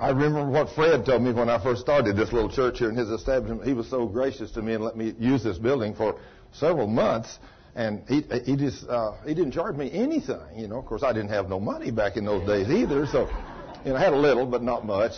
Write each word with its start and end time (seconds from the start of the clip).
I 0.00 0.08
remember 0.08 0.48
what 0.48 0.70
Fred 0.70 1.04
told 1.04 1.20
me 1.20 1.30
when 1.30 1.50
I 1.50 1.62
first 1.62 1.82
started 1.82 2.16
this 2.16 2.32
little 2.32 2.48
church 2.48 2.78
here 2.78 2.88
in 2.88 2.96
his 2.96 3.10
establishment. 3.10 3.66
He 3.66 3.74
was 3.74 3.86
so 3.86 4.06
gracious 4.06 4.50
to 4.52 4.62
me 4.62 4.72
and 4.72 4.82
let 4.82 4.96
me 4.96 5.14
use 5.18 5.44
this 5.44 5.58
building 5.58 5.94
for 5.94 6.18
several 6.52 6.86
months. 6.86 7.38
And 7.74 8.02
he, 8.08 8.22
he 8.46 8.56
just, 8.56 8.88
uh, 8.88 9.12
he 9.26 9.34
didn't 9.34 9.52
charge 9.52 9.76
me 9.76 9.92
anything. 9.92 10.40
You 10.56 10.68
know, 10.68 10.78
of 10.78 10.86
course, 10.86 11.02
I 11.02 11.12
didn't 11.12 11.28
have 11.28 11.50
no 11.50 11.60
money 11.60 11.90
back 11.90 12.16
in 12.16 12.24
those 12.24 12.46
days 12.46 12.70
either. 12.70 13.06
So, 13.08 13.28
you 13.84 13.90
know, 13.90 13.96
I 13.96 14.00
had 14.00 14.14
a 14.14 14.18
little, 14.18 14.46
but 14.46 14.62
not 14.62 14.86
much. 14.86 15.12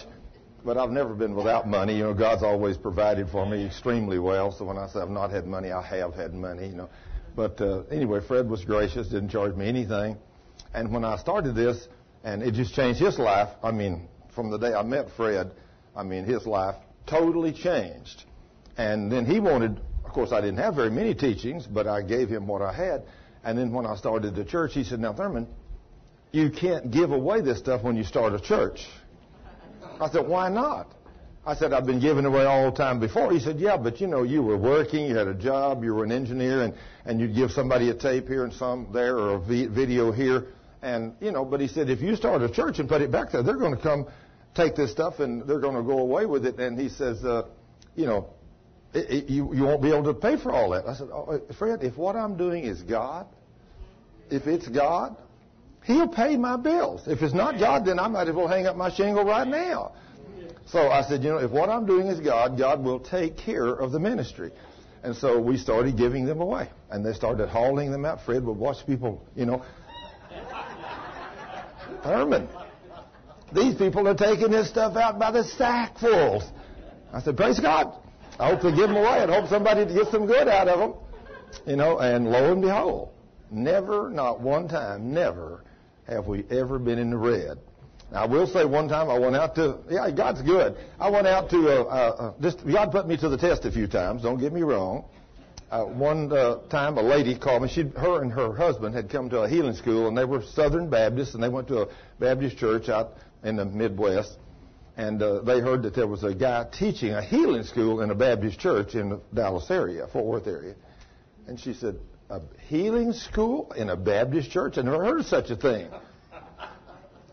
But 0.64 0.77
I've 0.77 0.91
never 0.91 1.14
been 1.14 1.37
without 1.37 1.69
money. 1.69 1.96
You 1.96 2.05
know, 2.05 2.14
God's 2.14 2.43
always 2.43 2.77
provided 2.77 3.29
for 3.29 3.46
me 3.46 3.64
extremely 3.64 4.19
well. 4.19 4.51
So 4.51 4.64
when 4.64 4.79
I 4.79 4.89
say 4.89 4.99
I've 4.99 5.11
not 5.11 5.30
had 5.30 5.46
money, 5.46 5.71
I 5.71 5.80
have 5.80 6.14
had 6.14 6.35
money, 6.35 6.67
you 6.67 6.75
know. 6.75 6.91
But, 7.37 7.61
uh, 7.61 7.85
anyway, 7.85 8.19
Fred 8.27 8.51
was 8.51 8.64
gracious, 8.64 9.07
didn't 9.07 9.29
charge 9.29 9.55
me 9.55 9.69
anything. 9.69 10.17
And 10.75 10.93
when 10.93 11.05
I 11.05 11.19
started 11.19 11.55
this, 11.55 11.87
and 12.25 12.43
it 12.43 12.55
just 12.55 12.75
changed 12.75 13.01
his 13.01 13.19
life, 13.19 13.49
I 13.62 13.71
mean, 13.71 14.09
from 14.35 14.51
the 14.51 14.59
day 14.59 14.73
I 14.75 14.83
met 14.83 15.11
Fred, 15.17 15.53
I 15.95 16.03
mean, 16.03 16.25
his 16.25 16.46
life 16.46 16.77
totally 17.07 17.53
changed. 17.53 18.25
And 18.77 19.13
then 19.13 19.27
he 19.27 19.40
wanted, 19.40 19.81
of 20.04 20.13
course, 20.13 20.32
I 20.32 20.40
didn't 20.40 20.59
have 20.59 20.75
very 20.75 20.90
many 20.90 21.14
teachings, 21.14 21.67
but 21.67 21.86
I 21.86 22.03
gave 22.03 22.29
him 22.29 22.46
what 22.46 22.63
I 22.63 22.73
had. 22.73 23.04
And 23.45 23.59
then 23.59 23.73
when 23.73 23.87
I 23.87 23.96
started 23.96 24.35
the 24.35 24.45
church, 24.45 24.73
he 24.73 24.85
said, 24.85 25.00
Now, 25.00 25.13
Thurman, 25.13 25.46
you 26.31 26.50
can't 26.50 26.90
give 26.90 27.11
away 27.11 27.40
this 27.40 27.59
stuff 27.59 27.82
when 27.82 27.96
you 27.96 28.04
start 28.04 28.32
a 28.32 28.40
church. 28.40 28.87
I 30.00 30.09
said, 30.11 30.26
Why 30.26 30.49
not? 30.49 30.95
I 31.45 31.57
said, 31.57 31.73
I've 31.73 31.87
been 31.87 32.01
giving 32.01 32.25
away 32.25 32.45
all 32.45 32.70
the 32.70 32.77
time 32.77 33.01
before. 33.01 33.33
He 33.33 33.41
said, 33.41 33.59
Yeah, 33.59 33.77
but 33.77 34.01
you 34.01 34.06
know, 34.06 34.23
you 34.23 34.42
were 34.42 34.56
working, 34.56 35.06
you 35.06 35.17
had 35.17 35.27
a 35.27 35.34
job, 35.34 35.83
you 35.84 35.92
were 35.92 36.05
an 36.05 36.12
engineer, 36.12 36.62
and, 36.62 36.75
and 37.05 37.20
you'd 37.20 37.34
give 37.34 37.51
somebody 37.51 37.91
a 37.91 37.95
tape 37.95 38.28
here 38.28 38.45
and 38.45 38.53
some 38.53 38.89
there 38.92 39.19
or 39.19 39.34
a 39.34 39.41
video 39.41 40.12
here. 40.12 40.47
And, 40.83 41.14
you 41.20 41.31
know, 41.31 41.45
but 41.45 41.61
he 41.61 41.69
said, 41.69 41.91
if 41.91 42.01
you 42.01 42.17
start 42.17 42.42
a 42.42 42.48
church 42.48 42.81
and 42.81 42.89
put 42.89 43.03
it 43.03 43.12
back 43.12 43.31
there, 43.31 43.42
they're 43.42 43.56
going 43.56 43.77
to 43.77 43.81
come 43.81 44.06
take 44.55 44.74
this 44.74 44.91
stuff 44.92 45.20
and 45.20 45.47
they're 45.47 45.61
going 45.61 45.77
to 45.77 45.83
go 45.83 45.98
away 45.98 46.27
with 46.27 46.47
it. 46.47 46.58
And 46.58 46.78
he 46.78 46.88
says, 46.88 47.24
uh, 47.24 47.48
you 47.94 48.06
know, 48.06 48.28
it, 48.94 49.11
it, 49.11 49.31
you, 49.31 49.55
you 49.55 49.64
won't 49.64 49.83
be 49.83 49.89
able 49.89 50.05
to 50.05 50.14
pay 50.14 50.36
for 50.36 50.53
all 50.53 50.70
that. 50.70 50.86
I 50.86 50.94
said, 50.94 51.09
oh, 51.12 51.41
Fred, 51.59 51.83
if 51.83 51.97
what 51.97 52.17
I'm 52.17 52.36
doing 52.36 52.64
is 52.64 52.83
God, 52.83 53.27
if 54.31 54.47
it's 54.47 54.69
God, 54.69 55.17
He'll 55.84 56.09
pay 56.09 56.36
my 56.36 56.56
bills. 56.56 57.03
If 57.06 57.22
it's 57.22 57.34
not 57.34 57.59
God, 57.59 57.84
then 57.84 57.98
I 57.98 58.06
might 58.06 58.28
as 58.28 58.34
well 58.34 58.47
hang 58.47 58.67
up 58.67 58.77
my 58.77 58.94
shingle 58.94 59.25
right 59.25 59.47
now. 59.47 59.92
So 60.66 60.91
I 60.91 61.03
said, 61.03 61.25
you 61.25 61.31
know, 61.31 61.39
if 61.39 61.50
what 61.50 61.69
I'm 61.69 61.87
doing 61.87 62.06
is 62.06 62.20
God, 62.20 62.56
God 62.56 62.84
will 62.84 63.00
take 63.00 63.37
care 63.37 63.66
of 63.66 63.91
the 63.91 63.98
ministry. 63.98 64.53
And 65.03 65.16
so 65.16 65.41
we 65.41 65.59
started 65.59 65.97
giving 65.97 66.25
them 66.25 66.41
away. 66.41 66.70
And 66.91 67.05
they 67.05 67.12
started 67.12 67.48
hauling 67.48 67.91
them 67.91 68.05
out. 68.05 68.20
Fred 68.25 68.44
would 68.44 68.56
watch 68.56 68.87
people, 68.87 69.27
you 69.34 69.44
know. 69.44 69.64
Thurman, 72.05 72.48
these 73.55 73.75
people 73.75 74.06
are 74.08 74.14
taking 74.14 74.50
this 74.50 74.69
stuff 74.69 74.97
out 74.97 75.19
by 75.19 75.31
the 75.31 75.42
sackfuls. 75.42 76.48
I 77.12 77.20
said, 77.20 77.36
praise 77.36 77.61
God. 77.61 77.94
I 78.39 78.50
hope 78.50 78.62
they 78.62 78.70
give 78.70 78.89
them 78.89 78.97
away. 78.97 79.09
I 79.09 79.27
hope 79.27 79.48
somebody 79.48 79.84
gets 79.92 80.11
some 80.11 80.27
good 80.27 80.48
out 80.48 80.69
of 80.69 80.78
them. 80.78 80.94
You 81.67 81.77
know, 81.77 81.98
and 81.98 82.31
lo 82.31 82.53
and 82.53 82.62
behold, 82.62 83.11
never, 83.50 84.11
not 84.11 84.41
one 84.41 84.69
time, 84.69 85.12
never 85.12 85.62
have 86.09 86.27
we 86.27 86.44
ever 86.50 86.78
been 86.78 86.98
in 86.98 87.11
the 87.11 87.17
red. 87.17 87.59
I 88.12 88.27
will 88.27 88.47
say 88.47 88.64
one 88.64 88.89
time 88.89 89.09
I 89.09 89.19
went 89.19 89.36
out 89.36 89.55
to, 89.56 89.78
yeah, 89.91 90.11
God's 90.11 90.42
good. 90.42 90.77
I 90.98 91.11
went 91.11 91.27
out 91.27 91.50
to, 91.50 91.69
uh, 91.69 91.83
uh, 91.83 92.34
just, 92.41 92.66
God 92.66 92.91
put 92.91 93.06
me 93.06 93.16
to 93.19 93.28
the 93.28 93.39
test 93.39 93.64
a 93.64 93.72
few 93.72 93.87
times, 93.87 94.22
don't 94.22 94.39
get 94.39 94.53
me 94.53 94.62
wrong. 94.62 95.05
Uh, 95.70 95.84
one 95.84 96.31
uh, 96.31 96.56
time 96.69 96.98
a 96.98 97.03
lady 97.03 97.39
called 97.39 97.62
me. 97.62 97.69
She, 97.69 97.84
her 97.97 98.20
and 98.20 98.31
her 98.31 98.55
husband 98.55 98.94
had 98.94 99.09
come 99.09 99.31
to 99.31 99.41
a 99.41 99.48
healing 99.48 99.75
school, 99.75 100.06
and 100.06 100.16
they 100.16 100.27
were 100.27 100.42
Southern 100.42 100.91
Baptists, 100.91 101.33
and 101.33 101.42
they 101.42 101.48
went 101.48 101.69
to 101.69 101.83
a 101.83 101.89
Baptist 102.19 102.59
church 102.59 102.91
out 102.91 103.14
in 103.45 103.57
the 103.57 103.65
Midwest, 103.65 104.39
and 104.97 105.23
uh, 105.23 105.41
they 105.41 105.61
heard 105.61 105.83
that 105.83 105.95
there 105.95 106.07
was 106.07 106.23
a 106.23 106.35
guy 106.35 106.67
teaching 106.71 107.12
a 107.12 107.23
healing 107.23 107.65
school 107.65 108.03
in 108.03 108.11
a 108.11 108.15
Baptist 108.15 108.59
church 108.59 108.95
in 108.95 109.11
the 109.11 109.21
Dallas 109.33 109.71
area, 109.71 110.07
Fort 110.07 110.27
Worth 110.27 110.47
area. 110.47 110.75
And 111.47 111.59
she 111.59 111.75
said, 111.75 111.99
a 112.31 112.41
healing 112.69 113.12
school 113.12 113.72
in 113.72 113.91
a 113.91 113.97
Baptist 113.97 114.50
church? 114.50 114.78
I 114.78 114.83
never 114.83 115.05
heard 115.05 115.21
of 115.21 115.27
such 115.27 115.50
a 115.50 115.56
thing. 115.56 115.89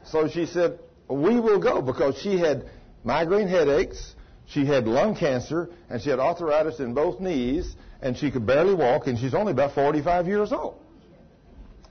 So 0.05 0.27
she 0.27 0.45
said, 0.45 0.79
we 1.07 1.39
will 1.39 1.59
go 1.59 1.81
because 1.81 2.17
she 2.17 2.37
had 2.37 2.69
migraine 3.03 3.47
headaches, 3.47 4.15
she 4.47 4.65
had 4.65 4.87
lung 4.87 5.15
cancer, 5.15 5.69
and 5.89 6.01
she 6.01 6.09
had 6.09 6.19
arthritis 6.19 6.79
in 6.79 6.93
both 6.93 7.19
knees, 7.19 7.75
and 8.01 8.17
she 8.17 8.31
could 8.31 8.45
barely 8.45 8.73
walk, 8.73 9.07
and 9.07 9.17
she's 9.17 9.33
only 9.33 9.51
about 9.51 9.75
45 9.75 10.27
years 10.27 10.51
old. 10.51 10.79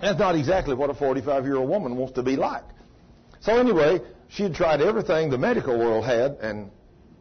That's 0.00 0.19
not 0.19 0.34
exactly 0.34 0.75
what 0.75 0.91
a 0.91 0.94
45 0.94 1.44
year 1.44 1.56
old 1.56 1.69
woman 1.69 1.97
wants 1.97 2.15
to 2.15 2.22
be 2.22 2.37
like. 2.37 2.65
So 3.41 3.56
anyway, 3.56 4.00
she 4.28 4.43
had 4.44 4.55
tried 4.55 4.81
everything 4.81 5.31
the 5.31 5.39
medical 5.39 5.78
world 5.78 6.05
had, 6.05 6.39
and 6.41 6.71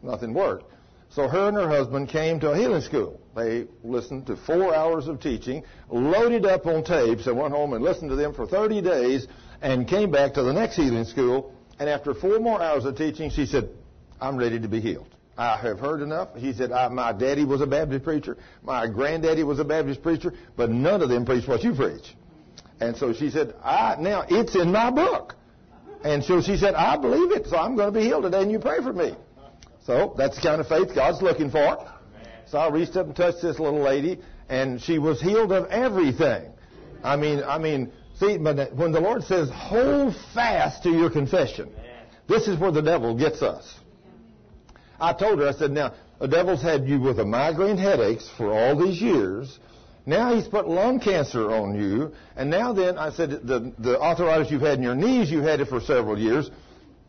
nothing 0.03 0.33
worked. 0.33 0.65
So 1.09 1.27
her 1.27 1.47
and 1.47 1.57
her 1.57 1.69
husband 1.69 2.09
came 2.09 2.39
to 2.41 2.51
a 2.51 2.57
healing 2.57 2.81
school. 2.81 3.19
They 3.35 3.67
listened 3.83 4.27
to 4.27 4.35
four 4.35 4.75
hours 4.75 5.07
of 5.07 5.21
teaching, 5.21 5.63
loaded 5.89 6.45
up 6.45 6.65
on 6.65 6.83
tapes, 6.83 7.27
and 7.27 7.37
went 7.37 7.53
home 7.53 7.73
and 7.73 7.83
listened 7.83 8.09
to 8.09 8.15
them 8.15 8.33
for 8.33 8.45
30 8.45 8.81
days, 8.81 9.27
and 9.61 9.87
came 9.87 10.11
back 10.11 10.33
to 10.33 10.43
the 10.43 10.53
next 10.53 10.75
healing 10.75 11.05
school. 11.05 11.53
And 11.79 11.89
after 11.89 12.13
four 12.13 12.39
more 12.39 12.61
hours 12.61 12.85
of 12.85 12.97
teaching, 12.97 13.29
she 13.29 13.45
said, 13.45 13.69
I'm 14.19 14.35
ready 14.35 14.59
to 14.59 14.67
be 14.67 14.81
healed. 14.81 15.07
I 15.37 15.55
have 15.57 15.79
heard 15.79 16.01
enough. 16.01 16.35
He 16.35 16.51
said, 16.51 16.71
my 16.71 17.13
daddy 17.13 17.45
was 17.45 17.61
a 17.61 17.67
Baptist 17.67 18.03
preacher. 18.03 18.37
My 18.63 18.87
granddaddy 18.87 19.43
was 19.43 19.59
a 19.59 19.63
Baptist 19.63 20.01
preacher, 20.01 20.33
but 20.55 20.71
none 20.71 21.01
of 21.03 21.09
them 21.09 21.25
preach 21.25 21.47
what 21.47 21.63
you 21.63 21.75
preach. 21.75 22.15
And 22.79 22.97
so 22.97 23.13
she 23.13 23.29
said, 23.29 23.53
I, 23.63 23.95
now 23.99 24.25
it's 24.27 24.55
in 24.55 24.71
my 24.71 24.89
book. 24.89 25.35
And 26.03 26.23
so 26.23 26.41
she 26.41 26.57
said, 26.57 26.75
I 26.75 26.97
believe 26.97 27.31
it, 27.31 27.47
so 27.47 27.57
I'm 27.57 27.75
going 27.75 27.93
to 27.93 27.99
be 27.99 28.05
healed 28.05 28.23
today, 28.23 28.41
and 28.41 28.51
you 28.51 28.59
pray 28.59 28.77
for 28.81 28.93
me. 28.93 29.15
So 29.85 30.13
that's 30.17 30.35
the 30.35 30.41
kind 30.41 30.61
of 30.61 30.67
faith 30.67 30.93
God's 30.93 31.21
looking 31.21 31.49
for. 31.49 31.77
So 32.45 32.57
I 32.57 32.69
reached 32.69 32.95
up 32.95 33.07
and 33.07 33.15
touched 33.15 33.41
this 33.41 33.59
little 33.59 33.81
lady, 33.81 34.19
and 34.47 34.81
she 34.81 34.99
was 34.99 35.21
healed 35.21 35.51
of 35.51 35.65
everything. 35.69 36.51
I 37.03 37.15
mean, 37.15 37.43
I 37.43 37.57
mean, 37.57 37.91
see, 38.19 38.37
when 38.37 38.55
the 38.55 38.99
Lord 39.01 39.23
says, 39.23 39.49
hold 39.53 40.15
fast 40.33 40.83
to 40.83 40.89
your 40.89 41.09
confession, 41.09 41.71
this 42.27 42.47
is 42.47 42.59
where 42.59 42.71
the 42.71 42.81
devil 42.81 43.15
gets 43.15 43.41
us. 43.41 43.79
I 44.99 45.13
told 45.13 45.39
her, 45.39 45.47
I 45.47 45.51
said, 45.51 45.71
now, 45.71 45.93
the 46.19 46.27
devil's 46.27 46.61
had 46.61 46.87
you 46.87 46.99
with 46.99 47.19
a 47.19 47.25
migraine 47.25 47.77
headaches 47.77 48.29
for 48.37 48.51
all 48.51 48.75
these 48.75 49.01
years. 49.01 49.59
Now 50.07 50.33
he's 50.33 50.47
put 50.47 50.69
lung 50.69 51.01
cancer 51.01 51.51
on 51.51 51.75
you. 51.75 52.13
And 52.37 52.49
now 52.49 52.71
then, 52.71 52.97
I 52.97 53.11
said, 53.11 53.29
the, 53.29 53.73
the 53.77 53.99
arthritis 53.99 54.49
you've 54.49 54.61
had 54.61 54.77
in 54.77 54.83
your 54.83 54.95
knees, 54.95 55.29
you've 55.29 55.43
had 55.43 55.59
it 55.59 55.67
for 55.67 55.81
several 55.81 56.17
years. 56.17 56.49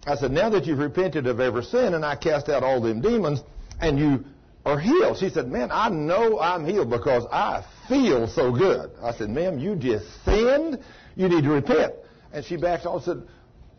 I 0.04 0.16
said, 0.16 0.32
now 0.32 0.50
that 0.50 0.66
you've 0.66 0.80
repented 0.80 1.28
of 1.28 1.38
every 1.38 1.62
sin 1.62 1.94
and 1.94 2.04
I 2.04 2.16
cast 2.16 2.48
out 2.48 2.64
all 2.64 2.80
them 2.80 3.00
demons 3.00 3.40
and 3.80 4.00
you 4.00 4.24
are 4.66 4.80
healed. 4.80 5.18
She 5.18 5.28
said, 5.28 5.46
man, 5.46 5.70
I 5.70 5.88
know 5.90 6.40
I'm 6.40 6.66
healed 6.66 6.90
because 6.90 7.24
I 7.30 7.64
feel 7.88 8.26
so 8.26 8.50
good. 8.50 8.90
I 9.00 9.12
said, 9.12 9.30
ma'am, 9.30 9.60
you 9.60 9.76
just 9.76 10.04
sinned. 10.24 10.82
You 11.14 11.28
need 11.28 11.44
to 11.44 11.50
repent. 11.50 11.94
And 12.32 12.44
she 12.44 12.56
backed 12.56 12.84
off 12.84 13.06
and 13.06 13.20
said, 13.20 13.28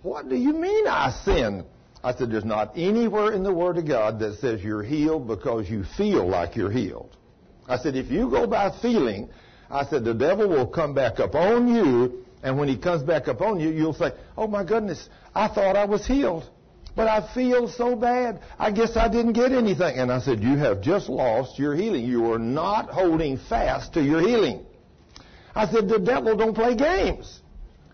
what 0.02 0.30
do 0.30 0.36
you 0.38 0.54
mean 0.54 0.88
I 0.88 1.12
sinned? 1.26 1.66
I 2.02 2.16
said, 2.16 2.32
there's 2.32 2.46
not 2.46 2.78
anywhere 2.78 3.34
in 3.34 3.44
the 3.44 3.54
Word 3.54 3.78
of 3.78 3.86
God 3.86 4.20
that 4.20 4.40
says 4.40 4.64
you're 4.64 4.82
healed 4.82 5.28
because 5.28 5.70
you 5.70 5.84
feel 5.98 6.26
like 6.26 6.56
you're 6.56 6.72
healed. 6.72 7.18
I 7.70 7.78
said, 7.78 7.96
if 7.96 8.12
you 8.12 8.30
go 8.30 8.48
by 8.48 8.72
feeling, 8.82 9.30
I 9.70 9.86
said, 9.86 10.04
the 10.04 10.14
devil 10.14 10.50
will 10.50 10.68
come 10.68 10.94
back 10.96 11.20
up 11.20 11.36
on 11.36 11.68
you, 11.68 12.26
and 12.42 12.58
when 12.58 12.68
he 12.68 12.76
comes 12.76 13.04
back 13.04 13.28
up 13.28 13.42
on 13.42 13.60
you, 13.60 13.70
you'll 13.70 13.94
say, 13.94 14.12
oh 14.36 14.48
my 14.48 14.64
goodness, 14.64 15.08
I 15.36 15.48
thought 15.48 15.76
I 15.76 15.86
was 15.86 16.06
healed. 16.06 16.50
But 16.96 17.08
I 17.08 17.34
feel 17.34 17.70
so 17.70 17.96
bad. 17.96 18.42
I 18.58 18.72
guess 18.72 18.98
I 18.98 19.08
didn't 19.08 19.34
get 19.34 19.52
anything. 19.52 19.98
And 20.00 20.12
I 20.12 20.20
said, 20.20 20.42
you 20.42 20.58
have 20.58 20.82
just 20.82 21.08
lost 21.08 21.60
your 21.60 21.76
healing. 21.76 22.04
You 22.04 22.34
are 22.34 22.40
not 22.40 22.90
holding 22.90 23.38
fast 23.38 23.94
to 23.94 24.02
your 24.02 24.20
healing. 24.20 24.66
I 25.56 25.68
said, 25.72 25.88
the 25.88 26.00
devil 26.00 26.36
don't 26.36 26.56
play 26.56 26.76
games. 26.76 27.42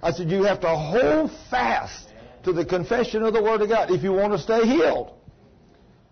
I 0.02 0.12
said, 0.12 0.32
you 0.32 0.44
have 0.44 0.62
to 0.62 0.70
hold 0.70 1.32
fast 1.50 2.10
to 2.44 2.54
the 2.54 2.66
confession 2.66 3.24
of 3.24 3.34
the 3.34 3.44
Word 3.44 3.62
of 3.62 3.70
God 3.70 3.92
if 3.92 4.02
you 4.04 4.14
want 4.14 4.34
to 4.34 4.40
stay 4.40 4.66
healed. 4.66 5.15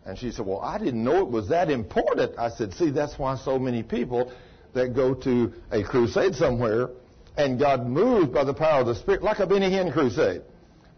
And 0.06 0.18
she 0.18 0.32
said, 0.32 0.46
Well, 0.46 0.60
I 0.60 0.78
didn't 0.78 1.04
know 1.04 1.20
it 1.20 1.30
was 1.30 1.50
that 1.50 1.70
important. 1.70 2.38
I 2.38 2.50
said, 2.50 2.74
See, 2.74 2.90
that's 2.90 3.18
why 3.18 3.38
so 3.38 3.58
many 3.58 3.84
people 3.84 4.32
that 4.74 4.96
go 4.96 5.14
to 5.14 5.54
a 5.72 5.84
crusade 5.84 6.36
somewhere 6.36 6.90
and 7.38 7.60
God 7.60 7.88
moves 7.88 8.28
by 8.28 8.44
the 8.44 8.54
power 8.54 8.82
of 8.82 8.88
the 8.88 8.96
Spirit, 8.96 9.24
like 9.24 9.40
a 9.40 9.48
Benny 9.48 9.70
Hinn 9.70 9.92
crusade. 9.92 10.42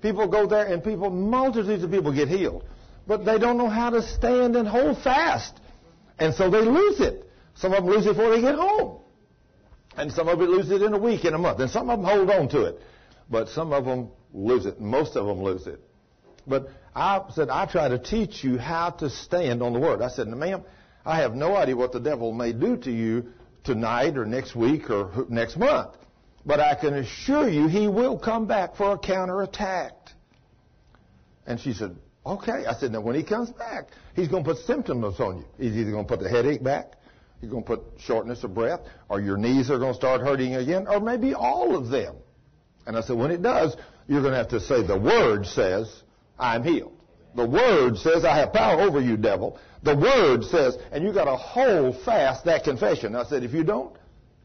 People 0.02 0.28
go 0.28 0.48
there 0.48 0.66
and 0.66 0.84
people, 0.84 1.10
multitudes 1.10 1.84
of 1.84 1.92
people 1.92 2.14
get 2.14 2.28
healed. 2.28 2.64
But 3.08 3.26
they 3.26 3.38
don't 3.38 3.58
know 3.58 3.70
how 3.70 3.92
to 3.92 4.02
stand 4.02 4.56
and 4.56 4.68
hold 4.68 5.02
fast. 5.02 5.60
And 6.20 6.34
so 6.34 6.50
they 6.50 6.62
lose 6.62 7.00
it. 7.00 7.30
Some 7.56 7.74
of 7.74 7.84
them 7.84 7.94
lose 7.94 8.06
it 8.06 8.10
before 8.10 8.32
they 8.32 8.42
get 8.42 8.56
home. 8.56 9.00
And 9.98 10.12
some 10.12 10.28
of 10.28 10.40
them 10.40 10.50
lose 10.50 10.70
it 10.72 10.82
in 10.82 10.94
a 10.94 10.98
week, 10.98 11.24
in 11.24 11.34
a 11.34 11.38
month. 11.38 11.60
And 11.60 11.70
some 11.70 11.90
of 11.90 12.00
them 12.00 12.06
hold 12.06 12.30
on 12.30 12.50
to 12.50 12.66
it. 12.66 12.80
But 13.30 13.50
some 13.50 13.72
of 13.72 13.86
them 13.86 14.10
lose 14.34 14.66
it. 14.66 14.80
Most 14.82 15.16
of 15.16 15.26
them 15.26 15.42
lose 15.42 15.68
it. 15.68 15.80
But 16.46 16.70
I 16.96 17.22
said, 17.34 17.50
I 17.50 17.66
try 17.66 17.90
to 17.90 18.00
teach 18.00 18.44
you 18.44 18.58
how 18.58 18.92
to 18.92 19.10
stand 19.10 19.62
on 19.62 19.74
the 19.74 19.80
Word. 19.80 20.02
I 20.02 20.08
said, 20.08 20.28
ma'am, 20.28 20.64
I 21.06 21.18
have 21.18 21.36
no 21.36 21.56
idea 21.56 21.76
what 21.76 21.92
the 21.92 22.00
devil 22.00 22.32
may 22.32 22.54
do 22.54 22.78
to 22.78 22.92
you 22.92 23.34
tonight 23.64 24.18
or 24.18 24.26
next 24.26 24.56
week 24.56 24.90
or 24.90 25.26
next 25.30 25.58
month. 25.58 25.96
But 26.46 26.60
I 26.60 26.76
can 26.76 26.94
assure 26.94 27.50
you 27.50 27.68
he 27.68 27.88
will 27.88 28.18
come 28.18 28.46
back 28.46 28.76
for 28.76 28.94
a 28.94 28.98
counterattack. 28.98 29.94
And 31.46 31.60
she 31.60 31.74
said, 31.74 31.98
Okay. 32.26 32.66
I 32.66 32.74
said, 32.74 32.92
now 32.92 33.02
when 33.02 33.16
he 33.16 33.24
comes 33.24 33.52
back, 33.52 33.90
he's 34.16 34.28
going 34.28 34.44
to 34.44 34.54
put 34.54 34.66
symptoms 34.66 35.20
on 35.20 35.38
you. 35.38 35.46
He's 35.58 35.78
either 35.78 35.92
going 35.92 36.06
to 36.06 36.10
put 36.10 36.22
the 36.24 36.30
headache 36.30 36.64
back, 36.64 36.94
he's 37.40 37.50
going 37.50 37.64
to 37.64 37.68
put 37.68 37.84
shortness 38.00 38.44
of 38.44 38.56
breath, 38.56 38.82
or 39.10 39.22
your 39.22 39.38
knees 39.38 39.70
are 39.70 39.78
going 39.78 39.94
to 39.94 39.98
start 39.98 40.22
hurting 40.22 40.56
again, 40.56 40.88
or 40.88 41.00
maybe 41.00 41.34
all 41.34 41.76
of 41.76 41.90
them. 41.90 42.16
And 42.88 42.98
I 42.98 43.02
said, 43.02 43.18
when 43.18 43.32
it 43.32 43.42
does, 43.42 43.76
you're 44.08 44.22
going 44.22 44.34
to 44.34 44.38
have 44.38 44.50
to 44.50 44.60
say, 44.60 44.86
the 44.86 44.98
Word 44.98 45.46
says, 45.46 46.02
I'm 46.38 46.64
healed. 46.64 46.94
The 47.36 47.46
Word 47.46 47.98
says, 47.98 48.24
I 48.24 48.38
have 48.38 48.54
power 48.54 48.82
over 48.82 49.02
you, 49.02 49.18
devil. 49.18 49.60
The 49.84 49.96
Word 49.96 50.44
says, 50.46 50.78
and 50.92 51.04
you 51.04 51.14
got 51.14 51.26
to 51.26 51.36
hold 51.36 52.02
fast 52.04 52.46
that 52.46 52.64
confession. 52.64 53.16
I 53.16 53.26
said, 53.26 53.44
if 53.44 53.54
you 53.54 53.64
don't, 53.64 53.96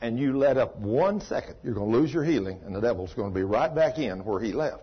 and 0.00 0.18
you 0.18 0.36
let 0.36 0.56
up 0.56 0.76
one 0.76 1.20
second, 1.20 1.56
you're 1.62 1.74
going 1.74 1.92
to 1.92 1.98
lose 1.98 2.12
your 2.12 2.24
healing, 2.24 2.60
and 2.64 2.74
the 2.74 2.80
devil's 2.80 3.14
going 3.14 3.30
to 3.30 3.34
be 3.34 3.42
right 3.42 3.72
back 3.74 3.98
in 3.98 4.24
where 4.24 4.40
he 4.40 4.52
left. 4.52 4.82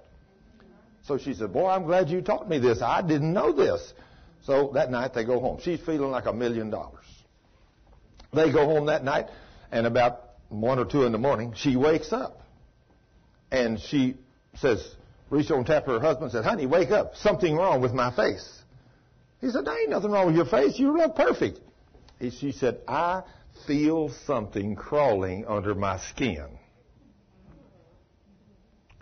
So 1.03 1.17
she 1.17 1.33
said, 1.33 1.53
Boy, 1.53 1.69
I'm 1.69 1.83
glad 1.83 2.09
you 2.09 2.21
taught 2.21 2.49
me 2.49 2.59
this. 2.59 2.81
I 2.81 3.01
didn't 3.01 3.33
know 3.33 3.51
this. 3.51 3.93
So 4.43 4.71
that 4.73 4.91
night 4.91 5.13
they 5.13 5.23
go 5.23 5.39
home. 5.39 5.59
She's 5.61 5.79
feeling 5.79 6.11
like 6.11 6.25
a 6.25 6.33
million 6.33 6.69
dollars. 6.69 7.05
They 8.33 8.51
go 8.51 8.65
home 8.65 8.87
that 8.87 9.03
night, 9.03 9.27
and 9.71 9.87
about 9.87 10.21
one 10.49 10.79
or 10.79 10.85
two 10.85 11.03
in 11.03 11.11
the 11.11 11.17
morning, 11.17 11.53
she 11.55 11.75
wakes 11.75 12.11
up. 12.11 12.41
And 13.51 13.79
she 13.79 14.17
says, 14.55 14.85
reached 15.29 15.51
and 15.51 15.65
tapped 15.65 15.87
her 15.87 15.99
husband 15.99 16.23
and 16.23 16.31
said, 16.31 16.45
Honey, 16.45 16.65
wake 16.65 16.91
up. 16.91 17.15
Something 17.15 17.55
wrong 17.55 17.81
with 17.81 17.93
my 17.93 18.15
face. 18.15 18.61
He 19.41 19.49
said, 19.49 19.65
There 19.65 19.79
ain't 19.79 19.89
nothing 19.89 20.11
wrong 20.11 20.27
with 20.27 20.35
your 20.35 20.45
face. 20.45 20.79
You 20.79 20.97
look 20.97 21.15
perfect. 21.15 21.59
He, 22.19 22.31
she 22.31 22.51
said, 22.51 22.79
I 22.87 23.23
feel 23.65 24.09
something 24.25 24.75
crawling 24.75 25.45
under 25.47 25.75
my 25.75 25.99
skin. 25.99 26.47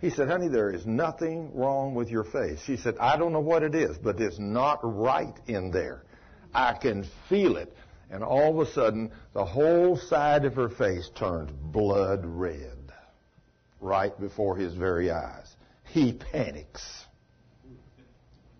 He 0.02 0.10
said, 0.10 0.28
honey, 0.28 0.50
there 0.50 0.70
is 0.70 0.86
nothing 0.86 1.52
wrong 1.56 1.96
with 1.96 2.10
your 2.10 2.26
face. 2.26 2.60
She 2.66 2.78
said, 2.78 2.96
I 3.00 3.18
don't 3.18 3.34
know 3.34 3.40
what 3.40 3.64
it 3.64 3.74
is, 3.74 3.98
but 3.98 4.20
it's 4.20 4.38
not 4.38 4.80
right 4.84 5.34
in 5.48 5.72
there. 5.72 6.04
I 6.54 6.74
can 6.74 7.06
feel 7.28 7.58
it. 7.58 7.74
And 8.12 8.24
all 8.24 8.60
of 8.60 8.68
a 8.68 8.72
sudden, 8.72 9.12
the 9.34 9.46
whole 9.46 9.98
side 9.98 10.46
of 10.46 10.54
her 10.56 10.70
face 10.70 11.10
turned 11.16 11.52
blood 11.72 12.22
red 12.24 12.94
right 13.80 14.18
before 14.20 14.56
his 14.56 14.74
very 14.74 15.10
eyes. 15.10 15.45
He 15.96 16.12
panics. 16.12 17.06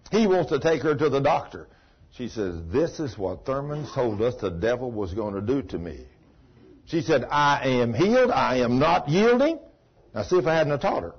He 0.10 0.26
wants 0.26 0.52
to 0.52 0.60
take 0.62 0.84
her 0.84 0.96
to 0.96 1.10
the 1.10 1.20
doctor. 1.20 1.68
She 2.14 2.30
says, 2.30 2.56
This 2.72 3.02
is 3.02 3.18
what 3.18 3.46
Thurman 3.46 3.86
told 3.94 4.22
us 4.22 4.36
the 4.40 4.50
devil 4.50 4.90
was 4.90 5.14
going 5.14 5.34
to 5.34 5.42
do 5.42 5.62
to 5.64 5.78
me. 5.78 6.06
She 6.86 7.02
said, 7.02 7.26
I 7.30 7.82
am 7.82 7.94
healed. 7.94 8.32
I 8.32 8.60
am 8.60 8.80
not 8.80 9.10
yielding. 9.10 9.60
Now, 10.14 10.24
see 10.24 10.38
if 10.38 10.46
I 10.46 10.54
hadn't 10.56 10.80
taught 10.80 11.04
her. 11.04 11.14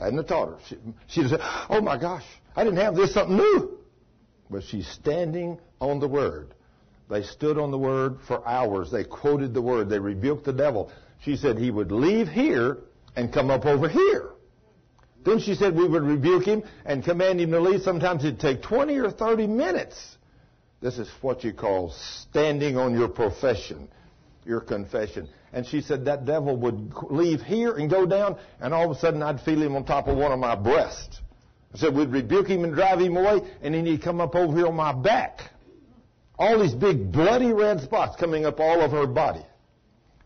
I 0.00 0.06
hadn't 0.06 0.26
taught 0.26 0.48
her. 0.48 0.58
She, 0.66 0.76
she'd 1.06 1.28
said, 1.28 1.38
Oh 1.70 1.80
my 1.80 1.96
gosh, 1.96 2.24
I 2.56 2.64
didn't 2.64 2.80
have 2.80 2.96
this, 2.96 3.14
something 3.14 3.36
new. 3.36 3.78
But 4.50 4.64
she's 4.64 4.88
standing 4.88 5.60
on 5.80 6.00
the 6.00 6.08
Word. 6.08 6.52
They 7.08 7.22
stood 7.22 7.58
on 7.58 7.70
the 7.70 7.78
Word 7.78 8.18
for 8.26 8.44
hours. 8.44 8.90
They 8.90 9.04
quoted 9.04 9.54
the 9.54 9.62
Word. 9.62 9.88
They 9.88 10.00
rebuked 10.00 10.46
the 10.46 10.52
devil. 10.52 10.90
She 11.22 11.36
said 11.36 11.58
he 11.58 11.70
would 11.70 11.92
leave 11.92 12.26
here 12.26 12.78
and 13.14 13.32
come 13.32 13.52
up 13.52 13.66
over 13.66 13.88
here. 13.88 14.32
Then 15.28 15.40
she 15.40 15.54
said 15.54 15.76
we 15.76 15.86
would 15.86 16.04
rebuke 16.04 16.44
him 16.44 16.62
and 16.86 17.04
command 17.04 17.38
him 17.38 17.50
to 17.50 17.60
leave. 17.60 17.82
Sometimes 17.82 18.24
it'd 18.24 18.40
take 18.40 18.62
20 18.62 18.96
or 18.98 19.10
30 19.10 19.46
minutes. 19.46 20.16
This 20.80 20.98
is 20.98 21.10
what 21.20 21.44
you 21.44 21.52
call 21.52 21.90
standing 21.90 22.78
on 22.78 22.94
your 22.98 23.08
profession, 23.08 23.88
your 24.46 24.60
confession. 24.60 25.28
And 25.52 25.66
she 25.66 25.82
said 25.82 26.06
that 26.06 26.24
devil 26.24 26.56
would 26.56 26.94
leave 27.10 27.42
here 27.42 27.74
and 27.76 27.90
go 27.90 28.06
down, 28.06 28.38
and 28.58 28.72
all 28.72 28.90
of 28.90 28.96
a 28.96 29.00
sudden 29.00 29.22
I'd 29.22 29.40
feel 29.42 29.60
him 29.60 29.76
on 29.76 29.84
top 29.84 30.08
of 30.08 30.16
one 30.16 30.32
of 30.32 30.38
my 30.38 30.54
breasts. 30.54 31.20
I 31.74 31.78
said 31.78 31.94
we'd 31.94 32.08
rebuke 32.08 32.46
him 32.48 32.64
and 32.64 32.74
drive 32.74 33.00
him 33.00 33.16
away, 33.16 33.42
and 33.60 33.74
then 33.74 33.84
he'd 33.84 34.02
come 34.02 34.22
up 34.22 34.34
over 34.34 34.56
here 34.56 34.68
on 34.68 34.76
my 34.76 34.92
back. 34.92 35.40
All 36.38 36.58
these 36.60 36.74
big 36.74 37.12
bloody 37.12 37.52
red 37.52 37.80
spots 37.80 38.16
coming 38.16 38.46
up 38.46 38.60
all 38.60 38.80
over 38.80 38.96
her 38.98 39.06
body. 39.06 39.44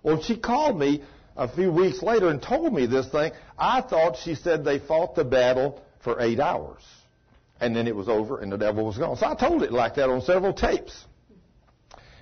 Well, 0.05 0.23
she 0.23 0.37
called 0.37 0.79
me 0.79 1.03
a 1.37 1.49
few 1.49 1.71
weeks 1.71 2.03
later 2.03 2.29
and 2.29 2.43
told 2.43 2.73
me 2.73 2.87
this 2.87 3.09
thing. 3.09 3.33
I 3.59 3.81
thought 3.81 4.17
she 4.17 4.35
said 4.35 4.65
they 4.65 4.79
fought 4.79 5.15
the 5.15 5.25
battle 5.25 5.83
for 6.01 6.21
eight 6.21 6.41
hours. 6.41 6.83
And 7.61 7.77
then 7.77 7.87
it 7.87 7.95
was 7.95 8.09
over 8.09 8.41
and 8.41 8.51
the 8.51 8.59
devil 8.59 8.85
was 8.85 8.99
gone. 8.99 9.17
So 9.17 9.27
I 9.27 9.35
told 9.35 9.63
it 9.63 9.73
like 9.73 9.95
that 9.95 10.11
on 10.11 10.21
several 10.23 10.53
tapes. 10.53 11.05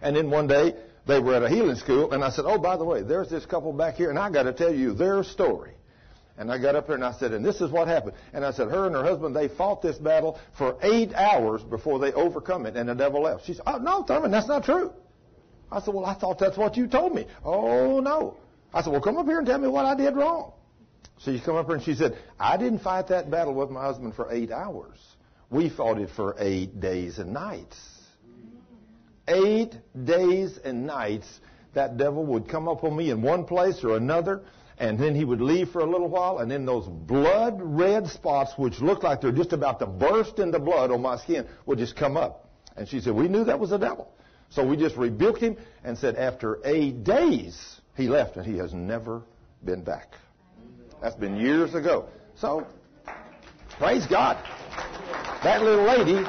And 0.02 0.14
then 0.14 0.30
one 0.30 0.46
day 0.46 0.74
they 1.06 1.18
were 1.18 1.34
at 1.34 1.42
a 1.42 1.48
healing 1.48 1.76
school 1.76 2.12
and 2.12 2.22
I 2.22 2.30
said, 2.30 2.44
Oh, 2.46 2.58
by 2.58 2.76
the 2.76 2.84
way, 2.84 3.02
there's 3.02 3.30
this 3.30 3.46
couple 3.46 3.72
back 3.72 3.94
here 3.94 4.10
and 4.10 4.18
I 4.18 4.30
got 4.30 4.44
to 4.44 4.52
tell 4.52 4.74
you 4.74 4.92
their 4.92 5.24
story. 5.24 5.72
And 6.36 6.50
I 6.50 6.56
got 6.56 6.74
up 6.74 6.86
there 6.86 6.96
and 6.96 7.04
I 7.04 7.12
said, 7.12 7.32
and 7.32 7.44
this 7.44 7.60
is 7.60 7.70
what 7.70 7.86
happened. 7.86 8.14
And 8.32 8.46
I 8.46 8.52
said, 8.52 8.68
her 8.68 8.86
and 8.86 8.94
her 8.94 9.02
husband, 9.02 9.36
they 9.36 9.48
fought 9.48 9.82
this 9.82 9.98
battle 9.98 10.38
for 10.56 10.78
eight 10.80 11.12
hours 11.12 11.62
before 11.62 11.98
they 11.98 12.14
overcome 12.14 12.64
it 12.64 12.76
and 12.76 12.88
the 12.88 12.94
devil 12.94 13.22
left. 13.22 13.44
She 13.44 13.52
said, 13.52 13.64
oh, 13.66 13.76
no, 13.76 14.02
Thurman, 14.04 14.30
that's 14.30 14.48
not 14.48 14.64
true. 14.64 14.90
I 15.70 15.82
said, 15.82 15.92
well, 15.92 16.06
I 16.06 16.14
thought 16.14 16.38
that's 16.38 16.56
what 16.56 16.78
you 16.78 16.86
told 16.86 17.14
me. 17.14 17.26
Oh, 17.44 18.00
no. 18.00 18.38
I 18.72 18.82
said, 18.82 18.92
well, 18.92 19.00
come 19.00 19.16
up 19.16 19.26
here 19.26 19.38
and 19.38 19.46
tell 19.46 19.58
me 19.58 19.68
what 19.68 19.84
I 19.84 19.94
did 19.94 20.14
wrong. 20.16 20.52
So 21.18 21.36
she 21.36 21.40
come 21.40 21.56
up 21.56 21.66
here 21.66 21.74
and 21.76 21.84
she 21.84 21.94
said, 21.94 22.16
I 22.38 22.56
didn't 22.56 22.80
fight 22.80 23.08
that 23.08 23.30
battle 23.30 23.54
with 23.54 23.70
my 23.70 23.82
husband 23.82 24.14
for 24.14 24.32
eight 24.32 24.50
hours. 24.50 24.98
We 25.50 25.68
fought 25.68 25.98
it 25.98 26.10
for 26.10 26.36
eight 26.38 26.80
days 26.80 27.18
and 27.18 27.32
nights. 27.32 27.76
Eight 29.28 29.74
days 30.04 30.58
and 30.64 30.86
nights, 30.86 31.26
that 31.74 31.96
devil 31.96 32.24
would 32.26 32.48
come 32.48 32.68
up 32.68 32.84
on 32.84 32.96
me 32.96 33.10
in 33.10 33.22
one 33.22 33.44
place 33.44 33.84
or 33.84 33.96
another, 33.96 34.42
and 34.78 34.98
then 34.98 35.14
he 35.14 35.24
would 35.24 35.40
leave 35.40 35.70
for 35.70 35.80
a 35.80 35.90
little 35.90 36.08
while, 36.08 36.38
and 36.38 36.50
then 36.50 36.64
those 36.64 36.86
blood 36.86 37.58
red 37.60 38.08
spots, 38.08 38.52
which 38.56 38.80
looked 38.80 39.04
like 39.04 39.20
they're 39.20 39.30
just 39.30 39.52
about 39.52 39.78
to 39.80 39.86
burst 39.86 40.38
into 40.38 40.58
blood 40.58 40.90
on 40.90 41.02
my 41.02 41.16
skin, 41.18 41.46
would 41.66 41.78
just 41.78 41.96
come 41.96 42.16
up. 42.16 42.48
And 42.76 42.88
she 42.88 43.00
said, 43.00 43.14
We 43.14 43.28
knew 43.28 43.44
that 43.44 43.60
was 43.60 43.70
the 43.70 43.78
devil. 43.78 44.10
So 44.48 44.66
we 44.66 44.76
just 44.76 44.96
rebuked 44.96 45.40
him 45.40 45.56
and 45.84 45.98
said, 45.98 46.16
After 46.16 46.60
eight 46.64 47.04
days, 47.04 47.79
he 47.96 48.08
left 48.08 48.36
and 48.36 48.46
he 48.46 48.56
has 48.58 48.72
never 48.72 49.22
been 49.64 49.82
back. 49.82 50.14
That's 51.02 51.14
been 51.14 51.36
years 51.36 51.74
ago. 51.74 52.08
So, 52.36 52.66
praise 53.78 54.06
God. 54.06 54.36
That 55.42 55.62
little 55.62 55.84
lady, 55.84 56.22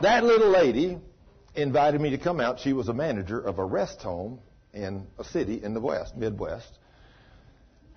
that 0.00 0.24
little 0.24 0.50
lady 0.50 0.98
invited 1.54 2.00
me 2.00 2.10
to 2.10 2.18
come 2.18 2.40
out. 2.40 2.60
She 2.60 2.72
was 2.72 2.88
a 2.88 2.94
manager 2.94 3.40
of 3.40 3.58
a 3.58 3.64
rest 3.64 4.00
home 4.02 4.40
in 4.72 5.06
a 5.18 5.24
city 5.24 5.62
in 5.62 5.74
the 5.74 5.80
West, 5.80 6.16
Midwest. 6.16 6.78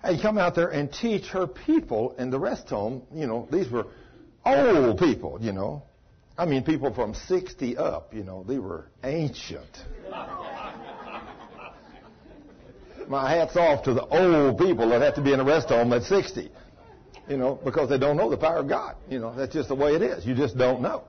And 0.02 0.20
come 0.20 0.38
out 0.38 0.54
there 0.54 0.68
and 0.68 0.92
teach 0.92 1.26
her 1.28 1.46
people 1.46 2.14
in 2.18 2.30
the 2.30 2.38
rest 2.38 2.68
home. 2.68 3.02
You 3.12 3.26
know, 3.26 3.48
these 3.50 3.68
were 3.68 3.86
old 4.44 4.98
people, 4.98 5.38
you 5.40 5.52
know. 5.52 5.82
I 6.36 6.46
mean, 6.46 6.62
people 6.62 6.94
from 6.94 7.14
60 7.14 7.76
up, 7.76 8.14
you 8.14 8.22
know, 8.22 8.44
they 8.46 8.58
were 8.58 8.88
ancient 9.02 9.84
my 13.08 13.30
hat's 13.30 13.56
off 13.56 13.84
to 13.84 13.94
the 13.94 14.04
old 14.06 14.58
people 14.58 14.88
that 14.90 15.02
have 15.02 15.14
to 15.14 15.22
be 15.22 15.32
in 15.32 15.40
a 15.40 15.44
rest 15.44 15.68
home 15.68 15.92
at 15.92 16.02
60. 16.02 16.50
You 17.28 17.36
know, 17.36 17.60
because 17.62 17.90
they 17.90 17.98
don't 17.98 18.16
know 18.16 18.30
the 18.30 18.38
power 18.38 18.58
of 18.58 18.68
God. 18.68 18.96
You 19.08 19.18
know, 19.18 19.34
that's 19.34 19.52
just 19.52 19.68
the 19.68 19.74
way 19.74 19.94
it 19.94 20.02
is. 20.02 20.24
You 20.24 20.34
just 20.34 20.56
don't 20.56 20.80
know. 20.80 21.04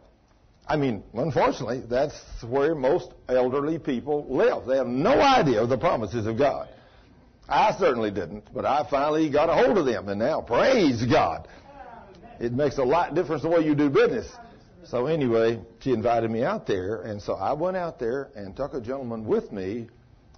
I 0.68 0.76
mean, 0.76 1.04
unfortunately, 1.14 1.82
that's 1.90 2.16
where 2.44 2.76
most 2.76 3.12
elderly 3.28 3.80
people 3.80 4.28
live. 4.30 4.68
They 4.68 4.78
have 4.78 4.88
no 4.88 5.20
idea 5.20 5.64
of 5.64 5.70
the 5.70 5.78
promises 5.78 6.28
of 6.28 6.38
God. 6.38 6.70
I 7.48 7.76
certainly 7.80 8.12
didn't, 8.12 8.54
but 8.54 8.66
I 8.66 8.86
finally 8.90 9.30
got 9.32 9.50
a 9.50 9.54
hold 9.54 9.80
of 9.80 9.86
them, 9.88 10.08
and 10.10 10.20
now, 10.20 10.42
praise 10.42 11.04
God. 11.04 11.48
It 12.40 12.54
makes 12.54 12.78
a 12.78 12.84
lot 12.84 13.16
difference 13.16 13.42
the 13.42 13.50
way 13.50 13.62
you 13.62 13.74
do 13.74 13.90
business. 13.90 14.32
So 14.84 15.08
anyway, 15.08 15.60
she 15.80 15.92
invited 15.92 16.30
me 16.30 16.44
out 16.44 16.68
there, 16.68 17.02
and 17.02 17.20
so 17.20 17.34
I 17.34 17.54
went 17.54 17.76
out 17.76 17.98
there 17.98 18.30
and 18.36 18.56
took 18.56 18.76
a 18.76 18.82
gentleman 18.82 19.26
with 19.26 19.52
me 19.52 19.88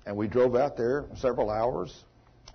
and 0.05 0.15
we 0.15 0.27
drove 0.27 0.55
out 0.55 0.77
there 0.77 1.05
several 1.15 1.49
hours, 1.49 1.93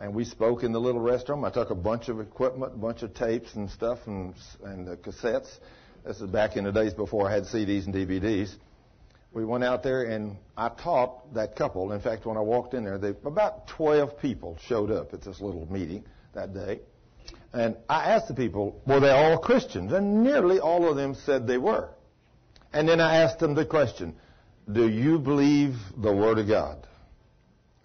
and 0.00 0.14
we 0.14 0.24
spoke 0.24 0.62
in 0.62 0.72
the 0.72 0.80
little 0.80 1.00
restaurant. 1.00 1.44
I 1.44 1.50
took 1.50 1.70
a 1.70 1.74
bunch 1.74 2.08
of 2.08 2.20
equipment, 2.20 2.74
a 2.74 2.78
bunch 2.78 3.02
of 3.02 3.14
tapes 3.14 3.54
and 3.54 3.70
stuff, 3.70 3.98
and 4.06 4.34
and 4.64 4.86
the 4.86 4.96
cassettes. 4.96 5.58
This 6.04 6.20
is 6.20 6.30
back 6.30 6.56
in 6.56 6.64
the 6.64 6.72
days 6.72 6.94
before 6.94 7.28
I 7.28 7.34
had 7.34 7.44
CDs 7.44 7.86
and 7.86 7.94
DVDs. 7.94 8.54
We 9.32 9.44
went 9.44 9.64
out 9.64 9.82
there, 9.82 10.04
and 10.04 10.36
I 10.56 10.68
taught 10.68 11.34
that 11.34 11.56
couple. 11.56 11.92
In 11.92 12.00
fact, 12.00 12.26
when 12.26 12.36
I 12.36 12.40
walked 12.40 12.74
in 12.74 12.84
there, 12.84 12.96
they, 12.96 13.10
about 13.10 13.66
12 13.68 14.18
people 14.20 14.56
showed 14.66 14.90
up 14.90 15.12
at 15.12 15.22
this 15.22 15.40
little 15.40 15.70
meeting 15.70 16.04
that 16.32 16.54
day. 16.54 16.80
And 17.52 17.76
I 17.88 18.12
asked 18.12 18.28
the 18.28 18.34
people, 18.34 18.80
were 18.86 19.00
they 19.00 19.10
all 19.10 19.38
Christians? 19.38 19.92
And 19.92 20.22
nearly 20.22 20.60
all 20.60 20.88
of 20.88 20.96
them 20.96 21.14
said 21.14 21.46
they 21.46 21.58
were. 21.58 21.90
And 22.72 22.88
then 22.88 23.00
I 23.00 23.16
asked 23.16 23.38
them 23.38 23.54
the 23.54 23.66
question, 23.66 24.14
do 24.70 24.88
you 24.88 25.18
believe 25.18 25.76
the 25.96 26.12
Word 26.12 26.38
of 26.38 26.48
God? 26.48 26.86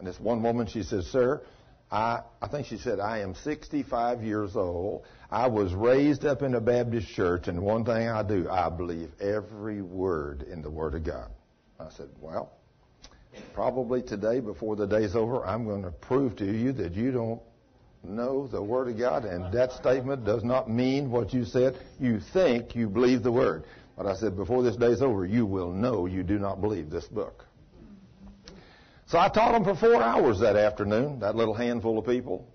And 0.02 0.08
this 0.08 0.20
one 0.20 0.42
woman, 0.42 0.66
she 0.66 0.82
says, 0.82 1.06
Sir, 1.06 1.44
I, 1.92 2.22
I 2.42 2.48
think 2.48 2.66
she 2.66 2.78
said, 2.78 3.00
I 3.00 3.20
am 3.20 3.36
65 3.36 4.24
years 4.24 4.56
old. 4.56 5.06
I 5.30 5.46
was 5.46 5.76
raised 5.76 6.26
up 6.26 6.42
in 6.42 6.56
a 6.56 6.60
Baptist 6.60 7.10
church, 7.10 7.48
and 7.48 7.62
one 7.62 7.86
thing 7.86 8.08
I 8.08 8.24
do, 8.24 8.50
I 8.50 8.70
believe 8.70 9.12
every 9.22 9.84
word 9.84 10.42
in 10.42 10.64
the 10.64 10.72
Word 10.72 10.96
of 10.96 11.04
God. 11.04 11.30
I 11.80 11.92
said, 11.92 12.10
Well, 12.20 12.52
probably 13.54 14.02
today, 14.02 14.40
before 14.40 14.76
the 14.76 14.88
day's 14.88 15.16
over, 15.16 15.46
I'm 15.46 15.66
going 15.66 15.84
to 15.84 15.92
prove 15.92 16.36
to 16.38 16.46
you 16.46 16.72
that 16.72 16.96
you 16.96 17.12
don't 17.12 17.40
know 18.04 18.48
the 18.48 18.64
Word 18.64 18.88
of 18.88 18.98
God, 18.98 19.26
and 19.26 19.54
that 19.54 19.72
statement 19.74 20.26
does 20.26 20.44
not 20.44 20.68
mean 20.68 21.12
what 21.12 21.32
you 21.32 21.46
said. 21.46 21.78
You 22.00 22.22
think 22.34 22.76
you 22.76 22.90
believe 22.90 23.22
the 23.22 23.32
Word. 23.32 23.66
But 23.96 24.08
I 24.08 24.16
said, 24.16 24.36
before 24.36 24.64
this 24.64 24.78
day's 24.78 25.04
over, 25.04 25.28
you 25.28 25.46
will 25.46 25.72
know 25.72 26.08
you 26.08 26.24
do 26.24 26.40
not 26.40 26.60
believe 26.60 26.90
this 26.90 27.06
book. 27.06 27.46
So 29.12 29.20
I 29.20 29.28
taught 29.28 29.52
them 29.52 29.66
for 29.66 29.76
four 29.76 30.02
hours 30.02 30.40
that 30.40 30.56
afternoon, 30.56 31.20
that 31.20 31.36
little 31.36 31.54
handful 31.54 32.00
of 32.00 32.06
people. 32.06 32.48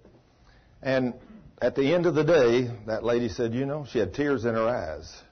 And 0.81 1.13
at 1.61 1.75
the 1.75 1.93
end 1.93 2.07
of 2.07 2.15
the 2.15 2.25
day, 2.25 2.71
that 2.87 3.05
lady 3.05 3.29
said, 3.29 3.53
you 3.53 3.67
know, 3.67 3.85
she 3.85 3.99
had 3.99 4.15
tears 4.15 4.47
in 4.47 4.55
her 4.55 4.67
eyes. 4.67 5.23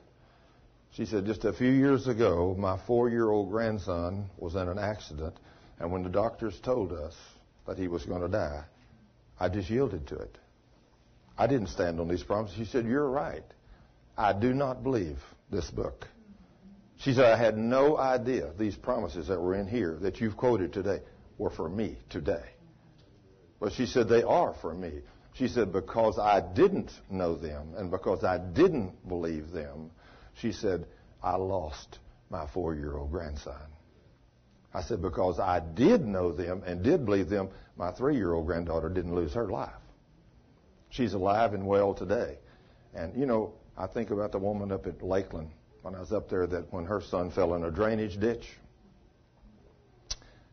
She 0.90 1.06
said, 1.06 1.24
just 1.24 1.46
a 1.46 1.54
few 1.54 1.70
years 1.70 2.08
ago, 2.08 2.54
my 2.58 2.78
four 2.86 3.08
year 3.08 3.30
old 3.30 3.50
grandson 3.50 4.28
was 4.36 4.54
in 4.54 4.68
an 4.68 4.78
accident, 4.78 5.34
and 5.78 5.90
when 5.90 6.02
the 6.02 6.10
doctors 6.10 6.60
told 6.60 6.92
us 6.92 7.14
that 7.66 7.78
he 7.78 7.88
was 7.88 8.04
going 8.04 8.20
to 8.20 8.28
die, 8.28 8.62
I 9.40 9.48
just 9.48 9.70
yielded 9.70 10.06
to 10.08 10.16
it. 10.16 10.36
I 11.38 11.46
didn't 11.46 11.68
stand 11.68 12.00
on 12.00 12.08
these 12.08 12.22
promises. 12.22 12.58
She 12.58 12.66
said, 12.66 12.84
You're 12.84 13.08
right. 13.08 13.44
I 14.18 14.34
do 14.34 14.52
not 14.52 14.82
believe 14.82 15.20
this 15.50 15.70
book. 15.70 16.06
She 16.98 17.14
said, 17.14 17.24
I 17.24 17.38
had 17.38 17.56
no 17.56 17.96
idea 17.96 18.52
these 18.58 18.76
promises 18.76 19.28
that 19.28 19.40
were 19.40 19.54
in 19.54 19.66
here 19.66 19.96
that 20.02 20.20
you've 20.20 20.36
quoted 20.36 20.74
today 20.74 21.00
were 21.38 21.50
for 21.50 21.68
me 21.68 21.96
today. 22.10 22.44
But 23.60 23.72
she 23.72 23.86
said, 23.86 24.08
They 24.08 24.22
are 24.22 24.54
for 24.60 24.74
me. 24.74 25.00
She 25.34 25.48
said, 25.48 25.72
Because 25.72 26.18
I 26.18 26.40
didn't 26.40 26.92
know 27.10 27.34
them 27.34 27.74
and 27.76 27.90
because 27.90 28.24
I 28.24 28.38
didn't 28.38 29.08
believe 29.08 29.50
them, 29.50 29.90
she 30.34 30.52
said, 30.52 30.86
I 31.22 31.36
lost 31.36 31.98
my 32.30 32.46
four 32.46 32.74
year 32.74 32.96
old 32.96 33.10
grandson. 33.10 33.60
I 34.74 34.82
said, 34.82 35.00
because 35.00 35.38
I 35.38 35.60
did 35.60 36.04
know 36.04 36.32
them 36.32 36.62
and 36.66 36.82
did 36.82 37.04
believe 37.06 37.28
them, 37.28 37.48
my 37.76 37.92
three 37.92 38.16
year 38.16 38.34
old 38.34 38.46
granddaughter 38.46 38.88
didn't 38.88 39.14
lose 39.14 39.32
her 39.34 39.48
life. 39.48 39.70
She's 40.90 41.14
alive 41.14 41.54
and 41.54 41.66
well 41.66 41.94
today. 41.94 42.38
And, 42.92 43.16
you 43.16 43.26
know, 43.26 43.54
I 43.78 43.86
think 43.86 44.10
about 44.10 44.32
the 44.32 44.38
woman 44.38 44.72
up 44.72 44.86
at 44.86 45.02
Lakeland 45.02 45.50
when 45.82 45.94
I 45.94 46.00
was 46.00 46.12
up 46.12 46.28
there 46.28 46.46
that 46.48 46.72
when 46.72 46.84
her 46.86 47.00
son 47.00 47.30
fell 47.30 47.54
in 47.54 47.64
a 47.64 47.70
drainage 47.70 48.18
ditch 48.18 48.48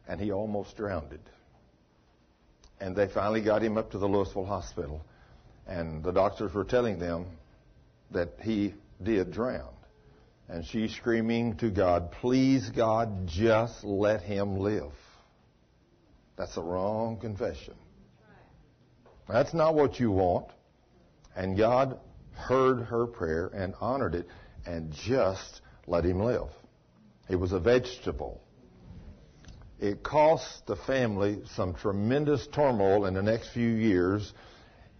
and 0.08 0.20
he 0.20 0.31
almost 0.31 0.75
drowned. 0.77 1.20
And 2.79 2.96
they 2.96 3.08
finally 3.08 3.41
got 3.41 3.62
him 3.62 3.77
up 3.77 3.91
to 3.91 4.00
the 4.00 4.08
Louisville 4.08 4.46
hospital. 4.46 5.01
And 5.67 6.03
the 6.03 6.12
doctors 6.12 6.53
were 6.53 6.63
telling 6.63 6.98
them 7.00 7.27
that 8.10 8.29
he 8.41 8.74
did 9.01 9.31
drown. 9.31 9.70
And 10.50 10.65
she's 10.65 10.93
screaming 10.93 11.55
to 11.58 11.70
God, 11.70 12.12
please, 12.12 12.70
God, 12.70 13.27
just 13.27 13.84
let 13.84 14.22
him 14.22 14.58
live. 14.58 14.91
That's 16.38 16.58
a 16.58 16.62
wrong 16.62 17.17
confession. 17.17 17.75
That's 19.29 19.53
not 19.53 19.75
what 19.75 20.00
you 20.00 20.12
want. 20.12 20.48
And 21.36 21.58
God 21.58 22.00
heard 22.34 22.81
her 22.81 23.05
prayer 23.05 23.48
and 23.53 23.75
honored 23.79 24.15
it 24.15 24.27
and 24.65 24.91
just 24.91 25.62
let 25.88 26.03
him 26.03 26.20
live. 26.20 26.50
He 27.27 27.36
was 27.36 27.53
a 27.53 27.60
vegetable. 27.60 28.41
It 29.82 30.04
cost 30.04 30.68
the 30.68 30.78
family 30.78 31.42
some 31.56 31.74
tremendous 31.74 32.48
turmoil 32.48 33.06
in 33.06 33.16
the 33.16 33.24
next 33.24 33.50
few 33.50 33.68
years. 33.68 34.32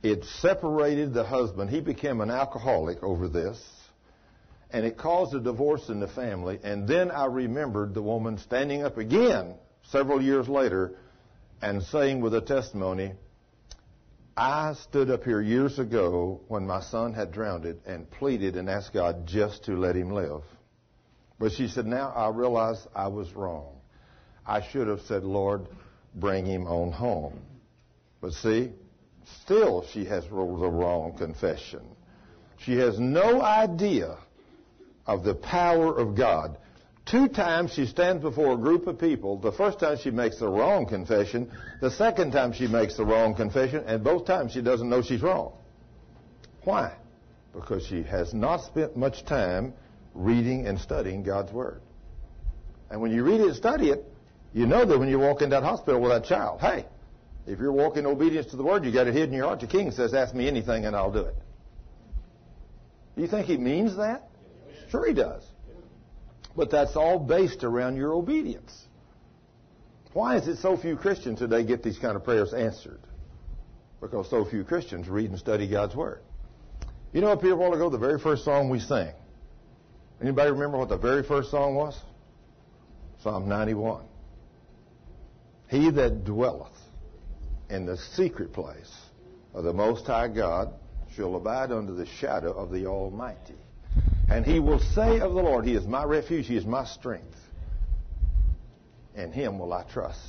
It 0.04 0.26
separated 0.26 1.14
the 1.14 1.24
husband. 1.24 1.70
He 1.70 1.80
became 1.80 2.20
an 2.20 2.32
alcoholic 2.32 3.02
over 3.04 3.30
this 3.30 3.62
and 4.74 4.86
it 4.86 4.98
caused 4.98 5.34
a 5.34 5.40
divorce 5.40 5.90
in 5.90 6.00
the 6.00 6.08
family. 6.08 6.60
And 6.64 6.88
then 6.88 7.12
I 7.12 7.26
remembered 7.26 7.94
the 7.94 8.02
woman 8.02 8.38
standing 8.38 8.84
up 8.84 8.98
again 8.98 9.56
several 9.90 10.22
years 10.22 10.48
later 10.48 10.96
and 11.62 11.84
saying 11.84 12.22
with 12.22 12.34
a 12.34 12.42
testimony, 12.42 13.14
I 14.36 14.74
stood 14.74 15.12
up 15.12 15.24
here 15.24 15.42
years 15.42 15.78
ago 15.78 16.42
when 16.48 16.66
my 16.66 16.82
son 16.82 17.14
had 17.14 17.32
drowned 17.32 17.66
and 17.86 18.10
pleaded 18.10 18.56
and 18.56 18.70
asked 18.70 18.94
God 18.94 19.28
just 19.28 19.66
to 19.66 19.76
let 19.78 19.96
him 19.96 20.12
live. 20.12 20.42
But 21.38 21.52
she 21.52 21.68
said, 21.68 21.86
now 21.86 22.12
I 22.16 22.30
realize 22.30 22.88
I 22.96 23.10
was 23.10 23.32
wrong. 23.34 23.81
I 24.46 24.62
should 24.62 24.88
have 24.88 25.02
said, 25.02 25.24
Lord, 25.24 25.68
bring 26.16 26.46
him 26.46 26.68
on 26.68 26.92
home. 26.92 27.40
But 28.20 28.34
see, 28.34 28.72
still 29.42 29.86
she 29.92 30.06
has 30.06 30.24
the 30.26 30.36
wrong 30.36 31.16
confession. 31.18 31.82
She 32.58 32.78
has 32.78 33.00
no 33.00 33.42
idea 33.42 34.18
of 35.08 35.24
the 35.24 35.36
power 35.36 35.98
of 35.98 36.16
God. 36.16 36.58
Two 37.06 37.28
times 37.28 37.74
she 37.74 37.88
stands 37.88 38.22
before 38.22 38.54
a 38.54 38.58
group 38.58 38.86
of 38.88 39.00
people. 39.00 39.38
The 39.38 39.52
first 39.52 39.80
time 39.80 39.98
she 39.98 40.12
makes 40.12 40.38
the 40.38 40.48
wrong 40.48 40.86
confession. 40.86 41.52
The 41.82 41.90
second 41.90 42.32
time 42.32 42.54
she 42.54 42.68
makes 42.68 42.96
the 42.96 43.06
wrong 43.06 43.34
confession. 43.34 43.84
And 43.88 44.04
both 44.04 44.26
times 44.26 44.52
she 44.52 44.62
doesn't 44.62 44.88
know 44.88 45.02
she's 45.02 45.22
wrong. 45.22 45.54
Why? 46.64 46.94
Because 47.54 47.86
she 47.86 48.04
has 48.04 48.34
not 48.34 48.64
spent 48.64 48.96
much 48.96 49.26
time 49.26 49.74
reading 50.14 50.68
and 50.68 50.80
studying 50.80 51.24
God's 51.24 51.52
Word. 51.52 51.82
And 52.92 53.02
when 53.02 53.12
you 53.12 53.24
read 53.24 53.42
it 53.42 53.48
and 53.48 53.56
study 53.56 53.90
it, 53.90 54.06
you 54.54 54.66
know 54.66 54.86
that 54.86 54.98
when 54.98 55.10
you 55.10 55.20
walk 55.20 55.42
in 55.42 55.50
that 55.52 55.64
hospital 55.64 56.02
with 56.02 56.12
that 56.12 56.26
child, 56.26 56.60
hey, 56.60 56.86
if 57.48 57.60
you're 57.60 57.72
walking 57.72 58.06
obedience 58.06 58.48
to 58.48 58.58
the 58.58 58.64
Word, 58.64 58.86
you 58.86 58.92
got 58.92 59.08
it 59.08 59.14
hidden 59.14 59.30
in 59.30 59.38
your 59.38 59.48
heart. 59.48 59.62
The 59.62 59.68
King 59.68 59.92
says, 59.92 60.14
ask 60.14 60.36
me 60.36 60.48
anything 60.48 60.86
and 60.86 60.96
I'll 60.96 61.12
do 61.12 61.22
it. 61.22 61.36
Do 63.16 63.22
you 63.22 63.28
think 63.28 63.48
he 63.48 63.58
means 63.58 63.98
that? 63.98 64.30
Sure, 64.90 65.08
he 65.08 65.14
does. 65.14 65.44
But 66.56 66.70
that's 66.70 66.96
all 66.96 67.18
based 67.18 67.64
around 67.64 67.96
your 67.96 68.14
obedience. 68.14 68.86
Why 70.14 70.36
is 70.36 70.48
it 70.48 70.58
so 70.58 70.76
few 70.76 70.98
Christians 70.98 71.40
today 71.40 71.64
get 71.64 71.84
these 71.84 71.98
kind 71.98 72.16
of 72.16 72.24
prayers 72.24 72.54
answered? 72.54 73.00
Because 74.02 74.30
so 74.30 74.44
few 74.44 74.64
Christians 74.64 75.08
read 75.08 75.30
and 75.30 75.40
study 75.40 75.70
God's 75.70 75.96
Word. 75.96 76.22
You 77.14 77.22
know 77.22 77.32
up 77.32 77.42
here 77.42 77.54
a 77.54 77.56
while 77.56 77.74
ago, 77.74 77.90
the 77.90 77.98
very 77.98 78.20
first 78.20 78.44
song 78.44 78.70
we 78.70 78.80
sang. 78.80 79.14
Anybody 80.22 80.52
remember 80.52 80.78
what 80.78 80.90
the 80.90 80.98
very 80.98 81.24
first 81.24 81.52
song 81.52 81.76
was? 81.76 81.98
Psalm 83.24 83.48
91. 83.48 84.06
He 85.72 85.90
that 85.90 86.26
dwelleth 86.26 86.78
in 87.70 87.86
the 87.86 87.96
secret 87.96 88.52
place 88.52 88.94
of 89.54 89.64
the 89.64 89.72
Most 89.72 90.06
High 90.06 90.28
God 90.28 90.74
shall 91.16 91.34
abide 91.38 91.72
under 91.72 91.94
the 91.94 92.06
shadow 92.06 92.52
of 92.52 92.72
the 92.72 92.88
Almighty. 92.88 93.56
And 94.30 94.46
he 94.46 94.60
will 94.60 94.80
say 94.80 95.22
of 95.22 95.34
the 95.34 95.42
Lord, 95.42 95.66
He 95.66 95.74
is 95.74 95.88
my 95.88 96.04
refuge, 96.04 96.48
He 96.48 96.58
is 96.58 96.66
my 96.66 96.84
strength. 96.84 97.38
In 99.16 99.32
Him 99.32 99.60
will 99.60 99.72
I 99.72 99.84
trust. 99.84 100.20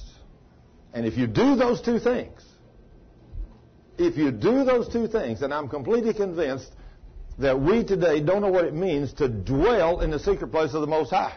And 0.95 1.05
if 1.05 1.19
you 1.19 1.27
do 1.27 1.57
those 1.57 1.83
two 1.83 1.99
things, 1.99 2.41
if 3.99 4.17
you 4.17 4.31
do 4.31 4.63
those 4.63 4.89
two 4.93 5.09
things, 5.09 5.41
then 5.41 5.53
I'm 5.53 5.69
completely 5.69 6.15
convinced 6.15 6.71
that 7.39 7.61
we 7.61 7.83
today 7.83 8.21
don't 8.21 8.43
know 8.43 8.51
what 8.51 8.65
it 8.65 8.75
means 8.75 9.13
to 9.15 9.29
dwell 9.29 10.03
in 10.03 10.11
the 10.11 10.21
secret 10.21 10.53
place 10.53 10.73
of 10.73 10.83
the 10.83 10.87
Most 10.87 11.11
High. 11.11 11.37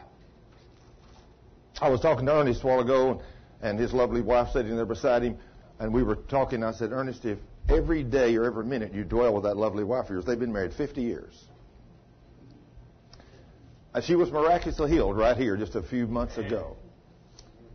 I 1.81 1.89
was 1.89 2.01
talking 2.01 2.27
to 2.27 2.33
Ernest 2.33 2.63
a 2.63 2.67
while 2.67 2.81
ago, 2.81 3.21
and 3.65 3.79
his 3.79 3.93
lovely 3.93 4.22
wife 4.22 4.50
sitting 4.53 4.75
there 4.75 4.86
beside 4.86 5.24
him, 5.24 5.39
and 5.79 5.91
we 5.91 6.03
were 6.03 6.15
talking. 6.15 6.63
I 6.63 6.72
said, 6.72 6.91
Ernest, 6.91 7.25
if 7.25 7.39
every 7.67 8.03
day 8.03 8.36
or 8.36 8.45
every 8.45 8.63
minute 8.63 8.93
you 8.93 9.03
dwell 9.03 9.34
with 9.34 9.43
that 9.43 9.57
lovely 9.57 9.84
wife 9.84 10.05
of 10.05 10.12
yours, 10.12 10.25
they've 10.25 10.39
been 10.39 10.53
married 10.53 10.74
50 10.74 11.01
years. 11.01 11.34
And 13.95 14.03
she 14.03 14.13
was 14.13 14.31
miraculously 14.31 14.91
healed 14.91 15.17
right 15.17 15.36
here 15.36 15.57
just 15.57 15.74
a 15.74 15.81
few 15.81 16.05
months 16.05 16.38
ago. 16.38 16.77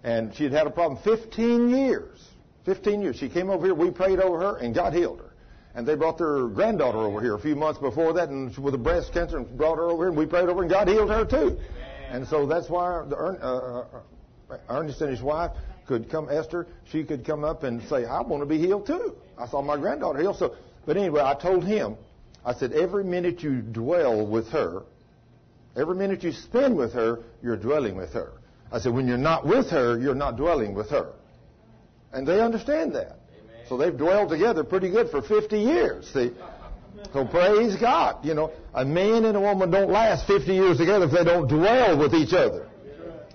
And 0.05 0.33
she 0.35 0.45
had 0.45 0.53
had 0.53 0.67
a 0.69 0.71
problem 0.71 1.03
15 1.03 1.71
years. 1.71 2.25
15 2.67 3.03
years. 3.03 3.17
She 3.17 3.29
came 3.29 3.51
over 3.51 3.67
here, 3.67 3.75
we 3.75 3.91
prayed 3.91 4.21
over 4.21 4.39
her, 4.39 4.57
and 4.59 4.73
God 4.73 4.93
healed 4.93 5.19
her. 5.19 5.33
And 5.75 5.87
they 5.87 5.97
brought 5.97 6.19
their 6.19 6.47
granddaughter 6.47 6.99
over 6.99 7.21
here 7.21 7.35
a 7.35 7.41
few 7.41 7.57
months 7.57 7.81
before 7.81 8.13
that, 8.13 8.29
and 8.29 8.57
with 8.59 8.75
a 8.75 8.79
breast 8.79 9.13
cancer, 9.13 9.39
and 9.39 9.59
brought 9.59 9.77
her 9.77 9.91
over 9.91 10.05
here, 10.05 10.09
and 10.09 10.17
we 10.17 10.27
prayed 10.27 10.49
over 10.49 10.57
her, 10.57 10.63
and 10.63 10.71
God 10.71 10.87
healed 10.87 11.11
her 11.11 11.25
too. 11.25 11.59
And 12.11 12.29
so 12.29 12.47
that's 12.47 12.69
why 12.69 13.05
the, 13.09 13.17
uh, 13.17 13.85
uh, 14.51 14.59
Ernest 14.69 15.01
and 15.01 15.11
his 15.11 15.23
wife 15.23 15.53
could 15.91 16.09
come, 16.09 16.29
Esther, 16.31 16.69
she 16.85 17.03
could 17.03 17.25
come 17.25 17.43
up 17.43 17.65
and 17.65 17.83
say, 17.89 18.05
I 18.05 18.21
want 18.21 18.43
to 18.43 18.47
be 18.47 18.59
healed 18.59 18.87
too. 18.87 19.17
I 19.37 19.49
saw 19.49 19.61
my 19.61 19.77
granddaughter 19.77 20.21
healed. 20.21 20.37
So, 20.37 20.55
but 20.87 20.97
anyway, 20.97 21.23
I 21.23 21.35
told 21.35 21.65
him, 21.65 21.97
I 22.45 22.55
said, 22.55 22.73
every 22.73 23.03
minute 23.03 23.43
you 23.43 23.61
dwell 23.61 24.25
with 24.25 24.49
her, 24.51 24.85
Every 25.77 25.95
minute 25.95 26.23
you 26.23 26.33
spend 26.33 26.77
with 26.77 26.93
her, 26.95 27.21
you're 27.43 27.57
dwelling 27.57 27.97
with 27.97 28.13
her. 28.13 28.33
I 28.73 28.81
said, 28.81 28.93
when 28.93 29.07
you're 29.07 29.19
not 29.19 29.47
with 29.47 29.71
her, 29.71 29.99
you're 29.99 30.15
not 30.15 30.37
dwelling 30.37 30.75
with 30.75 30.91
her. 30.91 31.13
And 32.13 32.27
they 32.27 32.41
understand 32.41 32.95
that. 32.95 33.19
Amen. 33.33 33.67
So 33.69 33.77
they've 33.77 33.97
dwelled 33.97 34.31
together 34.31 34.65
pretty 34.65 34.91
good 34.91 35.11
for 35.11 35.23
50 35.23 35.59
years. 35.59 36.13
See? 36.13 36.33
So 37.13 37.25
praise 37.25 37.77
God. 37.77 38.25
You 38.25 38.35
know, 38.35 38.53
a 38.75 38.85
man 38.85 39.25
and 39.25 39.37
a 39.37 39.41
woman 39.41 39.71
don't 39.71 39.91
last 39.91 40.27
50 40.27 40.53
years 40.53 40.77
together 40.77 41.07
if 41.07 41.13
they 41.13 41.25
don't 41.25 41.49
dwell 41.49 41.97
with 41.99 42.15
each 42.15 42.33
other. 42.33 42.69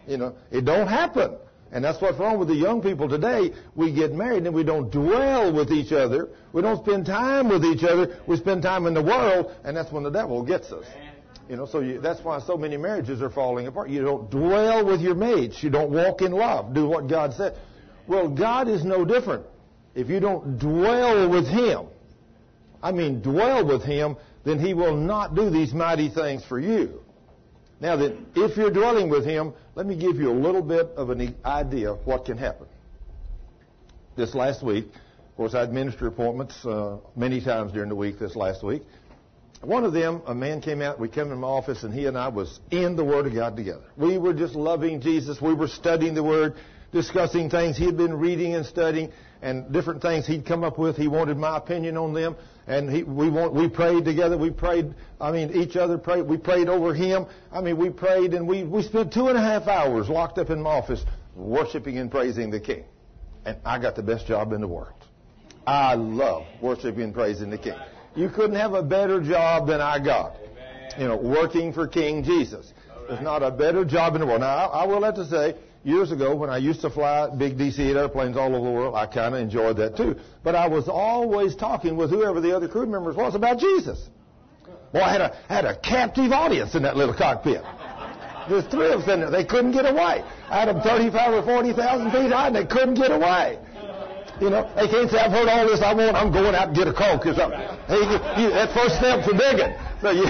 You 0.07 0.17
know, 0.17 0.35
it 0.51 0.65
don't 0.65 0.87
happen. 0.87 1.35
And 1.75 1.83
that's 1.83 2.01
what's 2.01 2.17
wrong 2.17 2.39
with 2.39 2.47
the 2.47 2.55
young 2.55 2.81
people 2.81 3.09
today. 3.09 3.51
We 3.75 3.91
get 3.91 4.13
married 4.13 4.45
and 4.45 4.55
we 4.55 4.63
don't 4.63 4.89
dwell 4.89 5.51
with 5.53 5.71
each 5.71 5.91
other. 5.91 6.29
We 6.53 6.61
don't 6.61 6.81
spend 6.81 7.05
time 7.05 7.49
with 7.49 7.65
each 7.65 7.83
other. 7.83 8.17
We 8.27 8.37
spend 8.37 8.63
time 8.63 8.85
in 8.85 8.93
the 8.93 9.03
world, 9.03 9.51
and 9.65 9.75
that's 9.75 9.91
when 9.91 10.03
the 10.03 10.09
devil 10.09 10.41
gets 10.41 10.71
us. 10.71 10.85
You 11.49 11.57
know, 11.57 11.65
so 11.65 11.81
you, 11.81 11.99
that's 11.99 12.23
why 12.23 12.39
so 12.39 12.55
many 12.55 12.77
marriages 12.77 13.21
are 13.21 13.29
falling 13.29 13.67
apart. 13.67 13.89
You 13.89 14.03
don't 14.03 14.31
dwell 14.31 14.85
with 14.85 15.01
your 15.01 15.15
mates. 15.15 15.61
You 15.61 15.69
don't 15.69 15.91
walk 15.91 16.21
in 16.21 16.31
love. 16.31 16.73
Do 16.73 16.87
what 16.87 17.09
God 17.09 17.33
said. 17.33 17.57
Well, 18.07 18.29
God 18.29 18.69
is 18.69 18.85
no 18.85 19.03
different. 19.03 19.45
if 19.95 20.07
you 20.07 20.21
don't 20.21 20.57
dwell 20.57 21.29
with 21.29 21.45
Him, 21.45 21.87
I 22.81 22.93
mean 22.93 23.21
dwell 23.21 23.67
with 23.67 23.83
Him, 23.83 24.15
then 24.45 24.59
He 24.59 24.73
will 24.73 24.95
not 24.95 25.35
do 25.35 25.49
these 25.49 25.73
mighty 25.73 26.07
things 26.07 26.45
for 26.45 26.57
you. 26.57 27.01
Now 27.79 27.95
then, 27.97 28.25
if 28.35 28.57
you're 28.57 28.71
dwelling 28.71 29.09
with 29.09 29.25
Him, 29.25 29.53
let 29.75 29.85
me 29.85 29.95
give 29.97 30.17
you 30.17 30.31
a 30.31 30.37
little 30.37 30.61
bit 30.61 30.87
of 30.95 31.09
an 31.09 31.35
idea 31.43 31.91
of 31.91 32.05
what 32.05 32.25
can 32.25 32.37
happen. 32.37 32.67
This 34.15 34.33
last 34.33 34.63
week, 34.63 34.85
of 34.85 35.37
course, 35.37 35.53
I 35.53 35.61
had 35.61 35.73
ministry 35.73 36.07
appointments 36.07 36.65
uh, 36.65 36.97
many 37.15 37.41
times 37.41 37.73
during 37.73 37.89
the 37.89 37.95
week 37.95 38.17
this 38.19 38.35
last 38.35 38.63
week. 38.63 38.83
One 39.61 39.83
of 39.83 39.93
them, 39.93 40.21
a 40.25 40.35
man 40.35 40.61
came 40.61 40.81
out, 40.81 40.99
we 40.99 41.09
came 41.09 41.31
in 41.31 41.39
my 41.39 41.47
office, 41.47 41.83
and 41.83 41.93
he 41.93 42.05
and 42.05 42.17
I 42.17 42.29
was 42.29 42.59
in 42.71 42.95
the 42.95 43.03
Word 43.03 43.25
of 43.25 43.33
God 43.33 43.57
together. 43.57 43.83
We 43.97 44.17
were 44.17 44.33
just 44.33 44.55
loving 44.55 45.01
Jesus. 45.01 45.41
We 45.41 45.53
were 45.53 45.67
studying 45.67 46.13
the 46.13 46.23
Word, 46.23 46.55
discussing 46.93 47.49
things 47.49 47.75
he 47.75 47.85
had 47.85 47.97
been 47.97 48.13
reading 48.13 48.53
and 48.55 48.65
studying, 48.65 49.11
and 49.41 49.73
different 49.73 50.01
things 50.01 50.25
he'd 50.27 50.45
come 50.45 50.63
up 50.63 50.77
with. 50.77 50.95
He 50.95 51.07
wanted 51.07 51.37
my 51.37 51.57
opinion 51.57 51.97
on 51.97 52.13
them, 52.13 52.35
and 52.67 52.89
he, 52.89 53.03
we, 53.03 53.29
want, 53.29 53.53
we 53.53 53.69
prayed 53.69 54.05
together. 54.05 54.37
We 54.37 54.49
prayed, 54.49 54.93
I 55.21 55.31
mean, 55.31 55.51
each 55.51 55.75
other 55.75 55.97
prayed. 55.97 56.23
We 56.23 56.37
prayed 56.37 56.67
over 56.67 56.93
him. 56.93 57.27
I 57.51 57.61
mean, 57.61 57.77
we 57.77 57.89
prayed, 57.89 58.33
and 58.33 58.47
we, 58.47 58.63
we 58.63 58.81
spent 58.81 59.13
two 59.13 59.27
and 59.27 59.37
a 59.37 59.41
half 59.41 59.67
hours 59.67 60.09
locked 60.09 60.37
up 60.37 60.49
in 60.49 60.61
my 60.61 60.71
office 60.71 61.03
worshiping 61.35 61.97
and 61.97 62.09
praising 62.09 62.49
the 62.49 62.59
King. 62.59 62.83
And 63.45 63.57
I 63.63 63.77
got 63.77 63.95
the 63.95 64.03
best 64.03 64.25
job 64.25 64.53
in 64.53 64.61
the 64.61 64.67
world. 64.67 64.93
I 65.67 65.95
love 65.95 66.45
worshiping 66.61 67.01
and 67.01 67.13
praising 67.13 67.49
the 67.49 67.57
King. 67.57 67.77
You 68.15 68.29
couldn't 68.29 68.55
have 68.55 68.73
a 68.73 68.83
better 68.83 69.21
job 69.21 69.67
than 69.67 69.81
I 69.81 69.99
got. 69.99 70.37
You 70.97 71.07
know, 71.07 71.17
working 71.17 71.73
for 71.73 71.87
King 71.87 72.23
Jesus. 72.23 72.73
There's 73.07 73.21
not 73.21 73.43
a 73.43 73.51
better 73.51 73.85
job 73.85 74.15
in 74.15 74.21
the 74.21 74.27
world. 74.27 74.41
Now, 74.41 74.69
I, 74.69 74.83
I 74.83 74.87
will 74.87 75.03
have 75.03 75.15
to 75.15 75.27
say, 75.27 75.55
years 75.85 76.11
ago 76.11 76.35
when 76.35 76.49
I 76.49 76.57
used 76.57 76.81
to 76.81 76.89
fly 76.89 77.29
big 77.29 77.57
DC-8 77.57 77.95
airplanes 77.95 78.35
all 78.35 78.55
over 78.55 78.65
the 78.65 78.71
world, 78.71 78.95
I 78.95 79.05
kind 79.05 79.35
of 79.35 79.41
enjoyed 79.41 79.77
that 79.77 79.95
too. 79.95 80.15
But 80.43 80.55
I 80.55 80.67
was 80.67 80.89
always 80.89 81.55
talking 81.55 81.95
with 81.95 82.09
whoever 82.09 82.41
the 82.41 82.55
other 82.55 82.67
crew 82.67 82.87
members 82.87 83.15
was 83.15 83.35
about 83.35 83.59
Jesus. 83.59 84.09
Boy, 84.91 85.01
I 85.01 85.11
had 85.11 85.21
a, 85.21 85.35
had 85.47 85.65
a 85.65 85.77
captive 85.77 86.31
audience 86.31 86.73
in 86.75 86.83
that 86.83 86.97
little 86.97 87.13
cockpit. 87.13 87.61
There's 88.49 88.65
three 88.65 88.91
of 88.91 89.01
us 89.01 89.09
in 89.09 89.21
there. 89.21 89.31
They 89.31 89.45
couldn't 89.45 89.71
get 89.71 89.85
away. 89.85 90.23
I 90.49 90.59
had 90.59 90.69
them 90.69 90.81
35 90.81 91.33
or 91.33 91.43
40,000 91.43 92.11
feet 92.11 92.31
high, 92.31 92.47
and 92.47 92.55
they 92.55 92.65
couldn't 92.65 92.95
get 92.95 93.11
away. 93.11 93.59
You 94.41 94.49
know, 94.49 94.67
they 94.75 94.87
can't 94.87 95.09
say, 95.09 95.17
I've 95.17 95.31
heard 95.31 95.47
all 95.47 95.65
this 95.65 95.81
I 95.81 95.93
want, 95.93 96.15
I'm 96.15 96.31
going 96.31 96.53
out 96.53 96.67
and 96.67 96.75
get 96.75 96.87
a 96.87 96.93
Coke 96.93 97.25
or 97.25 97.33
something. 97.33 97.59
Hey, 97.87 98.03
you, 98.03 98.17
you, 98.43 98.47
that 98.51 98.73
first 98.75 98.99
step 98.99 99.23
for 99.23 99.31
digging. 99.31 99.71
So 100.01 100.11
you, 100.11 100.27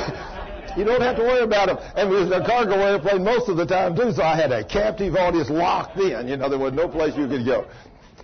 you 0.77 0.83
don't 0.83 1.01
have 1.01 1.15
to 1.17 1.23
worry 1.23 1.43
about 1.43 1.67
them. 1.67 1.77
And 1.95 2.11
it 2.11 2.15
was 2.15 2.31
a 2.31 2.45
cargo 2.45 2.75
airplane 2.75 3.23
most 3.23 3.49
of 3.49 3.57
the 3.57 3.65
time, 3.65 3.95
too, 3.95 4.11
so 4.11 4.23
I 4.23 4.35
had 4.35 4.51
a 4.51 4.63
captive 4.63 5.15
audience 5.15 5.49
locked 5.49 5.97
in. 5.97 6.27
You 6.27 6.37
know, 6.37 6.49
there 6.49 6.59
was 6.59 6.73
no 6.73 6.87
place 6.87 7.15
you 7.15 7.27
could 7.27 7.45
go. 7.45 7.67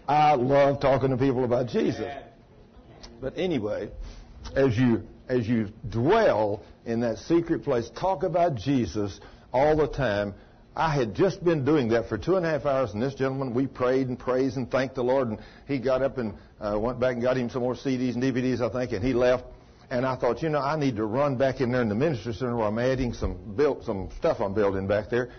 I 0.08 0.34
love 0.34 0.80
talking 0.80 1.10
to 1.12 1.18
people 1.18 1.44
about 1.44 1.68
Jesus. 1.68 2.12
But 3.22 3.38
anyway, 3.38 3.92
as 4.56 4.78
you, 4.78 5.04
as 5.30 5.48
you 5.48 5.70
dwell 5.90 6.64
in 6.86 7.02
that 7.02 7.20
secret 7.20 7.64
place, 7.64 7.90
talk 7.96 8.24
about 8.24 8.56
Jesus 8.56 9.20
all 9.54 9.76
the 9.76 9.88
time, 9.88 10.34
I 10.76 10.94
had 10.94 11.14
just 11.14 11.44
been 11.44 11.66
doing 11.66 11.90
that 11.90 12.08
for 12.08 12.18
two 12.18 12.38
and 12.38 12.46
a 12.46 12.50
half 12.50 12.66
hours, 12.66 12.94
and 12.94 13.02
this 13.02 13.14
gentleman, 13.14 13.54
we 13.54 13.68
prayed 13.68 14.08
and 14.08 14.18
praised 14.18 14.56
and 14.56 14.72
thanked 14.72 14.96
the 14.96 15.04
Lord, 15.04 15.28
and 15.28 15.40
he 15.68 15.80
got 15.80 16.02
up 16.02 16.18
and 16.18 16.34
uh, 16.60 16.80
went 16.80 17.00
back 17.00 17.14
and 17.14 17.22
got 17.22 17.38
him 17.38 17.50
some 17.50 17.62
more 17.62 17.76
CDs 17.76 18.14
and 18.14 18.24
DVDs, 18.24 18.62
I 18.62 18.70
think, 18.70 18.94
and 18.94 19.04
he 19.04 19.14
left. 19.14 19.44
And 19.92 20.06
I 20.06 20.16
thought, 20.16 20.42
you 20.42 20.48
know, 20.48 20.62
I 20.62 20.78
need 20.78 20.96
to 20.96 21.06
run 21.06 21.36
back 21.36 21.60
in 21.60 21.70
there 21.70 21.82
in 21.82 21.90
the 21.90 21.96
ministry 21.96 22.34
center 22.34 22.56
where 22.56 22.68
I'm 22.68 22.80
adding 22.80 23.12
some 23.12 23.56
built 23.58 23.84
some 23.84 24.10
stuff 24.18 24.40
I'm 24.40 24.54
building 24.54 24.88
back 24.88 25.10
there. 25.10 25.30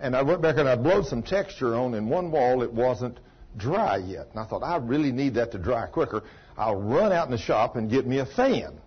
And 0.00 0.14
I 0.14 0.20
went 0.20 0.42
back 0.42 0.58
and 0.58 0.68
I 0.68 0.76
blowed 0.76 1.06
some 1.06 1.22
texture 1.22 1.74
on 1.74 1.94
in 1.94 2.10
one 2.10 2.30
wall. 2.30 2.62
It 2.62 2.70
wasn't 2.70 3.18
dry 3.56 3.96
yet. 3.96 4.28
And 4.30 4.38
I 4.38 4.44
thought, 4.44 4.62
I 4.62 4.76
really 4.76 5.12
need 5.12 5.34
that 5.34 5.50
to 5.52 5.58
dry 5.58 5.86
quicker. 5.86 6.24
I'll 6.58 6.76
run 6.76 7.10
out 7.10 7.24
in 7.24 7.30
the 7.30 7.38
shop 7.38 7.76
and 7.76 7.90
get 7.90 8.06
me 8.06 8.18
a 8.18 8.26
fan. 8.26 8.78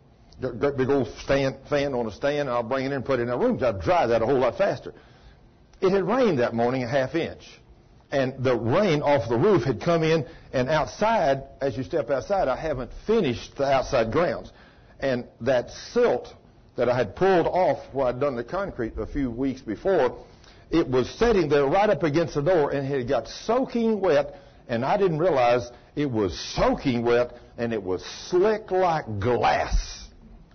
A 0.43 0.71
big 0.71 0.89
old 0.89 1.07
stand, 1.23 1.55
fan 1.69 1.95
on 1.95 2.05
a 2.05 2.11
stand, 2.11 2.41
and 2.41 2.49
I'll 2.51 2.61
bring 2.61 2.83
it 2.83 2.87
in 2.87 2.93
and 2.93 3.05
put 3.05 3.19
it 3.19 3.23
in 3.23 3.29
a 3.29 3.37
room. 3.37 3.57
I'll 3.63 3.79
dry 3.79 4.05
that 4.05 4.21
a 4.21 4.27
whole 4.27 4.39
lot 4.39 4.59
faster. 4.59 4.93
It 5.81 5.89
had 5.89 6.03
rained 6.03 6.37
that 6.37 6.53
morning 6.53 6.83
a 6.83 6.87
half 6.87 7.15
inch. 7.15 7.41
And 8.11 8.43
the 8.43 8.55
rain 8.55 9.01
off 9.01 9.27
the 9.27 9.37
roof 9.37 9.63
had 9.63 9.81
come 9.81 10.03
in, 10.03 10.27
and 10.53 10.69
outside, 10.69 11.43
as 11.61 11.75
you 11.75 11.83
step 11.83 12.11
outside, 12.11 12.47
I 12.47 12.57
haven't 12.57 12.91
finished 13.07 13.55
the 13.55 13.65
outside 13.65 14.11
grounds. 14.11 14.51
And 14.99 15.25
that 15.41 15.71
silt 15.71 16.33
that 16.75 16.89
I 16.89 16.95
had 16.95 17.15
pulled 17.15 17.47
off 17.47 17.79
where 17.93 18.07
I'd 18.07 18.19
done 18.19 18.35
the 18.35 18.43
concrete 18.43 18.97
a 18.97 19.05
few 19.05 19.29
weeks 19.31 19.61
before, 19.61 20.17
it 20.71 20.87
was 20.87 21.09
sitting 21.09 21.47
there 21.47 21.65
right 21.65 21.89
up 21.89 22.03
against 22.03 22.35
the 22.35 22.41
door, 22.41 22.71
and 22.71 22.91
it 22.91 23.07
got 23.07 23.27
soaking 23.27 24.01
wet, 24.01 24.35
and 24.67 24.83
I 24.83 24.97
didn't 24.97 25.19
realize 25.19 25.69
it 25.95 26.09
was 26.09 26.37
soaking 26.55 27.03
wet, 27.03 27.37
and 27.57 27.73
it 27.73 27.81
was 27.81 28.03
slick 28.29 28.71
like 28.71 29.19
glass. 29.19 30.07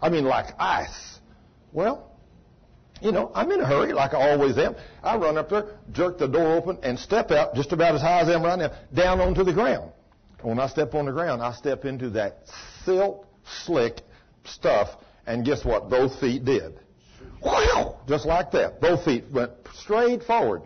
I 0.02 0.08
mean, 0.08 0.24
like 0.24 0.54
ice. 0.58 1.18
Well, 1.72 2.10
you 3.00 3.12
know, 3.12 3.30
I'm 3.34 3.50
in 3.50 3.60
a 3.60 3.66
hurry 3.66 3.92
like 3.92 4.12
I 4.12 4.30
always 4.30 4.58
am. 4.58 4.74
I 5.02 5.16
run 5.16 5.38
up 5.38 5.48
there, 5.48 5.78
jerk 5.92 6.18
the 6.18 6.28
door 6.28 6.56
open, 6.56 6.78
and 6.82 6.98
step 6.98 7.30
out 7.30 7.54
just 7.54 7.72
about 7.72 7.94
as 7.94 8.02
high 8.02 8.20
as 8.20 8.28
I 8.28 8.34
am 8.34 8.42
right 8.42 8.58
now, 8.58 8.72
down 8.92 9.20
onto 9.20 9.44
the 9.44 9.52
ground. 9.52 9.92
When 10.42 10.58
I 10.58 10.68
step 10.68 10.94
on 10.94 11.06
the 11.06 11.12
ground, 11.12 11.42
I 11.42 11.52
step 11.52 11.84
into 11.84 12.10
that 12.10 12.42
silt 12.84 13.26
slick 13.64 14.00
stuff, 14.44 14.88
and 15.26 15.44
guess 15.44 15.64
what? 15.64 15.88
Both 15.90 16.18
feet 16.20 16.44
did. 16.44 16.78
Just 18.08 18.26
like 18.26 18.50
that. 18.52 18.80
Both 18.80 19.04
feet 19.04 19.24
went 19.32 19.52
straight 19.74 20.22
forward. 20.22 20.62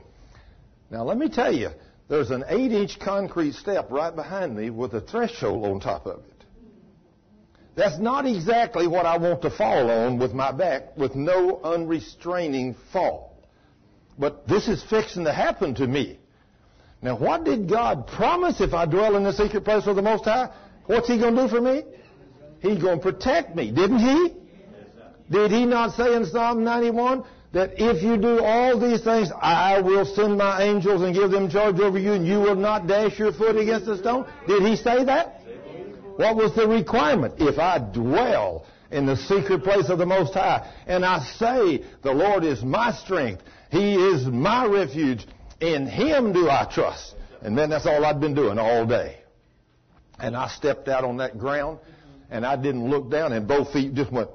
Now 0.90 1.04
let 1.04 1.18
me 1.18 1.28
tell 1.28 1.52
you, 1.52 1.70
there's 2.08 2.30
an 2.30 2.44
eight 2.48 2.72
inch 2.72 2.98
concrete 2.98 3.54
step 3.54 3.90
right 3.90 4.14
behind 4.14 4.56
me 4.56 4.70
with 4.70 4.94
a 4.94 5.00
threshold 5.00 5.64
on 5.64 5.80
top 5.80 6.06
of 6.06 6.20
it. 6.20 6.44
That's 7.76 7.98
not 7.98 8.26
exactly 8.26 8.86
what 8.86 9.04
I 9.04 9.18
want 9.18 9.42
to 9.42 9.50
fall 9.50 9.90
on 9.90 10.18
with 10.18 10.32
my 10.32 10.52
back 10.52 10.96
with 10.96 11.16
no 11.16 11.60
unrestraining 11.64 12.76
fall. 12.92 13.36
But 14.16 14.46
this 14.46 14.68
is 14.68 14.82
fixing 14.84 15.24
to 15.24 15.32
happen 15.32 15.74
to 15.76 15.86
me. 15.86 16.20
Now, 17.02 17.18
what 17.18 17.44
did 17.44 17.68
God 17.68 18.06
promise 18.06 18.60
if 18.60 18.72
I 18.72 18.86
dwell 18.86 19.16
in 19.16 19.24
the 19.24 19.32
secret 19.32 19.64
place 19.64 19.86
of 19.86 19.96
the 19.96 20.02
Most 20.02 20.24
High? 20.24 20.50
What's 20.86 21.08
He 21.08 21.18
going 21.18 21.34
to 21.34 21.42
do 21.42 21.48
for 21.48 21.60
me? 21.60 21.82
He's 22.60 22.80
going 22.80 22.98
to 22.98 23.02
protect 23.02 23.54
me, 23.54 23.70
didn't 23.70 23.98
He? 23.98 24.34
Did 25.30 25.50
He 25.50 25.66
not 25.66 25.94
say 25.94 26.14
in 26.14 26.26
Psalm 26.26 26.64
91 26.64 27.24
that 27.52 27.74
if 27.76 28.02
you 28.02 28.16
do 28.16 28.40
all 28.40 28.78
these 28.78 29.02
things, 29.02 29.30
I 29.40 29.80
will 29.80 30.04
send 30.04 30.36
my 30.36 30.62
angels 30.62 31.02
and 31.02 31.14
give 31.14 31.30
them 31.30 31.48
charge 31.48 31.78
over 31.78 31.98
you, 31.98 32.12
and 32.12 32.26
you 32.26 32.40
will 32.40 32.56
not 32.56 32.86
dash 32.86 33.18
your 33.18 33.32
foot 33.32 33.56
against 33.56 33.86
a 33.88 33.96
stone? 33.96 34.26
Did 34.46 34.62
He 34.62 34.76
say 34.76 35.04
that? 35.04 35.40
What 36.16 36.36
was 36.36 36.54
the 36.54 36.68
requirement? 36.68 37.34
If 37.38 37.58
I 37.58 37.78
dwell 37.78 38.66
in 38.90 39.06
the 39.06 39.16
secret 39.16 39.64
place 39.64 39.88
of 39.88 39.98
the 39.98 40.06
Most 40.06 40.34
High, 40.34 40.72
and 40.86 41.04
I 41.04 41.20
say, 41.38 41.84
the 42.02 42.12
Lord 42.12 42.44
is 42.44 42.62
my 42.62 42.92
strength, 42.92 43.42
He 43.70 43.94
is 43.94 44.26
my 44.26 44.66
refuge, 44.66 45.26
in 45.60 45.86
Him 45.86 46.32
do 46.32 46.48
I 46.48 46.68
trust. 46.70 47.14
And 47.40 47.58
then 47.58 47.70
that's 47.70 47.86
all 47.86 48.04
I'd 48.04 48.20
been 48.20 48.34
doing 48.34 48.58
all 48.58 48.86
day. 48.86 49.18
And 50.18 50.36
I 50.36 50.48
stepped 50.48 50.88
out 50.88 51.04
on 51.04 51.16
that 51.16 51.38
ground, 51.38 51.78
and 52.30 52.44
I 52.44 52.56
didn't 52.56 52.88
look 52.88 53.10
down, 53.10 53.32
and 53.32 53.46
both 53.46 53.72
feet 53.72 53.94
just 53.94 54.12
went, 54.12 54.30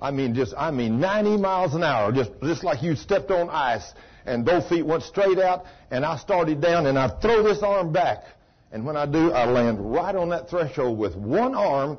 I 0.00 0.10
mean, 0.10 0.34
just, 0.34 0.54
I 0.56 0.70
mean, 0.70 1.00
90 1.00 1.36
miles 1.38 1.74
an 1.74 1.82
hour, 1.82 2.12
just, 2.12 2.30
just 2.42 2.64
like 2.64 2.82
you 2.82 2.96
stepped 2.96 3.30
on 3.30 3.50
ice, 3.50 3.92
and 4.26 4.44
both 4.44 4.68
feet 4.68 4.86
went 4.86 5.02
straight 5.02 5.38
out, 5.38 5.64
and 5.90 6.04
I 6.04 6.16
started 6.18 6.60
down, 6.60 6.86
and 6.86 6.98
I 6.98 7.08
throw 7.20 7.42
this 7.42 7.62
arm 7.62 7.92
back, 7.92 8.24
and 8.70 8.84
when 8.84 8.96
I 8.96 9.06
do, 9.06 9.32
I 9.32 9.46
land 9.46 9.92
right 9.92 10.14
on 10.14 10.28
that 10.30 10.50
threshold 10.50 10.98
with 10.98 11.16
one 11.16 11.54
arm, 11.54 11.98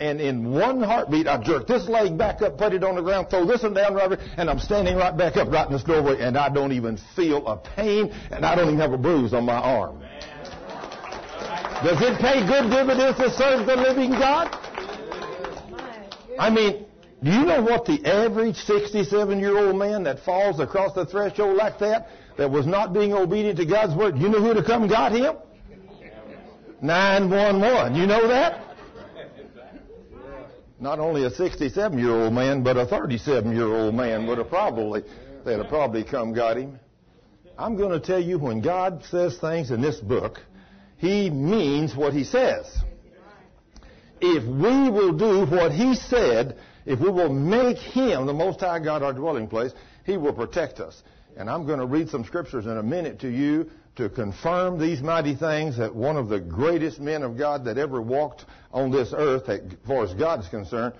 and 0.00 0.20
in 0.20 0.52
one 0.52 0.80
heartbeat, 0.80 1.26
I 1.26 1.42
jerk 1.42 1.66
this 1.66 1.88
leg 1.88 2.16
back 2.16 2.40
up, 2.42 2.56
put 2.56 2.72
it 2.72 2.84
on 2.84 2.94
the 2.94 3.02
ground, 3.02 3.30
throw 3.30 3.44
this 3.46 3.62
one 3.62 3.74
down, 3.74 3.94
Robert, 3.94 4.20
and 4.36 4.48
I'm 4.48 4.60
standing 4.60 4.96
right 4.96 5.16
back 5.16 5.36
up, 5.36 5.48
right 5.50 5.66
in 5.66 5.72
this 5.72 5.82
doorway, 5.82 6.20
and 6.20 6.36
I 6.36 6.50
don't 6.50 6.72
even 6.72 6.98
feel 7.16 7.46
a 7.46 7.56
pain, 7.56 8.12
and 8.30 8.44
I 8.44 8.54
don't 8.54 8.68
even 8.68 8.78
have 8.78 8.92
a 8.92 8.98
bruise 8.98 9.32
on 9.32 9.44
my 9.44 9.56
arm. 9.56 10.02
Does 11.82 12.00
it 12.02 12.18
pay 12.18 12.44
good 12.44 12.70
dividends 12.70 13.18
to 13.18 13.30
serve 13.30 13.66
the 13.66 13.76
living 13.76 14.10
God? 14.10 14.48
I 16.38 16.50
mean, 16.50 16.86
do 17.22 17.30
you 17.30 17.44
know 17.44 17.62
what 17.62 17.84
the 17.84 18.04
average 18.04 18.56
67 18.56 19.38
year 19.38 19.56
old 19.56 19.76
man 19.76 20.02
that 20.02 20.20
falls 20.20 20.58
across 20.58 20.94
the 20.94 21.06
threshold 21.06 21.56
like 21.56 21.78
that, 21.78 22.08
that 22.36 22.50
was 22.50 22.66
not 22.66 22.92
being 22.92 23.12
obedient 23.12 23.58
to 23.58 23.64
God's 23.66 23.94
word, 23.94 24.18
you 24.18 24.28
know 24.28 24.40
who 24.40 24.54
to 24.54 24.62
come 24.62 24.88
got 24.88 25.12
him? 25.12 25.36
911. 26.80 27.94
You 27.94 28.06
know 28.06 28.26
that? 28.28 28.64
Not 30.80 30.98
only 30.98 31.24
a 31.24 31.30
67 31.30 31.98
year 31.98 32.10
old 32.10 32.32
man, 32.32 32.62
but 32.62 32.76
a 32.76 32.86
37 32.86 33.52
year 33.54 33.66
old 33.66 33.94
man 33.94 34.26
would 34.26 34.38
have 34.38 34.48
probably, 34.48 35.02
they'd 35.44 35.58
have 35.58 35.68
probably 35.68 36.04
come 36.04 36.32
got 36.32 36.56
him. 36.56 36.78
I'm 37.56 37.76
going 37.76 37.90
to 37.90 38.00
tell 38.00 38.22
you 38.22 38.38
when 38.38 38.60
God 38.60 39.04
says 39.10 39.38
things 39.38 39.72
in 39.72 39.80
this 39.80 39.98
book, 39.98 40.40
He 40.98 41.30
means 41.30 41.96
what 41.96 42.12
He 42.12 42.24
says. 42.24 42.66
If 44.20 44.44
we 44.44 44.90
will 44.90 45.12
do 45.12 45.46
what 45.46 45.72
He 45.72 45.94
said, 45.94 46.58
if 46.84 47.00
we 47.00 47.10
will 47.10 47.32
make 47.32 47.78
Him, 47.78 48.26
the 48.26 48.34
Most 48.34 48.60
High 48.60 48.80
God, 48.80 49.02
our 49.02 49.12
dwelling 49.12 49.48
place, 49.48 49.72
He 50.04 50.16
will 50.16 50.32
protect 50.32 50.80
us. 50.80 51.02
And 51.36 51.48
I'm 51.48 51.66
going 51.66 51.78
to 51.78 51.86
read 51.86 52.08
some 52.08 52.24
scriptures 52.24 52.66
in 52.66 52.76
a 52.76 52.82
minute 52.82 53.20
to 53.20 53.28
you 53.28 53.70
to 53.96 54.08
confirm 54.08 54.78
these 54.78 55.02
mighty 55.02 55.34
things 55.34 55.76
that 55.78 55.94
one 55.94 56.16
of 56.16 56.28
the 56.28 56.40
greatest 56.40 57.00
men 57.00 57.22
of 57.22 57.36
God 57.36 57.64
that 57.64 57.78
ever 57.78 58.00
walked 58.00 58.44
on 58.72 58.90
this 58.90 59.12
earth, 59.16 59.48
as 59.48 59.60
far 59.86 60.04
as 60.04 60.14
God 60.14 60.40
is 60.40 60.48
concerned, 60.48 60.94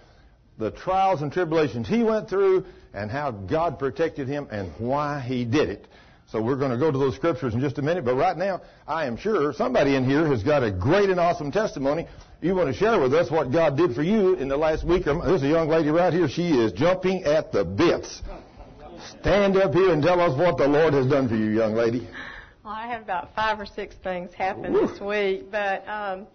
the 0.58 0.70
trials 0.72 1.22
and 1.22 1.32
tribulations 1.32 1.88
he 1.88 2.02
went 2.02 2.28
through 2.28 2.66
and 2.92 3.10
how 3.10 3.30
God 3.30 3.78
protected 3.78 4.26
him 4.26 4.48
and 4.50 4.72
why 4.78 5.20
he 5.20 5.44
did 5.44 5.68
it. 5.70 5.86
So 6.30 6.42
we're 6.42 6.56
going 6.56 6.72
to 6.72 6.76
go 6.76 6.90
to 6.90 6.98
those 6.98 7.14
scriptures 7.14 7.54
in 7.54 7.60
just 7.60 7.78
a 7.78 7.82
minute. 7.82 8.04
But 8.04 8.14
right 8.14 8.36
now, 8.36 8.60
I 8.86 9.06
am 9.06 9.16
sure 9.16 9.54
somebody 9.54 9.94
in 9.94 10.04
here 10.04 10.26
has 10.26 10.42
got 10.42 10.62
a 10.62 10.70
great 10.70 11.08
and 11.08 11.18
awesome 11.18 11.50
testimony. 11.50 12.06
You 12.42 12.54
want 12.54 12.68
to 12.68 12.78
share 12.78 13.00
with 13.00 13.14
us 13.14 13.30
what 13.30 13.50
God 13.50 13.78
did 13.78 13.94
for 13.94 14.02
you 14.02 14.34
in 14.34 14.48
the 14.48 14.56
last 14.56 14.84
week. 14.84 15.06
There's 15.06 15.42
a 15.42 15.48
young 15.48 15.68
lady 15.68 15.88
right 15.88 16.12
here. 16.12 16.28
She 16.28 16.50
is 16.50 16.72
jumping 16.72 17.24
at 17.24 17.50
the 17.50 17.64
bits. 17.64 18.20
Stand 19.20 19.56
up 19.56 19.72
here 19.72 19.90
and 19.90 20.02
tell 20.02 20.20
us 20.20 20.36
what 20.36 20.58
the 20.58 20.68
Lord 20.68 20.92
has 20.92 21.06
done 21.06 21.28
for 21.28 21.34
you, 21.34 21.46
young 21.46 21.74
lady. 21.74 22.06
Well, 22.62 22.74
I 22.74 22.86
had 22.86 23.00
about 23.00 23.34
five 23.34 23.58
or 23.58 23.64
six 23.64 23.94
things 23.94 24.34
happen 24.34 24.74
this 24.74 25.00
week, 25.00 25.50
but 25.50 25.88
um, 25.88 26.26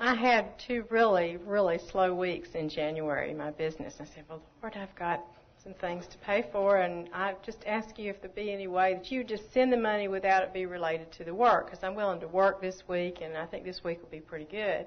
I 0.00 0.16
had 0.16 0.58
two 0.58 0.84
really, 0.90 1.36
really 1.36 1.78
slow 1.92 2.14
weeks 2.14 2.48
in 2.54 2.68
January. 2.68 3.30
In 3.30 3.36
my 3.36 3.52
business. 3.52 3.94
I 4.00 4.06
said, 4.06 4.24
"Well, 4.28 4.42
Lord, 4.60 4.74
I've 4.74 4.94
got 4.96 5.24
some 5.68 5.74
things 5.74 6.06
to 6.06 6.16
pay 6.18 6.46
for, 6.50 6.78
and 6.78 7.10
I 7.12 7.34
just 7.44 7.58
ask 7.66 7.98
you 7.98 8.08
if 8.08 8.22
there 8.22 8.30
be 8.30 8.50
any 8.50 8.66
way 8.66 8.94
that 8.94 9.10
you 9.10 9.22
just 9.22 9.52
send 9.52 9.70
the 9.70 9.76
money 9.76 10.08
without 10.08 10.42
it 10.42 10.54
be 10.54 10.64
related 10.64 11.12
to 11.12 11.24
the 11.24 11.34
work, 11.34 11.66
because 11.66 11.84
I'm 11.84 11.94
willing 11.94 12.20
to 12.20 12.28
work 12.28 12.62
this 12.62 12.84
week, 12.88 13.18
and 13.20 13.36
I 13.36 13.44
think 13.44 13.64
this 13.64 13.84
week 13.84 14.00
will 14.00 14.08
be 14.08 14.20
pretty 14.20 14.46
good. 14.46 14.86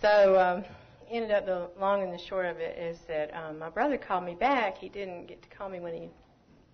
So, 0.00 0.38
um, 0.38 0.64
ended 1.10 1.32
up 1.32 1.46
the 1.46 1.68
long 1.80 2.02
and 2.02 2.12
the 2.12 2.18
short 2.28 2.46
of 2.46 2.58
it 2.58 2.78
is 2.78 2.98
that 3.08 3.34
um, 3.34 3.58
my 3.58 3.70
brother 3.70 3.98
called 3.98 4.24
me 4.24 4.36
back. 4.36 4.78
He 4.78 4.88
didn't 4.88 5.26
get 5.26 5.42
to 5.42 5.48
call 5.48 5.68
me 5.68 5.80
when 5.80 5.94
he 5.94 6.08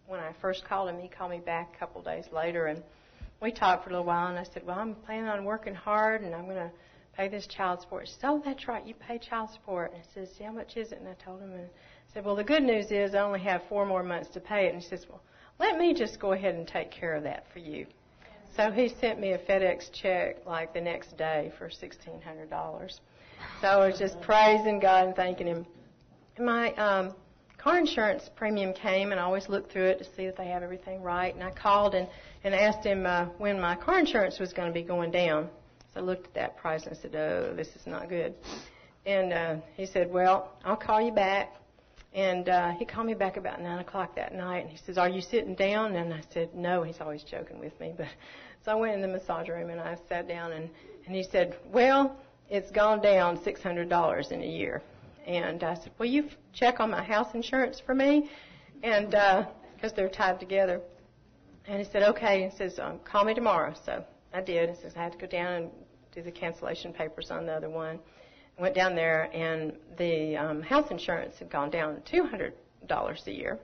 when 0.07 0.21
I 0.21 0.33
first 0.43 0.65
called 0.67 0.91
him. 0.91 0.99
He 0.99 1.09
called 1.09 1.31
me 1.31 1.41
back 1.41 1.73
a 1.75 1.79
couple 1.79 2.03
days 2.03 2.27
later, 2.31 2.67
and 2.67 2.83
we 3.41 3.53
talked 3.53 3.85
for 3.85 3.91
a 3.91 3.93
little 3.95 4.05
while. 4.05 4.29
And 4.29 4.39
I 4.39 4.45
said, 4.53 4.67
"Well, 4.67 4.79
I'm 4.79 4.97
planning 4.97 5.29
on 5.29 5.45
working 5.47 5.75
hard, 5.75 6.21
and 6.21 6.35
I'm 6.35 6.45
going 6.45 6.57
to 6.57 6.71
pay 7.17 7.29
this 7.29 7.47
child 7.47 7.81
support." 7.81 8.07
He 8.07 8.13
said, 8.13 8.29
"Oh, 8.29 8.43
that's 8.45 8.69
right. 8.69 8.87
You 8.87 8.95
pay 8.95 9.19
child 9.19 9.49
support." 9.51 9.93
And 9.93 10.03
I 10.03 10.05
said, 10.13 10.45
"How 10.45 10.53
much 10.53 10.77
is 10.77 10.93
it?" 10.93 10.99
And 10.99 11.09
I 11.09 11.15
told 11.25 11.41
him, 11.41 11.53
and 11.53 11.71
said, 12.15 12.25
Well, 12.25 12.37
the 12.37 12.45
good 12.45 12.63
news 12.63 12.87
is 12.91 13.15
I 13.15 13.19
only 13.19 13.41
have 13.41 13.63
four 13.69 13.85
more 13.85 14.05
months 14.05 14.31
to 14.31 14.41
pay 14.41 14.67
it. 14.67 14.73
And 14.73 14.83
he 14.83 14.89
says, 14.89 15.05
Well, 15.09 15.21
let 15.59 15.77
me 15.77 15.93
just 15.93 16.21
go 16.21 16.33
ahead 16.33 16.55
and 16.55 16.67
take 16.67 16.91
care 16.91 17.15
of 17.15 17.25
that 17.25 17.45
for 17.53 17.59
you. 17.59 17.87
So 18.57 18.71
he 18.71 18.89
sent 19.01 19.21
me 19.21 19.33
a 19.33 19.39
FedEx 19.39 19.91
check 19.93 20.47
like 20.47 20.73
the 20.73 20.81
next 20.81 21.17
day 21.19 21.53
for 21.59 21.69
$1,600. 21.69 23.01
So 23.61 23.67
I 23.67 23.89
was 23.89 23.99
just 23.99 24.21
praising 24.21 24.79
God 24.79 25.09
and 25.09 25.17
thanking 25.17 25.49
Him. 25.49 25.67
My 26.39 26.73
um, 26.75 27.15
car 27.59 27.79
insurance 27.79 28.31
premium 28.37 28.73
came, 28.73 29.11
and 29.11 29.21
I 29.21 29.25
always 29.25 29.49
look 29.49 29.71
through 29.71 29.87
it 29.87 29.99
to 29.99 30.05
see 30.05 30.27
that 30.27 30.37
they 30.37 30.47
have 30.47 30.63
everything 30.63 31.03
right. 31.03 31.35
And 31.35 31.43
I 31.43 31.51
called 31.51 31.97
and, 31.97 32.09
and 32.45 32.55
asked 32.55 32.87
him 32.87 33.07
uh, 33.07 33.27
when 33.39 33.61
my 33.61 33.75
car 33.75 33.99
insurance 33.99 34.39
was 34.39 34.53
going 34.53 34.69
to 34.69 34.75
be 34.75 34.83
going 34.83 35.11
down. 35.11 35.49
So 35.93 36.01
I 36.01 36.03
looked 36.03 36.27
at 36.29 36.35
that 36.35 36.57
price 36.57 36.87
and 36.87 36.97
said, 36.97 37.15
Oh, 37.17 37.55
this 37.57 37.69
is 37.69 37.87
not 37.87 38.09
good. 38.09 38.35
And 39.05 39.33
uh, 39.33 39.57
he 39.77 39.87
said, 39.87 40.13
Well, 40.13 40.53
I'll 40.65 40.77
call 40.77 41.01
you 41.01 41.13
back 41.13 41.55
and 42.15 42.49
uh, 42.49 42.71
he 42.71 42.85
called 42.85 43.07
me 43.07 43.15
back 43.15 43.37
about 43.37 43.61
nine 43.61 43.81
o'clock 43.81 44.15
that 44.15 44.33
night, 44.35 44.61
and 44.61 44.71
he 44.71 44.77
says, 44.77 44.97
"Are 44.99 45.09
you 45.09 45.21
sitting 45.21 45.55
down?" 45.55 45.97
And 45.97 46.15
I 46.15 46.23
said, 46.33 46.55
"No." 46.55 46.83
He's 46.85 47.01
always 47.01 47.25
joking 47.25 47.59
with 47.59 47.79
me, 47.81 47.93
but 47.97 48.07
so 48.65 48.73
I 48.73 48.75
went 48.77 48.95
in 48.95 49.03
the 49.03 49.09
massage 49.09 49.49
room 49.49 49.71
and 49.71 49.81
I 49.81 49.97
sat 50.09 50.29
down, 50.29 50.53
and 50.53 50.71
and 51.07 51.15
he 51.15 51.25
said, 51.25 51.57
"Well, 51.73 52.17
it's 52.49 52.71
gone 52.71 53.03
down 53.03 53.43
six 53.43 53.63
hundred 53.63 53.89
dollars 53.89 54.31
in 54.31 54.43
a 54.43 54.47
year." 54.47 54.83
And 55.27 55.65
I 55.65 55.75
said, 55.75 55.91
"Will 55.99 56.07
you 56.07 56.29
check 56.53 56.79
on 56.79 56.91
my 56.91 57.03
house 57.03 57.35
insurance 57.35 57.81
for 57.81 57.95
me?" 57.95 58.31
And 58.83 59.11
because 59.11 59.93
uh, 59.93 59.97
they're 59.97 60.09
tied 60.09 60.39
together. 60.39 60.81
And 61.67 61.79
he 61.79 61.91
said, 61.91 62.05
"Okay." 62.05 62.49
He 62.49 62.57
says, 62.57 62.79
um, 62.79 63.01
"Call 63.05 63.25
me 63.25 63.35
tomorrow." 63.35 63.75
So 63.85 64.05
I 64.33 64.41
did. 64.41 64.71
He 64.71 64.77
says 64.77 64.93
I 64.95 65.03
had 65.03 65.13
to 65.13 65.19
go 65.19 65.27
down 65.27 65.53
and 65.55 65.71
do 66.15 66.23
the 66.23 66.31
cancellation 66.31 66.93
papers 66.93 67.33
on 67.33 67.47
the 67.47 67.53
other 67.53 67.71
one 67.71 67.99
went 68.59 68.75
down 68.75 68.95
there, 68.95 69.31
and 69.33 69.73
the 69.99 70.37
um, 70.37 70.63
health 70.63 70.91
insurance 70.91 71.39
had 71.39 71.51
gone 71.51 71.71
down 71.71 72.03
two 72.05 72.25
hundred 72.25 72.55
dollars 72.87 73.23
a 73.27 73.33
year, 73.33 73.59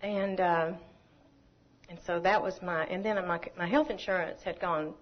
and 0.00 0.40
uh, 0.40 0.72
and 1.88 1.98
so 2.06 2.20
that 2.20 2.42
was 2.42 2.60
my. 2.62 2.84
And 2.86 3.04
then 3.04 3.16
my 3.26 3.40
my 3.56 3.66
health 3.66 3.90
insurance 3.90 4.42
had 4.42 4.60
gone 4.60 4.94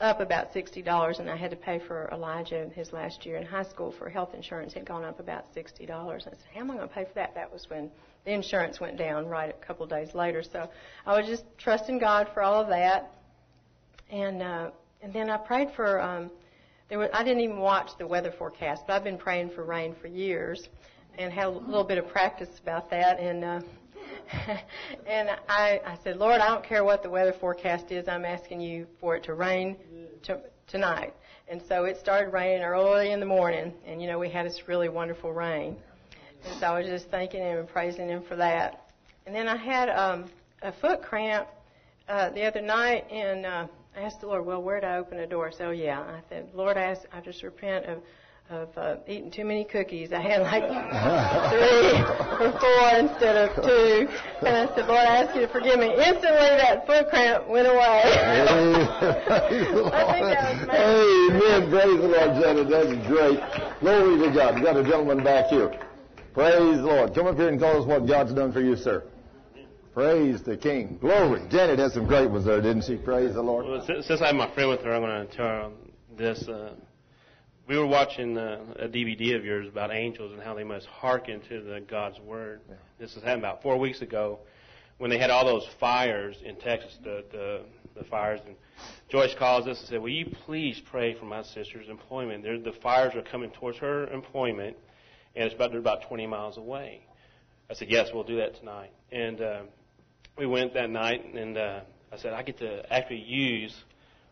up 0.00 0.20
about 0.20 0.52
sixty 0.52 0.82
dollars, 0.82 1.18
and 1.18 1.28
I 1.28 1.36
had 1.36 1.50
to 1.50 1.56
pay 1.56 1.80
for 1.80 2.08
Elijah 2.12 2.70
his 2.74 2.92
last 2.92 3.26
year 3.26 3.36
in 3.36 3.46
high 3.46 3.64
school 3.64 3.92
for 3.98 4.08
health 4.08 4.34
insurance 4.34 4.72
had 4.72 4.86
gone 4.86 5.04
up 5.04 5.18
about 5.18 5.44
sixty 5.52 5.86
dollars. 5.86 6.24
I 6.26 6.30
said, 6.30 6.40
"How 6.54 6.60
am 6.60 6.70
I 6.70 6.76
going 6.76 6.88
to 6.88 6.94
pay 6.94 7.04
for 7.04 7.14
that?" 7.14 7.34
That 7.34 7.52
was 7.52 7.68
when 7.68 7.90
the 8.24 8.32
insurance 8.32 8.78
went 8.78 8.96
down 8.98 9.26
right 9.26 9.50
a 9.50 9.66
couple 9.66 9.84
of 9.84 9.90
days 9.90 10.14
later. 10.14 10.42
So 10.42 10.70
I 11.06 11.18
was 11.18 11.26
just 11.26 11.44
trusting 11.58 11.98
God 11.98 12.28
for 12.34 12.42
all 12.42 12.60
of 12.60 12.68
that, 12.68 13.10
and 14.10 14.42
uh, 14.42 14.70
and 15.02 15.12
then 15.12 15.28
I 15.28 15.38
prayed 15.38 15.70
for. 15.74 16.00
Um, 16.00 16.30
there 16.88 16.98
was, 16.98 17.10
I 17.12 17.22
didn't 17.22 17.42
even 17.42 17.58
watch 17.58 17.90
the 17.98 18.06
weather 18.06 18.32
forecast, 18.38 18.82
but 18.86 18.94
I've 18.94 19.04
been 19.04 19.18
praying 19.18 19.50
for 19.50 19.64
rain 19.64 19.94
for 20.00 20.08
years, 20.08 20.68
and 21.18 21.32
had 21.32 21.46
a 21.46 21.50
little 21.50 21.84
bit 21.84 21.98
of 21.98 22.08
practice 22.08 22.48
about 22.62 22.88
that. 22.90 23.18
And 23.18 23.44
uh, 23.44 23.60
and 25.06 25.30
I, 25.48 25.80
I 25.84 25.98
said, 26.02 26.16
Lord, 26.16 26.40
I 26.40 26.48
don't 26.48 26.64
care 26.64 26.84
what 26.84 27.02
the 27.02 27.10
weather 27.10 27.34
forecast 27.40 27.90
is. 27.90 28.08
I'm 28.08 28.24
asking 28.24 28.60
you 28.60 28.86
for 29.00 29.16
it 29.16 29.24
to 29.24 29.34
rain 29.34 29.76
to, 30.24 30.40
tonight. 30.66 31.14
And 31.48 31.62
so 31.68 31.84
it 31.84 31.98
started 31.98 32.32
raining 32.32 32.62
early 32.62 33.12
in 33.12 33.20
the 33.20 33.26
morning, 33.26 33.72
and 33.86 34.00
you 34.00 34.08
know 34.08 34.18
we 34.18 34.30
had 34.30 34.46
this 34.46 34.62
really 34.66 34.88
wonderful 34.88 35.32
rain. 35.32 35.76
And 36.44 36.60
so 36.60 36.66
I 36.66 36.78
was 36.78 36.88
just 36.88 37.10
thanking 37.10 37.40
him 37.40 37.58
and 37.58 37.68
praising 37.68 38.08
him 38.08 38.22
for 38.28 38.36
that. 38.36 38.90
And 39.26 39.34
then 39.34 39.48
I 39.48 39.56
had 39.56 39.88
um, 39.88 40.30
a 40.62 40.72
foot 40.72 41.02
cramp 41.02 41.48
uh, 42.08 42.30
the 42.30 42.44
other 42.44 42.60
night, 42.60 43.10
and 43.10 43.44
uh, 43.44 43.66
I 43.98 44.02
asked 44.02 44.20
the 44.20 44.28
Lord, 44.28 44.46
well, 44.46 44.62
where 44.62 44.80
do 44.80 44.86
I 44.86 44.98
open 44.98 45.18
a 45.18 45.26
door? 45.26 45.50
So 45.50 45.70
yeah, 45.70 45.98
I 45.98 46.20
said, 46.28 46.50
Lord, 46.54 46.76
I, 46.76 46.82
ask, 46.82 47.02
I 47.12 47.20
just 47.20 47.42
repent 47.42 47.86
of 47.86 47.98
of 48.50 48.68
uh, 48.78 48.96
eating 49.06 49.30
too 49.30 49.44
many 49.44 49.62
cookies. 49.62 50.10
I 50.10 50.20
had 50.20 50.40
like 50.40 50.62
three 51.52 52.00
or 52.46 52.52
four 52.58 52.98
instead 52.98 53.36
of 53.36 53.62
two. 53.62 54.08
And 54.40 54.56
I 54.56 54.74
said, 54.74 54.86
Lord, 54.86 55.00
I 55.00 55.22
ask 55.22 55.34
you 55.34 55.42
to 55.42 55.48
forgive 55.48 55.78
me. 55.78 55.88
Instantly, 55.88 56.48
that 56.56 56.86
foot 56.86 57.10
cramp 57.10 57.46
went 57.46 57.66
away. 57.66 57.76
I 57.76 59.44
think 60.14 60.24
that 60.32 60.56
was 60.56 60.66
my 60.66 60.78
Amen. 60.78 61.68
Praise 61.68 62.00
the 62.00 62.08
Lord. 62.08 62.70
That's 62.70 63.06
great. 63.06 63.38
Glory 63.80 64.28
to 64.28 64.34
God. 64.34 64.54
We 64.54 64.62
got 64.62 64.76
a 64.78 64.82
gentleman 64.82 65.22
back 65.22 65.50
here. 65.50 65.78
Praise 66.32 66.78
the 66.78 66.84
Lord. 66.84 67.14
Come 67.14 67.26
up 67.26 67.36
here 67.36 67.48
and 67.48 67.60
tell 67.60 67.78
us 67.78 67.86
what 67.86 68.06
God's 68.06 68.32
done 68.32 68.50
for 68.50 68.62
you, 68.62 68.76
sir. 68.76 69.04
Praise 69.98 70.44
the 70.44 70.56
King. 70.56 70.96
Glory. 71.00 71.42
Janet 71.50 71.80
had 71.80 71.90
some 71.90 72.06
great 72.06 72.30
ones 72.30 72.44
there, 72.44 72.62
didn't 72.62 72.84
she? 72.84 72.94
Praise 72.94 73.34
the 73.34 73.42
Lord. 73.42 73.66
Well, 73.66 73.84
since, 73.84 74.22
I 74.22 74.28
have 74.28 74.36
my 74.36 74.48
friend 74.54 74.70
with 74.70 74.82
her, 74.82 74.94
I'm 74.94 75.02
going 75.02 75.26
to 75.26 75.36
tell 75.36 75.44
her 75.44 75.70
this. 76.16 76.46
Uh, 76.46 76.74
we 77.66 77.76
were 77.76 77.84
watching 77.84 78.38
uh, 78.38 78.60
a 78.76 78.86
DVD 78.86 79.34
of 79.34 79.44
yours 79.44 79.66
about 79.66 79.92
angels 79.92 80.32
and 80.32 80.40
how 80.40 80.54
they 80.54 80.62
must 80.62 80.86
hearken 80.86 81.40
to 81.48 81.62
the 81.62 81.80
God's 81.80 82.20
word. 82.20 82.60
Yeah. 82.68 82.76
This 83.00 83.14
has 83.14 83.24
happened 83.24 83.40
about 83.40 83.60
four 83.60 83.76
weeks 83.76 84.00
ago 84.00 84.38
when 84.98 85.10
they 85.10 85.18
had 85.18 85.30
all 85.30 85.44
those 85.44 85.66
fires 85.80 86.36
in 86.44 86.54
Texas, 86.60 86.96
the, 87.02 87.24
the, 87.32 87.62
the 87.96 88.04
fires. 88.04 88.38
And 88.46 88.54
Joyce 89.08 89.34
calls 89.36 89.66
us 89.66 89.80
and 89.80 89.88
said, 89.88 90.00
Will 90.00 90.10
you 90.10 90.26
please 90.46 90.80
pray 90.92 91.18
for 91.18 91.24
my 91.24 91.42
sister's 91.42 91.88
employment? 91.88 92.44
The 92.44 92.72
fires 92.84 93.16
are 93.16 93.22
coming 93.22 93.50
towards 93.50 93.78
her 93.78 94.06
employment, 94.06 94.76
and 95.34 95.46
it's 95.46 95.56
about, 95.56 95.72
they're 95.72 95.80
about 95.80 96.02
20 96.06 96.24
miles 96.28 96.56
away. 96.56 97.04
I 97.68 97.74
said, 97.74 97.90
Yes, 97.90 98.10
we'll 98.14 98.22
do 98.22 98.36
that 98.36 98.56
tonight. 98.60 98.92
And 99.10 99.40
uh, 99.40 99.62
we 100.38 100.46
went 100.46 100.74
that 100.74 100.88
night, 100.88 101.24
and 101.34 101.58
uh, 101.58 101.80
I 102.12 102.16
said, 102.16 102.32
I 102.32 102.42
get 102.42 102.58
to 102.58 102.92
actually 102.92 103.22
use 103.22 103.74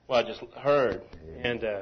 what 0.06 0.24
I 0.24 0.28
just 0.28 0.40
heard. 0.54 1.02
And 1.42 1.64
uh, 1.64 1.80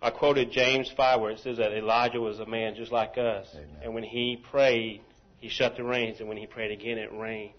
I 0.00 0.10
quoted 0.10 0.52
James 0.52 0.90
5, 0.96 1.20
where 1.20 1.30
it 1.32 1.40
says 1.40 1.58
that 1.58 1.72
Elijah 1.72 2.20
was 2.20 2.38
a 2.38 2.46
man 2.46 2.74
just 2.76 2.92
like 2.92 3.18
us. 3.18 3.48
Amen. 3.54 3.68
And 3.82 3.94
when 3.94 4.04
he 4.04 4.42
prayed, 4.50 5.02
he 5.38 5.48
shut 5.48 5.76
the 5.76 5.84
rains, 5.84 6.20
and 6.20 6.28
when 6.28 6.38
he 6.38 6.46
prayed 6.46 6.70
again, 6.70 6.96
it 6.96 7.12
rained. 7.12 7.54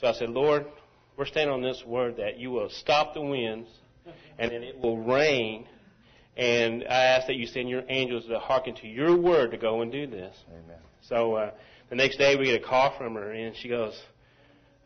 So 0.00 0.06
I 0.06 0.12
said, 0.12 0.30
Lord, 0.30 0.66
we're 1.16 1.26
standing 1.26 1.52
on 1.52 1.62
this 1.62 1.84
word 1.84 2.16
that 2.16 2.38
you 2.38 2.50
will 2.50 2.70
stop 2.70 3.12
the 3.14 3.20
winds, 3.20 3.68
and 4.38 4.50
then 4.50 4.62
it 4.62 4.78
will 4.78 4.98
rain. 4.98 5.66
And 6.36 6.84
I 6.84 7.04
ask 7.04 7.26
that 7.26 7.34
you 7.34 7.46
send 7.46 7.68
your 7.68 7.82
angels 7.88 8.26
to 8.26 8.38
hearken 8.38 8.74
to 8.76 8.86
your 8.86 9.16
word 9.16 9.50
to 9.50 9.58
go 9.58 9.82
and 9.82 9.90
do 9.90 10.06
this. 10.06 10.36
Amen. 10.48 10.78
So 11.02 11.34
uh, 11.34 11.50
the 11.90 11.96
next 11.96 12.16
day 12.16 12.36
we 12.36 12.46
get 12.46 12.62
a 12.62 12.64
call 12.64 12.96
from 12.96 13.14
her, 13.14 13.32
and 13.32 13.56
she 13.56 13.68
goes, 13.68 14.00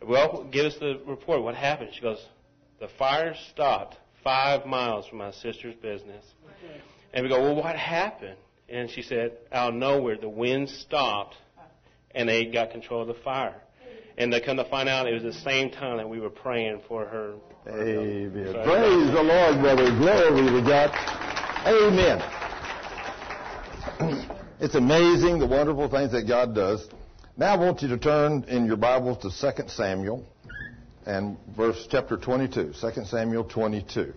well, 0.07 0.49
give 0.51 0.67
us 0.67 0.77
the 0.79 1.01
report. 1.07 1.43
What 1.43 1.55
happened? 1.55 1.91
She 1.93 2.01
goes, 2.01 2.25
the 2.81 2.89
fire 2.99 3.35
stopped 3.53 3.97
five 4.25 4.67
miles 4.67 5.07
from 5.07 5.19
my 5.19 5.33
sister's 5.33 5.75
business. 5.77 6.25
And 7.13 7.23
we 7.23 7.29
go, 7.29 7.43
well, 7.43 7.55
what 7.55 7.77
happened? 7.77 8.37
And 8.69 8.91
she 8.91 9.03
said, 9.03 9.33
out 9.53 9.71
of 9.71 9.75
nowhere, 9.75 10.17
the 10.17 10.29
wind 10.29 10.69
stopped 10.71 11.37
and 12.15 12.29
they 12.29 12.47
got 12.47 12.71
control 12.71 13.03
of 13.03 13.09
the 13.09 13.23
fire. 13.23 13.61
And 14.17 14.33
they 14.33 14.41
come 14.41 14.57
to 14.59 14.65
find 14.65 14.89
out 14.89 15.07
it 15.07 15.15
was 15.15 15.23
the 15.23 15.41
same 15.41 15.71
time 15.71 15.97
that 15.97 16.09
we 16.09 16.21
were 16.21 16.31
praying 16.31 16.83
for 16.87 17.05
her. 17.07 17.35
Amen. 17.67 18.49
So, 18.53 18.63
Praise 18.65 19.13
the 19.13 19.23
Lord, 19.23 19.61
brother. 19.61 19.91
Glory 19.97 20.61
to 20.61 20.63
God. 20.67 20.91
Amen. 21.67 22.23
It's 24.63 24.77
amazing 24.77 25.41
the 25.41 25.47
wonderful 25.47 25.89
things 25.89 26.13
that 26.13 26.23
God 26.29 26.55
does. 26.55 26.87
Now 27.35 27.55
I 27.55 27.57
want 27.57 27.81
you 27.81 27.89
to 27.89 27.97
turn 27.97 28.45
in 28.45 28.67
your 28.67 28.77
Bibles 28.77 29.23
to 29.23 29.55
2 29.55 29.63
Samuel 29.69 30.23
and 31.07 31.39
verse 31.57 31.89
chapter 31.91 32.19
22, 32.19 32.75
2 32.79 33.05
Samuel 33.07 33.45
22. 33.45 34.13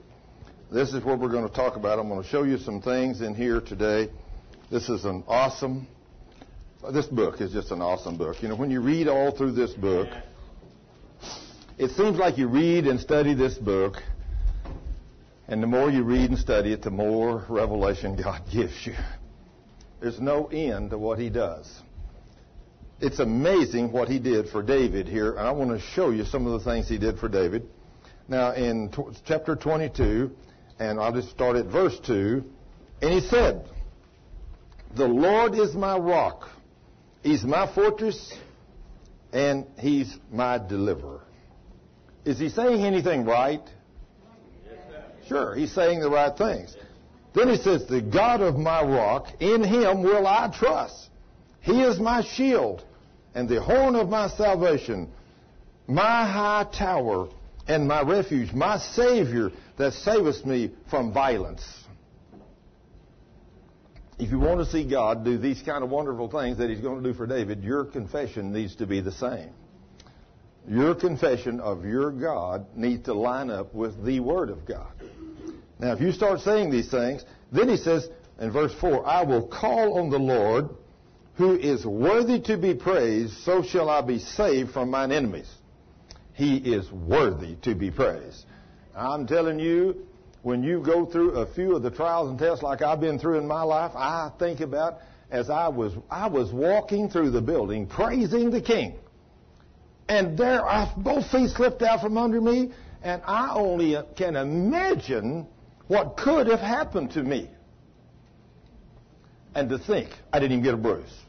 This 0.70 0.94
is 0.94 1.02
what 1.02 1.20
we're 1.20 1.30
going 1.30 1.48
to 1.48 1.54
talk 1.54 1.78
about. 1.78 1.98
I'm 1.98 2.10
going 2.10 2.22
to 2.22 2.28
show 2.28 2.44
you 2.44 2.58
some 2.58 2.82
things 2.82 3.22
in 3.22 3.34
here 3.34 3.62
today. 3.62 4.10
This 4.70 4.90
is 4.90 5.06
an 5.06 5.24
awesome, 5.30 5.88
this 6.92 7.06
book 7.06 7.40
is 7.40 7.54
just 7.54 7.72
an 7.72 7.82
awesome 7.82 8.18
book. 8.18 8.44
You 8.44 8.50
know, 8.50 8.58
when 8.58 8.70
you 8.70 8.82
read 8.82 9.08
all 9.08 9.32
through 9.32 9.54
this 9.54 9.72
book, 9.72 10.10
it 11.78 11.92
seems 11.92 12.18
like 12.18 12.38
you 12.38 12.50
read 12.50 12.86
and 12.86 13.00
study 13.00 13.34
this 13.34 13.58
book, 13.58 13.96
and 15.48 15.64
the 15.64 15.68
more 15.68 15.90
you 15.90 16.04
read 16.04 16.32
and 16.32 16.38
study 16.38 16.74
it, 16.74 16.82
the 16.82 16.92
more 16.92 17.46
revelation 17.48 18.18
God 18.22 18.42
gives 18.52 18.86
you. 18.86 18.96
There's 20.02 20.20
no 20.20 20.48
end 20.48 20.90
to 20.90 20.98
what 20.98 21.18
He 21.18 21.30
does. 21.30 21.82
It's 23.00 23.20
amazing 23.20 23.92
what 23.92 24.08
He 24.08 24.20
did 24.20 24.50
for 24.50 24.64
David 24.64 25.08
here, 25.08 25.32
and 25.32 25.40
I 25.40 25.52
want 25.52 25.72
to 25.72 25.80
show 25.80 26.12
you 26.12 26.24
some 26.26 26.46
of 26.48 26.60
the 26.60 26.70
things 26.70 26.88
He 26.88 26.98
did 26.98 27.20
for 27.20 27.28
David. 27.28 27.68
Now, 28.28 28.54
in 28.54 28.90
t- 28.90 29.04
chapter 29.26 29.56
22, 29.56 30.32
and 30.80 31.00
I'll 31.00 31.14
just 31.14 31.30
start 31.30 31.58
at 31.58 31.66
verse 31.66 32.00
2, 32.06 32.44
and 33.02 33.14
He 33.14 33.22
said, 33.28 33.66
The 34.96 35.08
Lord 35.08 35.56
is 35.56 35.76
my 35.76 35.98
rock, 35.98 36.50
He's 37.22 37.44
my 37.44 37.72
fortress, 37.74 38.34
and 39.34 39.66
He's 39.78 40.18
my 40.32 40.58
deliverer. 40.58 41.22
Is 42.24 42.40
He 42.40 42.50
saying 42.50 42.84
anything 42.84 43.26
right? 43.26 43.62
Sure, 45.28 45.56
he's 45.56 45.72
saying 45.72 46.02
the 46.02 46.10
right 46.10 46.36
things. 46.38 46.76
Then 47.34 47.50
he 47.50 47.58
says, 47.58 47.86
The 47.88 48.02
God 48.02 48.42
of 48.42 48.56
my 48.56 48.84
rock, 48.84 49.28
in 49.40 49.64
him 49.64 50.04
will 50.04 50.28
I 50.28 50.54
trust. 50.56 51.10
He 51.66 51.82
is 51.82 52.00
my 52.00 52.24
shield 52.24 52.86
and 53.34 53.50
the 53.50 53.60
horn 53.60 53.96
of 53.96 54.08
my 54.08 54.30
salvation, 54.30 55.10
my 55.88 56.32
high 56.32 56.68
tower 56.72 57.28
and 57.68 57.88
my 57.88 58.04
refuge, 58.04 58.54
my 58.54 58.78
Savior 58.78 59.50
that 59.78 59.94
saveth 59.94 60.46
me 60.46 60.72
from 60.92 61.12
violence. 61.12 61.66
If 64.20 64.30
you 64.30 64.38
want 64.38 64.60
to 64.60 64.68
see 64.68 64.88
God 64.88 65.26
do 65.26 65.40
these 65.40 65.64
kind 65.64 65.84
of 65.84 65.90
wonderful 65.90 66.30
things 66.30 66.60
that 66.60 66.70
he's 66.70 66.82
going 66.82 67.02
to 67.02 67.12
do 67.12 67.18
for 67.18 67.26
David, 67.26 67.64
your 67.64 67.84
confession 67.84 68.54
needs 68.54 68.76
to 68.76 68.86
be 68.86 69.02
the 69.02 69.12
same. 69.12 69.50
Your 70.68 70.94
confession 70.94 71.60
of 71.60 71.84
your 71.84 72.12
God 72.12 72.68
needs 72.76 73.06
to 73.06 73.16
line 73.16 73.50
up 73.50 73.74
with 73.74 74.06
the 74.06 74.20
Word 74.20 74.52
of 74.52 74.68
God. 74.68 74.94
Now, 75.80 75.94
if 75.94 76.00
you 76.00 76.12
start 76.12 76.42
saying 76.42 76.70
these 76.70 76.92
things, 76.92 77.26
then 77.52 77.70
he 77.70 77.78
says 77.78 78.08
in 78.40 78.52
verse 78.52 78.74
4, 78.80 79.06
I 79.06 79.24
will 79.24 79.48
call 79.48 79.98
on 79.98 80.12
the 80.12 80.20
Lord 80.20 80.70
who 81.36 81.58
is 81.58 81.86
worthy 81.86 82.40
to 82.42 82.58
be 82.58 82.74
praised, 82.74 83.34
so 83.40 83.62
shall 83.62 83.90
I 83.90 84.02
be 84.02 84.20
saved 84.20 84.72
from 84.72 84.90
mine 84.90 85.12
enemies. 85.12 85.52
He 86.34 86.58
is 86.58 86.90
worthy 86.92 87.56
to 87.64 87.76
be 87.76 87.92
praised. 87.92 88.46
I'm 88.96 89.28
telling 89.28 89.60
you, 89.60 90.06
when 90.44 90.64
you 90.64 90.80
go 90.80 91.06
through 91.06 91.32
a 91.32 91.54
few 91.54 91.76
of 91.76 91.84
the 91.84 91.92
trials 91.92 92.30
and 92.30 92.40
tests 92.40 92.64
like 92.64 92.82
I've 92.82 93.02
been 93.02 93.20
through 93.20 93.40
in 93.40 93.48
my 93.48 93.64
life, 93.64 93.92
I 93.96 94.32
think 94.38 94.60
about 94.62 95.00
as 95.32 95.50
I 95.50 95.68
was 95.70 95.94
I 96.10 96.28
was 96.28 96.52
walking 96.54 97.10
through 97.10 97.32
the 97.32 97.42
building 97.42 97.88
praising 97.88 98.52
the 98.52 98.62
King. 98.62 98.96
And 100.08 100.38
there 100.38 100.64
I, 100.64 100.94
both 100.96 101.30
feet 101.32 101.50
slipped 101.50 101.82
out 101.82 102.02
from 102.02 102.18
under 102.18 102.40
me, 102.40 102.72
and 103.02 103.22
I 103.26 103.56
only 103.56 103.98
can 104.16 104.36
imagine 104.36 105.48
what 105.88 106.16
could 106.16 106.48
have 106.48 106.60
happened 106.60 107.12
to 107.12 107.24
me. 107.24 107.50
And 109.56 109.70
to 109.70 109.80
think 109.80 110.10
I 110.32 110.40
didn't 110.40 110.52
even 110.52 110.64
get 110.64 110.74
a 110.76 110.78
bruise. 110.78 111.25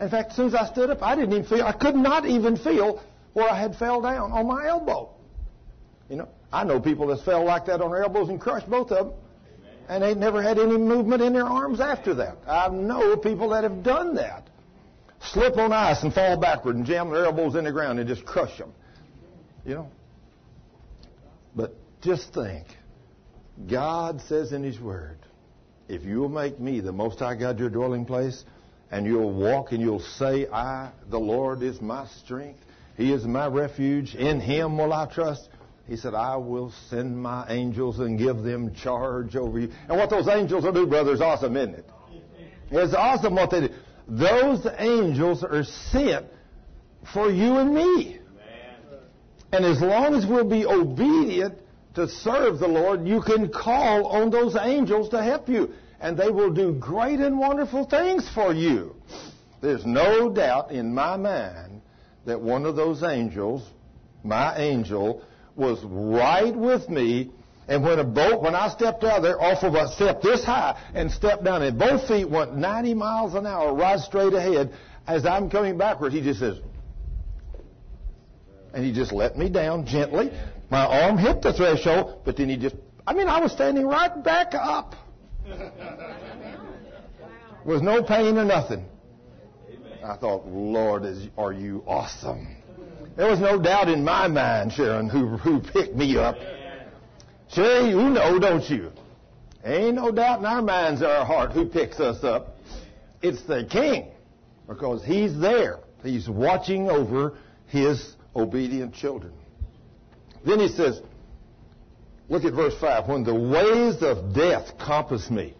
In 0.00 0.10
fact, 0.10 0.30
as 0.30 0.36
soon 0.36 0.46
as 0.48 0.54
I 0.54 0.66
stood 0.66 0.90
up, 0.90 1.02
I 1.02 1.14
didn't 1.14 1.32
even 1.32 1.46
feel, 1.46 1.64
I 1.64 1.72
could 1.72 1.94
not 1.94 2.26
even 2.26 2.56
feel 2.56 3.02
where 3.32 3.48
I 3.48 3.58
had 3.58 3.76
fell 3.76 4.00
down 4.00 4.32
on 4.32 4.46
my 4.46 4.66
elbow. 4.66 5.10
You 6.08 6.16
know, 6.16 6.28
I 6.52 6.64
know 6.64 6.80
people 6.80 7.06
that 7.08 7.24
fell 7.24 7.44
like 7.44 7.66
that 7.66 7.80
on 7.80 7.90
their 7.90 8.02
elbows 8.02 8.28
and 8.28 8.40
crushed 8.40 8.68
both 8.68 8.90
of 8.92 9.08
them. 9.08 9.16
And 9.88 10.02
they 10.02 10.14
never 10.14 10.42
had 10.42 10.58
any 10.58 10.76
movement 10.76 11.22
in 11.22 11.32
their 11.32 11.44
arms 11.44 11.80
after 11.80 12.14
that. 12.14 12.38
I 12.46 12.68
know 12.68 13.16
people 13.16 13.50
that 13.50 13.62
have 13.62 13.82
done 13.82 14.16
that. 14.16 14.48
Slip 15.20 15.56
on 15.56 15.72
ice 15.72 16.02
and 16.02 16.12
fall 16.12 16.36
backward 16.36 16.76
and 16.76 16.84
jam 16.84 17.10
their 17.10 17.24
elbows 17.24 17.54
in 17.54 17.64
the 17.64 17.72
ground 17.72 17.98
and 17.98 18.08
just 18.08 18.24
crush 18.24 18.56
them. 18.58 18.72
You 19.64 19.74
know? 19.74 19.90
But 21.54 21.74
just 22.02 22.34
think 22.34 22.66
God 23.68 24.20
says 24.22 24.52
in 24.52 24.62
His 24.62 24.78
Word, 24.78 25.18
if 25.88 26.04
you 26.04 26.18
will 26.18 26.28
make 26.28 26.60
me 26.60 26.80
the 26.80 26.92
Most 26.92 27.20
High 27.20 27.36
God 27.36 27.58
your 27.58 27.70
dwelling 27.70 28.04
place, 28.04 28.44
and 28.90 29.06
you'll 29.06 29.32
walk 29.32 29.72
and 29.72 29.80
you'll 29.80 30.00
say, 30.00 30.46
I, 30.52 30.90
the 31.08 31.18
Lord, 31.18 31.62
is 31.62 31.80
my 31.80 32.06
strength. 32.22 32.60
He 32.96 33.12
is 33.12 33.24
my 33.24 33.46
refuge. 33.46 34.14
In 34.14 34.40
Him 34.40 34.78
will 34.78 34.92
I 34.92 35.06
trust. 35.06 35.48
He 35.86 35.96
said, 35.96 36.14
I 36.14 36.36
will 36.36 36.72
send 36.90 37.16
my 37.16 37.46
angels 37.48 37.98
and 38.00 38.18
give 38.18 38.38
them 38.38 38.74
charge 38.74 39.36
over 39.36 39.58
you. 39.58 39.70
And 39.88 39.98
what 39.98 40.10
those 40.10 40.28
angels 40.28 40.64
will 40.64 40.72
do, 40.72 40.86
brother, 40.86 41.12
is 41.12 41.20
awesome, 41.20 41.56
isn't 41.56 41.74
it? 41.74 41.90
It's 42.70 42.94
awesome 42.94 43.34
what 43.34 43.50
they 43.50 43.68
do. 43.68 43.74
Those 44.08 44.66
angels 44.78 45.44
are 45.44 45.64
sent 45.64 46.26
for 47.12 47.30
you 47.30 47.58
and 47.58 47.74
me. 47.74 48.18
And 49.52 49.64
as 49.64 49.80
long 49.80 50.14
as 50.14 50.26
we'll 50.26 50.48
be 50.48 50.66
obedient 50.66 51.54
to 51.94 52.08
serve 52.08 52.58
the 52.58 52.68
Lord, 52.68 53.06
you 53.06 53.22
can 53.22 53.48
call 53.48 54.06
on 54.06 54.30
those 54.30 54.56
angels 54.60 55.08
to 55.10 55.22
help 55.22 55.48
you. 55.48 55.72
And 56.06 56.16
they 56.16 56.30
will 56.30 56.52
do 56.52 56.72
great 56.72 57.18
and 57.18 57.36
wonderful 57.36 57.84
things 57.84 58.28
for 58.32 58.54
you. 58.54 58.94
There's 59.60 59.84
no 59.84 60.30
doubt 60.30 60.70
in 60.70 60.94
my 60.94 61.16
mind 61.16 61.80
that 62.26 62.40
one 62.40 62.64
of 62.64 62.76
those 62.76 63.02
angels, 63.02 63.68
my 64.22 64.56
angel, 64.56 65.24
was 65.56 65.82
right 65.82 66.54
with 66.54 66.88
me. 66.88 67.32
And 67.66 67.82
when 67.82 67.98
a 67.98 68.04
boat, 68.04 68.40
when 68.40 68.54
I 68.54 68.68
stepped 68.68 69.02
out 69.02 69.16
of 69.16 69.22
there 69.24 69.42
off 69.42 69.64
of 69.64 69.74
a 69.74 69.88
step 69.88 70.22
this 70.22 70.44
high 70.44 70.80
and 70.94 71.10
stepped 71.10 71.42
down, 71.42 71.62
and 71.62 71.76
both 71.76 72.06
feet 72.06 72.30
went 72.30 72.56
90 72.56 72.94
miles 72.94 73.34
an 73.34 73.44
hour 73.44 73.74
right 73.74 73.98
straight 73.98 74.32
ahead, 74.32 74.72
as 75.08 75.26
I'm 75.26 75.50
coming 75.50 75.76
backwards, 75.76 76.14
he 76.14 76.20
just 76.20 76.38
says, 76.38 76.60
and 78.72 78.84
he 78.84 78.92
just 78.92 79.10
let 79.10 79.36
me 79.36 79.48
down 79.48 79.86
gently. 79.86 80.30
My 80.70 80.86
arm 80.86 81.18
hit 81.18 81.42
the 81.42 81.52
threshold, 81.52 82.20
but 82.24 82.36
then 82.36 82.48
he 82.48 82.56
just, 82.56 82.76
I 83.04 83.12
mean, 83.12 83.26
I 83.26 83.40
was 83.40 83.50
standing 83.50 83.88
right 83.88 84.22
back 84.22 84.54
up. 84.54 84.94
With 87.64 87.82
no 87.82 88.02
pain 88.02 88.38
or 88.38 88.44
nothing. 88.44 88.84
I 90.04 90.16
thought, 90.16 90.46
Lord, 90.46 91.04
is, 91.04 91.28
are 91.36 91.52
you 91.52 91.82
awesome? 91.86 92.56
There 93.16 93.28
was 93.28 93.40
no 93.40 93.60
doubt 93.60 93.88
in 93.88 94.04
my 94.04 94.28
mind, 94.28 94.72
Sharon, 94.72 95.08
who, 95.08 95.36
who 95.36 95.60
picked 95.60 95.96
me 95.96 96.16
up. 96.16 96.36
Sherry, 97.48 97.90
you 97.90 98.10
know, 98.10 98.38
don't 98.38 98.68
you? 98.68 98.92
Ain't 99.64 99.96
no 99.96 100.12
doubt 100.12 100.40
in 100.40 100.44
our 100.44 100.62
minds 100.62 101.02
or 101.02 101.08
our 101.08 101.24
heart 101.24 101.52
who 101.52 101.66
picks 101.66 101.98
us 101.98 102.22
up. 102.22 102.56
It's 103.22 103.42
the 103.42 103.64
King, 103.64 104.08
because 104.68 105.04
He's 105.04 105.36
there. 105.38 105.80
He's 106.02 106.28
watching 106.28 106.88
over 106.88 107.36
His 107.66 108.14
obedient 108.36 108.94
children. 108.94 109.32
Then 110.44 110.60
He 110.60 110.68
says, 110.68 111.00
look 112.28 112.44
at 112.44 112.52
verse 112.52 112.74
5. 112.80 113.08
When 113.08 113.24
the 113.24 113.34
ways 113.34 114.02
of 114.02 114.34
death 114.34 114.78
compass 114.78 115.30
me. 115.30 115.54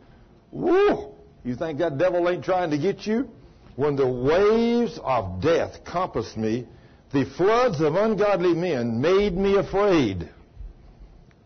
Woo! 0.50 1.12
You 1.44 1.54
think 1.54 1.78
that 1.78 1.98
devil 1.98 2.28
ain't 2.28 2.44
trying 2.44 2.70
to 2.70 2.78
get 2.78 3.06
you? 3.06 3.28
When 3.76 3.94
the 3.94 4.08
waves 4.08 4.98
of 5.02 5.40
death 5.40 5.84
compass 5.84 6.36
me, 6.36 6.66
the 7.12 7.24
floods 7.36 7.80
of 7.80 7.94
ungodly 7.94 8.54
men 8.54 9.00
made 9.00 9.36
me 9.36 9.56
afraid. 9.56 10.28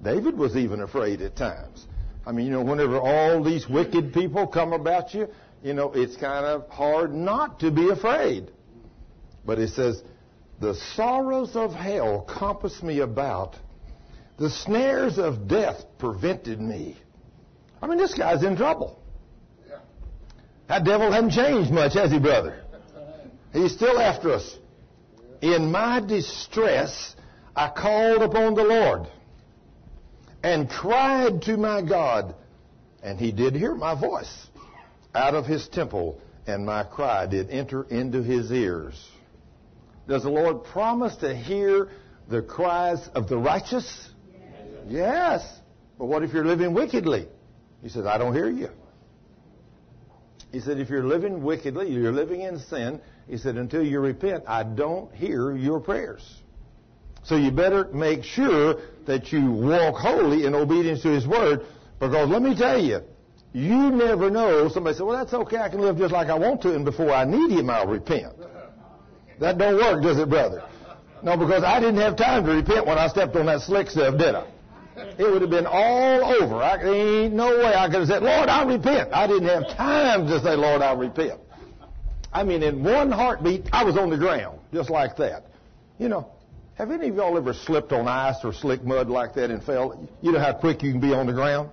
David 0.03 0.37
was 0.37 0.57
even 0.57 0.81
afraid 0.81 1.21
at 1.21 1.37
times. 1.37 1.87
I 2.27 2.33
mean, 2.33 2.47
you 2.47 2.53
know, 2.53 2.63
whenever 2.63 2.99
all 2.99 3.43
these 3.43 3.69
wicked 3.69 4.15
people 4.15 4.47
come 4.47 4.73
about 4.73 5.13
you, 5.13 5.29
you 5.63 5.75
know, 5.75 5.93
it's 5.93 6.17
kind 6.17 6.47
of 6.47 6.69
hard 6.71 7.13
not 7.13 7.61
to 7.61 7.71
be 7.71 7.91
afraid. 7.91 8.51
But 9.45 9.59
it 9.59 9.71
says, 9.71 10.03
the 10.61 10.75
sorrows 10.95 11.57
of 11.57 11.73
hell 11.73 12.23
compass 12.23 12.83
me 12.83 13.01
about. 13.01 13.57
The 14.41 14.49
snares 14.49 15.19
of 15.19 15.49
death 15.49 15.85
prevented 15.99 16.63
me. 16.63 16.97
I 17.83 17.87
mean, 17.87 17.99
this 17.99 18.15
guy's 18.15 18.43
in 18.43 18.57
trouble. 18.57 18.99
That 20.67 20.83
devil 20.83 21.13
hasn't 21.13 21.33
changed 21.33 21.71
much, 21.71 21.93
has 21.93 22.11
he, 22.11 22.19
brother? 22.19 22.65
He's 23.53 23.73
still 23.73 24.01
after 24.01 24.33
us. 24.33 24.57
In 25.43 25.71
my 25.71 26.01
distress, 26.01 27.15
I 27.55 27.69
called 27.69 28.23
upon 28.23 28.55
the 28.55 28.65
Lord 28.65 29.09
and 30.43 30.71
cried 30.71 31.43
to 31.43 31.59
my 31.59 31.83
God, 31.83 32.35
and 33.03 33.21
he 33.21 33.33
did 33.33 33.55
hear 33.55 33.75
my 33.75 33.95
voice 33.95 34.47
out 35.15 35.35
of 35.35 35.45
his 35.45 35.69
temple, 35.69 36.19
and 36.47 36.65
my 36.65 36.85
cry 36.85 37.27
did 37.27 37.51
enter 37.51 37.83
into 37.83 38.23
his 38.23 38.51
ears. 38.51 39.07
Does 40.09 40.23
the 40.23 40.31
Lord 40.31 40.65
promise 40.65 41.15
to 41.17 41.35
hear 41.35 41.91
the 42.27 42.41
cries 42.41 43.07
of 43.15 43.29
the 43.29 43.37
righteous? 43.37 44.09
Yes. 44.91 45.61
But 45.99 46.07
what 46.07 46.25
if 46.25 46.33
you're 46.33 46.45
living 46.45 46.75
wickedly? 46.75 47.29
He 47.83 47.89
said, 47.89 48.07
I 48.07 48.19
don't 48.19 48.35
hear 48.35 48.51
you. 48.51 48.69
He 50.51 50.59
said, 50.59 50.79
if 50.79 50.91
you're 50.91 51.05
living 51.05 51.43
wickedly, 51.45 51.91
you're 51.91 52.13
living 52.13 52.41
in 52.41 52.59
sin, 52.59 53.01
he 53.29 53.39
said, 53.39 53.57
until 53.57 53.85
you 53.85 54.01
repent, 54.01 54.45
I 54.49 54.65
don't 54.65 55.15
hear 55.15 55.57
your 55.57 55.79
prayers. 55.79 56.43
So 57.23 57.37
you 57.37 57.53
better 57.53 57.85
make 57.93 58.25
sure 58.25 58.81
that 59.07 59.31
you 59.33 59.53
walk 59.53 59.95
holy 59.97 60.45
in 60.45 60.55
obedience 60.55 61.03
to 61.03 61.09
His 61.11 61.27
Word, 61.27 61.67
because 62.01 62.29
let 62.29 62.43
me 62.43 62.57
tell 62.57 62.83
you, 62.83 63.03
you 63.53 63.91
never 63.91 64.29
know. 64.29 64.69
Somebody 64.69 64.97
said, 64.97 65.07
well, 65.07 65.17
that's 65.17 65.35
okay. 65.35 65.59
I 65.59 65.69
can 65.69 65.81
live 65.81 65.99
just 65.99 66.13
like 66.13 66.29
I 66.29 66.39
want 66.39 66.63
to, 66.63 66.75
and 66.75 66.85
before 66.85 67.13
I 67.13 67.25
need 67.25 67.53
Him, 67.53 67.71
I'll 67.71 67.87
repent. 67.87 68.33
That 69.39 69.57
don't 69.57 69.77
work, 69.77 70.03
does 70.03 70.19
it, 70.19 70.29
brother? 70.29 70.65
No, 71.23 71.37
because 71.37 71.63
I 71.63 71.79
didn't 71.79 72.01
have 72.01 72.17
time 72.17 72.45
to 72.47 72.53
repent 72.53 72.87
when 72.87 72.99
I 72.99 73.07
stepped 73.07 73.37
on 73.37 73.47
that 73.47 73.61
slick 73.61 73.89
stuff, 73.89 74.19
did 74.19 74.35
I? 74.35 74.47
It 75.21 75.31
would 75.31 75.43
have 75.43 75.51
been 75.51 75.67
all 75.67 76.25
over. 76.25 76.63
I, 76.63 76.79
there 76.79 76.95
ain't 76.95 77.35
no 77.35 77.49
way 77.49 77.75
I 77.75 77.89
could 77.89 78.01
have 78.01 78.09
said, 78.09 78.23
Lord, 78.23 78.49
I 78.49 78.65
repent. 78.65 79.13
I 79.13 79.27
didn't 79.27 79.49
have 79.49 79.69
time 79.77 80.27
to 80.27 80.41
say, 80.41 80.57
Lord, 80.57 80.81
I 80.81 80.95
repent. 80.95 81.39
I 82.33 82.43
mean, 82.43 82.63
in 82.63 82.83
one 82.83 83.13
heartbeat, 83.13 83.69
I 83.71 83.85
was 83.85 83.99
on 83.99 84.09
the 84.09 84.17
ground, 84.17 84.61
just 84.73 84.89
like 84.89 85.19
that. 85.19 85.45
You 85.99 86.09
know, 86.09 86.33
have 86.77 86.91
any 86.91 87.11
of 87.11 87.17
y'all 87.17 87.37
ever 87.37 87.53
slipped 87.53 87.93
on 87.93 88.09
ice 88.09 88.37
or 88.45 88.55
slick 88.55 88.83
mud 88.83 89.11
like 89.11 89.35
that 89.35 89.51
and 89.51 89.63
fell? 89.63 90.09
You 90.23 90.33
know 90.33 90.41
how 90.41 90.55
quick 90.55 90.83
you 90.83 90.91
can 90.91 91.03
be 91.03 91.13
on 91.13 91.27
the 91.27 91.35
ground? 91.35 91.69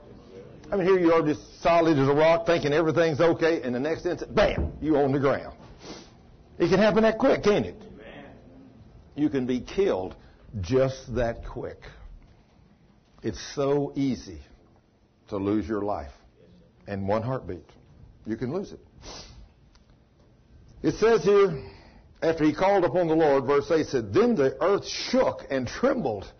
I 0.69 0.75
mean, 0.75 0.85
here 0.85 0.99
you 0.99 1.13
are 1.13 1.21
just 1.21 1.61
solid 1.63 1.97
as 1.97 2.09
a 2.09 2.13
rock, 2.13 2.45
thinking 2.45 2.73
everything's 2.73 3.21
okay, 3.21 3.61
and 3.61 3.73
the 3.73 3.79
next 3.79 4.05
instant, 4.05 4.35
bam, 4.35 4.73
you 4.81 4.97
on 4.97 5.13
the 5.13 5.19
ground. 5.19 5.55
It 6.59 6.67
can 6.67 6.79
happen 6.79 7.03
that 7.03 7.17
quick, 7.17 7.43
can't 7.43 7.65
it? 7.65 7.81
You 9.15 9.29
can 9.29 9.45
be 9.45 9.61
killed 9.61 10.17
just 10.59 11.15
that 11.15 11.45
quick. 11.45 11.79
It's 13.27 13.55
so 13.55 13.91
easy 13.97 14.39
to 15.27 15.35
lose 15.35 15.67
your 15.67 15.81
life 15.81 16.13
in 16.87 17.05
one 17.05 17.23
heartbeat. 17.23 17.69
You 18.25 18.37
can 18.37 18.53
lose 18.53 18.71
it. 18.71 18.79
It 20.81 20.93
says 20.93 21.25
here, 21.25 21.61
after 22.21 22.45
he 22.45 22.53
called 22.53 22.85
upon 22.85 23.09
the 23.09 23.15
Lord, 23.15 23.43
verse 23.43 23.69
8 23.69 23.85
said, 23.87 24.13
Then 24.13 24.35
the 24.35 24.55
earth 24.63 24.87
shook 24.87 25.45
and 25.49 25.67
trembled. 25.67 26.31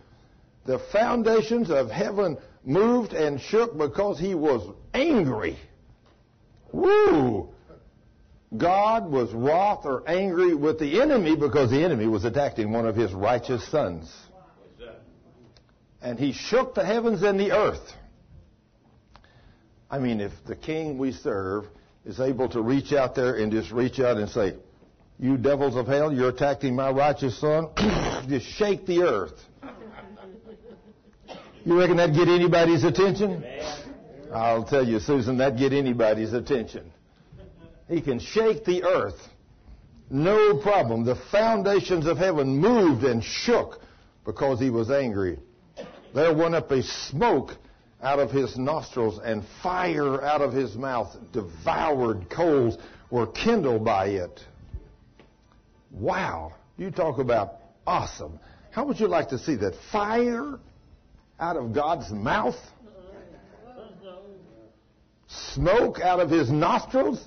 The 0.66 0.80
foundations 0.80 1.70
of 1.72 1.92
heaven 1.92 2.38
moved 2.64 3.12
and 3.12 3.42
shook 3.42 3.78
because 3.78 4.18
he 4.18 4.34
was 4.34 4.74
angry. 4.94 5.60
Woo! 6.72 7.50
God 8.56 9.12
was 9.12 9.34
wroth 9.34 9.86
or 9.86 10.10
angry 10.10 10.56
with 10.56 10.80
the 10.80 11.02
enemy 11.02 11.36
because 11.36 11.70
the 11.70 11.84
enemy 11.84 12.08
was 12.08 12.24
attacking 12.24 12.72
one 12.72 12.88
of 12.88 12.96
his 12.96 13.12
righteous 13.12 13.68
sons. 13.68 14.10
And 16.02 16.20
he 16.20 16.32
shook 16.32 16.76
the 16.76 16.86
heavens 16.86 17.24
and 17.24 17.40
the 17.40 17.52
earth. 17.52 17.94
I 19.90 20.00
mean, 20.00 20.20
if 20.20 20.32
the 20.46 20.56
king 20.56 20.98
we 20.98 21.12
serve 21.12 21.66
is 22.06 22.20
able 22.20 22.50
to 22.50 22.62
reach 22.62 22.94
out 22.94 23.16
there 23.16 23.36
and 23.36 23.52
just 23.52 23.72
reach 23.72 24.00
out 24.00 24.18
and 24.18 24.30
say, 24.30 24.56
You 25.18 25.38
devils 25.38 25.76
of 25.76 25.88
hell, 25.88 26.12
you're 26.12 26.30
attacking 26.30 26.76
my 26.76 26.92
righteous 26.92 27.40
son, 27.40 27.70
just 28.28 28.46
shake 28.46 28.86
the 28.86 29.04
earth. 29.04 29.40
You 31.64 31.78
reckon 31.78 31.98
that'd 31.98 32.16
get 32.16 32.28
anybody's 32.30 32.84
attention? 32.84 33.44
I'll 34.34 34.64
tell 34.64 34.88
you, 34.88 35.00
Susan, 35.00 35.38
that'd 35.38 35.60
get 35.60 35.74
anybody's 35.74 36.34
attention. 36.34 36.92
He 37.90 38.02
can 38.02 38.20
shake 38.20 38.66
the 38.66 38.84
earth. 38.84 39.20
No 40.10 40.58
problem. 40.58 41.06
The 41.06 41.16
foundations 41.32 42.06
of 42.06 42.18
heaven 42.18 42.58
moved 42.58 43.04
and 43.04 43.24
shook 43.24 43.82
because 44.26 44.60
he 44.60 44.70
was 44.70 44.90
angry. 44.90 45.40
There 46.14 46.34
went 46.34 46.56
up 46.56 46.72
a 46.72 46.84
smoke 46.84 47.52
out 48.02 48.20
of 48.20 48.32
his 48.32 48.58
nostrils 48.58 49.20
and 49.24 49.44
fire 49.62 50.24
out 50.24 50.42
of 50.42 50.54
his 50.54 50.76
mouth. 50.76 51.16
Devoured 51.34 52.30
coals 52.30 52.78
were 53.10 53.28
kindled 53.28 53.84
by 53.84 54.08
it. 54.08 54.40
Wow. 55.92 56.54
You 56.78 56.92
talk 56.92 57.18
about 57.18 57.56
awesome. 57.86 58.40
How 58.72 58.86
would 58.86 59.00
you 59.00 59.08
like 59.08 59.30
to 59.30 59.40
see 59.40 59.56
that? 59.56 59.74
Fire 59.92 60.60
out 61.40 61.58
of 61.58 61.74
God's 61.74 62.12
mouth? 62.12 62.58
Smoke 65.28 66.00
out 66.00 66.20
of 66.20 66.30
his 66.30 66.52
nostrils? 66.52 67.24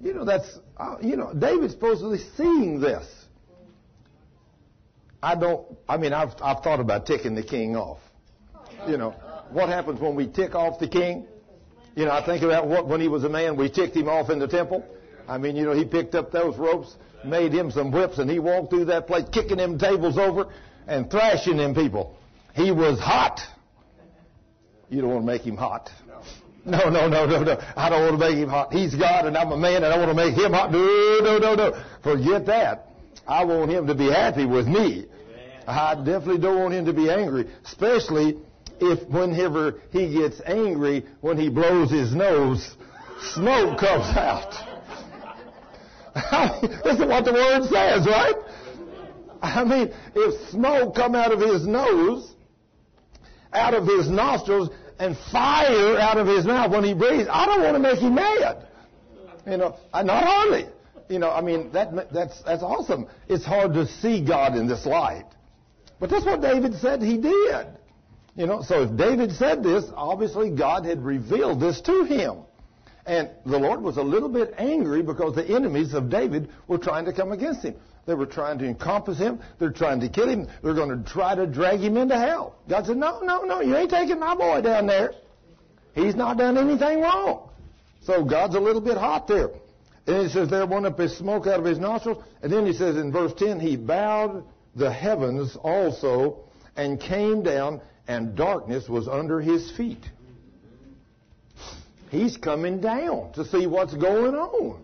You 0.00 0.14
know, 0.14 0.24
that's, 0.24 0.58
uh, 0.76 0.96
you 1.00 1.16
know, 1.16 1.32
David's 1.32 1.74
supposedly 1.74 2.18
seeing 2.36 2.80
this. 2.80 3.06
I 5.22 5.34
don't, 5.36 5.66
I 5.88 5.96
mean, 5.96 6.12
I've, 6.12 6.30
I've 6.42 6.62
thought 6.62 6.80
about 6.80 7.06
ticking 7.06 7.34
the 7.34 7.42
king 7.42 7.76
off. 7.76 8.00
You 8.88 8.96
know, 8.96 9.10
what 9.50 9.68
happens 9.68 10.00
when 10.00 10.16
we 10.16 10.26
tick 10.26 10.54
off 10.54 10.80
the 10.80 10.88
king? 10.88 11.26
You 11.94 12.06
know, 12.06 12.10
I 12.10 12.24
think 12.24 12.42
about 12.42 12.66
what, 12.66 12.88
when 12.88 13.00
he 13.00 13.08
was 13.08 13.22
a 13.24 13.28
man, 13.28 13.56
we 13.56 13.70
ticked 13.70 13.94
him 13.94 14.08
off 14.08 14.30
in 14.30 14.38
the 14.38 14.48
temple. 14.48 14.84
I 15.28 15.38
mean, 15.38 15.54
you 15.54 15.64
know, 15.64 15.72
he 15.72 15.84
picked 15.84 16.14
up 16.14 16.32
those 16.32 16.56
ropes, 16.56 16.96
made 17.24 17.52
him 17.52 17.70
some 17.70 17.92
whips, 17.92 18.18
and 18.18 18.28
he 18.28 18.38
walked 18.40 18.70
through 18.70 18.86
that 18.86 19.06
place, 19.06 19.24
kicking 19.30 19.58
them 19.58 19.78
tables 19.78 20.18
over 20.18 20.52
and 20.88 21.10
thrashing 21.10 21.56
them 21.56 21.74
people. 21.74 22.16
He 22.54 22.72
was 22.72 22.98
hot. 22.98 23.40
You 24.88 25.02
don't 25.02 25.10
want 25.10 25.22
to 25.22 25.26
make 25.26 25.42
him 25.42 25.56
hot. 25.56 25.90
No, 26.64 26.88
no, 26.88 27.08
no, 27.08 27.26
no, 27.26 27.42
no. 27.42 27.60
I 27.76 27.90
don't 27.90 28.02
want 28.02 28.20
to 28.20 28.28
make 28.28 28.36
him 28.36 28.48
hot. 28.48 28.72
He's 28.72 28.94
God 28.94 29.26
and 29.26 29.36
I'm 29.36 29.50
a 29.50 29.56
man 29.56 29.82
and 29.84 29.86
I 29.86 29.98
want 29.98 30.10
to 30.10 30.14
make 30.14 30.34
him 30.34 30.52
hot. 30.52 30.70
No, 30.70 31.18
no, 31.22 31.38
no, 31.38 31.54
no. 31.54 31.84
Forget 32.02 32.46
that. 32.46 32.91
I 33.26 33.44
want 33.44 33.70
him 33.70 33.86
to 33.86 33.94
be 33.94 34.06
happy 34.06 34.44
with 34.44 34.66
me. 34.66 35.06
I 35.66 35.94
definitely 35.94 36.38
don't 36.38 36.58
want 36.58 36.74
him 36.74 36.86
to 36.86 36.92
be 36.92 37.08
angry, 37.08 37.48
especially 37.64 38.38
if 38.80 39.08
whenever 39.08 39.80
he 39.90 40.12
gets 40.12 40.40
angry, 40.44 41.06
when 41.20 41.38
he 41.38 41.48
blows 41.48 41.90
his 41.90 42.14
nose, 42.14 42.76
smoke 43.34 43.78
comes 43.78 44.16
out. 44.16 44.52
this 46.84 46.98
is 46.98 47.06
what 47.06 47.24
the 47.24 47.32
word 47.32 47.62
says, 47.64 48.06
right? 48.06 48.34
I 49.40 49.64
mean, 49.64 49.92
if 50.14 50.50
smoke 50.50 50.94
come 50.94 51.14
out 51.14 51.32
of 51.32 51.40
his 51.40 51.66
nose, 51.66 52.32
out 53.52 53.74
of 53.74 53.86
his 53.86 54.10
nostrils, 54.10 54.70
and 54.98 55.16
fire 55.32 55.98
out 55.98 56.18
of 56.18 56.26
his 56.26 56.44
mouth 56.44 56.70
when 56.70 56.84
he 56.84 56.94
breathes, 56.94 57.28
I 57.30 57.46
don't 57.46 57.62
want 57.62 57.74
to 57.74 57.80
make 57.80 57.98
him 57.98 58.14
mad. 58.14 58.66
You 59.46 59.56
know, 59.56 59.76
not 59.92 60.24
hardly. 60.24 60.66
You 61.12 61.18
know, 61.18 61.30
I 61.30 61.42
mean, 61.42 61.70
that, 61.72 62.10
that's, 62.10 62.40
that's 62.42 62.62
awesome. 62.62 63.06
It's 63.28 63.44
hard 63.44 63.74
to 63.74 63.86
see 63.86 64.24
God 64.24 64.56
in 64.56 64.66
this 64.66 64.86
light. 64.86 65.26
But 66.00 66.08
that's 66.08 66.24
what 66.24 66.40
David 66.40 66.74
said 66.76 67.02
he 67.02 67.18
did. 67.18 67.66
You 68.34 68.46
know, 68.46 68.62
so 68.62 68.84
if 68.84 68.96
David 68.96 69.30
said 69.32 69.62
this, 69.62 69.84
obviously 69.94 70.48
God 70.48 70.86
had 70.86 71.04
revealed 71.04 71.60
this 71.60 71.82
to 71.82 72.04
him. 72.04 72.38
And 73.04 73.28
the 73.44 73.58
Lord 73.58 73.82
was 73.82 73.98
a 73.98 74.02
little 74.02 74.30
bit 74.30 74.54
angry 74.56 75.02
because 75.02 75.34
the 75.34 75.46
enemies 75.46 75.92
of 75.92 76.08
David 76.08 76.48
were 76.66 76.78
trying 76.78 77.04
to 77.04 77.12
come 77.12 77.30
against 77.32 77.62
him. 77.62 77.74
They 78.06 78.14
were 78.14 78.24
trying 78.24 78.58
to 78.60 78.64
encompass 78.64 79.18
him. 79.18 79.38
They're 79.58 79.70
trying 79.70 80.00
to 80.00 80.08
kill 80.08 80.30
him. 80.30 80.48
They're 80.62 80.72
going 80.72 81.04
to 81.04 81.10
try 81.10 81.34
to 81.34 81.46
drag 81.46 81.80
him 81.80 81.98
into 81.98 82.18
hell. 82.18 82.56
God 82.70 82.86
said, 82.86 82.96
No, 82.96 83.20
no, 83.20 83.42
no, 83.42 83.60
you 83.60 83.76
ain't 83.76 83.90
taking 83.90 84.18
my 84.18 84.34
boy 84.34 84.62
down 84.62 84.86
there. 84.86 85.12
He's 85.94 86.14
not 86.14 86.38
done 86.38 86.56
anything 86.56 87.02
wrong. 87.02 87.50
So 88.00 88.24
God's 88.24 88.54
a 88.54 88.60
little 88.60 88.80
bit 88.80 88.96
hot 88.96 89.28
there. 89.28 89.50
And 90.06 90.26
he 90.26 90.28
says, 90.28 90.48
There 90.48 90.66
went 90.66 90.86
up 90.86 90.98
his 90.98 91.16
smoke 91.16 91.46
out 91.46 91.60
of 91.60 91.64
his 91.64 91.78
nostrils. 91.78 92.22
And 92.42 92.52
then 92.52 92.66
he 92.66 92.72
says 92.72 92.96
in 92.96 93.12
verse 93.12 93.32
10, 93.36 93.60
He 93.60 93.76
bowed 93.76 94.44
the 94.74 94.92
heavens 94.92 95.56
also 95.56 96.40
and 96.76 97.00
came 97.00 97.42
down, 97.42 97.80
and 98.08 98.34
darkness 98.34 98.88
was 98.88 99.06
under 99.06 99.40
his 99.40 99.70
feet. 99.76 100.04
He's 102.10 102.36
coming 102.36 102.80
down 102.80 103.32
to 103.34 103.44
see 103.44 103.66
what's 103.66 103.94
going 103.94 104.34
on. 104.34 104.82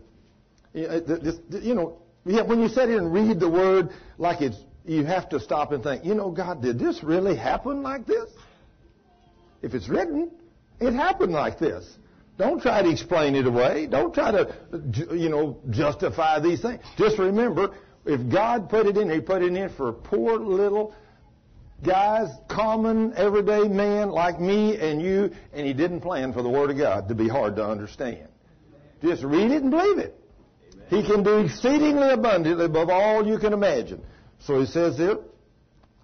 You 0.73 1.75
know, 1.75 1.99
when 2.25 2.61
you 2.61 2.69
sit 2.69 2.89
here 2.89 2.99
and 2.99 3.13
read 3.13 3.41
the 3.41 3.49
word 3.49 3.91
like 4.19 4.41
it's, 4.41 4.57
you 4.85 5.05
have 5.05 5.29
to 5.31 5.41
stop 5.41 5.73
and 5.73 5.83
think, 5.83 6.05
you 6.05 6.15
know, 6.15 6.31
God, 6.31 6.63
did 6.63 6.79
this 6.79 7.03
really 7.03 7.37
happen 7.37 7.83
like 7.83 8.07
this? 8.07 8.31
If 9.61 9.75
it's 9.75 9.89
written, 9.89 10.31
it 10.81 10.93
happened 10.93 11.33
like 11.33 11.59
this. 11.59 11.85
Don't 12.39 12.63
try 12.63 12.83
to 12.83 12.89
explain 12.89 13.35
it 13.35 13.47
away. 13.47 13.87
Don't 13.87 14.15
try 14.15 14.31
to, 14.31 14.55
you 15.13 15.29
know, 15.29 15.59
justify 15.71 16.39
these 16.39 16.63
things. 16.63 16.81
Just 16.97 17.19
remember, 17.19 17.75
if 18.07 18.33
God 18.33 18.71
put 18.71 18.87
it 18.87 18.97
in, 18.97 19.11
He 19.11 19.21
put 19.21 19.43
it 19.43 19.55
in 19.55 19.69
for 19.71 19.93
poor 19.93 20.39
little 20.39 20.95
guys, 21.85 22.29
common, 22.49 23.13
everyday 23.17 23.67
man 23.67 24.11
like 24.11 24.41
me 24.41 24.77
and 24.79 25.03
you, 25.03 25.31
and 25.53 25.67
He 25.67 25.73
didn't 25.73 26.01
plan 26.01 26.33
for 26.33 26.43
the 26.43 26.49
Word 26.49 26.71
of 26.71 26.79
God 26.79 27.09
to 27.09 27.15
be 27.15 27.29
hard 27.29 27.57
to 27.57 27.65
understand. 27.65 28.29
Just 29.03 29.25
read 29.25 29.51
it 29.51 29.63
and 29.63 29.71
believe 29.71 29.99
it. 29.99 30.15
He 30.89 31.03
can 31.03 31.23
do 31.23 31.39
exceedingly 31.39 32.11
abundantly 32.11 32.65
above 32.65 32.89
all 32.89 33.27
you 33.27 33.39
can 33.39 33.53
imagine. 33.53 34.03
So 34.41 34.61
he 34.61 34.67
says 34.67 34.97
here 34.97 35.19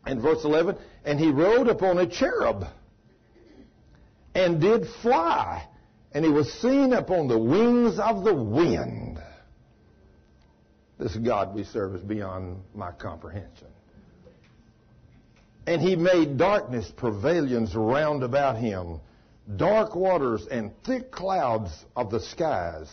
in 0.06 0.20
verse 0.20 0.44
11, 0.44 0.76
and 1.04 1.18
he 1.18 1.30
rode 1.30 1.68
upon 1.68 1.98
a 1.98 2.06
cherub 2.06 2.66
and 4.34 4.60
did 4.60 4.86
fly, 5.00 5.66
and 6.14 6.24
he 6.24 6.30
was 6.30 6.50
seen 6.54 6.92
upon 6.92 7.26
the 7.26 7.38
wings 7.38 7.98
of 7.98 8.22
the 8.22 8.32
wind. 8.32 9.18
This 10.96 11.16
God 11.16 11.54
we 11.54 11.64
serve 11.64 11.96
is 11.96 12.02
beyond 12.02 12.62
my 12.72 12.92
comprehension. 12.92 13.66
And 15.66 15.82
he 15.82 15.96
made 15.96 16.38
darkness 16.38 16.90
pavilions 16.96 17.74
round 17.74 18.22
about 18.22 18.56
him, 18.56 19.00
dark 19.56 19.96
waters 19.96 20.46
and 20.46 20.70
thick 20.84 21.10
clouds 21.10 21.84
of 21.96 22.10
the 22.10 22.20
skies. 22.20 22.88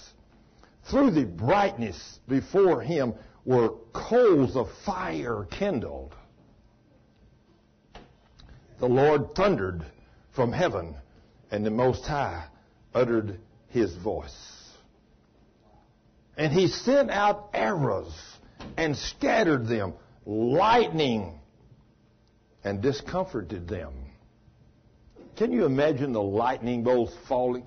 Through 0.89 1.11
the 1.11 1.25
brightness 1.25 2.19
before 2.27 2.81
him 2.81 3.13
were 3.45 3.75
coals 3.93 4.55
of 4.55 4.67
fire 4.83 5.47
kindled. 5.51 6.15
the 8.79 8.89
Lord 8.89 9.35
thundered 9.35 9.85
from 10.31 10.51
heaven, 10.51 10.95
and 11.51 11.63
the 11.63 11.69
Most 11.69 12.03
High 12.03 12.47
uttered 12.93 13.39
his 13.69 13.95
voice. 13.95 14.35
And 16.37 16.51
he 16.51 16.67
sent 16.67 17.11
out 17.11 17.49
arrows 17.53 18.13
and 18.77 18.95
scattered 18.95 19.67
them, 19.67 19.93
lightning, 20.25 21.39
and 22.63 22.81
discomforted 22.81 23.67
them. 23.67 23.93
Can 25.37 25.51
you 25.51 25.65
imagine 25.65 26.13
the 26.13 26.21
lightning 26.21 26.83
bolts 26.83 27.13
falling? 27.27 27.65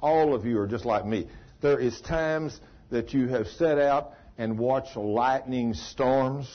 All 0.00 0.34
of 0.34 0.44
you 0.44 0.58
are 0.58 0.66
just 0.66 0.84
like 0.84 1.04
me. 1.04 1.28
There 1.60 1.78
is 1.78 2.00
times 2.00 2.60
that 2.90 3.12
you 3.12 3.28
have 3.28 3.46
set 3.46 3.78
out 3.78 4.12
and 4.38 4.58
watched 4.58 4.96
lightning 4.96 5.74
storms, 5.74 6.50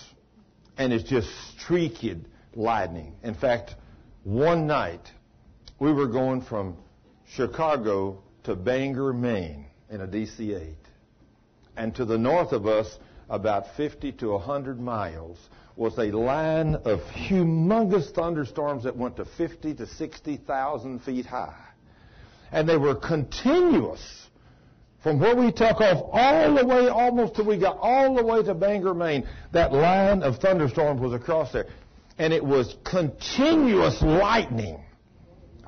and 0.77 0.93
it's 0.93 1.07
just 1.09 1.29
streaked 1.57 2.27
lightning. 2.55 3.15
In 3.23 3.33
fact, 3.33 3.75
one 4.23 4.67
night 4.67 5.11
we 5.79 5.93
were 5.93 6.07
going 6.07 6.41
from 6.41 6.77
Chicago 7.35 8.21
to 8.43 8.55
Bangor, 8.55 9.13
Maine 9.13 9.65
in 9.89 10.01
a 10.01 10.07
DC 10.07 10.39
8. 10.39 10.75
And 11.77 11.95
to 11.95 12.05
the 12.05 12.17
north 12.17 12.51
of 12.51 12.65
us, 12.65 12.97
about 13.29 13.75
50 13.77 14.13
to 14.13 14.31
100 14.31 14.79
miles, 14.79 15.37
was 15.75 15.97
a 15.97 16.11
line 16.11 16.75
of 16.75 16.99
humongous 17.01 18.11
thunderstorms 18.13 18.83
that 18.83 18.97
went 18.97 19.15
to 19.17 19.25
50 19.25 19.75
to 19.75 19.85
60,000 19.85 20.99
feet 20.99 21.25
high. 21.25 21.55
And 22.51 22.67
they 22.67 22.77
were 22.77 22.95
continuous 22.95 24.27
from 25.03 25.19
where 25.19 25.35
we 25.35 25.51
took 25.51 25.79
off 25.79 26.09
all 26.11 26.55
the 26.55 26.65
way 26.65 26.89
almost 26.89 27.35
till 27.35 27.45
we 27.45 27.57
got 27.57 27.77
all 27.79 28.15
the 28.15 28.23
way 28.23 28.43
to 28.43 28.53
Bangor, 28.53 28.93
Maine. 28.93 29.25
That 29.53 29.71
line 29.71 30.23
of 30.23 30.39
thunderstorms 30.39 30.99
was 30.99 31.13
across 31.13 31.53
there. 31.53 31.67
And 32.17 32.33
it 32.33 32.43
was 32.43 32.75
continuous 32.83 34.01
lightning. 34.01 34.83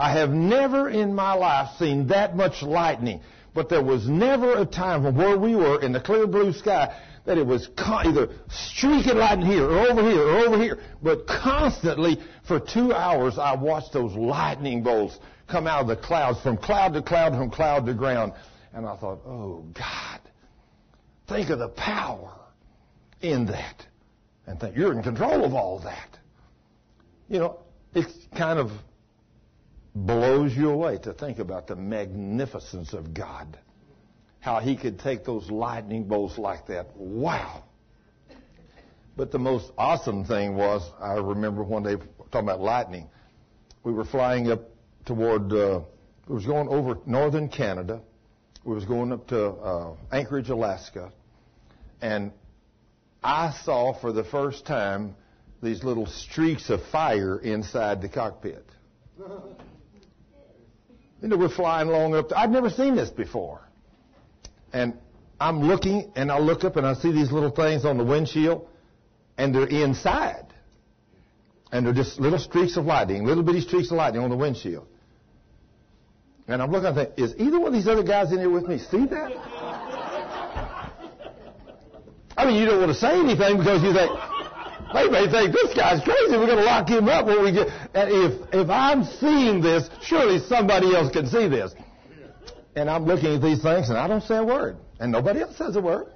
I 0.01 0.13
have 0.13 0.31
never 0.31 0.89
in 0.89 1.13
my 1.13 1.33
life 1.33 1.77
seen 1.77 2.07
that 2.07 2.35
much 2.35 2.63
lightning. 2.63 3.21
But 3.53 3.69
there 3.69 3.83
was 3.83 4.09
never 4.09 4.57
a 4.57 4.65
time 4.65 5.03
from 5.03 5.15
where 5.15 5.37
we 5.37 5.55
were 5.55 5.79
in 5.79 5.91
the 5.91 5.99
clear 5.99 6.25
blue 6.25 6.53
sky 6.53 6.99
that 7.25 7.37
it 7.37 7.45
was 7.45 7.69
either 7.77 8.29
streaking 8.49 9.17
lightning 9.17 9.45
here 9.45 9.65
or 9.65 9.91
over 9.91 10.01
here 10.01 10.23
or 10.23 10.37
over 10.39 10.57
here. 10.57 10.79
But 11.03 11.27
constantly 11.27 12.19
for 12.47 12.59
two 12.59 12.91
hours 12.91 13.37
I 13.37 13.53
watched 13.53 13.93
those 13.93 14.13
lightning 14.13 14.81
bolts 14.81 15.19
come 15.47 15.67
out 15.67 15.81
of 15.81 15.87
the 15.87 15.97
clouds 15.97 16.41
from 16.41 16.57
cloud 16.57 16.93
to 16.93 17.03
cloud, 17.03 17.33
from 17.33 17.51
cloud 17.51 17.85
to 17.85 17.93
ground. 17.93 18.33
And 18.73 18.87
I 18.87 18.97
thought, 18.97 19.21
oh 19.23 19.67
God, 19.75 20.19
think 21.29 21.51
of 21.51 21.59
the 21.59 21.69
power 21.69 22.33
in 23.21 23.45
that. 23.45 23.85
And 24.47 24.59
think 24.59 24.75
you're 24.75 24.93
in 24.93 25.03
control 25.03 25.45
of 25.45 25.53
all 25.53 25.77
that. 25.81 26.17
You 27.29 27.37
know, 27.37 27.59
it's 27.93 28.11
kind 28.35 28.57
of 28.57 28.71
blows 29.93 30.55
you 30.55 30.69
away 30.69 30.97
to 30.99 31.13
think 31.13 31.39
about 31.39 31.67
the 31.67 31.75
magnificence 31.75 32.93
of 32.93 33.13
God 33.13 33.57
how 34.41 34.59
he 34.59 34.75
could 34.75 34.99
take 34.99 35.23
those 35.23 35.49
lightning 35.49 36.03
bolts 36.03 36.37
like 36.37 36.67
that. 36.67 36.87
Wow. 36.97 37.63
But 39.15 39.31
the 39.31 39.39
most 39.39 39.71
awesome 39.77 40.25
thing 40.25 40.55
was, 40.55 40.81
I 40.99 41.13
remember 41.13 41.63
one 41.63 41.83
day 41.83 41.95
talking 42.31 42.47
about 42.49 42.59
lightning. 42.59 43.07
We 43.83 43.93
were 43.93 44.03
flying 44.03 44.51
up 44.51 44.61
toward, 45.05 45.53
uh, 45.53 45.81
we 46.27 46.35
was 46.35 46.45
going 46.45 46.67
over 46.69 46.97
northern 47.05 47.49
Canada. 47.49 48.01
We 48.65 48.73
was 48.73 48.85
going 48.85 49.11
up 49.11 49.27
to 49.27 49.49
uh, 49.49 49.95
Anchorage, 50.11 50.49
Alaska. 50.49 51.11
And 52.01 52.31
I 53.23 53.51
saw 53.63 53.93
for 53.93 54.11
the 54.11 54.23
first 54.23 54.65
time 54.65 55.15
these 55.61 55.83
little 55.83 56.07
streaks 56.07 56.71
of 56.71 56.81
fire 56.91 57.37
inside 57.37 58.01
the 58.01 58.09
cockpit. 58.09 58.65
You 61.21 61.27
know, 61.27 61.37
we're 61.37 61.49
flying 61.49 61.87
along 61.87 62.15
up. 62.15 62.29
To, 62.29 62.37
I'd 62.39 62.51
never 62.51 62.69
seen 62.69 62.95
this 62.95 63.09
before 63.09 63.61
and 64.73 64.93
I'm 65.39 65.61
looking 65.61 66.11
and 66.15 66.31
I 66.31 66.39
look 66.39 66.63
up 66.63 66.75
and 66.75 66.85
I 66.85 66.93
see 66.93 67.11
these 67.11 67.31
little 67.31 67.51
things 67.51 67.85
on 67.85 67.97
the 67.97 68.03
windshield 68.03 68.67
and 69.37 69.53
they're 69.53 69.67
inside. 69.67 70.45
And 71.71 71.85
they're 71.85 71.93
just 71.93 72.19
little 72.19 72.39
streaks 72.39 72.75
of 72.75 72.85
lightning, 72.85 73.25
little 73.25 73.43
bitty 73.43 73.61
streaks 73.61 73.91
of 73.91 73.97
lightning 73.97 74.21
on 74.23 74.29
the 74.29 74.35
windshield. 74.35 74.87
And 76.47 76.61
I'm 76.61 76.69
looking 76.69 76.87
and 76.87 76.95
think, 76.95 77.11
is 77.17 77.33
either 77.37 77.59
one 77.59 77.67
of 77.69 77.73
these 77.73 77.87
other 77.87 78.03
guys 78.03 78.31
in 78.33 78.39
here 78.39 78.49
with 78.49 78.67
me? 78.67 78.77
See 78.77 79.05
that? 79.05 79.31
I 82.37 82.45
mean, 82.45 82.55
you 82.55 82.65
don't 82.65 82.79
want 82.79 82.91
to 82.91 82.97
say 82.97 83.19
anything 83.19 83.57
because 83.57 83.81
you 83.83 83.93
think, 83.93 84.11
they 84.93 85.09
may 85.09 85.29
think 85.29 85.53
this 85.53 85.73
guy's 85.75 86.03
crazy. 86.03 86.37
We're 86.37 86.47
going 86.47 86.57
to 86.57 86.63
lock 86.63 86.87
him 86.87 87.07
up 87.09 87.25
when 87.25 87.43
we 87.43 87.51
get. 87.51 87.67
And 87.93 88.09
if 88.09 88.53
if 88.53 88.69
I'm 88.69 89.03
seeing 89.03 89.61
this, 89.61 89.89
surely 90.01 90.39
somebody 90.39 90.95
else 90.95 91.11
can 91.11 91.27
see 91.27 91.47
this. 91.47 91.73
And 92.75 92.89
I'm 92.89 93.05
looking 93.05 93.35
at 93.35 93.41
these 93.41 93.61
things 93.61 93.89
and 93.89 93.97
I 93.97 94.07
don't 94.07 94.23
say 94.23 94.37
a 94.37 94.43
word. 94.43 94.77
And 94.99 95.11
nobody 95.11 95.41
else 95.41 95.57
says 95.57 95.75
a 95.75 95.81
word. 95.81 96.07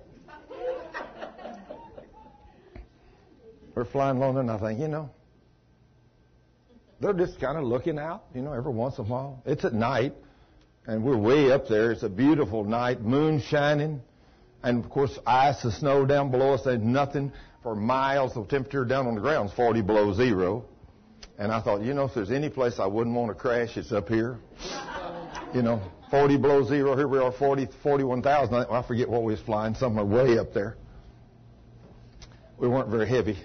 We're 3.73 3.85
flying 3.85 4.17
along 4.17 4.37
and 4.37 4.49
I 4.49 4.57
think, 4.57 4.79
you 4.79 4.87
know, 4.87 5.09
they're 7.01 7.13
just 7.13 7.41
kind 7.41 7.57
of 7.57 7.65
looking 7.65 7.99
out, 7.99 8.23
you 8.33 8.41
know, 8.41 8.53
every 8.53 8.71
once 8.71 8.97
in 8.97 9.05
a 9.05 9.07
while. 9.07 9.43
It's 9.45 9.65
at 9.65 9.73
night 9.73 10.13
and 10.87 11.03
we're 11.03 11.17
way 11.17 11.51
up 11.51 11.67
there. 11.67 11.91
It's 11.91 12.03
a 12.03 12.09
beautiful 12.09 12.63
night, 12.63 13.01
moon 13.01 13.41
shining. 13.41 14.01
And 14.63 14.83
of 14.83 14.89
course, 14.89 15.19
ice 15.27 15.63
and 15.65 15.73
snow 15.73 16.05
down 16.05 16.31
below 16.31 16.53
us. 16.53 16.63
There's 16.63 16.81
nothing 16.81 17.33
for 17.65 17.75
miles. 17.75 18.35
The 18.35 18.45
temperature 18.45 18.85
down 18.85 19.07
on 19.07 19.15
the 19.15 19.21
ground 19.21 19.49
is 19.49 19.55
40 19.55 19.81
below 19.81 20.13
zero. 20.13 20.65
And 21.39 21.51
I 21.51 21.59
thought, 21.61 21.81
you 21.81 21.95
know, 21.95 22.03
if 22.03 22.13
there's 22.13 22.29
any 22.29 22.47
place 22.47 22.75
I 22.77 22.85
wouldn't 22.85 23.15
want 23.15 23.29
to 23.29 23.33
crash, 23.33 23.75
it's 23.75 23.91
up 23.91 24.07
here. 24.07 24.37
You 25.51 25.63
know, 25.63 25.81
40 26.11 26.37
below 26.37 26.63
zero. 26.63 26.95
Here 26.95 27.07
we 27.07 27.17
are, 27.17 27.31
40, 27.31 27.67
41,000. 27.81 28.53
I 28.53 28.83
forget 28.83 29.09
what 29.09 29.23
we 29.23 29.33
was 29.33 29.41
flying, 29.41 29.73
somewhere 29.73 30.05
way 30.05 30.37
up 30.37 30.53
there. 30.53 30.77
We 32.59 32.67
weren't 32.67 32.89
very 32.89 33.09
heavy. 33.09 33.37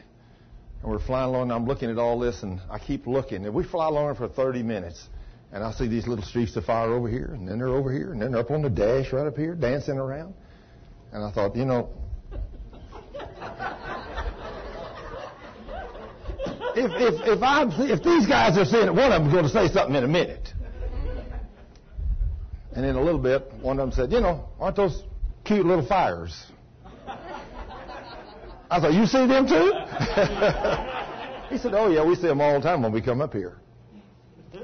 And 0.83 0.93
we're 0.93 0.99
flying 0.99 1.31
along, 1.31 1.45
and 1.45 1.53
I'm 1.53 1.67
looking 1.67 1.91
at 1.91 1.97
all 1.97 2.19
this, 2.19 2.43
and 2.43 2.61
I 2.71 2.79
keep 2.79 3.07
looking. 3.07 3.47
And 3.47 3.55
we 3.55 3.65
fly 3.65 3.87
along 3.87 4.17
for 4.17 4.29
30 4.29 4.63
minutes, 4.63 5.09
and 5.51 5.65
I 5.65 5.73
see 5.73 5.89
these 5.89 6.07
little 6.07 6.25
streaks 6.25 6.55
of 6.57 6.67
fire 6.67 6.93
over 6.93 7.09
here, 7.09 7.31
and 7.33 7.49
then 7.49 7.59
they're 7.59 7.69
over 7.69 7.91
here, 7.91 8.13
and 8.13 8.21
then 8.21 8.33
they're 8.33 8.43
up 8.43 8.51
on 8.51 8.61
the 8.61 8.69
dash 8.69 9.15
right 9.15 9.27
up 9.27 9.39
here, 9.39 9.55
dancing 9.55 9.97
around. 9.97 10.35
And 11.11 11.25
I 11.25 11.33
thought, 11.33 11.57
you 11.57 11.65
know, 11.65 11.89
if, 16.77 17.15
if, 17.15 17.21
if, 17.27 17.43
i 17.43 17.65
if 17.65 18.03
these 18.03 18.27
guys 18.27 18.57
are 18.59 18.65
seeing 18.65 18.87
it, 18.87 18.95
one 18.95 19.13
of 19.13 19.23
them's 19.23 19.33
going 19.33 19.45
to 19.45 19.51
say 19.51 19.69
something 19.69 19.95
in 19.95 20.05
a 20.05 20.09
minute. 20.09 20.53
And 22.73 22.85
in 22.87 22.97
a 22.97 23.03
little 23.03 23.21
bit, 23.21 23.53
one 23.61 23.79
of 23.79 23.91
them 23.91 23.93
said, 23.93 24.13
You 24.13 24.21
know, 24.21 24.49
aren't 24.61 24.77
those 24.77 25.03
cute 25.45 25.67
little 25.67 25.87
fires? 25.87 26.47
I 28.71 28.81
thought, 28.81 28.93
You 28.95 29.07
see 29.07 29.27
them 29.27 29.49
too? 29.49 29.73
he 31.55 31.59
said, 31.59 31.75
Oh, 31.75 31.91
yeah, 31.91 32.05
we 32.05 32.15
see 32.15 32.29
them 32.29 32.41
all 32.41 32.55
the 32.55 32.61
time 32.61 32.83
when 32.83 32.93
we 32.93 33.03
come 33.03 33.21
up 33.21 33.33
here. 33.33 33.57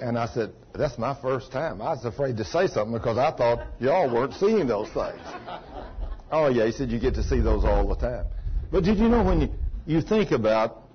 And 0.00 0.16
I 0.18 0.26
said, 0.26 0.52
That's 0.72 0.98
my 0.98 1.20
first 1.20 1.50
time. 1.50 1.82
I 1.82 1.94
was 1.94 2.04
afraid 2.04 2.36
to 2.36 2.44
say 2.44 2.68
something 2.68 2.96
because 2.96 3.18
I 3.18 3.32
thought 3.32 3.66
y'all 3.80 4.12
weren't 4.12 4.34
seeing 4.34 4.66
those 4.68 4.88
things. 4.90 5.20
Oh, 6.30 6.48
yeah, 6.48 6.66
he 6.66 6.72
said, 6.72 6.90
You 6.90 7.00
get 7.00 7.14
to 7.14 7.24
see 7.24 7.40
those 7.40 7.64
all 7.64 7.88
the 7.88 7.96
time. 7.96 8.26
But 8.70 8.84
did 8.84 8.98
you 8.98 9.08
know 9.08 9.24
when 9.24 9.40
you, 9.40 9.48
you 9.86 10.00
think 10.00 10.30
about 10.30 10.85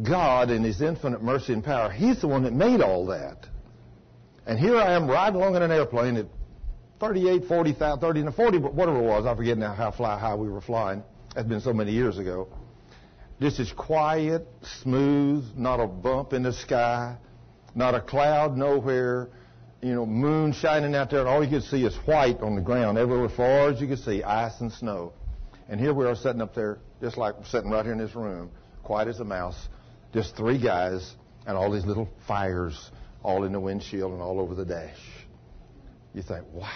God 0.00 0.50
and 0.50 0.64
His 0.64 0.80
infinite 0.80 1.22
mercy 1.22 1.52
and 1.52 1.62
power, 1.62 1.90
He's 1.90 2.20
the 2.20 2.28
one 2.28 2.44
that 2.44 2.52
made 2.52 2.80
all 2.80 3.06
that. 3.06 3.46
And 4.46 4.58
here 4.58 4.76
I 4.76 4.94
am 4.94 5.08
riding 5.08 5.36
along 5.36 5.56
in 5.56 5.62
an 5.62 5.70
airplane 5.70 6.16
at 6.16 6.26
38, 7.00 7.44
40, 7.46 7.72
30, 7.72 8.30
40, 8.30 8.58
whatever 8.58 8.98
it 8.98 9.06
was. 9.06 9.26
I 9.26 9.34
forget 9.36 9.58
now 9.58 9.74
how 9.74 9.90
fly 9.90 10.18
high 10.18 10.34
we 10.34 10.48
were 10.48 10.60
flying. 10.60 11.02
That's 11.34 11.48
been 11.48 11.60
so 11.60 11.72
many 11.72 11.92
years 11.92 12.18
ago. 12.18 12.48
This 13.40 13.58
is 13.58 13.72
quiet, 13.72 14.46
smooth, 14.82 15.44
not 15.56 15.80
a 15.80 15.86
bump 15.86 16.32
in 16.32 16.44
the 16.44 16.52
sky, 16.52 17.16
not 17.74 17.94
a 17.94 18.00
cloud 18.00 18.56
nowhere. 18.56 19.30
You 19.82 19.94
know, 19.94 20.06
moon 20.06 20.52
shining 20.52 20.94
out 20.94 21.10
there, 21.10 21.20
and 21.20 21.28
all 21.28 21.42
you 21.42 21.50
can 21.50 21.62
see 21.62 21.84
is 21.84 21.96
white 22.06 22.40
on 22.40 22.54
the 22.54 22.60
ground 22.60 22.98
everywhere, 22.98 23.26
as 23.26 23.32
far 23.32 23.68
as 23.70 23.80
you 23.80 23.88
can 23.88 23.96
see, 23.96 24.22
ice 24.22 24.60
and 24.60 24.70
snow. 24.72 25.12
And 25.68 25.80
here 25.80 25.92
we 25.92 26.06
are 26.06 26.14
sitting 26.14 26.40
up 26.40 26.54
there, 26.54 26.78
just 27.00 27.16
like 27.16 27.34
sitting 27.46 27.70
right 27.70 27.84
here 27.84 27.92
in 27.92 27.98
this 27.98 28.14
room, 28.14 28.50
quiet 28.84 29.08
as 29.08 29.18
a 29.18 29.24
mouse, 29.24 29.68
just 30.12 30.36
three 30.36 30.58
guys, 30.58 31.14
and 31.46 31.56
all 31.56 31.70
these 31.70 31.84
little 31.84 32.08
fires 32.26 32.90
all 33.22 33.44
in 33.44 33.52
the 33.52 33.60
windshield 33.60 34.12
and 34.12 34.20
all 34.20 34.40
over 34.40 34.54
the 34.54 34.64
dash. 34.64 34.98
You 36.14 36.22
think, 36.22 36.44
wow. 36.52 36.68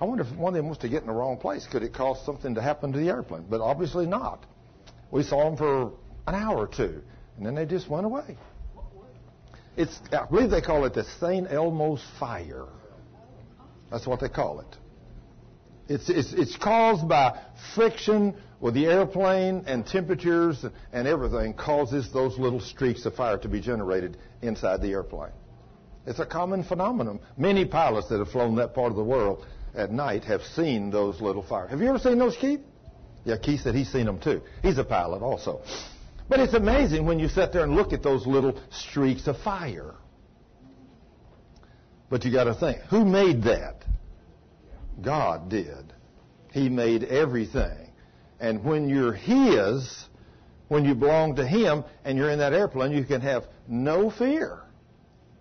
I 0.00 0.04
wonder 0.04 0.24
if 0.24 0.36
one 0.36 0.54
of 0.54 0.58
them 0.58 0.68
was 0.68 0.78
to 0.78 0.88
get 0.88 1.00
in 1.00 1.06
the 1.06 1.14
wrong 1.14 1.38
place. 1.38 1.66
Could 1.66 1.82
it 1.82 1.94
cause 1.94 2.24
something 2.26 2.54
to 2.54 2.62
happen 2.62 2.92
to 2.92 2.98
the 2.98 3.08
airplane? 3.08 3.46
But 3.48 3.60
obviously 3.60 4.06
not. 4.06 4.44
We 5.10 5.22
saw 5.22 5.44
them 5.44 5.56
for 5.56 5.92
an 6.26 6.34
hour 6.34 6.58
or 6.58 6.66
two, 6.66 7.02
and 7.36 7.46
then 7.46 7.54
they 7.54 7.64
just 7.64 7.88
went 7.88 8.04
away. 8.04 8.36
It's, 9.76 9.98
I 10.12 10.26
believe 10.26 10.50
they 10.50 10.60
call 10.60 10.84
it 10.84 10.94
the 10.94 11.04
St. 11.20 11.50
Elmo's 11.50 12.02
fire. 12.18 12.66
That's 13.90 14.06
what 14.06 14.20
they 14.20 14.28
call 14.28 14.60
it. 14.60 14.76
It's, 15.88 16.10
it's, 16.10 16.32
it's 16.32 16.56
caused 16.56 17.08
by 17.08 17.40
friction 17.74 18.34
Well, 18.60 18.72
the 18.72 18.86
airplane 18.86 19.64
and 19.66 19.86
temperatures 19.86 20.64
and 20.92 21.06
everything 21.06 21.54
causes 21.54 22.10
those 22.12 22.38
little 22.38 22.60
streaks 22.60 23.04
of 23.04 23.14
fire 23.14 23.36
to 23.38 23.48
be 23.48 23.60
generated 23.60 24.16
inside 24.40 24.80
the 24.80 24.92
airplane. 24.92 25.32
It's 26.06 26.20
a 26.20 26.26
common 26.26 26.62
phenomenon. 26.62 27.20
Many 27.36 27.64
pilots 27.64 28.08
that 28.08 28.18
have 28.18 28.30
flown 28.30 28.56
that 28.56 28.74
part 28.74 28.90
of 28.90 28.96
the 28.96 29.04
world 29.04 29.44
at 29.74 29.92
night 29.92 30.24
have 30.24 30.42
seen 30.42 30.90
those 30.90 31.20
little 31.20 31.42
fires. 31.42 31.70
Have 31.70 31.80
you 31.80 31.88
ever 31.88 31.98
seen 31.98 32.18
those, 32.18 32.36
Keith? 32.36 32.60
Yeah, 33.24 33.36
Keith 33.36 33.60
said 33.60 33.74
he's 33.74 33.90
seen 33.90 34.06
them 34.06 34.20
too. 34.20 34.40
He's 34.62 34.78
a 34.78 34.84
pilot 34.84 35.20
also. 35.20 35.60
But 36.28 36.40
it's 36.40 36.54
amazing 36.54 37.06
when 37.06 37.18
you 37.18 37.28
sit 37.28 37.52
there 37.52 37.62
and 37.62 37.74
look 37.74 37.92
at 37.92 38.02
those 38.02 38.26
little 38.26 38.58
streaks 38.70 39.26
of 39.26 39.36
fire. 39.38 39.94
But 42.08 42.24
you 42.24 42.32
got 42.32 42.44
to 42.44 42.54
think, 42.54 42.78
who 42.82 43.04
made 43.04 43.42
that? 43.42 43.84
God 45.02 45.50
did. 45.50 45.92
He 46.52 46.68
made 46.68 47.04
everything. 47.04 47.85
And 48.40 48.64
when 48.64 48.88
you're 48.88 49.12
His, 49.12 50.06
when 50.68 50.84
you 50.84 50.94
belong 50.94 51.36
to 51.36 51.46
Him 51.46 51.84
and 52.04 52.18
you're 52.18 52.30
in 52.30 52.38
that 52.38 52.52
airplane, 52.52 52.92
you 52.92 53.04
can 53.04 53.20
have 53.20 53.44
no 53.68 54.10
fear. 54.10 54.60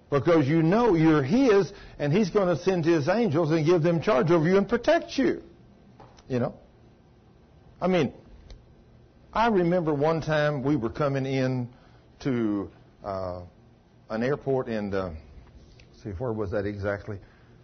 Because 0.09 0.47
you 0.47 0.61
know 0.61 0.95
you're 0.95 1.23
His 1.23 1.73
and 1.99 2.13
He's 2.13 2.29
going 2.29 2.55
to 2.55 2.61
send 2.63 2.85
His 2.85 3.09
angels 3.09 3.51
and 3.51 3.65
give 3.65 3.81
them 3.83 4.01
charge 4.01 4.31
over 4.31 4.47
you 4.47 4.57
and 4.57 4.67
protect 4.67 5.17
you. 5.17 5.41
You 6.27 6.39
know? 6.39 6.55
I 7.81 7.87
mean, 7.87 8.13
I 9.33 9.47
remember 9.47 9.93
one 9.93 10.21
time 10.21 10.63
we 10.63 10.75
were 10.75 10.89
coming 10.89 11.25
in 11.25 11.67
to 12.21 12.69
uh, 13.03 13.41
an 14.09 14.23
airport 14.23 14.69
in, 14.69 14.89
the, 14.89 15.13
see, 16.01 16.11
where 16.11 16.31
was 16.31 16.51
that 16.51 16.65
exactly? 16.65 17.19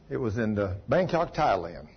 It 0.09 0.17
was 0.17 0.37
in 0.37 0.55
the 0.55 0.75
Bangkok, 0.89 1.33
Thailand. 1.33 1.87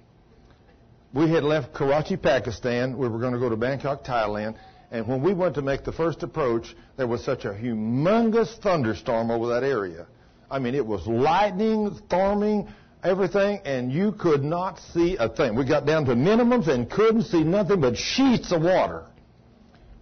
We 1.14 1.30
had 1.30 1.44
left 1.44 1.72
Karachi, 1.72 2.16
Pakistan. 2.16 2.98
We 2.98 3.08
were 3.08 3.20
going 3.20 3.34
to 3.34 3.38
go 3.38 3.48
to 3.48 3.56
Bangkok, 3.56 4.04
Thailand. 4.04 4.56
And 4.90 5.06
when 5.06 5.22
we 5.22 5.32
went 5.32 5.54
to 5.54 5.62
make 5.62 5.84
the 5.84 5.92
first 5.92 6.24
approach, 6.24 6.74
there 6.96 7.06
was 7.06 7.24
such 7.24 7.44
a 7.44 7.50
humongous 7.50 8.58
thunderstorm 8.60 9.30
over 9.30 9.48
that 9.48 9.62
area. 9.62 10.06
I 10.50 10.58
mean, 10.58 10.74
it 10.74 10.84
was 10.84 11.06
lightning, 11.06 11.96
storming, 12.06 12.68
everything, 13.04 13.60
and 13.64 13.92
you 13.92 14.12
could 14.12 14.42
not 14.42 14.80
see 14.92 15.16
a 15.16 15.28
thing. 15.28 15.54
We 15.54 15.64
got 15.64 15.86
down 15.86 16.04
to 16.06 16.14
minimums 16.14 16.66
and 16.66 16.90
couldn't 16.90 17.22
see 17.24 17.44
nothing 17.44 17.80
but 17.80 17.96
sheets 17.96 18.50
of 18.50 18.62
water. 18.62 19.04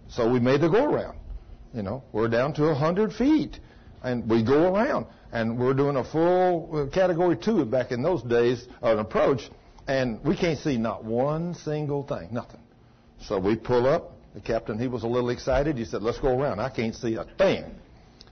So 0.09 0.29
we 0.29 0.39
made 0.39 0.61
the 0.61 0.69
go 0.69 0.83
around. 0.83 1.17
You 1.75 1.83
know, 1.83 2.03
we're 2.11 2.27
down 2.27 2.53
to 2.55 2.63
100 2.63 3.13
feet. 3.13 3.59
And 4.01 4.27
we 4.29 4.43
go 4.43 4.73
around. 4.73 5.05
And 5.31 5.59
we're 5.59 5.73
doing 5.73 5.95
a 5.95 6.03
full 6.03 6.69
uh, 6.75 6.93
category 6.93 7.37
two 7.37 7.65
back 7.65 7.91
in 7.91 8.01
those 8.01 8.21
days, 8.23 8.67
an 8.81 8.99
approach. 8.99 9.49
And 9.87 10.23
we 10.23 10.35
can't 10.37 10.59
see 10.59 10.77
not 10.77 11.03
one 11.03 11.55
single 11.55 12.03
thing, 12.03 12.29
nothing. 12.31 12.61
So 13.21 13.39
we 13.39 13.55
pull 13.55 13.87
up. 13.87 14.11
The 14.33 14.41
captain, 14.41 14.79
he 14.79 14.87
was 14.87 15.03
a 15.03 15.07
little 15.07 15.29
excited. 15.29 15.77
He 15.77 15.85
said, 15.85 16.01
let's 16.01 16.17
go 16.17 16.29
around. 16.29 16.59
I 16.59 16.69
can't 16.69 16.95
see 16.95 17.15
a 17.15 17.25
thing. 17.37 17.65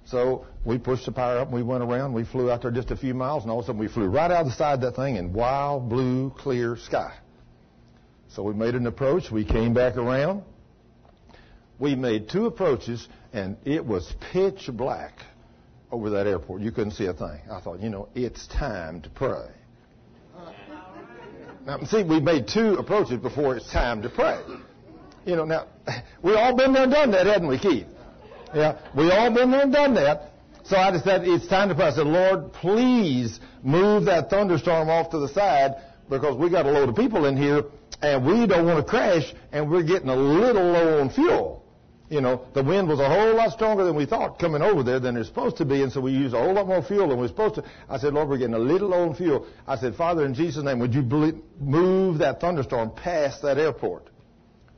So 0.05 0.47
we 0.65 0.79
pushed 0.79 1.05
the 1.05 1.11
power 1.11 1.37
up 1.37 1.49
and 1.49 1.55
we 1.55 1.61
went 1.61 1.83
around. 1.83 2.13
We 2.13 2.25
flew 2.25 2.49
out 2.49 2.63
there 2.63 2.71
just 2.71 2.89
a 2.89 2.97
few 2.97 3.13
miles 3.13 3.43
and 3.43 3.51
all 3.51 3.59
of 3.59 3.65
a 3.65 3.67
sudden 3.67 3.79
we 3.79 3.87
flew 3.87 4.07
right 4.07 4.31
out 4.31 4.41
of 4.41 4.47
the 4.47 4.53
side 4.53 4.75
of 4.75 4.81
that 4.81 4.95
thing 4.95 5.17
in 5.17 5.31
wild 5.31 5.89
blue, 5.89 6.31
clear 6.31 6.75
sky. 6.75 7.13
So 8.29 8.41
we 8.41 8.55
made 8.55 8.73
an 8.73 8.87
approach. 8.87 9.29
We 9.29 9.45
came 9.45 9.75
back 9.75 9.95
around 9.95 10.43
we 11.81 11.95
made 11.95 12.29
two 12.29 12.45
approaches, 12.45 13.05
and 13.33 13.57
it 13.65 13.83
was 13.83 14.13
pitch 14.31 14.69
black 14.71 15.13
over 15.91 16.11
that 16.11 16.27
airport. 16.27 16.61
You 16.61 16.71
couldn't 16.71 16.91
see 16.91 17.07
a 17.07 17.13
thing. 17.13 17.41
I 17.51 17.59
thought, 17.59 17.79
you 17.81 17.89
know, 17.89 18.07
it's 18.13 18.45
time 18.47 19.01
to 19.01 19.09
pray. 19.09 19.47
Now, 21.65 21.79
see, 21.83 22.03
we 22.03 22.19
made 22.19 22.47
two 22.47 22.75
approaches 22.75 23.19
before 23.19 23.55
it's 23.55 23.71
time 23.71 24.01
to 24.01 24.09
pray. 24.09 24.41
You 25.25 25.35
know, 25.35 25.45
now, 25.45 25.67
we 26.23 26.33
all 26.35 26.55
been 26.55 26.73
there 26.73 26.83
and 26.83 26.91
done 26.91 27.11
that, 27.11 27.25
haven't 27.25 27.47
we, 27.47 27.59
Keith? 27.59 27.85
Yeah, 28.53 28.79
we 28.95 29.11
all 29.11 29.33
been 29.33 29.51
there 29.51 29.61
and 29.61 29.71
done 29.71 29.93
that. 29.95 30.33
So 30.63 30.77
I 30.77 30.91
just 30.91 31.05
said, 31.05 31.23
it's 31.23 31.47
time 31.47 31.69
to 31.69 31.75
pray. 31.75 31.85
I 31.85 31.91
said, 31.91 32.07
Lord, 32.07 32.53
please 32.53 33.39
move 33.63 34.05
that 34.05 34.29
thunderstorm 34.29 34.89
off 34.89 35.09
to 35.11 35.19
the 35.19 35.29
side 35.29 35.75
because 36.09 36.37
we 36.37 36.49
got 36.49 36.65
a 36.65 36.71
load 36.71 36.89
of 36.89 36.95
people 36.95 37.25
in 37.25 37.37
here 37.37 37.63
and 38.01 38.25
we 38.25 38.47
don't 38.47 38.65
want 38.65 38.83
to 38.83 38.89
crash 38.89 39.33
and 39.51 39.69
we're 39.69 39.83
getting 39.83 40.09
a 40.09 40.15
little 40.15 40.63
low 40.63 40.99
on 41.01 41.09
fuel 41.09 41.60
you 42.11 42.19
know, 42.19 42.45
the 42.53 42.61
wind 42.61 42.89
was 42.89 42.99
a 42.99 43.07
whole 43.07 43.33
lot 43.35 43.53
stronger 43.53 43.85
than 43.85 43.95
we 43.95 44.05
thought 44.05 44.37
coming 44.37 44.61
over 44.61 44.83
there 44.83 44.99
than 44.99 45.15
it's 45.15 45.29
supposed 45.29 45.55
to 45.57 45.65
be, 45.65 45.81
and 45.81 45.89
so 45.89 46.01
we 46.01 46.11
used 46.11 46.33
a 46.33 46.37
whole 46.37 46.53
lot 46.53 46.67
more 46.67 46.83
fuel 46.83 47.07
than 47.07 47.17
we 47.17 47.23
are 47.23 47.29
supposed 47.29 47.55
to. 47.55 47.63
I 47.87 47.97
said, 47.99 48.13
Lord, 48.13 48.27
we're 48.27 48.37
getting 48.37 48.53
a 48.53 48.59
little 48.59 48.89
low 48.89 49.07
on 49.07 49.15
fuel. 49.15 49.47
I 49.65 49.77
said, 49.77 49.95
Father, 49.95 50.25
in 50.25 50.33
Jesus' 50.33 50.61
name, 50.61 50.79
would 50.79 50.93
you 50.93 51.03
move 51.03 52.17
that 52.17 52.41
thunderstorm 52.41 52.91
past 52.91 53.41
that 53.43 53.57
airport? 53.57 54.09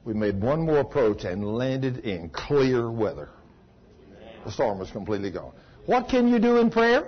We 0.05 0.13
made 0.13 0.39
one 0.39 0.61
more 0.63 0.77
approach 0.77 1.23
and 1.23 1.43
landed 1.57 1.99
in 1.99 2.29
clear 2.29 2.91
weather. 2.91 3.29
The 4.45 4.51
storm 4.51 4.77
was 4.77 4.91
completely 4.91 5.31
gone. 5.31 5.53
What 5.87 6.09
can 6.09 6.27
you 6.27 6.37
do 6.37 6.57
in 6.57 6.69
prayer? 6.69 7.07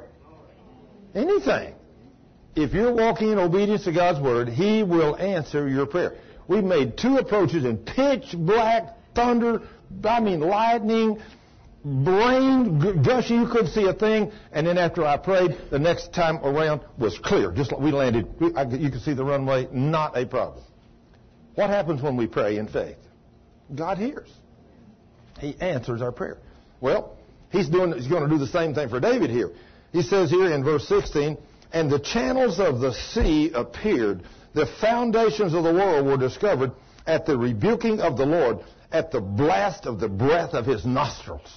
Anything. 1.13 1.75
If 2.55 2.73
you're 2.73 2.93
walking 2.93 3.31
in 3.31 3.37
obedience 3.37 3.83
to 3.83 3.91
God's 3.91 4.19
word, 4.19 4.49
He 4.49 4.81
will 4.81 5.15
answer 5.17 5.69
your 5.69 5.85
prayer. 5.85 6.15
We 6.47 6.61
made 6.61 6.97
two 6.97 7.17
approaches 7.17 7.63
in 7.63 7.77
pitch 7.77 8.33
black 8.35 8.95
thunder 9.13 9.61
I 10.03 10.19
mean, 10.19 10.39
lightning, 10.39 11.21
brain 11.83 13.03
gushing. 13.03 13.41
You 13.41 13.47
couldn't 13.47 13.71
see 13.71 13.85
a 13.85 13.93
thing. 13.93 14.31
And 14.51 14.65
then 14.65 14.77
after 14.77 15.05
I 15.05 15.17
prayed, 15.17 15.57
the 15.69 15.79
next 15.79 16.13
time 16.13 16.37
around 16.37 16.81
was 16.97 17.17
clear. 17.19 17.51
Just 17.51 17.71
like 17.71 17.81
we 17.81 17.91
landed, 17.91 18.27
you 18.39 18.89
could 18.91 19.01
see 19.01 19.13
the 19.13 19.23
runway, 19.23 19.67
not 19.71 20.17
a 20.17 20.25
problem. 20.25 20.63
What 21.55 21.69
happens 21.69 22.01
when 22.01 22.17
we 22.17 22.27
pray 22.27 22.57
in 22.57 22.67
faith? 22.67 22.97
God 23.73 23.97
hears. 23.97 24.29
He 25.39 25.55
answers 25.59 26.01
our 26.01 26.11
prayer. 26.11 26.37
Well, 26.81 27.17
he's 27.49 27.69
doing, 27.69 27.93
he's 27.93 28.07
going 28.07 28.23
to 28.23 28.29
do 28.29 28.37
the 28.37 28.47
same 28.47 28.73
thing 28.73 28.89
for 28.89 28.99
David 28.99 29.29
here. 29.29 29.51
He 29.91 30.01
says 30.01 30.29
here 30.29 30.51
in 30.51 30.63
verse 30.63 30.87
16, 30.87 31.37
and 31.71 31.89
the 31.89 31.99
channels 31.99 32.59
of 32.59 32.79
the 32.79 32.93
sea 32.93 33.51
appeared. 33.53 34.23
The 34.53 34.65
foundations 34.79 35.53
of 35.53 35.63
the 35.63 35.73
world 35.73 36.05
were 36.05 36.17
discovered 36.17 36.71
at 37.05 37.25
the 37.25 37.37
rebuking 37.37 38.01
of 38.01 38.17
the 38.17 38.25
Lord 38.25 38.59
at 38.95 39.11
the 39.11 39.19
blast 39.21 39.85
of 39.85 39.99
the 39.99 40.07
breath 40.07 40.53
of 40.53 40.65
his 40.65 40.85
nostrils. 40.85 41.53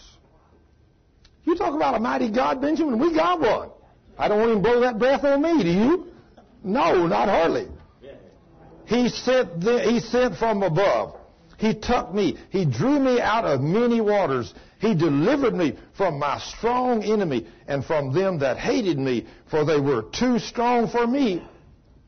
You 1.44 1.54
talk 1.54 1.74
about 1.74 1.94
a 1.94 2.00
mighty 2.00 2.30
God, 2.30 2.60
Benjamin. 2.60 2.98
We 2.98 3.14
got 3.14 3.40
one. 3.40 3.70
I 4.18 4.28
don't 4.28 4.40
want 4.40 4.50
him 4.50 4.62
to 4.62 4.68
blow 4.68 4.80
that 4.80 4.98
breath 4.98 5.24
on 5.24 5.40
me, 5.40 5.62
do 5.62 5.70
you? 5.70 6.06
No, 6.64 7.06
not 7.06 7.28
hardly. 7.28 7.68
He 8.86 9.08
sent, 9.08 9.60
the, 9.60 9.82
he 9.82 10.00
sent 10.00 10.36
from 10.36 10.62
above. 10.62 11.14
He 11.58 11.74
took 11.74 12.12
me. 12.12 12.38
He 12.50 12.64
drew 12.64 12.98
me 12.98 13.20
out 13.20 13.44
of 13.44 13.60
many 13.60 14.00
waters. 14.00 14.52
He 14.80 14.94
delivered 14.94 15.54
me 15.54 15.76
from 15.96 16.18
my 16.18 16.38
strong 16.38 17.02
enemy 17.02 17.46
and 17.66 17.84
from 17.84 18.12
them 18.12 18.40
that 18.40 18.58
hated 18.58 18.98
me, 18.98 19.26
for 19.50 19.64
they 19.64 19.78
were 19.78 20.02
too 20.02 20.38
strong 20.38 20.88
for 20.88 21.06
me. 21.06 21.46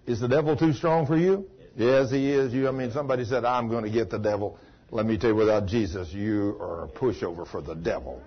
Is 0.06 0.20
the 0.20 0.28
devil 0.28 0.56
too 0.56 0.72
strong 0.72 1.06
for 1.06 1.16
you? 1.16 1.48
Yes, 1.76 2.10
he 2.10 2.30
is. 2.30 2.52
You, 2.52 2.68
I 2.68 2.72
mean, 2.72 2.92
somebody 2.92 3.24
said, 3.24 3.44
I'm 3.44 3.68
going 3.68 3.84
to 3.84 3.90
get 3.90 4.10
the 4.10 4.18
devil. 4.18 4.58
Let 4.92 5.06
me 5.06 5.18
tell 5.18 5.30
you, 5.30 5.36
without 5.36 5.66
Jesus, 5.66 6.12
you 6.12 6.56
are 6.60 6.84
a 6.84 6.88
pushover 6.88 7.46
for 7.46 7.62
the 7.62 7.74
devil. 7.74 8.20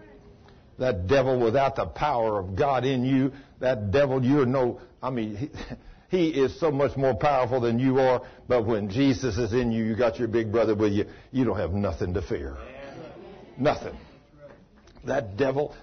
That 0.80 1.07
devil 1.07 1.39
without 1.39 1.76
the 1.76 1.86
power 1.86 2.39
of 2.39 2.55
God 2.55 2.86
in 2.86 3.03
you, 3.03 3.34
that 3.59 3.91
devil, 3.91 4.24
you're 4.24 4.45
no, 4.45 4.80
I 5.01 5.09
mean, 5.09 5.36
he, 5.36 5.49
he 6.18 6.30
is 6.30 6.57
so 6.59 6.72
much 6.72 6.95
more 6.95 7.16
powerful 7.16 7.59
than 7.59 7.80
you 7.80 7.99
are, 7.99 8.22
but 8.47 8.66
when 8.66 8.89
Jesus 8.89 9.38
is 9.38 9.53
in 9.53 9.72
you, 9.72 9.84
you 9.84 9.95
got 9.95 10.20
your 10.20 10.28
big 10.30 10.51
brother 10.51 10.74
with 10.74 10.93
you, 10.93 11.05
you 11.32 11.43
don't 11.43 11.57
have 11.57 11.74
nothing 11.74 12.14
to 12.14 12.22
fear. 12.22 12.57
Nothing. 13.57 13.95
That 15.05 15.36
devil, 15.36 15.76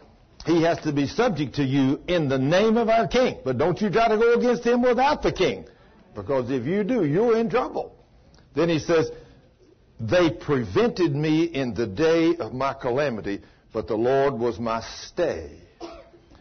he 0.47 0.63
has 0.63 0.79
to 0.81 0.93
be 0.93 1.07
subject 1.07 1.57
to 1.57 1.65
you 1.65 2.01
in 2.09 2.29
the 2.29 2.39
name 2.39 2.77
of 2.79 2.89
our 2.89 3.07
King. 3.07 3.39
But 3.45 3.59
don't 3.59 3.81
you 3.81 3.91
try 3.91 4.09
to 4.09 4.17
go 4.17 4.33
against 4.35 4.65
him 4.65 4.83
without 4.83 5.23
the 5.23 5.33
King. 5.33 5.67
Because 6.15 6.51
if 6.51 6.65
you 6.65 6.85
do, 6.85 7.05
you're 7.05 7.37
in 7.37 7.51
trouble. 7.51 7.95
Then 8.55 8.69
he 8.69 8.79
says, 8.79 9.11
they 10.01 10.31
prevented 10.31 11.15
me 11.15 11.45
in 11.45 11.75
the 11.75 11.87
day 11.87 12.37
of 12.37 12.55
my 12.55 12.73
calamity, 12.73 13.43
but 13.73 13.87
the 13.87 13.97
Lord 13.97 14.35
was 14.35 14.59
my 14.59 14.81
stay. 14.81 15.51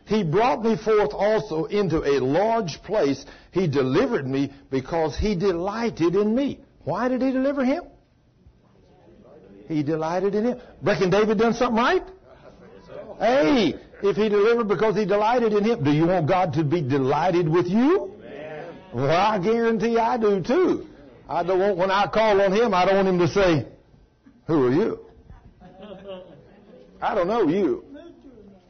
He 0.05 0.23
brought 0.23 0.63
me 0.63 0.75
forth 0.75 1.13
also 1.13 1.65
into 1.65 2.03
a 2.03 2.17
large 2.19 2.81
place. 2.81 3.25
He 3.51 3.67
delivered 3.67 4.27
me 4.27 4.51
because 4.71 5.17
he 5.17 5.35
delighted 5.35 6.15
in 6.15 6.33
me. 6.33 6.59
Why 6.83 7.09
did 7.09 7.21
he 7.21 7.31
deliver 7.31 7.63
him? 7.63 7.83
He 9.67 9.83
delighted 9.83 10.33
in 10.33 10.45
him. 10.45 10.61
Reckon 10.81 11.11
David 11.11 11.37
done 11.37 11.53
something 11.53 11.77
right? 11.77 12.03
Hey, 13.19 13.75
if 14.01 14.15
he 14.15 14.29
delivered 14.29 14.67
because 14.67 14.95
he 14.95 15.05
delighted 15.05 15.53
in 15.53 15.63
him, 15.63 15.83
do 15.83 15.91
you 15.91 16.07
want 16.07 16.27
God 16.27 16.53
to 16.53 16.63
be 16.63 16.81
delighted 16.81 17.47
with 17.47 17.67
you? 17.67 18.11
Well, 18.93 19.11
I 19.11 19.37
guarantee 19.37 19.97
I 19.99 20.17
do 20.17 20.41
too. 20.41 20.87
I 21.29 21.43
don't 21.43 21.59
want, 21.59 21.77
when 21.77 21.91
I 21.91 22.07
call 22.07 22.41
on 22.41 22.51
him, 22.51 22.73
I 22.73 22.85
don't 22.85 22.95
want 22.95 23.07
him 23.07 23.19
to 23.19 23.27
say, 23.27 23.67
Who 24.47 24.65
are 24.65 24.73
you? 24.73 24.99
I 27.01 27.13
don't 27.13 27.27
know 27.27 27.47
you. 27.47 27.85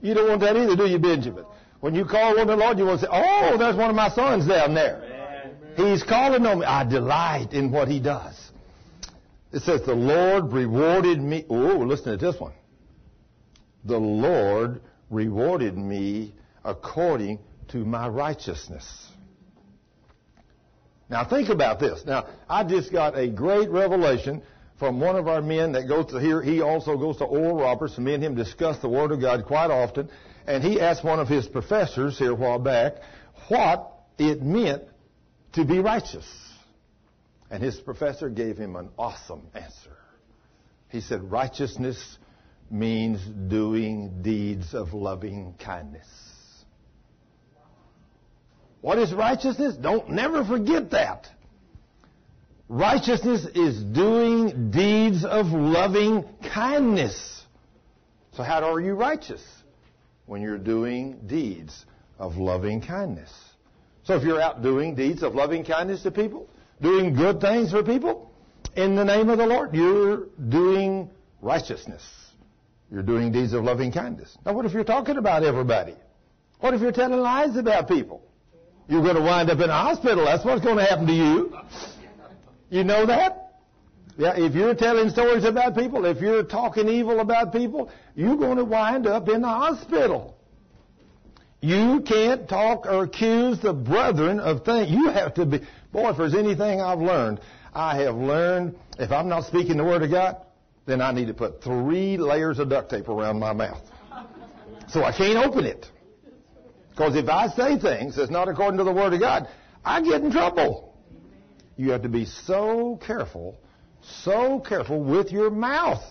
You 0.01 0.13
don't 0.13 0.27
want 0.27 0.41
that 0.41 0.55
either, 0.57 0.75
do 0.75 0.85
you, 0.85 0.99
Benjamin? 0.99 1.45
When 1.79 1.95
you 1.95 2.03
call 2.03 2.37
on 2.37 2.47
the 2.47 2.55
Lord, 2.57 2.77
you 2.77 2.85
want 2.85 2.99
to 2.99 3.05
say, 3.05 3.11
Oh, 3.11 3.57
there's 3.57 3.77
one 3.77 3.89
of 3.89 3.95
my 3.95 4.09
sons 4.09 4.45
down 4.45 4.73
there. 4.73 5.05
He's 5.77 6.03
calling 6.03 6.45
on 6.45 6.59
me. 6.59 6.65
I 6.65 6.83
delight 6.83 7.53
in 7.53 7.71
what 7.71 7.87
he 7.87 8.01
does. 8.01 8.35
It 9.53 9.61
says, 9.61 9.81
The 9.85 9.95
Lord 9.95 10.51
rewarded 10.51 11.21
me. 11.21 11.45
Oh, 11.49 11.77
listen 11.77 12.17
to 12.17 12.17
this 12.17 12.39
one. 12.39 12.53
The 13.85 13.97
Lord 13.97 14.81
rewarded 15.09 15.77
me 15.77 16.35
according 16.65 17.39
to 17.69 17.77
my 17.85 18.09
righteousness. 18.09 19.08
Now 21.09 21.25
think 21.27 21.49
about 21.49 21.79
this. 21.79 22.03
Now, 22.05 22.27
I 22.47 22.63
just 22.63 22.91
got 22.91 23.17
a 23.17 23.27
great 23.27 23.69
revelation 23.69 24.43
from 24.77 24.99
one 24.99 25.15
of 25.15 25.27
our 25.27 25.41
men 25.41 25.73
that 25.73 25.87
goes 25.87 26.07
to 26.07 26.19
here. 26.19 26.41
He 26.41 26.61
also 26.61 26.97
goes 26.97 27.17
to 27.17 27.25
Oral 27.25 27.57
Roberts, 27.57 27.97
me 27.97 28.13
and 28.13 28.23
him 28.23 28.35
discuss 28.35 28.79
the 28.79 28.89
Word 28.89 29.11
of 29.11 29.19
God 29.19 29.45
quite 29.45 29.71
often. 29.71 30.09
And 30.47 30.63
he 30.63 30.79
asked 30.79 31.03
one 31.03 31.19
of 31.19 31.27
his 31.27 31.47
professors 31.47 32.17
here 32.17 32.31
a 32.31 32.35
while 32.35 32.59
back 32.59 32.93
what 33.49 33.91
it 34.17 34.41
meant 34.41 34.83
to 35.53 35.65
be 35.65 35.79
righteous. 35.79 36.27
And 37.51 37.61
his 37.61 37.79
professor 37.79 38.29
gave 38.29 38.57
him 38.57 38.75
an 38.75 38.89
awesome 38.97 39.47
answer. 39.53 39.97
He 40.89 41.01
said, 41.01 41.23
righteousness 41.31 42.17
means 42.69 43.19
doing 43.49 44.21
deeds 44.21 44.73
of 44.73 44.93
loving 44.93 45.55
kindness. 45.59 46.07
What 48.81 48.97
is 48.97 49.13
righteousness? 49.13 49.75
Don't 49.75 50.09
never 50.09 50.45
forget 50.45 50.91
that. 50.91 51.27
Righteousness 52.69 53.45
is 53.55 53.81
doing 53.83 54.71
deeds 54.71 55.25
of 55.25 55.47
loving 55.47 56.23
kindness. 56.53 57.43
So 58.33 58.43
how 58.43 58.63
are 58.71 58.79
you 58.79 58.93
righteous? 58.93 59.41
When 60.27 60.41
you're 60.41 60.59
doing 60.59 61.19
deeds 61.25 61.85
of 62.19 62.37
loving 62.37 62.81
kindness. 62.81 63.31
So 64.03 64.15
if 64.15 64.23
you're 64.23 64.39
out 64.39 64.61
doing 64.61 64.95
deeds 64.95 65.23
of 65.23 65.33
loving 65.33 65.65
kindness 65.65 66.03
to 66.03 66.11
people, 66.11 66.47
doing 66.81 67.13
good 67.15 67.41
things 67.41 67.71
for 67.71 67.83
people, 67.83 68.31
in 68.75 68.95
the 68.95 69.03
name 69.03 69.29
of 69.29 69.39
the 69.39 69.47
Lord, 69.47 69.73
you're 69.73 70.27
doing 70.49 71.09
righteousness. 71.41 72.03
You're 72.91 73.03
doing 73.03 73.31
deeds 73.31 73.53
of 73.53 73.63
loving 73.63 73.91
kindness. 73.91 74.37
Now 74.45 74.53
what 74.53 74.65
if 74.65 74.73
you're 74.73 74.83
talking 74.83 75.17
about 75.17 75.43
everybody? 75.43 75.95
What 76.59 76.73
if 76.73 76.81
you're 76.81 76.91
telling 76.91 77.19
lies 77.19 77.55
about 77.55 77.87
people? 77.87 78.21
You're 78.89 79.03
going 79.03 79.15
to 79.15 79.21
wind 79.21 79.51
up 79.51 79.59
in 79.59 79.69
a 79.69 79.73
hospital. 79.73 80.25
That's 80.25 80.43
what's 80.43 80.63
going 80.63 80.77
to 80.77 80.83
happen 80.83 81.05
to 81.05 81.13
you. 81.13 81.55
You 82.71 82.83
know 82.83 83.05
that? 83.05 83.53
Yeah, 84.17 84.33
if 84.35 84.55
you're 84.55 84.73
telling 84.73 85.09
stories 85.11 85.43
about 85.45 85.75
people, 85.75 86.05
if 86.05 86.19
you're 86.19 86.43
talking 86.43 86.89
evil 86.89 87.19
about 87.19 87.53
people, 87.53 87.91
you're 88.15 88.35
going 88.35 88.57
to 88.57 88.65
wind 88.65 89.05
up 89.05 89.29
in 89.29 89.41
the 89.41 89.47
hospital. 89.47 90.35
You 91.61 92.01
can't 92.01 92.49
talk 92.49 92.85
or 92.87 93.03
accuse 93.03 93.59
the 93.59 93.73
brethren 93.73 94.39
of 94.39 94.65
things. 94.65 94.89
You 94.89 95.09
have 95.09 95.35
to 95.35 95.45
be, 95.45 95.59
boy, 95.91 96.09
if 96.09 96.17
there's 96.17 96.35
anything 96.35 96.81
I've 96.81 96.99
learned, 96.99 97.41
I 97.73 98.01
have 98.01 98.15
learned 98.15 98.75
if 98.97 99.11
I'm 99.11 99.29
not 99.29 99.45
speaking 99.45 99.77
the 99.77 99.83
Word 99.83 100.01
of 100.01 100.09
God, 100.09 100.37
then 100.85 100.99
I 100.99 101.11
need 101.11 101.27
to 101.27 101.33
put 101.33 101.63
three 101.63 102.17
layers 102.17 102.57
of 102.57 102.69
duct 102.69 102.89
tape 102.89 103.07
around 103.07 103.39
my 103.39 103.53
mouth. 103.53 103.83
So 104.87 105.03
I 105.03 105.11
can't 105.15 105.37
open 105.45 105.65
it. 105.65 105.85
Because 106.99 107.15
if 107.15 107.29
I 107.29 107.47
say 107.47 107.79
things 107.79 108.17
that's 108.17 108.29
not 108.29 108.49
according 108.49 108.77
to 108.79 108.83
the 108.83 108.91
Word 108.91 109.13
of 109.13 109.21
God, 109.21 109.47
I 109.85 110.01
get 110.01 110.21
in 110.21 110.33
trouble. 110.33 110.93
You 111.77 111.91
have 111.91 112.01
to 112.01 112.09
be 112.09 112.25
so 112.25 112.99
careful, 113.01 113.57
so 114.01 114.59
careful 114.59 115.01
with 115.01 115.31
your 115.31 115.49
mouth. 115.49 116.03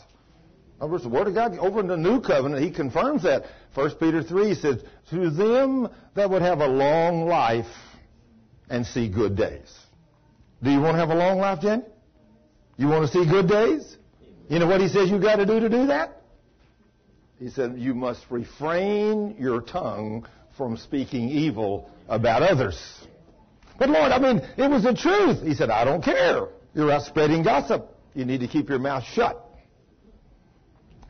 Words, 0.80 1.02
the 1.02 1.10
Word 1.10 1.26
of 1.26 1.34
God, 1.34 1.58
over 1.58 1.80
in 1.80 1.88
the 1.88 1.96
New 1.98 2.22
Covenant, 2.22 2.64
He 2.64 2.70
confirms 2.70 3.24
that. 3.24 3.44
1 3.74 3.96
Peter 3.96 4.22
3 4.22 4.54
says, 4.54 4.82
To 5.10 5.28
them 5.28 5.90
that 6.14 6.30
would 6.30 6.40
have 6.40 6.60
a 6.60 6.66
long 6.66 7.26
life 7.26 7.66
and 8.70 8.86
see 8.86 9.10
good 9.10 9.36
days. 9.36 9.70
Do 10.62 10.70
you 10.70 10.80
want 10.80 10.94
to 10.94 11.00
have 11.00 11.10
a 11.10 11.14
long 11.14 11.36
life, 11.38 11.60
Jen? 11.60 11.84
You 12.78 12.88
want 12.88 13.12
to 13.12 13.12
see 13.12 13.30
good 13.30 13.46
days? 13.46 13.98
You 14.48 14.58
know 14.58 14.66
what 14.66 14.80
He 14.80 14.88
says 14.88 15.10
you 15.10 15.20
got 15.20 15.36
to 15.36 15.44
do 15.44 15.60
to 15.60 15.68
do 15.68 15.88
that? 15.88 16.22
He 17.38 17.50
said, 17.50 17.74
You 17.76 17.94
must 17.94 18.24
refrain 18.30 19.36
your 19.38 19.60
tongue 19.60 20.26
from 20.58 20.76
speaking 20.76 21.30
evil 21.30 21.90
about 22.08 22.42
others. 22.42 22.78
But 23.78 23.88
Lord, 23.88 24.12
I 24.12 24.18
mean, 24.18 24.42
it 24.56 24.68
was 24.68 24.82
the 24.82 24.92
truth. 24.92 25.42
He 25.42 25.54
said, 25.54 25.70
I 25.70 25.84
don't 25.84 26.02
care. 26.02 26.48
You're 26.74 26.90
out 26.90 27.02
spreading 27.02 27.42
gossip. 27.44 27.88
You 28.14 28.24
need 28.24 28.40
to 28.40 28.48
keep 28.48 28.68
your 28.68 28.80
mouth 28.80 29.04
shut. 29.04 29.44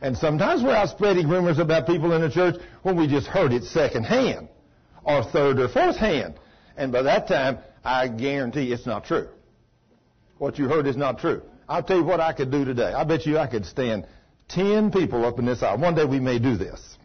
And 0.01 0.15
sometimes 0.15 0.63
we're 0.63 0.75
out 0.75 0.89
spreading 0.89 1.27
rumors 1.27 1.57
about 1.59 1.87
people 1.87 2.13
in 2.13 2.21
the 2.21 2.29
church 2.29 2.55
when 2.83 2.95
we 2.95 3.07
just 3.07 3.27
heard 3.27 3.51
it 3.51 3.63
secondhand 3.63 4.47
or 5.03 5.23
third 5.23 5.59
or 5.59 5.67
fourth 5.67 5.97
hand. 5.97 6.35
And 6.77 6.91
by 6.91 7.01
that 7.01 7.27
time, 7.27 7.57
I 7.83 8.07
guarantee 8.07 8.71
it's 8.71 8.85
not 8.85 9.03
true. 9.03 9.27
What 10.37 10.57
you 10.57 10.69
heard 10.69 10.87
is 10.87 10.95
not 10.95 11.19
true. 11.19 11.41
I'll 11.67 11.83
tell 11.83 11.97
you 11.97 12.03
what 12.03 12.21
I 12.21 12.31
could 12.31 12.51
do 12.51 12.63
today. 12.63 12.93
I 12.93 13.03
bet 13.03 13.25
you 13.25 13.37
I 13.37 13.47
could 13.47 13.65
stand 13.65 14.05
ten 14.47 14.91
people 14.91 15.25
up 15.25 15.39
in 15.39 15.45
this 15.45 15.61
aisle. 15.61 15.79
One 15.79 15.95
day 15.95 16.05
we 16.05 16.19
may 16.19 16.39
do 16.39 16.55
this. 16.55 16.97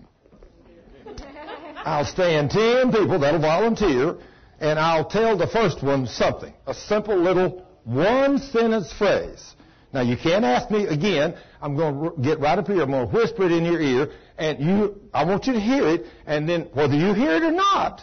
I'll 1.84 2.04
stand 2.06 2.50
ten 2.50 2.90
people 2.90 3.18
that'll 3.18 3.40
volunteer, 3.40 4.16
and 4.60 4.78
I'll 4.78 5.04
tell 5.04 5.36
the 5.36 5.46
first 5.46 5.82
one 5.82 6.06
something. 6.06 6.52
A 6.66 6.74
simple 6.74 7.16
little 7.16 7.66
one 7.84 8.38
sentence 8.38 8.92
phrase. 8.92 9.54
Now 9.92 10.00
you 10.00 10.16
can't 10.16 10.44
ask 10.44 10.70
me 10.70 10.86
again. 10.86 11.36
I'm 11.60 11.76
going 11.76 12.16
to 12.16 12.20
get 12.20 12.40
right 12.40 12.58
up 12.58 12.66
here. 12.66 12.82
I'm 12.82 12.90
going 12.90 13.08
to 13.08 13.14
whisper 13.14 13.44
it 13.44 13.52
in 13.52 13.64
your 13.64 13.80
ear, 13.80 14.10
and 14.38 14.58
you, 14.58 15.00
I 15.12 15.24
want 15.24 15.46
you 15.46 15.52
to 15.52 15.60
hear 15.60 15.86
it, 15.88 16.06
and 16.26 16.48
then 16.48 16.62
whether 16.72 16.94
you 16.94 17.12
hear 17.14 17.36
it 17.36 17.42
or 17.42 17.52
not, 17.52 18.00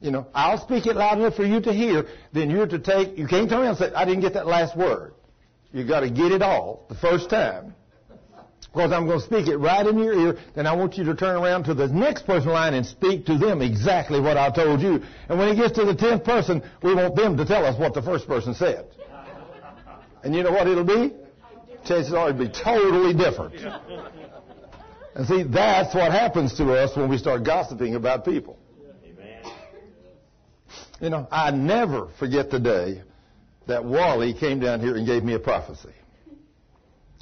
you 0.00 0.12
know, 0.12 0.28
I'll 0.32 0.58
speak 0.58 0.86
it 0.86 0.94
loud 0.94 1.18
enough 1.18 1.34
for 1.34 1.44
you 1.44 1.60
to 1.60 1.72
hear. 1.72 2.06
Then 2.32 2.50
you're 2.50 2.68
to 2.68 2.78
take. 2.78 3.18
You 3.18 3.26
can't 3.26 3.50
turn 3.50 3.60
around 3.62 3.70
and 3.70 3.78
say, 3.78 3.92
"I 3.92 4.04
didn't 4.04 4.20
get 4.20 4.34
that 4.34 4.46
last 4.46 4.76
word." 4.76 5.14
You 5.72 5.84
got 5.84 6.00
to 6.00 6.10
get 6.10 6.30
it 6.32 6.40
all 6.40 6.86
the 6.88 6.94
first 6.94 7.28
time. 7.28 7.74
Because 8.72 8.92
I'm 8.92 9.06
going 9.06 9.18
to 9.18 9.24
speak 9.24 9.48
it 9.48 9.56
right 9.56 9.86
in 9.86 9.98
your 9.98 10.12
ear, 10.12 10.38
then 10.54 10.66
I 10.66 10.74
want 10.74 10.98
you 10.98 11.04
to 11.04 11.14
turn 11.14 11.36
around 11.36 11.64
to 11.64 11.74
the 11.74 11.88
next 11.88 12.26
person 12.26 12.50
line 12.50 12.74
and 12.74 12.84
speak 12.84 13.26
to 13.26 13.38
them 13.38 13.62
exactly 13.62 14.20
what 14.20 14.36
I 14.36 14.50
told 14.50 14.80
you. 14.82 15.02
And 15.28 15.38
when 15.38 15.48
it 15.48 15.56
gets 15.56 15.72
to 15.78 15.84
the 15.84 15.94
tenth 15.94 16.22
person, 16.22 16.62
we 16.82 16.94
want 16.94 17.16
them 17.16 17.36
to 17.38 17.44
tell 17.46 17.64
us 17.64 17.78
what 17.78 17.94
the 17.94 18.02
first 18.02 18.26
person 18.26 18.54
said. 18.54 18.86
And 20.22 20.34
you 20.34 20.42
know 20.42 20.50
what 20.52 20.66
it'll 20.66 20.84
be? 20.84 21.14
Chances 21.84 22.12
are 22.12 22.28
it'll 22.28 22.46
be 22.46 22.52
totally 22.52 23.14
different. 23.14 23.54
And 25.14 25.26
see, 25.26 25.42
that's 25.44 25.94
what 25.94 26.12
happens 26.12 26.54
to 26.58 26.72
us 26.74 26.94
when 26.96 27.08
we 27.08 27.16
start 27.18 27.44
gossiping 27.44 27.94
about 27.94 28.24
people. 28.24 28.58
You 31.00 31.10
know, 31.10 31.26
I 31.30 31.52
never 31.52 32.08
forget 32.18 32.50
the 32.50 32.58
day 32.58 33.02
that 33.66 33.84
Wally 33.84 34.34
came 34.34 34.60
down 34.60 34.80
here 34.80 34.96
and 34.96 35.06
gave 35.06 35.22
me 35.24 35.34
a 35.34 35.38
prophecy. 35.38 35.92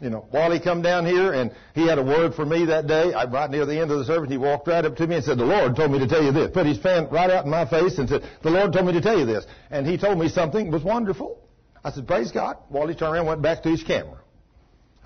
You 0.01 0.11
know, 0.11 0.27
Wally 0.31 0.61
come 0.61 0.83
down 0.83 1.07
here 1.07 1.33
and 1.33 1.51
he 1.75 1.87
had 1.87 1.99
a 1.99 2.03
word 2.03 2.35
for 2.35 2.45
me 2.45 2.67
that 2.67 2.87
day. 2.87 3.15
I 3.15 3.25
right 3.25 3.51
near 3.51 3.65
the 3.65 3.81
end 3.81 3.91
of 3.91 3.99
the 3.99 4.05
service. 4.05 4.29
He 4.29 4.37
walked 4.37 4.69
right 4.69 4.85
up 4.85 4.95
to 4.97 5.07
me 5.07 5.17
and 5.17 5.25
said, 5.25 5.39
"The 5.39 5.47
Lord 5.47 5.75
told 5.75 5.91
me 5.91 5.99
to 6.01 6.07
tell 6.07 6.23
you 6.23 6.33
this." 6.33 6.51
Put 6.51 6.67
his 6.67 6.79
fan 6.79 7.09
right 7.11 7.31
out 7.31 7.47
in 7.47 7.51
my 7.51 7.65
face 7.65 7.97
and 7.97 8.07
said, 8.07 8.23
"The 8.43 8.51
Lord 8.51 8.75
told 8.75 8.87
me 8.87 8.93
to 8.93 9.01
tell 9.01 9.19
you 9.19 9.25
this." 9.25 9.47
And 9.71 9.87
he 9.87 9.97
told 9.97 10.19
me 10.19 10.29
something 10.29 10.71
was 10.71 10.83
wonderful. 10.83 11.39
I 11.83 11.93
said, 11.93 12.07
"Praise 12.07 12.31
God." 12.31 12.59
Wally 12.69 12.95
turned 12.95 13.15
around 13.15 13.21
and 13.21 13.29
went 13.29 13.43
back 13.43 13.63
to 13.63 13.71
his 13.71 13.83
camera. 13.83 14.19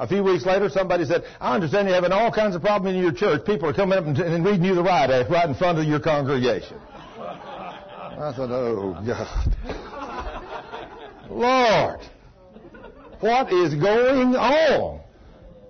A 0.00 0.08
few 0.08 0.24
weeks 0.24 0.44
later, 0.44 0.68
somebody 0.68 1.04
said, 1.04 1.22
"I 1.40 1.54
understand 1.54 1.86
you're 1.86 1.94
having 1.94 2.10
all 2.10 2.32
kinds 2.32 2.56
of 2.56 2.62
problems 2.62 2.96
in 2.96 3.02
your 3.02 3.12
church. 3.12 3.44
People 3.44 3.68
are 3.68 3.72
coming 3.74 3.96
up 3.96 4.06
and, 4.06 4.18
and 4.18 4.44
reading 4.44 4.64
you 4.64 4.74
the 4.74 4.82
riot 4.82 5.10
act 5.10 5.30
right 5.30 5.48
in 5.48 5.54
front 5.54 5.78
of 5.78 5.84
your 5.84 6.00
congregation." 6.00 6.78
I 7.16 8.32
said, 8.34 8.50
"Oh 8.50 8.98
God, 9.06 9.56
Lord." 11.30 12.00
What 13.20 13.52
is 13.52 13.74
going 13.74 14.34
on? 14.34 15.00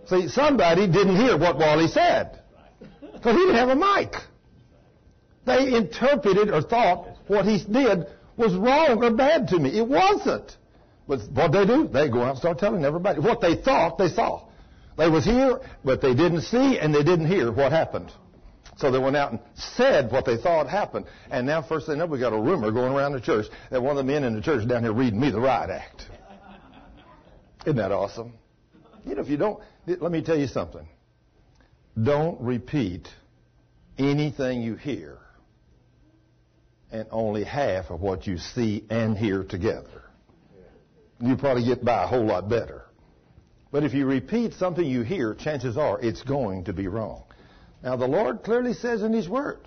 See, 0.07 0.29
somebody 0.29 0.87
didn't 0.87 1.17
hear 1.17 1.37
what 1.37 1.59
Wally 1.59 1.89
said. 1.89 2.41
Because 3.01 3.37
he 3.37 3.43
didn't 3.43 3.57
have 3.57 3.69
a 3.69 3.77
mic. 3.77 4.15
They 5.45 5.75
interpreted 5.75 6.51
or 6.51 6.63
thought 6.63 7.09
what 7.27 7.45
he 7.45 7.59
did 7.59 8.07
was 8.37 8.55
wrong 8.55 9.03
or 9.03 9.11
bad 9.11 9.49
to 9.49 9.59
me. 9.59 9.79
It 9.79 9.87
wasn't. 9.87 10.57
But 11.07 11.21
what 11.33 11.53
they 11.53 11.67
do? 11.67 11.89
They 11.89 12.09
go 12.09 12.23
out 12.23 12.31
and 12.31 12.39
start 12.39 12.59
telling 12.59 12.85
everybody. 12.85 13.21
What 13.21 13.41
they 13.41 13.57
thought, 13.57 13.99
they 13.99 14.09
saw. 14.09 14.47
They 14.97 15.09
was 15.09 15.25
here, 15.25 15.61
but 15.85 16.01
they 16.01 16.15
didn't 16.15 16.43
see 16.43 16.79
and 16.79 16.95
they 16.95 17.03
didn't 17.03 17.27
hear 17.27 17.51
what 17.51 17.73
happened. 17.73 18.13
So 18.77 18.91
they 18.91 18.99
went 18.99 19.17
out 19.17 19.33
and 19.33 19.41
said 19.55 20.11
what 20.11 20.25
they 20.25 20.37
thought 20.37 20.69
happened. 20.69 21.07
And 21.31 21.47
now, 21.47 21.63
first 21.63 21.87
thing 21.87 21.99
know, 21.99 22.07
we 22.07 22.19
got 22.19 22.33
a 22.33 22.41
rumor 22.41 22.71
going 22.71 22.93
around 22.93 23.13
the 23.13 23.21
church 23.21 23.47
that 23.71 23.83
one 23.83 23.99
of 23.99 24.07
the 24.07 24.13
men 24.13 24.25
in 24.25 24.35
the 24.35 24.41
church 24.41 24.67
down 24.67 24.83
here 24.83 24.93
reading 24.93 25.21
me 25.21 25.31
the 25.31 25.41
riot 25.41 25.71
act. 25.71 26.07
Isn't 27.65 27.77
that 27.77 27.93
awesome? 27.93 28.33
You 29.05 29.15
know, 29.15 29.21
if 29.21 29.29
you 29.29 29.37
don't, 29.37 29.63
let 29.87 30.13
me 30.13 30.23
tell 30.23 30.39
you 30.39 30.47
something. 30.47 30.87
Don't 32.01 32.41
repeat 32.41 33.09
anything 33.99 34.63
you 34.63 34.77
hear 34.77 35.19
and 36.91 37.07
only 37.11 37.45
half 37.45 37.91
of 37.91 38.01
what 38.01 38.27
you 38.27 38.39
see 38.39 38.85
and 38.91 39.17
hear 39.17 39.45
together. 39.45 40.03
You 41.21 41.37
probably 41.37 41.65
get 41.65 41.85
by 41.85 42.05
a 42.05 42.07
whole 42.07 42.25
lot 42.25 42.49
better. 42.49 42.85
But 43.71 43.85
if 43.85 43.95
you 43.95 44.07
repeat 44.07 44.55
something 44.55 44.85
you 44.85 45.03
hear, 45.03 45.35
chances 45.35 45.77
are 45.77 46.01
it's 46.01 46.23
going 46.23 46.65
to 46.65 46.73
be 46.73 46.89
wrong. 46.89 47.23
Now, 47.83 47.97
the 47.97 48.09
Lord 48.09 48.43
clearly 48.43 48.75
says 48.75 49.03
in 49.03 49.13
His 49.13 49.29
Word, 49.29 49.61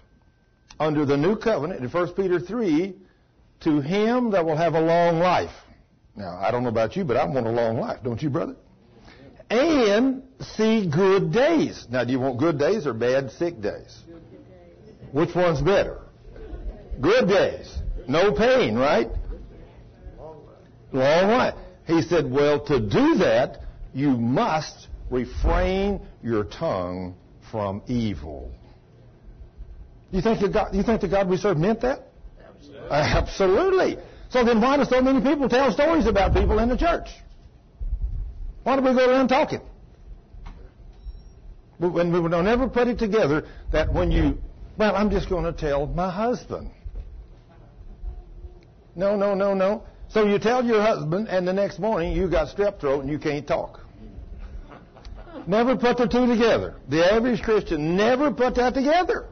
under 0.80 1.06
the 1.06 1.16
new 1.16 1.36
covenant 1.36 1.82
in 1.82 1.90
1 1.90 2.14
Peter 2.14 2.40
3, 2.40 2.96
to 3.62 3.80
him 3.80 4.32
that 4.32 4.46
will 4.46 4.58
have 4.58 4.74
a 4.74 4.82
long 4.82 5.20
life 5.20 5.54
Now, 6.16 6.38
I 6.40 6.52
don't 6.52 6.64
know 6.64 6.70
about 6.70 6.96
you, 6.96 7.04
but 7.04 7.18
I 7.18 7.26
want 7.26 7.48
a 7.48 7.52
long 7.52 7.80
life, 7.80 8.00
don't 8.04 8.22
you, 8.22 8.30
brother? 8.30 8.56
And 9.50 10.24
see 10.40 10.88
good 10.88 11.32
days. 11.32 11.86
Now, 11.90 12.04
do 12.04 12.12
you 12.12 12.20
want 12.20 12.40
good 12.40 12.58
days 12.60 12.86
or 12.88 12.94
bad 12.94 13.32
sick 13.32 13.62
days? 13.62 14.00
Which 15.12 15.36
one's 15.36 15.62
better? 15.62 16.00
Good 17.02 17.28
days. 17.28 17.76
No 18.08 18.32
pain, 18.32 18.76
right? 18.76 19.10
Long 20.92 21.28
life. 21.30 21.56
He 21.86 22.02
said, 22.02 22.30
well, 22.30 22.60
to 22.66 22.80
do 22.80 23.16
that, 23.16 23.62
you 23.94 24.10
must 24.12 24.88
refrain 25.10 26.02
your 26.24 26.44
tongue 26.44 27.16
from 27.52 27.82
evil. 27.88 28.52
You 30.12 30.22
think 30.22 30.40
that 30.42 30.54
God, 30.54 30.76
you 30.76 30.84
think 30.84 31.02
the 31.02 31.08
God 31.08 31.28
we 31.28 31.38
serve 31.38 31.58
meant 31.58 31.82
that? 31.82 32.08
Absolutely. 32.48 32.90
Absolutely. 32.92 33.98
So 34.34 34.44
then 34.44 34.60
why 34.60 34.78
do 34.78 34.86
so 34.86 35.00
many 35.00 35.22
people 35.22 35.48
tell 35.48 35.72
stories 35.72 36.08
about 36.08 36.34
people 36.34 36.58
in 36.58 36.68
the 36.68 36.76
church? 36.76 37.08
Why 38.64 38.76
do 38.76 38.82
we 38.82 38.92
go 38.92 39.08
around 39.08 39.28
talking? 39.28 39.62
When 41.78 42.12
we 42.12 42.30
don't 42.30 42.48
ever 42.48 42.68
put 42.68 42.88
it 42.88 42.98
together 42.98 43.46
that 43.72 43.94
when 43.94 44.12
you, 44.12 44.40
well, 44.76 44.96
I'm 44.96 45.12
just 45.12 45.30
going 45.30 45.44
to 45.44 45.54
tell 45.54 45.86
my 45.86 46.10
husband. 46.10 46.72
No, 48.96 49.16
no, 49.16 49.36
no, 49.36 49.54
no. 49.54 49.84
So 50.10 50.26
you 50.26 50.40
tell 50.40 50.66
your 50.66 50.82
husband, 50.82 51.28
and 51.28 51.48
the 51.48 51.54
next 51.54 51.78
morning 51.78 52.14
you 52.14 52.28
got 52.28 52.48
strep 52.48 52.80
throat 52.80 53.02
and 53.02 53.12
you 53.12 53.20
can't 53.20 53.48
talk. 53.48 53.82
Never 55.46 55.76
put 55.76 55.98
the 55.98 56.08
two 56.08 56.26
together. 56.26 56.76
The 56.90 57.14
average 57.14 57.44
Christian 57.44 57.96
never 57.96 58.32
put 58.32 58.56
that 58.56 58.74
together. 58.74 59.28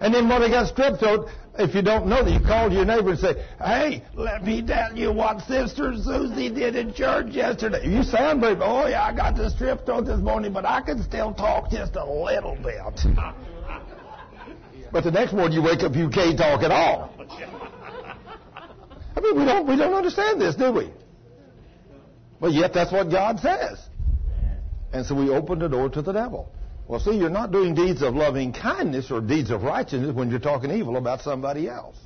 And 0.00 0.12
then 0.12 0.28
when 0.28 0.40
they 0.40 0.48
got 0.48 0.74
strep 0.74 0.98
throat, 0.98 1.28
if 1.58 1.74
you 1.74 1.82
don't 1.82 2.06
know 2.06 2.24
that, 2.24 2.30
you 2.30 2.40
call 2.40 2.72
your 2.72 2.84
neighbor 2.84 3.10
and 3.10 3.18
say, 3.18 3.44
Hey, 3.58 4.02
let 4.14 4.44
me 4.44 4.62
tell 4.62 4.96
you 4.96 5.12
what 5.12 5.40
Sister 5.42 5.94
Susie 6.02 6.50
did 6.50 6.74
in 6.74 6.92
church 6.92 7.28
yesterday. 7.28 7.86
You 7.86 8.02
sound 8.02 8.40
very, 8.40 8.56
oh 8.60 8.86
yeah, 8.88 9.04
I 9.04 9.14
got 9.14 9.36
the 9.36 9.44
strep 9.44 9.86
throat 9.86 10.06
this 10.06 10.20
morning, 10.20 10.52
but 10.52 10.64
I 10.64 10.80
can 10.80 11.02
still 11.02 11.32
talk 11.32 11.70
just 11.70 11.94
a 11.96 12.04
little 12.04 12.56
bit. 12.56 12.80
but 14.92 15.04
the 15.04 15.10
next 15.12 15.32
morning 15.32 15.52
you 15.52 15.62
wake 15.62 15.82
up, 15.82 15.94
you 15.94 16.08
can't 16.08 16.36
talk 16.36 16.62
at 16.62 16.72
all. 16.72 17.14
I 19.16 19.20
mean, 19.20 19.38
we 19.38 19.44
don't, 19.44 19.66
we 19.66 19.76
don't 19.76 19.94
understand 19.94 20.40
this, 20.40 20.56
do 20.56 20.72
we? 20.72 20.90
But 22.40 22.52
yet 22.52 22.72
that's 22.74 22.90
what 22.90 23.10
God 23.10 23.38
says. 23.38 23.78
And 24.92 25.06
so 25.06 25.14
we 25.14 25.30
open 25.30 25.60
the 25.60 25.68
door 25.68 25.88
to 25.90 26.02
the 26.02 26.12
devil. 26.12 26.52
Well, 26.86 27.00
see, 27.00 27.16
you're 27.16 27.30
not 27.30 27.50
doing 27.50 27.74
deeds 27.74 28.02
of 28.02 28.14
loving 28.14 28.52
kindness 28.52 29.10
or 29.10 29.20
deeds 29.20 29.50
of 29.50 29.62
righteousness 29.62 30.14
when 30.14 30.30
you're 30.30 30.38
talking 30.38 30.70
evil 30.70 30.96
about 30.96 31.22
somebody 31.22 31.68
else. 31.68 31.96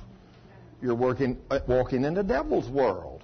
You're 0.81 0.95
working, 0.95 1.37
uh, 1.49 1.59
walking 1.67 2.05
in 2.05 2.13
the 2.13 2.23
devil's 2.23 2.69
world. 2.69 3.23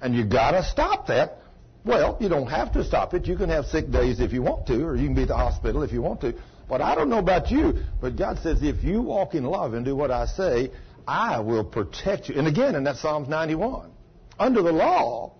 And 0.00 0.14
you've 0.14 0.30
gotta 0.30 0.62
stop 0.62 1.08
that. 1.08 1.38
Well, 1.84 2.16
you 2.20 2.28
don't 2.28 2.46
have 2.46 2.72
to 2.74 2.84
stop 2.84 3.12
it. 3.14 3.26
You 3.26 3.36
can 3.36 3.50
have 3.50 3.66
sick 3.66 3.90
days 3.90 4.20
if 4.20 4.32
you 4.32 4.42
want 4.42 4.66
to, 4.68 4.84
or 4.84 4.96
you 4.96 5.06
can 5.06 5.14
be 5.14 5.22
at 5.22 5.28
the 5.28 5.36
hospital 5.36 5.82
if 5.82 5.92
you 5.92 6.00
want 6.00 6.20
to. 6.20 6.34
But 6.68 6.80
I 6.80 6.94
don't 6.94 7.10
know 7.10 7.18
about 7.18 7.50
you, 7.50 7.74
but 8.00 8.16
God 8.16 8.38
says 8.38 8.62
if 8.62 8.84
you 8.84 9.02
walk 9.02 9.34
in 9.34 9.44
love 9.44 9.74
and 9.74 9.84
do 9.84 9.94
what 9.94 10.10
I 10.10 10.26
say, 10.26 10.70
I 11.06 11.40
will 11.40 11.64
protect 11.64 12.28
you. 12.28 12.36
And 12.36 12.46
again, 12.46 12.74
in 12.74 12.84
that 12.84 12.96
Psalms 12.96 13.28
91, 13.28 13.90
under 14.38 14.62
the 14.62 14.72
law, 14.72 15.32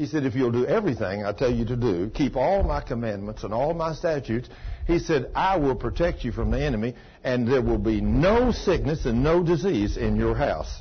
he 0.00 0.06
said, 0.06 0.24
if 0.24 0.34
you'll 0.34 0.50
do 0.50 0.64
everything 0.64 1.26
I 1.26 1.32
tell 1.34 1.52
you 1.52 1.66
to 1.66 1.76
do, 1.76 2.08
keep 2.14 2.34
all 2.34 2.62
my 2.62 2.80
commandments 2.80 3.44
and 3.44 3.52
all 3.52 3.74
my 3.74 3.92
statutes, 3.92 4.48
he 4.86 4.98
said, 4.98 5.30
I 5.34 5.58
will 5.58 5.74
protect 5.74 6.24
you 6.24 6.32
from 6.32 6.50
the 6.50 6.58
enemy, 6.58 6.94
and 7.22 7.46
there 7.46 7.60
will 7.60 7.76
be 7.76 8.00
no 8.00 8.50
sickness 8.50 9.04
and 9.04 9.22
no 9.22 9.42
disease 9.42 9.98
in 9.98 10.16
your 10.16 10.34
house. 10.34 10.80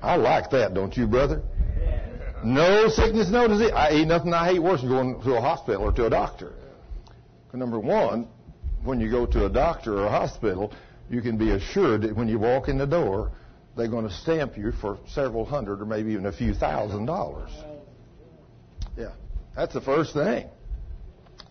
I 0.00 0.14
like 0.14 0.50
that, 0.50 0.74
don't 0.74 0.96
you, 0.96 1.08
brother? 1.08 1.42
No 2.44 2.86
sickness, 2.86 3.30
no 3.30 3.48
disease. 3.48 3.72
I 3.74 3.88
ain't 3.88 4.06
nothing 4.06 4.32
I 4.32 4.52
hate 4.52 4.62
worse 4.62 4.80
than 4.80 4.90
going 4.90 5.20
to 5.22 5.34
a 5.34 5.40
hospital 5.40 5.82
or 5.82 5.92
to 5.94 6.06
a 6.06 6.10
doctor. 6.10 6.52
Number 7.52 7.80
one, 7.80 8.28
when 8.84 9.00
you 9.00 9.10
go 9.10 9.26
to 9.26 9.46
a 9.46 9.50
doctor 9.50 9.98
or 9.98 10.04
a 10.04 10.10
hospital, 10.10 10.72
you 11.10 11.20
can 11.20 11.36
be 11.36 11.50
assured 11.50 12.02
that 12.02 12.14
when 12.14 12.28
you 12.28 12.38
walk 12.38 12.68
in 12.68 12.78
the 12.78 12.86
door, 12.86 13.32
they're 13.76 13.88
going 13.88 14.06
to 14.06 14.14
stamp 14.14 14.56
you 14.56 14.70
for 14.70 15.00
several 15.08 15.44
hundred 15.44 15.82
or 15.82 15.84
maybe 15.84 16.12
even 16.12 16.26
a 16.26 16.32
few 16.32 16.54
thousand 16.54 17.06
dollars. 17.06 17.50
Yeah, 18.96 19.12
that's 19.56 19.74
the 19.74 19.80
first 19.80 20.14
thing. 20.14 20.48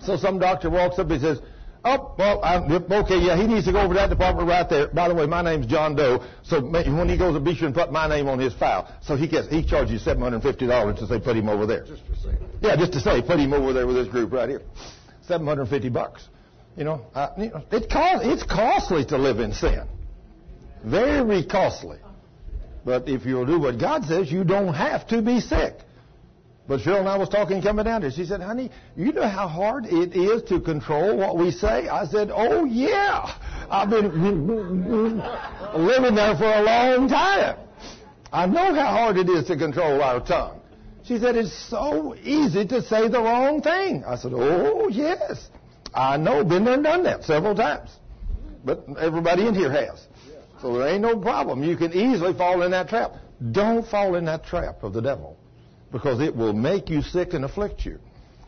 So 0.02 0.18
some 0.18 0.40
doctor 0.40 0.70
walks 0.70 0.98
up 1.00 1.10
and 1.10 1.22
says, 1.22 1.40
Oh, 1.84 2.14
well, 2.18 2.44
I'm, 2.44 2.72
okay, 2.72 3.18
yeah, 3.18 3.36
he 3.36 3.48
needs 3.48 3.66
to 3.66 3.72
go 3.72 3.82
over 3.82 3.96
to 3.96 4.00
that 4.00 4.12
department 4.12 4.48
right 4.48 4.70
there. 4.70 4.88
By 4.90 5.08
the 5.08 5.16
way, 5.16 5.26
my 5.26 5.42
name's 5.42 5.66
John 5.66 5.96
Doe, 5.96 6.24
so 6.44 6.62
when 6.62 7.10
he 7.10 7.18
goes 7.18 7.34
to 7.34 7.40
be 7.40 7.56
sure 7.56 7.66
and 7.66 7.76
put 7.76 7.92
my 7.92 8.08
name 8.08 8.28
on 8.28 8.38
his 8.38 8.54
file. 8.54 8.94
So 9.02 9.16
he 9.16 9.28
gets, 9.28 9.48
he 9.48 9.66
charges 9.66 9.92
you 9.92 10.14
$750 10.14 11.00
to 11.00 11.08
say 11.08 11.20
put 11.20 11.36
him 11.36 11.50
over 11.50 11.66
there. 11.66 11.86
Just 11.86 12.06
to 12.06 12.16
say. 12.18 12.38
Yeah, 12.62 12.76
just 12.76 12.94
to 12.94 13.00
say 13.00 13.24
put 13.24 13.40
him 13.40 13.54
over 13.54 13.74
there 13.74 13.88
with 13.88 13.96
this 13.96 14.08
group 14.10 14.32
right 14.32 14.48
here. 14.48 14.62
750 15.24 15.90
bucks. 15.90 16.28
You 16.78 16.84
know, 16.84 17.06
uh, 17.16 17.30
you 17.38 17.50
know 17.50 17.64
it 17.72 17.90
cost, 17.90 18.26
it's 18.26 18.44
costly 18.44 19.04
to 19.06 19.18
live 19.18 19.40
in 19.40 19.52
sin. 19.52 19.88
Very 20.86 21.44
costly. 21.44 21.98
But 22.86 23.10
if 23.10 23.26
you'll 23.26 23.46
do 23.46 23.60
what 23.60 23.80
God 23.80 24.06
says, 24.06 24.32
you 24.32 24.44
don't 24.44 24.74
have 24.74 25.08
to 25.08 25.22
be 25.22 25.40
sick. 25.40 25.74
But 26.68 26.82
Cheryl 26.82 27.00
and 27.00 27.10
I 27.10 27.18
was 27.18 27.30
talking 27.30 27.62
coming 27.62 27.86
down 27.86 28.02
here. 28.02 28.12
She 28.12 28.26
said, 28.26 28.42
honey, 28.42 28.72
you 28.96 29.12
know 29.12 29.28
how 29.28 29.48
hard 29.48 29.86
it 29.86 30.16
is 30.16 30.44
to 30.44 30.60
control 30.60 31.18
what 31.18 31.38
we 31.38 31.52
say? 31.52 31.88
I 31.88 32.06
said, 32.06 32.30
oh 32.32 32.66
yeah. 32.66 33.36
I've 33.70 33.90
been 33.90 34.48
living 35.76 36.16
there 36.16 36.36
for 36.38 36.46
a 36.46 36.62
long 36.62 37.10
time. 37.10 37.58
I 38.32 38.46
know 38.46 38.74
how 38.74 38.92
hard 38.92 39.18
it 39.18 39.28
is 39.28 39.48
to 39.48 39.58
control 39.58 40.02
our 40.02 40.26
tongue. 40.26 40.62
She 41.04 41.18
said, 41.18 41.36
it's 41.36 41.52
so 41.70 42.16
easy 42.16 42.66
to 42.68 42.82
say 42.84 43.08
the 43.08 43.20
wrong 43.20 43.62
thing. 43.62 44.04
I 44.06 44.16
said, 44.16 44.32
oh 44.36 44.88
yes. 44.88 45.50
I 45.94 46.16
know, 46.18 46.44
been 46.44 46.64
there 46.64 46.76
and 46.76 46.84
done 46.84 47.04
that 47.04 47.24
several 47.24 47.56
times. 47.56 47.90
But 48.64 48.86
everybody 49.00 49.48
in 49.48 49.56
here 49.56 49.72
has. 49.72 50.08
So 50.62 50.78
there 50.78 50.88
ain't 50.88 51.02
no 51.02 51.18
problem. 51.18 51.64
You 51.64 51.76
can 51.76 51.92
easily 51.92 52.34
fall 52.34 52.62
in 52.62 52.72
that 52.72 52.88
trap. 52.88 53.16
Don't 53.52 53.86
fall 53.86 54.16
in 54.16 54.26
that 54.26 54.46
trap 54.46 54.84
of 54.84 54.94
the 54.94 55.02
devil 55.02 55.38
because 55.92 56.22
it 56.22 56.36
will 56.36 56.54
make 56.54 56.90
you 56.90 57.02
sick 57.02 57.34
and 57.34 57.46
afflict 57.46 57.86
you. 57.86 58.00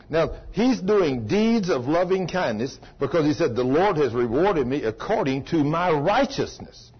Now, 0.08 0.36
he's 0.52 0.80
doing 0.80 1.26
deeds 1.26 1.70
of 1.70 1.86
loving 1.86 2.28
kindness 2.28 2.78
because 2.98 3.24
he 3.24 3.32
said, 3.32 3.56
The 3.56 3.64
Lord 3.64 3.96
has 3.96 4.12
rewarded 4.12 4.66
me 4.66 4.82
according 4.82 5.44
to 5.46 5.64
my 5.64 5.90
righteousness 5.90 6.92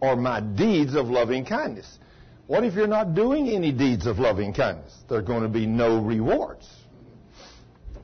or 0.00 0.16
my 0.16 0.40
deeds 0.40 0.94
of 0.94 1.08
loving 1.08 1.44
kindness. 1.44 1.98
What 2.46 2.64
if 2.64 2.74
you're 2.74 2.86
not 2.86 3.14
doing 3.14 3.48
any 3.48 3.72
deeds 3.72 4.06
of 4.06 4.18
loving 4.18 4.54
kindness? 4.54 4.94
There 5.08 5.18
are 5.18 5.22
going 5.22 5.42
to 5.42 5.48
be 5.48 5.66
no 5.66 6.00
rewards. 6.00 6.66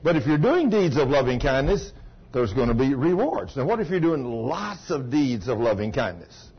But 0.03 0.15
if 0.15 0.27
you're 0.27 0.37
doing 0.37 0.69
deeds 0.69 0.97
of 0.97 1.09
loving 1.09 1.39
kindness, 1.39 1.91
there's 2.31 2.53
going 2.53 2.67
to 2.67 2.75
be 2.75 2.93
rewards. 2.93 3.55
Now, 3.55 3.65
what 3.65 3.79
if 3.79 3.89
you're 3.89 3.99
doing 3.99 4.23
lots 4.23 4.91
of 4.91 5.09
deeds 5.09 5.47
of 5.47 5.57
loving 5.57 5.91
kindness? 5.91 6.49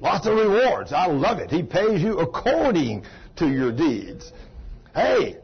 Lots 0.00 0.26
of 0.26 0.36
rewards. 0.36 0.92
I 0.92 1.06
love 1.06 1.38
it. 1.38 1.50
He 1.50 1.62
pays 1.62 2.02
you 2.02 2.18
according 2.18 3.04
to 3.36 3.48
your 3.48 3.72
deeds. 3.72 4.32
Hey, 4.98 5.36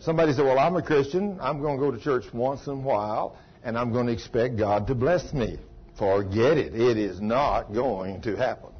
somebody 0.00 0.32
said, 0.32 0.44
Well, 0.44 0.58
I'm 0.58 0.74
a 0.74 0.82
Christian. 0.82 1.38
I'm 1.40 1.60
going 1.60 1.78
to 1.78 1.80
go 1.80 1.92
to 1.92 2.00
church 2.00 2.24
once 2.34 2.66
in 2.66 2.72
a 2.72 2.76
while, 2.76 3.38
and 3.62 3.78
I'm 3.78 3.92
going 3.92 4.08
to 4.08 4.12
expect 4.12 4.56
God 4.56 4.88
to 4.88 4.96
bless 4.96 5.32
me. 5.32 5.60
Forget 5.96 6.58
it. 6.58 6.74
It 6.74 6.98
is 6.98 7.20
not 7.20 7.72
going 7.72 8.22
to 8.22 8.34
happen. 8.34 8.70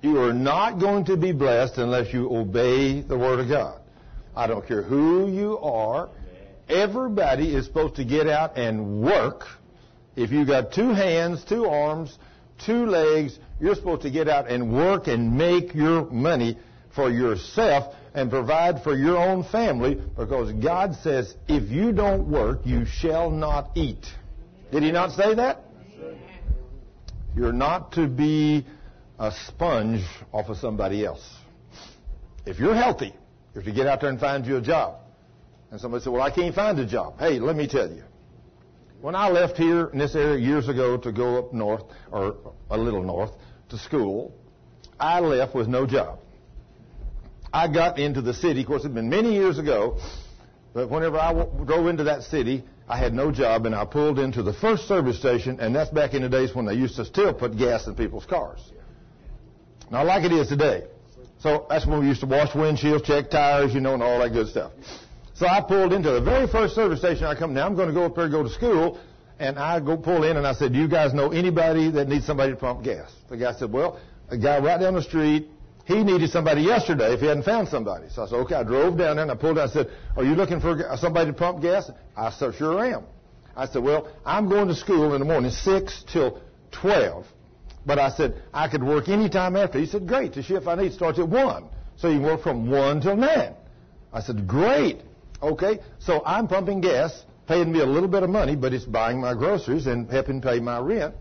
You 0.00 0.18
are 0.22 0.32
not 0.32 0.80
going 0.80 1.04
to 1.04 1.16
be 1.16 1.30
blessed 1.30 1.78
unless 1.78 2.12
you 2.12 2.34
obey 2.34 3.00
the 3.00 3.16
Word 3.16 3.38
of 3.38 3.48
God. 3.48 3.80
I 4.34 4.48
don't 4.48 4.66
care 4.66 4.82
who 4.82 5.30
you 5.30 5.58
are. 5.60 6.08
Everybody 6.68 7.54
is 7.54 7.66
supposed 7.66 7.94
to 7.96 8.04
get 8.04 8.26
out 8.26 8.58
and 8.58 9.04
work. 9.04 9.44
If 10.16 10.32
you've 10.32 10.48
got 10.48 10.72
two 10.72 10.88
hands, 10.88 11.44
two 11.44 11.66
arms, 11.66 12.18
two 12.66 12.86
legs, 12.86 13.38
you're 13.60 13.76
supposed 13.76 14.02
to 14.02 14.10
get 14.10 14.28
out 14.28 14.50
and 14.50 14.72
work 14.72 15.06
and 15.06 15.38
make 15.38 15.76
your 15.76 16.10
money 16.10 16.58
for 16.92 17.08
yourself 17.08 17.94
and 18.14 18.30
provide 18.30 18.82
for 18.82 18.94
your 18.96 19.16
own 19.16 19.44
family 19.44 19.94
because 19.94 20.52
God 20.52 20.94
says, 21.02 21.34
if 21.48 21.70
you 21.70 21.92
don't 21.92 22.30
work, 22.30 22.60
you 22.64 22.84
shall 22.84 23.30
not 23.30 23.70
eat. 23.74 24.06
Did 24.70 24.82
he 24.82 24.92
not 24.92 25.12
say 25.12 25.34
that? 25.34 25.64
You're 27.34 27.52
not 27.52 27.92
to 27.92 28.06
be 28.06 28.66
a 29.18 29.32
sponge 29.46 30.04
off 30.32 30.48
of 30.48 30.58
somebody 30.58 31.04
else. 31.04 31.26
If 32.44 32.58
you're 32.58 32.74
healthy, 32.74 33.14
if 33.54 33.66
you 33.66 33.72
get 33.72 33.86
out 33.86 34.00
there 34.00 34.10
and 34.10 34.20
find 34.20 34.44
you 34.44 34.56
a 34.56 34.60
job, 34.60 34.96
and 35.70 35.80
somebody 35.80 36.04
said, 36.04 36.12
well, 36.12 36.22
I 36.22 36.30
can't 36.30 36.54
find 36.54 36.78
a 36.78 36.86
job. 36.86 37.18
Hey, 37.18 37.38
let 37.38 37.56
me 37.56 37.66
tell 37.66 37.90
you. 37.90 38.02
When 39.00 39.14
I 39.14 39.30
left 39.30 39.56
here 39.56 39.86
in 39.86 39.98
this 39.98 40.14
area 40.14 40.38
years 40.38 40.68
ago 40.68 40.96
to 40.98 41.12
go 41.12 41.38
up 41.38 41.52
north, 41.52 41.84
or 42.10 42.36
a 42.70 42.76
little 42.76 43.02
north, 43.02 43.30
to 43.70 43.78
school, 43.78 44.34
I 45.00 45.20
left 45.20 45.54
with 45.54 45.66
no 45.66 45.86
job. 45.86 46.18
I 47.52 47.68
got 47.68 47.98
into 47.98 48.22
the 48.22 48.34
city. 48.34 48.62
Of 48.62 48.66
course, 48.66 48.82
it 48.82 48.88
had 48.88 48.94
been 48.94 49.10
many 49.10 49.34
years 49.34 49.58
ago, 49.58 49.98
but 50.72 50.88
whenever 50.88 51.18
I 51.18 51.32
w- 51.34 51.64
drove 51.64 51.86
into 51.86 52.04
that 52.04 52.22
city, 52.22 52.64
I 52.88 52.96
had 52.96 53.12
no 53.14 53.30
job, 53.30 53.66
and 53.66 53.74
I 53.74 53.84
pulled 53.84 54.18
into 54.18 54.42
the 54.42 54.52
first 54.52 54.88
service 54.88 55.18
station, 55.18 55.60
and 55.60 55.74
that's 55.74 55.90
back 55.90 56.14
in 56.14 56.22
the 56.22 56.28
days 56.28 56.54
when 56.54 56.64
they 56.64 56.74
used 56.74 56.96
to 56.96 57.04
still 57.04 57.32
put 57.34 57.56
gas 57.56 57.86
in 57.86 57.94
people's 57.94 58.26
cars. 58.26 58.60
Not 59.90 60.06
like 60.06 60.24
it 60.24 60.32
is 60.32 60.48
today. 60.48 60.84
So 61.40 61.66
that's 61.68 61.86
when 61.86 62.00
we 62.00 62.06
used 62.06 62.20
to 62.20 62.26
wash 62.26 62.50
windshields, 62.50 63.04
check 63.04 63.30
tires, 63.30 63.74
you 63.74 63.80
know, 63.80 63.94
and 63.94 64.02
all 64.02 64.18
that 64.20 64.32
good 64.32 64.48
stuff. 64.48 64.72
So 65.34 65.46
I 65.46 65.60
pulled 65.60 65.92
into 65.92 66.10
the 66.10 66.20
very 66.20 66.46
first 66.46 66.74
service 66.74 67.00
station 67.00 67.24
I 67.24 67.34
come. 67.34 67.52
Now 67.52 67.66
I'm 67.66 67.74
going 67.74 67.88
to 67.88 67.94
go 67.94 68.04
up 68.04 68.14
there 68.14 68.24
and 68.24 68.32
go 68.32 68.42
to 68.42 68.48
school, 68.48 68.98
and 69.38 69.58
I 69.58 69.80
go 69.80 69.96
pull 69.96 70.24
in, 70.24 70.36
and 70.36 70.46
I 70.46 70.54
said, 70.54 70.72
"Do 70.72 70.78
you 70.78 70.88
guys 70.88 71.12
know 71.12 71.32
anybody 71.32 71.90
that 71.90 72.08
needs 72.08 72.26
somebody 72.26 72.52
to 72.52 72.56
pump 72.56 72.84
gas?" 72.84 73.10
The 73.28 73.36
guy 73.36 73.52
said, 73.54 73.72
"Well, 73.72 73.98
a 74.28 74.38
guy 74.38 74.58
right 74.60 74.80
down 74.80 74.94
the 74.94 75.02
street. 75.02 75.48
He 75.84 76.04
needed 76.04 76.30
somebody 76.30 76.62
yesterday 76.62 77.12
if 77.14 77.20
he 77.20 77.26
hadn't 77.26 77.44
found 77.44 77.68
somebody." 77.68 78.08
So 78.10 78.22
I 78.22 78.26
said, 78.26 78.36
"Okay." 78.36 78.54
I 78.54 78.62
drove 78.62 78.96
down 78.96 79.16
there 79.16 79.22
and 79.22 79.30
I 79.30 79.34
pulled 79.34 79.58
out. 79.58 79.70
I 79.70 79.72
said, 79.72 79.90
"Are 80.16 80.24
you 80.24 80.34
looking 80.34 80.60
for 80.60 80.96
somebody 80.96 81.30
to 81.30 81.36
pump 81.36 81.60
gas?" 81.60 81.90
I 82.16 82.30
said, 82.30 82.54
"Sure 82.54 82.84
am." 82.84 83.04
I 83.56 83.66
said, 83.66 83.82
"Well, 83.82 84.08
I'm 84.24 84.48
going 84.48 84.68
to 84.68 84.74
school 84.74 85.14
in 85.14 85.20
the 85.20 85.26
morning, 85.26 85.50
six 85.50 86.04
till 86.04 86.40
twelve. 86.70 87.26
But 87.84 87.98
I 87.98 88.10
said, 88.10 88.40
I 88.54 88.68
could 88.68 88.82
work 88.82 89.08
any 89.08 89.28
time 89.28 89.56
after. 89.56 89.78
He 89.78 89.86
said, 89.86 90.06
great. 90.06 90.34
The 90.34 90.42
shift 90.42 90.66
I 90.66 90.76
need 90.76 90.92
starts 90.92 91.18
at 91.18 91.28
1. 91.28 91.64
So 91.96 92.08
you 92.08 92.18
can 92.18 92.26
work 92.26 92.42
from 92.42 92.70
1 92.70 93.00
till 93.00 93.16
9. 93.16 93.54
I 94.12 94.20
said, 94.20 94.46
great. 94.46 95.00
Okay. 95.42 95.80
So 95.98 96.22
I'm 96.24 96.46
pumping 96.46 96.80
gas, 96.80 97.24
paying 97.48 97.72
me 97.72 97.80
a 97.80 97.86
little 97.86 98.08
bit 98.08 98.22
of 98.22 98.30
money, 98.30 98.56
but 98.56 98.72
it's 98.72 98.84
buying 98.84 99.20
my 99.20 99.34
groceries 99.34 99.86
and 99.86 100.08
helping 100.10 100.40
pay 100.40 100.60
my 100.60 100.78
rent. 100.78 101.14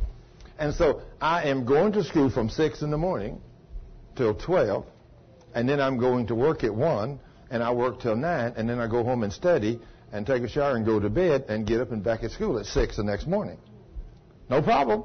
And 0.59 0.73
so 0.75 1.01
I 1.19 1.45
am 1.49 1.65
going 1.65 1.93
to 1.93 2.03
school 2.03 2.29
from 2.29 2.49
6 2.49 2.81
in 2.83 2.91
the 2.91 2.97
morning 2.97 3.41
till 4.15 4.33
12. 4.33 4.85
And 5.53 5.67
then 5.67 5.81
I'm 5.81 5.97
going 5.97 6.27
to 6.27 6.35
work 6.35 6.63
at 6.63 6.73
1. 6.73 7.19
And 7.49 7.61
I 7.61 7.71
work 7.71 7.99
till 7.99 8.15
9. 8.15 8.53
And 8.55 8.69
then 8.69 8.79
I 8.79 8.87
go 8.87 9.03
home 9.03 9.23
and 9.23 9.33
study 9.33 9.79
and 10.11 10.25
take 10.25 10.43
a 10.43 10.49
shower 10.49 10.75
and 10.75 10.85
go 10.85 10.99
to 10.99 11.09
bed 11.09 11.45
and 11.49 11.65
get 11.65 11.81
up 11.81 11.91
and 11.91 12.03
back 12.03 12.23
at 12.23 12.31
school 12.31 12.59
at 12.59 12.65
6 12.65 12.97
the 12.97 13.03
next 13.03 13.27
morning. 13.27 13.57
No 14.49 14.61
problem. 14.61 15.03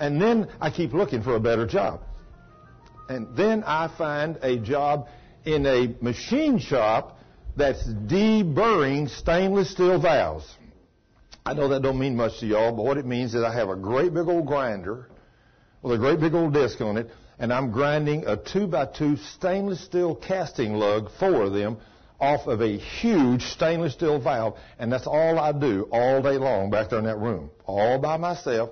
And 0.00 0.20
then 0.20 0.48
I 0.60 0.70
keep 0.70 0.92
looking 0.92 1.22
for 1.22 1.36
a 1.36 1.40
better 1.40 1.66
job. 1.66 2.00
And 3.08 3.36
then 3.36 3.62
I 3.64 3.88
find 3.96 4.38
a 4.42 4.58
job 4.58 5.08
in 5.44 5.66
a 5.66 5.94
machine 6.02 6.58
shop 6.58 7.18
that's 7.56 7.86
deburring 7.86 9.08
stainless 9.08 9.70
steel 9.70 10.00
valves. 10.00 10.46
I 11.46 11.52
know 11.52 11.68
that 11.68 11.82
don't 11.82 11.98
mean 11.98 12.16
much 12.16 12.40
to 12.40 12.46
y'all, 12.46 12.72
but 12.72 12.84
what 12.84 12.96
it 12.96 13.04
means 13.04 13.34
is 13.34 13.42
I 13.42 13.52
have 13.52 13.68
a 13.68 13.76
great 13.76 14.14
big 14.14 14.26
old 14.26 14.46
grinder 14.46 15.10
with 15.82 15.94
a 15.94 15.98
great 15.98 16.18
big 16.18 16.34
old 16.34 16.54
disc 16.54 16.80
on 16.80 16.96
it, 16.96 17.10
and 17.38 17.52
I'm 17.52 17.70
grinding 17.70 18.26
a 18.26 18.36
two 18.36 18.66
by 18.66 18.86
two 18.86 19.16
stainless 19.16 19.80
steel 19.80 20.14
casting 20.14 20.74
lug, 20.74 21.10
four 21.18 21.42
of 21.42 21.52
them, 21.52 21.78
off 22.20 22.46
of 22.46 22.60
a 22.62 22.78
huge 22.78 23.42
stainless 23.42 23.92
steel 23.94 24.20
valve, 24.20 24.56
and 24.78 24.92
that's 24.92 25.06
all 25.06 25.38
I 25.38 25.52
do 25.52 25.88
all 25.90 26.22
day 26.22 26.38
long 26.38 26.70
back 26.70 26.90
there 26.90 26.98
in 26.98 27.04
that 27.06 27.18
room, 27.18 27.50
all 27.66 27.98
by 27.98 28.16
myself 28.16 28.70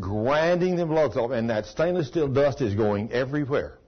grinding 0.00 0.76
them 0.76 0.90
lugs 0.90 1.16
off, 1.16 1.30
and 1.30 1.50
that 1.50 1.66
stainless 1.66 2.08
steel 2.08 2.28
dust 2.28 2.60
is 2.60 2.74
going 2.74 3.12
everywhere. 3.12 3.78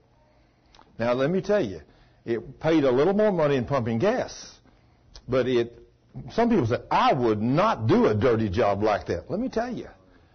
Now, 0.99 1.13
let 1.13 1.29
me 1.29 1.41
tell 1.41 1.63
you, 1.63 1.81
it 2.25 2.59
paid 2.59 2.83
a 2.83 2.91
little 2.91 3.13
more 3.13 3.31
money 3.31 3.55
in 3.55 3.65
pumping 3.65 3.99
gas, 3.99 4.55
but 5.27 5.47
it. 5.47 5.81
Some 6.31 6.49
people 6.49 6.65
say 6.65 6.77
I 6.89 7.11
would 7.11 7.41
not 7.41 7.87
do 7.87 8.05
a 8.05 8.15
dirty 8.15 8.47
job 8.49 8.81
like 8.81 9.07
that. 9.07 9.29
Let 9.29 9.39
me 9.39 9.49
tell 9.49 9.71
you, 9.73 9.89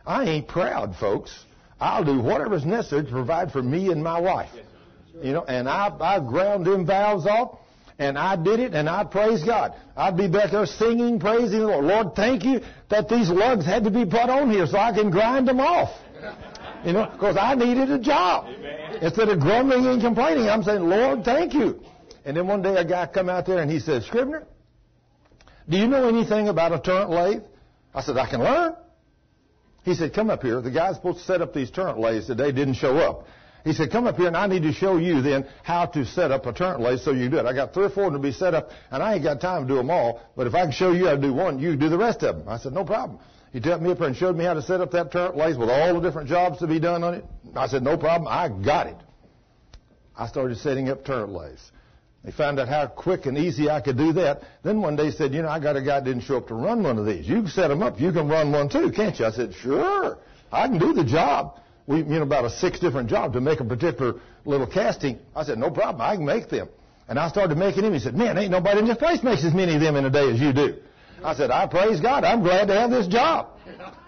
I 0.05 0.25
ain't 0.25 0.47
proud, 0.47 0.95
folks. 0.97 1.47
I'll 1.81 2.05
do 2.05 2.21
whatever's 2.21 2.65
necessary 2.65 3.05
to 3.05 3.11
provide 3.11 3.53
for 3.53 3.63
me 3.63 3.91
and 3.91 4.03
my 4.03 4.21
wife. 4.21 4.51
You 5.23 5.33
know, 5.33 5.45
and 5.45 5.69
I 5.69 5.91
I 6.01 6.21
ground 6.21 6.67
them 6.67 6.87
valves 6.87 7.27
off 7.27 7.59
and 8.01 8.17
I 8.17 8.35
did 8.35 8.61
it, 8.61 8.73
and 8.73 8.89
I 8.89 9.05
praise 9.05 9.45
God. 9.45 9.75
I'd 9.95 10.17
be 10.17 10.27
back 10.27 10.53
there 10.53 10.65
singing, 10.65 11.21
praising 11.21 11.61
the 11.61 11.67
Lord. 11.67 11.85
Lord, 11.85 12.15
thank 12.17 12.45
you 12.45 12.61
that 12.89 13.11
these 13.11 13.29
lugs 13.29 13.67
had 13.67 13.85
to 13.85 13.91
be 13.91 14.07
put 14.07 14.31
on 14.31 14.51
here 14.51 14.67
so 14.67 14.79
I 14.79 14.91
can 14.93 15.11
grind 15.11 15.47
them 15.47 15.61
off. 15.61 15.91
You 16.83 16.95
know, 16.95 17.11
because 17.13 17.37
I 17.37 17.55
needed 17.55 17.91
a 17.91 17.99
job. 17.99 18.47
Amen. 18.47 18.99
Instead 19.03 19.29
of 19.29 19.39
grumbling 19.39 19.85
and 19.85 20.01
complaining, 20.01 20.49
I'm 20.49 20.63
saying, 20.63 20.81
Lord, 20.81 21.25
thank 21.25 21.53
you. 21.53 21.79
And 22.25 22.35
then 22.35 22.47
one 22.47 22.63
day 22.63 22.75
a 22.77 22.85
guy 22.87 23.07
come 23.07 23.29
out 23.29 23.45
there 23.45 23.59
and 23.59 23.71
he 23.71 23.81
said, 23.81 24.03
Scribner, 24.05 24.47
do 25.69 25.77
you 25.77 25.87
know 25.87 26.09
anything 26.09 26.49
about 26.49 26.73
a 26.73 26.81
turret 26.81 27.11
lathe? 27.11 27.43
I 27.95 28.01
said, 28.01 28.17
I 28.17 28.31
can 28.31 28.41
learn. 28.41 28.77
He 29.83 29.95
said, 29.95 30.13
come 30.13 30.31
up 30.31 30.43
here. 30.43 30.61
The 30.61 30.71
guy's 30.71 30.97
supposed 30.97 31.19
to 31.19 31.25
set 31.25 31.41
up 31.41 31.55
these 31.55 31.71
turret 31.71 31.99
lathes 31.99 32.27
today 32.27 32.53
didn't 32.53 32.75
show 32.75 32.99
up. 32.99 33.27
He 33.65 33.73
said, 33.73 33.91
come 33.91 34.07
up 34.07 34.17
here 34.17 34.27
and 34.27 34.37
I 34.37 34.47
need 34.47 34.63
to 34.63 34.73
show 34.73 34.97
you 34.97 35.21
then 35.21 35.47
how 35.63 35.87
to 35.87 36.07
set 36.07 36.31
up 36.31 36.47
a 36.47 36.53
turret 36.53 36.81
lathe 36.81 37.01
so 37.01 37.13
you 37.13 37.29
do 37.29 37.39
it. 37.39 37.47
I 37.47 37.53
got 37.53 37.75
three 37.75 37.85
or 37.85 37.91
four 37.91 38.11
to 38.11 38.19
be 38.19 38.33
set 38.33 38.55
up 38.55 38.71
and 38.91 39.03
I 39.03 39.15
ain't 39.15 39.23
got 39.23 39.41
time 39.41 39.63
to 39.63 39.69
do 39.69 39.77
them 39.77 39.91
all, 39.91 40.21
but 40.37 40.47
if 40.47 40.55
I 40.55 40.63
can 40.63 40.73
show 40.73 40.93
you 40.93 41.07
how 41.07 41.15
to 41.15 41.21
do 41.21 41.33
one, 41.33 41.59
you 41.59 41.77
do 41.77 41.89
the 41.89 41.99
rest 41.99 42.23
of 42.23 42.37
them. 42.37 42.49
I 42.49 42.59
said, 42.59 42.73
no 42.73 42.85
problem. 42.85 43.19
He 43.53 43.61
took 43.61 43.81
me 43.81 43.91
up 43.91 43.99
here 43.99 44.07
and 44.07 44.17
showed 44.17 44.37
me 44.37 44.45
how 44.45 44.55
to 44.55 44.63
set 44.63 44.81
up 44.81 44.93
that 44.93 45.13
turret 45.13 45.37
lathe 45.37 45.59
with 45.59 45.69
all 45.69 45.95
the 45.95 46.01
different 46.01 46.29
jobs 46.29 46.59
to 46.61 46.67
be 46.67 46.79
done 46.79 47.03
on 47.03 47.15
it. 47.15 47.25
I 47.55 47.67
said, 47.67 47.83
no 47.83 47.99
problem. 47.99 48.29
I 48.29 48.49
got 48.49 48.87
it. 48.87 48.97
I 50.17 50.27
started 50.29 50.59
setting 50.59 50.89
up 50.89 51.05
turret 51.05 51.31
lathes. 51.31 51.71
They 52.25 52.33
found 52.33 52.61
out 52.61 52.69
how 52.69 52.87
quick 52.87 53.25
and 53.27 53.39
easy 53.39 53.71
I 53.71 53.81
could 53.81 53.97
do 53.97 54.13
that. 54.15 54.43
Then 54.63 54.83
one 54.83 54.95
day 54.95 55.07
he 55.07 55.11
said, 55.11 55.33
you 55.33 55.41
know, 55.43 55.49
I 55.49 55.59
got 55.59 55.77
a 55.77 55.81
guy 55.81 56.01
that 56.01 56.05
didn't 56.05 56.23
show 56.23 56.37
up 56.37 56.49
to 56.49 56.55
run 56.55 56.83
one 56.83 56.99
of 56.99 57.07
these. 57.07 57.27
You 57.27 57.37
can 57.37 57.49
set 57.49 57.69
them 57.69 57.83
up. 57.83 57.99
You 57.99 58.13
can 58.13 58.29
run 58.29 58.53
one 58.53 58.69
too, 58.69 58.93
can't 58.93 59.19
you? 59.19 59.25
I 59.25 59.31
said, 59.31 59.55
sure. 59.55 60.19
I 60.53 60.69
can 60.69 60.79
do 60.79 60.93
the 60.93 61.05
job 61.05 61.61
we, 61.91 61.99
you 61.99 62.05
know, 62.05 62.23
about 62.23 62.45
a 62.45 62.51
six 62.51 62.79
different 62.79 63.11
job 63.11 63.33
to 63.33 63.41
make 63.41 63.59
a 63.59 63.65
particular 63.65 64.21
little 64.45 64.67
casting. 64.67 65.19
I 65.35 65.43
said, 65.43 65.59
no 65.59 65.71
problem, 65.71 66.01
I 66.01 66.15
can 66.15 66.25
make 66.25 66.49
them. 66.49 66.69
And 67.09 67.19
I 67.19 67.29
started 67.29 67.59
making 67.59 67.83
them. 67.83 67.93
He 67.93 67.99
said, 67.99 68.15
man, 68.15 68.39
ain't 68.39 68.53
nobody 68.53 68.79
in 68.79 68.87
this 68.87 68.97
place 68.97 69.25
makes 69.25 69.45
as 69.45 69.53
many 69.53 69.75
of 69.75 69.81
them 69.81 69.97
in 69.97 70.05
a 70.05 70.11
day 70.11 70.31
as 70.31 70.41
you 70.41 70.53
do. 70.53 70.77
I 71.25 71.35
said, 71.35 71.51
I 71.51 71.67
praise 71.67 72.01
God. 72.01 72.23
I'm 72.23 72.43
glad 72.43 72.69
to 72.69 72.75
have 72.75 72.91
this 72.91 73.09
job. 73.09 73.49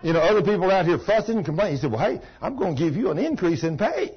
You 0.03 0.13
know, 0.13 0.21
other 0.21 0.43
people 0.43 0.71
out 0.71 0.87
here 0.87 0.99
fussing 0.99 1.39
and 1.39 1.45
complaining. 1.45 1.75
He 1.75 1.81
said, 1.81 1.91
well, 1.91 2.01
hey, 2.01 2.21
I'm 2.41 2.57
going 2.57 2.77
to 2.77 2.83
give 2.83 2.95
you 2.95 3.11
an 3.11 3.19
increase 3.19 3.65
in 3.65 3.77
pay. 3.77 4.13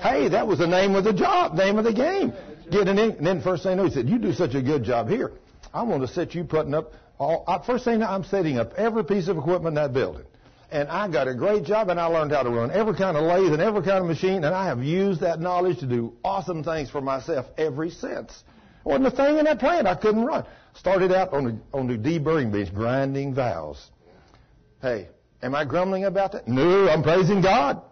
Hey, 0.00 0.28
that 0.30 0.46
was 0.46 0.58
the 0.58 0.66
name 0.66 0.94
of 0.94 1.04
the 1.04 1.12
job, 1.12 1.54
name 1.54 1.76
of 1.76 1.84
the 1.84 1.92
game. 1.92 2.32
Get 2.70 2.88
an 2.88 2.98
and 2.98 3.26
then 3.26 3.42
first 3.42 3.62
thing 3.62 3.72
I 3.72 3.74
know, 3.76 3.84
he 3.84 3.90
said, 3.90 4.08
you 4.08 4.18
do 4.18 4.32
such 4.32 4.54
a 4.54 4.62
good 4.62 4.84
job 4.84 5.08
here. 5.08 5.32
I 5.72 5.82
want 5.82 6.02
to 6.02 6.08
set 6.08 6.34
you 6.34 6.44
putting 6.44 6.74
up 6.74 6.92
all, 7.18 7.44
I, 7.46 7.64
first 7.64 7.84
thing 7.84 8.02
I'm 8.02 8.24
setting 8.24 8.58
up 8.58 8.74
every 8.74 9.04
piece 9.04 9.28
of 9.28 9.36
equipment 9.36 9.68
in 9.68 9.74
that 9.74 9.92
building 9.92 10.24
and 10.72 10.88
I 10.88 11.08
got 11.08 11.28
a 11.28 11.34
great 11.34 11.64
job, 11.64 11.88
and 11.88 11.98
I 11.98 12.06
learned 12.06 12.32
how 12.32 12.42
to 12.42 12.50
run 12.50 12.70
every 12.70 12.94
kind 12.94 13.16
of 13.16 13.24
lathe 13.24 13.52
and 13.52 13.60
every 13.60 13.82
kind 13.82 13.98
of 13.98 14.06
machine, 14.06 14.44
and 14.44 14.54
I 14.54 14.66
have 14.66 14.82
used 14.82 15.20
that 15.20 15.40
knowledge 15.40 15.80
to 15.80 15.86
do 15.86 16.14
awesome 16.24 16.62
things 16.62 16.90
for 16.90 17.00
myself 17.00 17.46
ever 17.58 17.90
since. 17.90 18.44
Wasn't 18.84 19.06
a 19.06 19.10
thing 19.10 19.38
in 19.38 19.44
that 19.44 19.58
plant 19.58 19.86
I 19.86 19.94
couldn't 19.94 20.24
run. 20.24 20.46
Started 20.74 21.12
out 21.12 21.32
on 21.32 21.44
the 21.44 21.58
on 21.76 21.88
the 21.88 21.98
deburring 21.98 22.52
bench, 22.52 22.72
grinding 22.72 23.34
valves. 23.34 23.90
Hey, 24.80 25.08
am 25.42 25.54
I 25.54 25.64
grumbling 25.64 26.04
about 26.04 26.32
that? 26.32 26.46
No, 26.46 26.88
I'm 26.88 27.02
praising 27.02 27.42
God. 27.42 27.82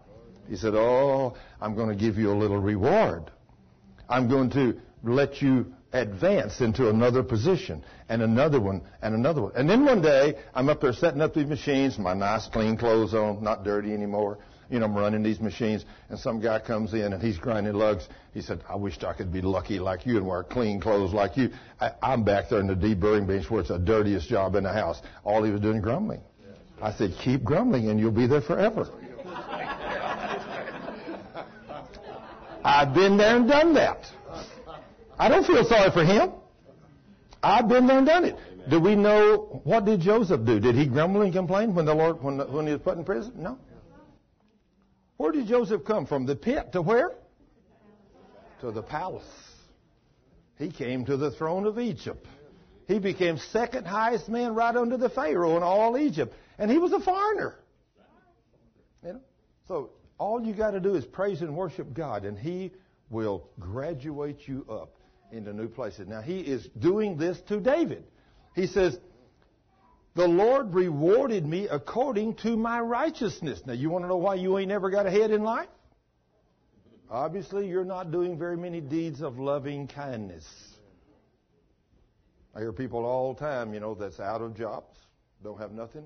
He 0.48 0.56
said, 0.56 0.74
"Oh, 0.74 1.36
I'm 1.60 1.74
going 1.74 1.88
to 1.90 1.96
give 1.96 2.16
you 2.16 2.32
a 2.32 2.36
little 2.36 2.58
reward. 2.58 3.30
I'm 4.09 4.28
going 4.28 4.50
to 4.50 4.80
let 5.02 5.42
you 5.42 5.72
advance 5.92 6.61
into 6.61 6.90
another 6.90 7.22
position 7.22 7.84
and 8.09 8.22
another 8.22 8.61
one 8.61 8.82
and 9.02 9.14
another 9.14 9.42
one. 9.42 9.52
And 9.56 9.68
then 9.68 9.84
one 9.84 10.02
day, 10.02 10.34
I'm 10.54 10.68
up 10.68 10.80
there 10.80 10.92
setting 10.92 11.20
up 11.20 11.34
these 11.34 11.46
machines, 11.46 11.98
my 11.98 12.14
nice 12.14 12.46
clean 12.48 12.76
clothes 12.76 13.14
on, 13.14 13.42
not 13.42 13.64
dirty 13.64 13.92
anymore. 13.92 14.38
You 14.70 14.78
know, 14.80 14.84
I'm 14.84 14.94
running 14.94 15.22
these 15.22 15.40
machines, 15.40 15.86
and 16.11 16.18
some 16.18 16.40
guy 16.40 16.59
comes 16.59 16.92
in 16.92 17.14
and 17.14 17.22
he's 17.22 17.38
grinding 17.38 17.72
lugs. 17.72 18.06
He 18.34 18.42
said, 18.42 18.62
I 18.68 18.76
wish 18.76 19.02
I 19.02 19.14
could 19.14 19.32
be 19.32 19.40
lucky 19.40 19.78
like 19.78 20.04
you 20.04 20.18
and 20.18 20.26
wear 20.26 20.42
clean 20.42 20.78
clothes 20.78 21.14
like 21.14 21.38
you. 21.38 21.50
I, 21.80 21.92
I'm 22.02 22.22
back 22.22 22.50
there 22.50 22.61
in 22.61 22.66
the 22.66 22.74
deburring 22.74 23.26
bench 23.26 23.50
where 23.50 23.61
it's 23.61 23.70
the 23.70 23.78
dirtiest 23.78 24.28
job 24.28 24.56
in 24.56 24.64
the 24.64 24.72
house. 24.72 25.00
All 25.24 25.42
he 25.42 25.50
was 25.50 25.62
doing 25.62 25.80
grumbling. 25.80 26.20
I 26.82 26.92
said, 26.92 27.14
keep 27.18 27.44
grumbling 27.44 27.88
and 27.88 27.98
you'll 27.98 28.12
be 28.12 28.26
there 28.26 28.42
forever. 28.42 28.88
I've 32.64 32.94
been 32.94 33.16
there 33.16 33.36
and 33.36 33.48
done 33.48 33.74
that. 33.74 34.11
I 35.18 35.28
don't 35.28 35.46
feel 35.46 35.64
sorry 35.64 35.90
for 35.90 36.04
him. 36.04 36.32
I've 37.42 37.68
been 37.68 37.86
there 37.86 37.98
and 37.98 38.06
done 38.06 38.24
it. 38.24 38.34
Amen. 38.34 38.70
Do 38.70 38.80
we 38.80 38.94
know 38.94 39.61
what 39.64 39.84
did 39.84 40.00
Joseph 40.00 40.44
do? 40.44 40.61
Did 40.61 40.74
he 40.74 40.86
grumble 40.86 41.22
and 41.22 41.32
complain 41.32 41.74
when 41.74 41.84
the 41.84 41.94
Lord 41.94 42.22
when, 42.22 42.38
when 42.52 42.66
he 42.66 42.72
was 42.72 42.82
put 42.82 42.98
in 42.98 43.04
prison? 43.04 43.32
No. 43.36 43.59
Where 45.16 45.32
did 45.32 45.46
Joseph 45.46 45.84
come 45.84 46.06
from? 46.06 46.26
The 46.26 46.36
pit 46.36 46.72
to 46.72 46.82
where? 46.82 47.12
To 48.61 48.70
the 48.70 48.82
palace. 48.82 49.24
He 50.59 50.70
came 50.70 51.04
to 51.06 51.16
the 51.16 51.30
throne 51.32 51.66
of 51.66 51.78
Egypt. 51.78 52.26
He 52.86 52.98
became 52.98 53.38
second 53.38 53.86
highest 53.86 54.28
man 54.28 54.54
right 54.54 54.74
under 54.74 54.96
the 54.96 55.11
Pharaoh 55.11 55.56
in 55.56 55.62
all 55.62 55.98
Egypt. 55.98 56.34
And 56.59 56.70
he 56.70 56.78
was 56.78 56.92
a 56.92 57.00
foreigner. 57.00 57.56
You 59.04 59.12
know? 59.14 59.20
So 59.68 59.90
all 60.18 60.44
you 60.44 60.52
got 60.52 60.72
to 60.72 60.80
do 60.80 60.94
is 60.94 61.04
praise 61.04 61.40
and 61.40 61.56
worship 61.56 61.94
God, 61.94 62.24
and 62.24 62.38
He 62.38 62.72
will 63.10 63.48
graduate 63.58 64.46
you 64.46 64.66
up 64.70 64.98
into 65.32 65.52
new 65.52 65.68
places. 65.68 66.08
Now, 66.08 66.20
he 66.20 66.40
is 66.40 66.66
doing 66.78 67.16
this 67.16 67.40
to 67.48 67.60
David. 67.60 68.04
He 68.54 68.66
says, 68.66 68.98
The 70.14 70.26
Lord 70.26 70.74
rewarded 70.74 71.46
me 71.46 71.68
according 71.68 72.36
to 72.36 72.56
my 72.56 72.80
righteousness. 72.80 73.60
Now, 73.66 73.74
you 73.74 73.90
want 73.90 74.04
to 74.04 74.08
know 74.08 74.16
why 74.16 74.34
you 74.34 74.58
ain't 74.58 74.70
ever 74.70 74.90
got 74.90 75.06
ahead 75.06 75.30
in 75.30 75.42
life? 75.42 75.68
Obviously, 77.10 77.68
you're 77.68 77.84
not 77.84 78.10
doing 78.10 78.38
very 78.38 78.56
many 78.56 78.80
deeds 78.80 79.22
of 79.22 79.38
loving 79.38 79.86
kindness. 79.86 80.46
I 82.54 82.60
hear 82.60 82.72
people 82.72 83.04
all 83.04 83.34
the 83.34 83.40
time, 83.40 83.72
you 83.72 83.80
know, 83.80 83.94
that's 83.94 84.20
out 84.20 84.42
of 84.42 84.56
jobs, 84.56 84.96
don't 85.42 85.58
have 85.58 85.72
nothing, 85.72 86.04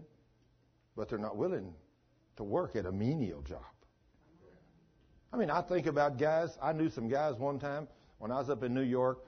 but 0.96 1.08
they're 1.08 1.18
not 1.18 1.36
willing 1.36 1.72
to 2.36 2.44
work 2.44 2.76
at 2.76 2.86
a 2.86 2.92
menial 2.92 3.40
job. 3.42 3.71
I 5.33 5.39
mean, 5.39 5.51
I 5.51 5.62
think 5.62 5.87
about 5.87 6.18
guys. 6.18 6.51
I 6.61 6.72
knew 6.72 6.91
some 6.91 7.09
guys 7.09 7.37
one 7.37 7.59
time 7.59 7.89
when 8.18 8.30
I 8.30 8.39
was 8.39 8.51
up 8.51 8.62
in 8.62 8.74
New 8.74 8.83
York 8.83 9.18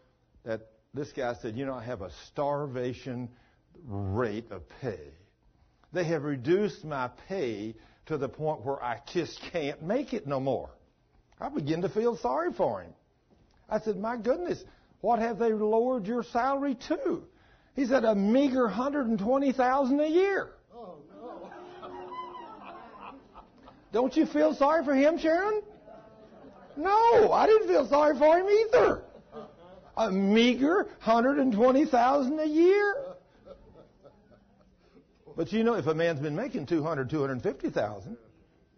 that 0.45 0.61
this 0.93 1.11
guy 1.13 1.35
said, 1.41 1.57
you 1.57 1.65
know, 1.65 1.75
I 1.75 1.83
have 1.85 2.03
a 2.03 2.11
starvation 2.27 3.31
rate 3.87 4.51
of 4.51 4.63
pay. 4.81 5.01
They 5.93 6.05
have 6.05 6.25
reduced 6.25 6.85
my 6.85 7.09
pay 7.29 7.75
to 8.07 8.19
the 8.19 8.29
point 8.29 8.65
where 8.65 8.83
I 8.83 9.01
just 9.13 9.41
can't 9.51 9.83
make 9.83 10.13
it 10.13 10.27
no 10.27 10.41
more. 10.41 10.71
I 11.41 11.49
begin 11.49 11.83
to 11.83 11.89
feel 11.89 12.17
sorry 12.19 12.53
for 12.53 12.83
him. 12.83 12.93
I 13.69 13.81
said, 13.81 13.97
my 13.97 14.17
goodness, 14.17 14.63
what 15.01 15.21
have 15.21 15.39
they 15.39 15.53
lowered 15.53 16.07
your 16.07 16.23
salary 16.23 16.77
to? 16.89 17.23
He 17.75 17.87
said, 17.87 18.05
a 18.05 18.15
meager 18.15 18.65
120,000 18.65 20.01
a 20.01 20.07
year. 20.07 20.51
Oh, 20.75 20.97
no. 21.11 21.51
Don't 23.93 24.17
you 24.17 24.27
feel 24.27 24.55
sorry 24.55 24.85
for 24.85 24.95
him, 24.95 25.19
Sharon? 25.19 25.63
No, 26.77 27.33
I 27.33 27.47
didn't 27.47 27.69
feel 27.69 27.87
sorry 27.89 28.19
for 28.19 28.39
him 28.39 28.47
either. 28.49 29.03
A 29.97 30.11
meager 30.11 30.89
120,000 31.05 32.41
a 32.41 32.45
year. 32.45 32.97
But 35.37 35.53
you 35.53 35.65
know, 35.65 35.75
if 35.75 35.87
a 35.87 35.95
man's 35.95 36.21
been 36.21 36.37
making 36.37 36.67
200, 36.67 37.11
250,000, 37.11 38.17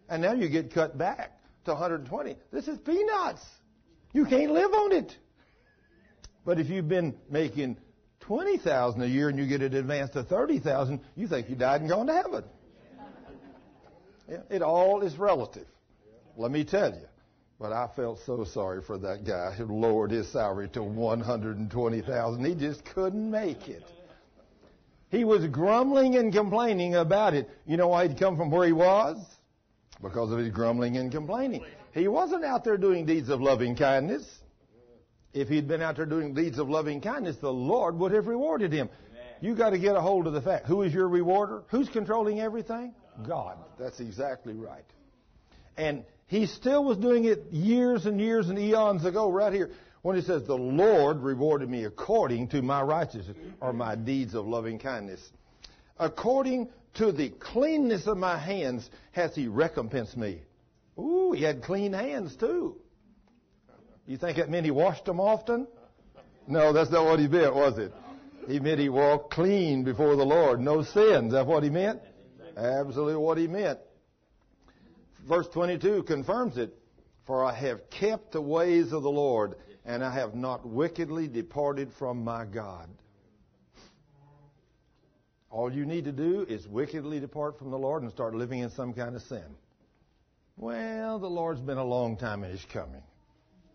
and 0.08 0.22
now 0.22 0.32
you 0.32 0.48
get 0.48 0.72
cut 0.72 0.96
back 0.96 1.38
to 1.64 1.72
120, 1.72 2.36
this 2.52 2.68
is 2.68 2.78
peanuts. 2.78 3.44
You 4.12 4.24
can't 4.24 4.52
live 4.52 4.72
on 4.72 4.92
it. 4.92 5.16
But 6.44 6.60
if 6.60 6.68
you've 6.70 6.88
been 6.88 7.14
making 7.28 7.76
20,000 8.20 9.02
a 9.02 9.06
year 9.06 9.28
and 9.28 9.38
you 9.38 9.46
get 9.46 9.62
it 9.62 9.74
advanced 9.74 10.14
to 10.14 10.22
30,000, 10.22 11.00
you 11.16 11.28
think 11.28 11.50
you 11.50 11.56
died 11.56 11.80
and 11.80 11.90
gone 11.90 12.06
to 12.06 12.14
heaven. 12.14 12.44
Yeah, 14.28 14.38
it 14.50 14.60
all 14.60 15.02
is 15.02 15.16
relative. 15.16 15.68
Let 16.36 16.50
me 16.50 16.64
tell 16.64 16.90
you. 16.90 17.06
But 17.58 17.72
I 17.72 17.88
felt 17.96 18.20
so 18.26 18.44
sorry 18.44 18.82
for 18.82 18.98
that 18.98 19.24
guy 19.24 19.52
who 19.52 19.64
lowered 19.64 20.10
his 20.10 20.28
salary 20.28 20.68
to 20.70 20.82
120,000. 20.82 22.44
He 22.44 22.54
just 22.54 22.84
couldn't 22.84 23.30
make 23.30 23.68
it. 23.68 23.82
He 25.10 25.24
was 25.24 25.46
grumbling 25.46 26.16
and 26.16 26.32
complaining 26.32 26.96
about 26.96 27.32
it. 27.32 27.48
You 27.66 27.76
know 27.76 27.88
why 27.88 28.08
he'd 28.08 28.18
come 28.18 28.36
from 28.36 28.50
where 28.50 28.66
he 28.66 28.72
was? 28.72 29.16
Because 30.02 30.30
of 30.30 30.38
his 30.38 30.50
grumbling 30.50 30.98
and 30.98 31.10
complaining. 31.10 31.64
He 31.92 32.08
wasn't 32.08 32.44
out 32.44 32.64
there 32.64 32.76
doing 32.76 33.06
deeds 33.06 33.30
of 33.30 33.40
loving 33.40 33.74
kindness. 33.74 34.40
If 35.32 35.48
he'd 35.48 35.66
been 35.66 35.80
out 35.80 35.96
there 35.96 36.06
doing 36.06 36.34
deeds 36.34 36.58
of 36.58 36.68
loving 36.68 37.00
kindness, 37.00 37.36
the 37.36 37.52
Lord 37.52 37.98
would 37.98 38.12
have 38.12 38.26
rewarded 38.26 38.72
him. 38.72 38.90
You 39.40 39.54
got 39.54 39.70
to 39.70 39.78
get 39.78 39.96
a 39.96 40.00
hold 40.00 40.26
of 40.26 40.34
the 40.34 40.42
fact. 40.42 40.66
Who 40.66 40.82
is 40.82 40.92
your 40.92 41.08
rewarder? 41.08 41.62
Who's 41.68 41.88
controlling 41.88 42.40
everything? 42.40 42.94
God. 43.26 43.56
That's 43.78 44.00
exactly 44.00 44.54
right. 44.54 44.84
And 45.76 46.04
he 46.26 46.46
still 46.46 46.84
was 46.84 46.98
doing 46.98 47.24
it 47.24 47.52
years 47.52 48.04
and 48.04 48.20
years 48.20 48.48
and 48.48 48.58
eons 48.58 49.04
ago, 49.04 49.30
right 49.30 49.52
here, 49.52 49.70
when 50.02 50.16
he 50.16 50.22
says, 50.22 50.44
The 50.44 50.56
Lord 50.56 51.20
rewarded 51.22 51.70
me 51.70 51.84
according 51.84 52.48
to 52.48 52.62
my 52.62 52.82
righteousness 52.82 53.36
or 53.60 53.72
my 53.72 53.94
deeds 53.94 54.34
of 54.34 54.46
loving 54.46 54.78
kindness. 54.78 55.20
According 55.98 56.68
to 56.94 57.12
the 57.12 57.30
cleanness 57.30 58.06
of 58.06 58.16
my 58.16 58.38
hands 58.38 58.88
hath 59.12 59.34
he 59.34 59.46
recompensed 59.46 60.16
me. 60.16 60.42
Ooh, 60.98 61.32
he 61.32 61.44
had 61.44 61.62
clean 61.62 61.92
hands 61.92 62.34
too. 62.34 62.76
You 64.06 64.16
think 64.16 64.38
that 64.38 64.50
meant 64.50 64.64
he 64.64 64.70
washed 64.70 65.04
them 65.04 65.20
often? 65.20 65.66
No, 66.48 66.72
that's 66.72 66.90
not 66.90 67.04
what 67.04 67.18
he 67.18 67.28
meant, 67.28 67.54
was 67.54 67.78
it? 67.78 67.92
He 68.48 68.60
meant 68.60 68.78
he 68.78 68.88
walked 68.88 69.32
clean 69.32 69.84
before 69.84 70.16
the 70.16 70.24
Lord, 70.24 70.60
no 70.60 70.82
sins. 70.82 71.32
That's 71.32 71.46
what 71.46 71.62
he 71.62 71.70
meant? 71.70 72.00
Absolutely 72.56 73.16
what 73.16 73.38
he 73.38 73.46
meant 73.46 73.78
verse 75.26 75.48
22 75.48 76.04
confirms 76.04 76.56
it. 76.56 76.74
For 77.26 77.44
I 77.44 77.52
have 77.52 77.90
kept 77.90 78.32
the 78.32 78.40
ways 78.40 78.92
of 78.92 79.02
the 79.02 79.10
Lord, 79.10 79.56
and 79.84 80.04
I 80.04 80.12
have 80.12 80.36
not 80.36 80.64
wickedly 80.64 81.26
departed 81.26 81.92
from 81.98 82.22
my 82.22 82.44
God. 82.44 82.88
All 85.50 85.72
you 85.72 85.86
need 85.86 86.04
to 86.04 86.12
do 86.12 86.46
is 86.48 86.68
wickedly 86.68 87.18
depart 87.18 87.58
from 87.58 87.70
the 87.70 87.78
Lord 87.78 88.02
and 88.02 88.12
start 88.12 88.34
living 88.34 88.60
in 88.60 88.70
some 88.70 88.92
kind 88.92 89.16
of 89.16 89.22
sin. 89.22 89.44
Well, 90.56 91.18
the 91.18 91.28
Lord's 91.28 91.60
been 91.60 91.78
a 91.78 91.84
long 91.84 92.16
time 92.16 92.44
in 92.44 92.50
His 92.50 92.64
coming. 92.72 93.02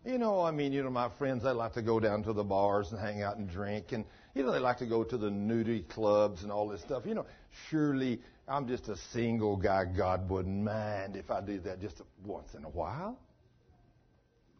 You 0.04 0.18
know, 0.18 0.40
I 0.40 0.50
mean, 0.50 0.72
you 0.72 0.82
know, 0.82 0.90
my 0.90 1.10
friends, 1.18 1.44
they 1.44 1.50
like 1.50 1.74
to 1.74 1.82
go 1.82 2.00
down 2.00 2.24
to 2.24 2.32
the 2.32 2.42
bars 2.42 2.90
and 2.90 3.00
hang 3.00 3.22
out 3.22 3.36
and 3.36 3.48
drink, 3.48 3.92
and 3.92 4.04
you 4.34 4.42
know, 4.42 4.50
they 4.50 4.58
like 4.58 4.78
to 4.78 4.86
go 4.86 5.04
to 5.04 5.16
the 5.16 5.30
nudity 5.30 5.82
clubs 5.82 6.42
and 6.42 6.50
all 6.50 6.68
this 6.68 6.80
stuff. 6.80 7.04
You 7.06 7.14
know, 7.14 7.26
surely 7.68 8.20
I'm 8.48 8.66
just 8.66 8.88
a 8.88 8.96
single 9.12 9.56
guy. 9.56 9.84
God 9.84 10.28
wouldn't 10.28 10.64
mind 10.64 11.16
if 11.16 11.30
I 11.30 11.40
did 11.40 11.64
that 11.64 11.80
just 11.80 12.00
once 12.24 12.54
in 12.54 12.64
a 12.64 12.68
while. 12.68 13.18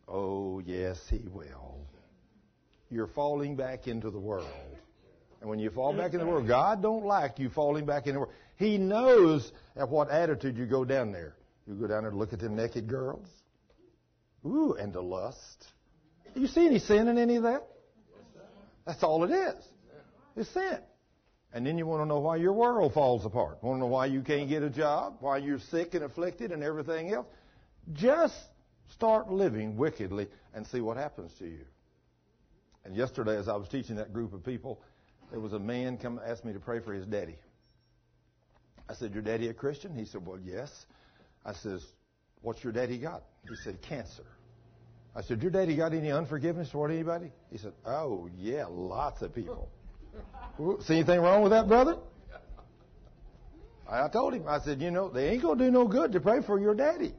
Oh, 0.08 0.60
yes, 0.60 0.98
He 1.10 1.20
will. 1.32 1.86
You're 2.90 3.08
falling 3.08 3.56
back 3.56 3.88
into 3.88 4.10
the 4.10 4.20
world. 4.20 4.46
And 5.40 5.50
when 5.50 5.58
you 5.58 5.70
fall 5.70 5.92
back 5.92 6.12
in 6.12 6.20
the 6.20 6.26
world, 6.26 6.46
God 6.46 6.82
don't 6.82 7.04
like 7.04 7.38
you 7.38 7.50
falling 7.50 7.84
back 7.84 8.06
in 8.06 8.14
the 8.14 8.20
world. 8.20 8.32
He 8.56 8.78
knows 8.78 9.50
at 9.76 9.88
what 9.88 10.10
attitude 10.10 10.56
you 10.56 10.66
go 10.66 10.84
down 10.84 11.10
there. 11.10 11.34
You 11.66 11.74
go 11.74 11.88
down 11.88 12.02
there 12.02 12.12
to 12.12 12.16
look 12.16 12.32
at 12.32 12.38
them 12.38 12.54
naked 12.54 12.88
girls. 12.88 13.26
Ooh, 14.46 14.74
and 14.74 14.92
to 14.92 15.00
lust. 15.00 15.66
Do 16.34 16.40
you 16.40 16.46
see 16.46 16.66
any 16.66 16.78
sin 16.78 17.08
in 17.08 17.18
any 17.18 17.36
of 17.36 17.42
that? 17.44 17.66
That's 18.86 19.02
all 19.02 19.24
it 19.24 19.30
is. 19.30 19.54
It's 20.36 20.50
sin. 20.50 20.78
And 21.54 21.66
then 21.66 21.76
you 21.76 21.86
want 21.86 22.02
to 22.02 22.06
know 22.06 22.20
why 22.20 22.36
your 22.36 22.52
world 22.52 22.94
falls 22.94 23.26
apart. 23.26 23.62
Want 23.62 23.76
to 23.76 23.80
know 23.80 23.86
why 23.86 24.06
you 24.06 24.22
can't 24.22 24.48
get 24.48 24.62
a 24.62 24.70
job, 24.70 25.16
why 25.20 25.36
you're 25.36 25.58
sick 25.58 25.94
and 25.94 26.04
afflicted 26.04 26.50
and 26.50 26.62
everything 26.62 27.12
else. 27.12 27.26
Just 27.92 28.34
start 28.92 29.30
living 29.30 29.76
wickedly 29.76 30.28
and 30.54 30.66
see 30.66 30.80
what 30.80 30.96
happens 30.96 31.32
to 31.38 31.44
you. 31.44 31.64
And 32.84 32.96
yesterday, 32.96 33.36
as 33.36 33.48
I 33.48 33.56
was 33.56 33.68
teaching 33.68 33.96
that 33.96 34.12
group 34.12 34.32
of 34.32 34.44
people, 34.44 34.80
there 35.30 35.40
was 35.40 35.52
a 35.52 35.58
man 35.58 35.98
come 35.98 36.20
ask 36.24 36.44
me 36.44 36.52
to 36.52 36.60
pray 36.60 36.80
for 36.80 36.92
his 36.92 37.06
daddy. 37.06 37.36
I 38.88 38.94
said, 38.94 39.12
"Your 39.12 39.22
daddy 39.22 39.48
a 39.48 39.54
Christian?" 39.54 39.94
He 39.94 40.04
said, 40.04 40.26
"Well, 40.26 40.38
yes." 40.38 40.86
I 41.44 41.52
says, 41.52 41.86
"What's 42.40 42.62
your 42.64 42.72
daddy 42.72 42.98
got?" 42.98 43.22
He 43.48 43.56
said, 43.56 43.80
"Cancer." 43.82 44.26
I 45.14 45.20
said, 45.22 45.42
"Your 45.42 45.50
daddy 45.50 45.76
got 45.76 45.92
any 45.92 46.10
unforgiveness 46.10 46.70
toward 46.70 46.90
anybody?" 46.90 47.30
He 47.50 47.58
said, 47.58 47.72
"Oh 47.84 48.28
yeah, 48.36 48.66
lots 48.66 49.22
of 49.22 49.34
people." 49.34 49.70
See 50.58 50.94
anything 50.94 51.20
wrong 51.20 51.42
with 51.42 51.52
that, 51.52 51.66
brother? 51.66 51.96
I 53.88 54.08
told 54.08 54.34
him, 54.34 54.44
I 54.48 54.60
said, 54.60 54.80
you 54.80 54.90
know, 54.90 55.08
they 55.10 55.30
ain't 55.30 55.42
going 55.42 55.58
to 55.58 55.64
do 55.64 55.70
no 55.70 55.86
good 55.86 56.12
to 56.12 56.20
pray 56.20 56.40
for 56.42 56.58
your 56.58 56.74
daddy. 56.74 57.12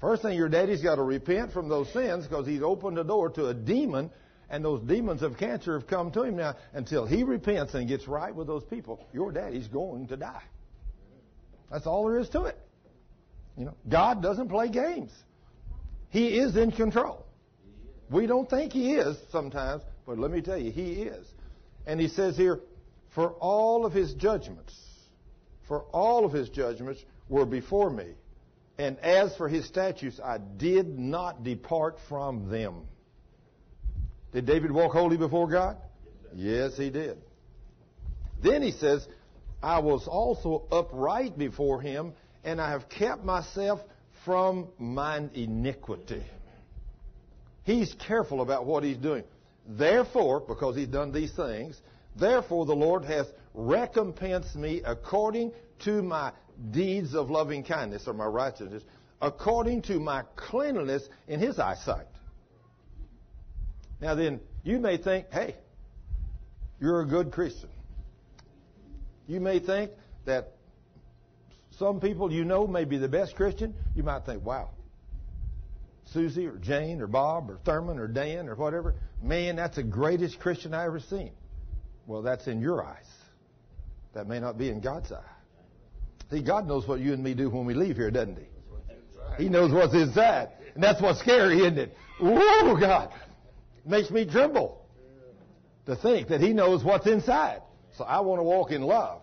First 0.00 0.22
thing, 0.22 0.36
your 0.36 0.48
daddy's 0.48 0.82
got 0.82 0.96
to 0.96 1.02
repent 1.02 1.52
from 1.52 1.68
those 1.68 1.92
sins 1.92 2.26
because 2.26 2.46
he's 2.46 2.62
opened 2.62 2.96
the 2.96 3.04
door 3.04 3.30
to 3.30 3.46
a 3.48 3.54
demon, 3.54 4.10
and 4.48 4.64
those 4.64 4.80
demons 4.82 5.22
of 5.22 5.36
cancer 5.36 5.78
have 5.78 5.86
come 5.86 6.10
to 6.12 6.22
him 6.22 6.36
now. 6.36 6.56
Until 6.72 7.06
he 7.06 7.22
repents 7.22 7.74
and 7.74 7.86
gets 7.86 8.08
right 8.08 8.34
with 8.34 8.46
those 8.46 8.64
people, 8.64 9.06
your 9.12 9.30
daddy's 9.30 9.68
going 9.68 10.08
to 10.08 10.16
die. 10.16 10.42
That's 11.70 11.86
all 11.86 12.06
there 12.06 12.18
is 12.18 12.28
to 12.30 12.44
it. 12.44 12.58
You 13.56 13.66
know, 13.66 13.74
God 13.88 14.22
doesn't 14.22 14.48
play 14.48 14.68
games. 14.68 15.12
He 16.08 16.38
is 16.38 16.56
in 16.56 16.72
control. 16.72 17.26
We 18.10 18.26
don't 18.26 18.50
think 18.50 18.72
he 18.72 18.94
is 18.94 19.16
sometimes, 19.30 19.82
but 20.06 20.18
let 20.18 20.32
me 20.32 20.40
tell 20.40 20.58
you, 20.58 20.72
he 20.72 20.92
is. 20.92 21.26
And 21.86 22.00
he 22.00 22.08
says 22.08 22.36
here, 22.36 22.60
for 23.14 23.30
all 23.40 23.84
of 23.84 23.92
his 23.92 24.14
judgments, 24.14 24.78
for 25.66 25.82
all 25.92 26.24
of 26.24 26.32
his 26.32 26.48
judgments 26.48 27.04
were 27.28 27.46
before 27.46 27.90
me. 27.90 28.06
And 28.78 28.98
as 29.00 29.36
for 29.36 29.48
his 29.48 29.66
statutes, 29.66 30.20
I 30.22 30.38
did 30.38 30.98
not 30.98 31.44
depart 31.44 31.98
from 32.08 32.48
them. 32.48 32.82
Did 34.32 34.46
David 34.46 34.70
walk 34.70 34.92
holy 34.92 35.16
before 35.16 35.48
God? 35.48 35.76
Yes, 36.34 36.76
he 36.76 36.90
did. 36.90 37.18
Then 38.42 38.62
he 38.62 38.70
says, 38.70 39.06
I 39.62 39.80
was 39.80 40.06
also 40.06 40.64
upright 40.70 41.36
before 41.36 41.82
him, 41.82 42.12
and 42.44 42.60
I 42.60 42.70
have 42.70 42.88
kept 42.88 43.24
myself 43.24 43.80
from 44.24 44.68
mine 44.78 45.30
iniquity. 45.34 46.22
He's 47.64 47.94
careful 48.06 48.40
about 48.40 48.64
what 48.64 48.82
he's 48.82 48.96
doing. 48.96 49.24
Therefore, 49.66 50.40
because 50.40 50.76
he's 50.76 50.88
done 50.88 51.12
these 51.12 51.32
things, 51.32 51.80
therefore 52.16 52.66
the 52.66 52.74
Lord 52.74 53.04
hath 53.04 53.26
recompensed 53.54 54.56
me 54.56 54.82
according 54.84 55.52
to 55.80 56.02
my 56.02 56.32
deeds 56.70 57.14
of 57.14 57.30
loving 57.30 57.64
kindness 57.64 58.06
or 58.06 58.14
my 58.14 58.26
righteousness, 58.26 58.82
according 59.20 59.82
to 59.82 60.00
my 60.00 60.22
cleanliness 60.36 61.08
in 61.28 61.40
his 61.40 61.58
eyesight. 61.58 62.06
Now 64.00 64.14
then, 64.14 64.40
you 64.62 64.78
may 64.78 64.96
think, 64.96 65.26
hey, 65.30 65.56
you're 66.80 67.02
a 67.02 67.06
good 67.06 67.32
Christian. 67.32 67.68
You 69.26 69.40
may 69.40 69.58
think 69.58 69.90
that 70.24 70.54
some 71.78 72.00
people 72.00 72.32
you 72.32 72.44
know 72.44 72.66
may 72.66 72.84
be 72.84 72.98
the 72.98 73.08
best 73.08 73.36
Christian. 73.36 73.74
You 73.94 74.02
might 74.02 74.24
think, 74.24 74.44
wow, 74.44 74.70
Susie 76.12 76.46
or 76.46 76.56
Jane 76.56 77.00
or 77.00 77.06
Bob 77.06 77.50
or 77.50 77.58
Thurman 77.64 77.98
or 77.98 78.08
Dan 78.08 78.48
or 78.48 78.54
whatever, 78.54 78.94
man, 79.22 79.56
that's 79.56 79.76
the 79.76 79.82
greatest 79.82 80.38
Christian 80.40 80.74
I 80.74 80.86
ever 80.86 81.00
seen. 81.00 81.32
Well, 82.06 82.22
that's 82.22 82.46
in 82.46 82.60
your 82.60 82.84
eyes. 82.84 83.06
That 84.14 84.26
may 84.26 84.40
not 84.40 84.58
be 84.58 84.68
in 84.68 84.80
God's 84.80 85.12
eye. 85.12 85.22
See, 86.30 86.42
God 86.42 86.66
knows 86.66 86.86
what 86.86 87.00
you 87.00 87.12
and 87.12 87.22
me 87.22 87.34
do 87.34 87.50
when 87.50 87.66
we 87.66 87.74
leave 87.74 87.96
here, 87.96 88.10
doesn't 88.10 88.36
He? 88.36 89.44
He 89.44 89.48
knows 89.48 89.72
what's 89.72 89.94
inside. 89.94 90.50
And 90.74 90.82
that's 90.82 91.00
what's 91.00 91.20
scary, 91.20 91.60
isn't 91.60 91.78
it? 91.78 91.96
Oh, 92.20 92.76
God. 92.78 93.10
makes 93.84 94.10
me 94.10 94.24
tremble 94.24 94.84
to 95.86 95.96
think 95.96 96.28
that 96.28 96.40
He 96.40 96.52
knows 96.52 96.84
what's 96.84 97.06
inside. 97.06 97.62
So 97.96 98.04
I 98.04 98.20
want 98.20 98.38
to 98.38 98.44
walk 98.44 98.70
in 98.70 98.82
love. 98.82 99.22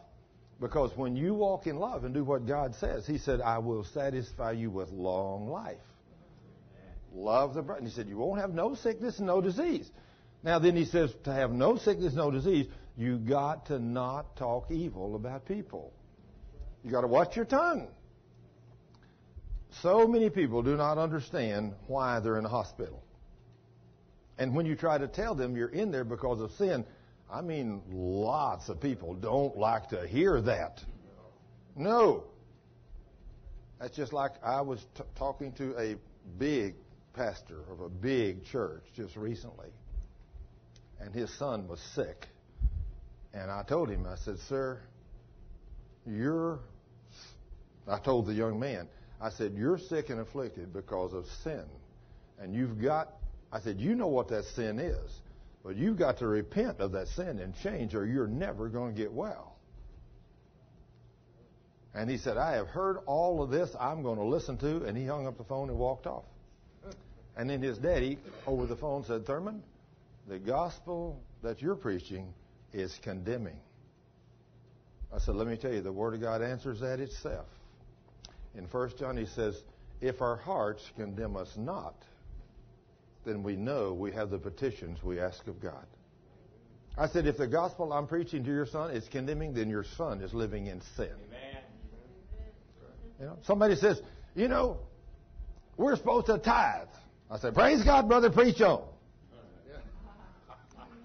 Because 0.59 0.91
when 0.95 1.15
you 1.15 1.35
walk 1.35 1.67
in 1.67 1.77
love 1.77 2.03
and 2.03 2.13
do 2.13 2.23
what 2.23 2.47
God 2.47 2.73
says, 2.75 3.05
He 3.05 3.17
said, 3.17 3.41
I 3.41 3.59
will 3.59 3.83
satisfy 3.83 4.51
you 4.51 4.69
with 4.69 4.89
long 4.89 5.49
life. 5.49 5.77
Love 7.17 7.55
the 7.55 7.63
brother. 7.63 7.79
And 7.79 7.87
He 7.87 7.93
said, 7.93 8.07
You 8.07 8.17
won't 8.17 8.39
have 8.39 8.53
no 8.53 8.75
sickness 8.75 9.17
and 9.17 9.27
no 9.27 9.41
disease. 9.41 9.89
Now 10.43 10.59
then 10.59 10.75
He 10.75 10.85
says, 10.85 11.13
To 11.23 11.33
have 11.33 11.51
no 11.51 11.75
sickness, 11.77 12.13
no 12.13 12.29
disease, 12.29 12.67
you 12.95 13.17
got 13.17 13.65
to 13.67 13.79
not 13.79 14.37
talk 14.37 14.71
evil 14.71 15.15
about 15.15 15.45
people. 15.45 15.93
You 16.83 16.91
got 16.91 17.01
to 17.01 17.07
watch 17.07 17.35
your 17.35 17.45
tongue. 17.45 17.87
So 19.81 20.07
many 20.07 20.29
people 20.29 20.61
do 20.61 20.77
not 20.77 20.97
understand 20.97 21.73
why 21.87 22.19
they're 22.19 22.37
in 22.37 22.45
a 22.45 22.49
hospital. 22.49 23.03
And 24.37 24.55
when 24.55 24.65
you 24.65 24.75
try 24.75 24.97
to 24.97 25.07
tell 25.07 25.33
them 25.33 25.57
you're 25.57 25.69
in 25.69 25.91
there 25.91 26.03
because 26.03 26.39
of 26.39 26.51
sin, 26.51 26.85
I 27.31 27.41
mean, 27.41 27.81
lots 27.91 28.69
of 28.69 28.79
people 28.79 29.15
don't 29.15 29.57
like 29.57 29.89
to 29.89 30.07
hear 30.07 30.39
that. 30.41 30.83
No. 31.75 32.25
That's 33.79 33.95
just 33.95 34.13
like 34.13 34.31
I 34.43 34.61
was 34.61 34.85
t- 34.95 35.03
talking 35.15 35.51
to 35.53 35.75
a 35.77 35.95
big 36.39 36.75
pastor 37.17 37.63
of 37.71 37.79
a 37.79 37.89
big 37.89 38.45
church 38.45 38.83
just 38.95 39.15
recently, 39.15 39.69
and 40.99 41.13
his 41.13 41.33
son 41.37 41.67
was 41.67 41.79
sick. 41.95 42.27
And 43.33 43.49
I 43.49 43.63
told 43.63 43.89
him, 43.89 44.05
I 44.05 44.15
said, 44.15 44.37
Sir, 44.47 44.79
you're, 46.05 46.59
I 47.87 47.99
told 47.99 48.27
the 48.27 48.33
young 48.33 48.59
man, 48.59 48.87
I 49.19 49.31
said, 49.31 49.53
You're 49.57 49.79
sick 49.79 50.09
and 50.09 50.19
afflicted 50.19 50.71
because 50.71 51.13
of 51.13 51.25
sin. 51.43 51.63
And 52.39 52.53
you've 52.53 52.79
got, 52.79 53.13
I 53.51 53.59
said, 53.61 53.79
You 53.79 53.95
know 53.95 54.07
what 54.07 54.27
that 54.29 54.45
sin 54.55 54.79
is. 54.79 55.21
But 55.63 55.75
you've 55.75 55.97
got 55.97 56.19
to 56.19 56.27
repent 56.27 56.79
of 56.79 56.91
that 56.93 57.07
sin 57.09 57.39
and 57.39 57.53
change, 57.63 57.95
or 57.95 58.05
you're 58.05 58.27
never 58.27 58.69
going 58.69 58.95
to 58.95 59.01
get 59.01 59.11
well. 59.11 59.55
And 61.93 62.09
he 62.09 62.17
said, 62.17 62.37
I 62.37 62.53
have 62.53 62.67
heard 62.67 62.97
all 63.07 63.41
of 63.41 63.49
this 63.49 63.75
I'm 63.79 64.03
going 64.03 64.19
to 64.19 64.23
listen 64.23 64.57
to. 64.59 64.83
And 64.85 64.95
he 64.95 65.05
hung 65.05 65.25
up 65.25 65.37
the 65.37 65.43
phone 65.43 65.69
and 65.69 65.79
walked 65.79 66.05
off. 66.05 66.25
And 67.37 67.49
then 67.49 67.61
his 67.61 67.77
daddy, 67.77 68.17
over 68.47 68.65
the 68.65 68.75
phone, 68.75 69.05
said, 69.05 69.25
Thurman, 69.25 69.61
the 70.27 70.39
gospel 70.39 71.21
that 71.43 71.61
you're 71.61 71.75
preaching 71.75 72.33
is 72.73 72.97
condemning. 73.03 73.59
I 75.13 75.19
said, 75.19 75.35
let 75.35 75.47
me 75.47 75.55
tell 75.55 75.71
you, 75.71 75.81
the 75.81 75.91
Word 75.91 76.15
of 76.15 76.21
God 76.21 76.41
answers 76.41 76.79
that 76.81 76.99
itself. 76.99 77.45
In 78.55 78.65
1 78.65 78.91
John, 78.99 79.15
he 79.15 79.27
says, 79.27 79.61
if 80.01 80.21
our 80.21 80.35
hearts 80.35 80.83
condemn 80.95 81.37
us 81.37 81.53
not, 81.55 81.95
then 83.23 83.43
we 83.43 83.55
know 83.55 83.93
we 83.93 84.11
have 84.11 84.31
the 84.31 84.39
petitions 84.39 85.03
we 85.03 85.19
ask 85.19 85.45
of 85.47 85.61
God. 85.61 85.85
I 86.97 87.07
said, 87.07 87.27
if 87.27 87.37
the 87.37 87.47
gospel 87.47 87.93
I'm 87.93 88.07
preaching 88.07 88.43
to 88.43 88.49
your 88.49 88.65
son 88.65 88.91
is 88.91 89.07
condemning, 89.09 89.53
then 89.53 89.69
your 89.69 89.85
son 89.95 90.21
is 90.21 90.33
living 90.33 90.65
in 90.65 90.81
sin. 90.95 91.11
Amen. 91.27 91.63
You 93.19 93.25
know, 93.27 93.37
somebody 93.43 93.75
says, 93.75 94.01
you 94.35 94.47
know, 94.47 94.79
we're 95.77 95.95
supposed 95.95 96.25
to 96.27 96.39
tithe. 96.39 96.87
I 97.29 97.37
said, 97.39 97.53
praise 97.53 97.83
God, 97.83 98.07
brother, 98.07 98.29
preach 98.29 98.61
on. 98.61 98.83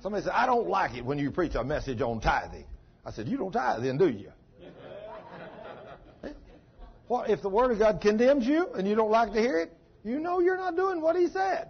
Somebody 0.02 0.24
said, 0.24 0.32
I 0.34 0.46
don't 0.46 0.68
like 0.68 0.96
it 0.96 1.04
when 1.04 1.18
you 1.18 1.30
preach 1.30 1.54
a 1.54 1.62
message 1.62 2.00
on 2.00 2.20
tithing. 2.20 2.64
I 3.04 3.12
said, 3.12 3.28
you 3.28 3.36
don't 3.36 3.52
tithe 3.52 3.82
then, 3.82 3.98
do 3.98 4.08
you? 4.08 4.32
Well, 7.08 7.24
if 7.28 7.42
the 7.42 7.48
Word 7.48 7.72
of 7.72 7.78
God 7.78 8.00
condemns 8.00 8.46
you 8.46 8.68
and 8.74 8.88
you 8.88 8.94
don't 8.94 9.10
like 9.10 9.32
to 9.34 9.40
hear 9.40 9.58
it, 9.58 9.72
you 10.02 10.18
know 10.18 10.40
you're 10.40 10.56
not 10.56 10.76
doing 10.76 11.00
what 11.00 11.14
He 11.14 11.28
said. 11.28 11.68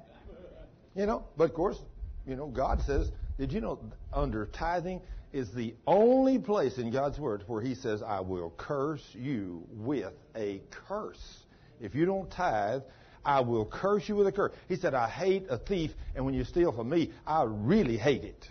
You 0.95 1.07
know, 1.07 1.25
but 1.37 1.45
of 1.45 1.55
course, 1.55 1.79
you 2.27 2.37
know, 2.37 2.47
God 2.47 2.81
says, 2.87 3.11
did 3.39 3.53
you 3.53 3.61
know 3.61 3.81
under 4.13 4.47
tithing 4.47 5.01
is 5.33 5.51
the 5.53 5.75
only 5.87 6.39
place 6.39 6.79
in 6.79 6.93
God's 6.93 7.19
Word 7.19 7.45
where 7.47 7.61
He 7.61 7.75
says, 7.75 8.03
I 8.03 8.21
will 8.21 8.53
curse 8.57 9.03
you 9.15 9.65
with 9.73 10.13
a 10.37 10.61
curse. 10.71 11.45
If 11.81 11.95
you 11.95 12.05
don't 12.07 12.31
tithe, 12.31 12.83
I 13.25 13.41
will 13.41 13.65
curse 13.65 14.09
you 14.09 14.17
with 14.17 14.27
a 14.27 14.33
curse. 14.33 14.53
He 14.69 14.77
said, 14.77 14.95
I 14.95 15.09
hate 15.09 15.47
a 15.49 15.59
thief, 15.59 15.93
and 16.15 16.25
when 16.25 16.35
you 16.35 16.45
steal 16.45 16.73
from 16.73 16.89
me, 16.89 17.13
I 17.27 17.45
really 17.45 17.97
hate 17.97 18.25
it. 18.25 18.49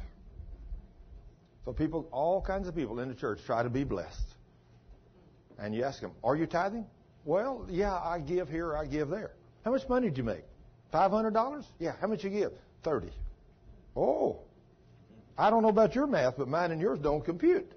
So 1.65 1.73
people, 1.73 2.07
all 2.11 2.41
kinds 2.41 2.67
of 2.67 2.75
people 2.75 2.99
in 2.99 3.09
the 3.09 3.15
church 3.15 3.39
try 3.45 3.63
to 3.63 3.69
be 3.69 3.83
blessed. 3.83 4.35
And 5.59 5.75
you 5.75 5.83
ask 5.83 6.01
them, 6.01 6.11
Are 6.23 6.35
you 6.35 6.47
tithing? 6.47 6.85
Well, 7.23 7.67
yeah, 7.69 7.93
I 7.93 8.19
give 8.19 8.49
here, 8.49 8.75
I 8.75 8.85
give 8.85 9.09
there. 9.09 9.33
How 9.63 9.71
much 9.71 9.87
money 9.87 10.07
did 10.07 10.17
you 10.17 10.23
make? 10.23 10.43
$500? 10.93 11.65
Yeah. 11.79 11.93
How 11.99 12.07
much 12.07 12.23
you 12.23 12.29
give? 12.29 12.51
30. 12.83 13.09
Oh. 13.95 14.39
I 15.37 15.49
don't 15.49 15.61
know 15.61 15.69
about 15.69 15.95
your 15.95 16.07
math, 16.07 16.37
but 16.37 16.47
mine 16.47 16.71
and 16.71 16.81
yours 16.81 16.99
don't 16.99 17.23
compute. 17.23 17.71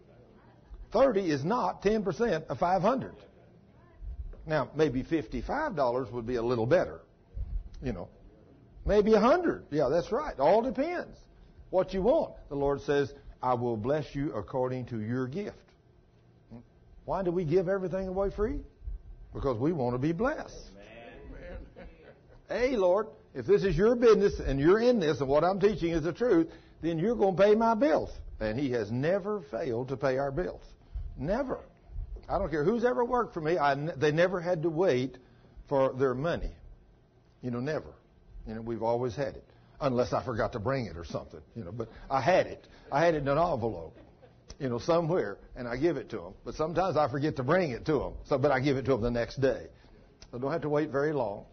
30 0.92 1.30
is 1.30 1.44
not 1.44 1.82
10% 1.82 2.46
of 2.46 2.58
500. 2.58 3.14
Now, 4.46 4.70
maybe 4.74 5.02
$55 5.02 6.12
would 6.12 6.26
be 6.26 6.36
a 6.36 6.42
little 6.42 6.66
better. 6.66 7.00
You 7.82 7.92
know. 7.92 8.08
Maybe 8.86 9.12
100. 9.12 9.64
Yeah, 9.70 9.88
that's 9.88 10.12
right. 10.12 10.38
All 10.38 10.62
depends 10.62 11.16
what 11.70 11.94
you 11.94 12.02
want. 12.02 12.34
The 12.48 12.54
Lord 12.54 12.82
says, 12.82 13.12
I 13.42 13.54
will 13.54 13.76
bless 13.76 14.14
you 14.14 14.32
according 14.32 14.86
to 14.86 15.00
your 15.00 15.26
gift. 15.26 15.56
Why 17.04 17.22
do 17.22 17.30
we 17.30 17.44
give 17.44 17.68
everything 17.68 18.08
away 18.08 18.30
free? 18.30 18.60
Because 19.32 19.58
we 19.58 19.72
want 19.72 19.94
to 19.94 19.98
be 19.98 20.12
blessed. 20.12 20.70
Hey, 22.48 22.76
Lord, 22.76 23.08
if 23.34 23.46
this 23.46 23.64
is 23.64 23.76
your 23.76 23.96
business 23.96 24.38
and 24.38 24.60
you're 24.60 24.80
in 24.80 25.00
this 25.00 25.20
and 25.20 25.28
what 25.28 25.44
I'm 25.44 25.58
teaching 25.58 25.90
is 25.90 26.02
the 26.02 26.12
truth, 26.12 26.48
then 26.82 26.98
you're 26.98 27.16
going 27.16 27.36
to 27.36 27.42
pay 27.42 27.54
my 27.54 27.74
bills. 27.74 28.10
And 28.38 28.58
He 28.58 28.70
has 28.72 28.90
never 28.90 29.40
failed 29.50 29.88
to 29.88 29.96
pay 29.96 30.18
our 30.18 30.30
bills. 30.30 30.62
Never. 31.16 31.60
I 32.28 32.38
don't 32.38 32.50
care 32.50 32.64
who's 32.64 32.84
ever 32.84 33.04
worked 33.04 33.34
for 33.34 33.40
me. 33.40 33.58
I, 33.58 33.74
they 33.74 34.12
never 34.12 34.40
had 34.40 34.62
to 34.62 34.70
wait 34.70 35.18
for 35.68 35.92
their 35.92 36.14
money. 36.14 36.50
You 37.42 37.50
know, 37.50 37.60
never. 37.60 37.94
You 38.46 38.54
know, 38.54 38.60
we've 38.60 38.82
always 38.82 39.14
had 39.14 39.34
it, 39.36 39.44
unless 39.80 40.12
I 40.12 40.24
forgot 40.24 40.52
to 40.52 40.58
bring 40.58 40.86
it 40.86 40.96
or 40.96 41.04
something. 41.04 41.40
You 41.54 41.64
know, 41.64 41.72
but 41.72 41.88
I 42.10 42.20
had 42.20 42.46
it. 42.46 42.66
I 42.90 43.04
had 43.04 43.14
it 43.14 43.18
in 43.18 43.28
an 43.28 43.38
envelope 43.38 43.98
you 44.58 44.68
know, 44.68 44.78
somewhere, 44.78 45.38
and 45.56 45.66
I 45.66 45.76
give 45.76 45.96
it 45.96 46.10
to 46.10 46.16
them. 46.16 46.34
But 46.44 46.54
sometimes 46.54 46.96
I 46.96 47.08
forget 47.08 47.36
to 47.36 47.42
bring 47.42 47.70
it 47.70 47.84
to 47.86 47.98
them. 47.98 48.12
So, 48.24 48.38
but 48.38 48.50
I 48.50 48.60
give 48.60 48.76
it 48.76 48.84
to 48.86 48.92
them 48.92 49.02
the 49.02 49.10
next 49.10 49.40
day. 49.40 49.66
So 50.30 50.38
don't 50.38 50.52
have 50.52 50.62
to 50.62 50.68
wait 50.68 50.90
very 50.90 51.12
long. 51.12 51.44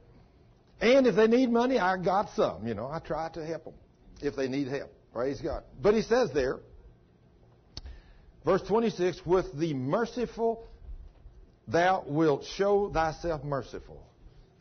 And 0.79 1.05
if 1.05 1.15
they 1.15 1.27
need 1.27 1.51
money, 1.51 1.79
I 1.79 1.97
got 1.97 2.29
some. 2.35 2.67
You 2.67 2.73
know, 2.73 2.87
I 2.87 2.99
try 2.99 3.29
to 3.29 3.45
help 3.45 3.65
them 3.65 3.73
if 4.21 4.35
they 4.35 4.47
need 4.47 4.67
help. 4.67 4.91
Praise 5.13 5.41
God. 5.41 5.63
But 5.81 5.93
he 5.93 6.01
says 6.01 6.31
there, 6.33 6.59
verse 8.45 8.61
26, 8.63 9.25
with 9.25 9.57
the 9.57 9.73
merciful 9.73 10.67
thou 11.67 12.03
wilt 12.05 12.43
show 12.43 12.89
thyself 12.91 13.43
merciful, 13.43 14.01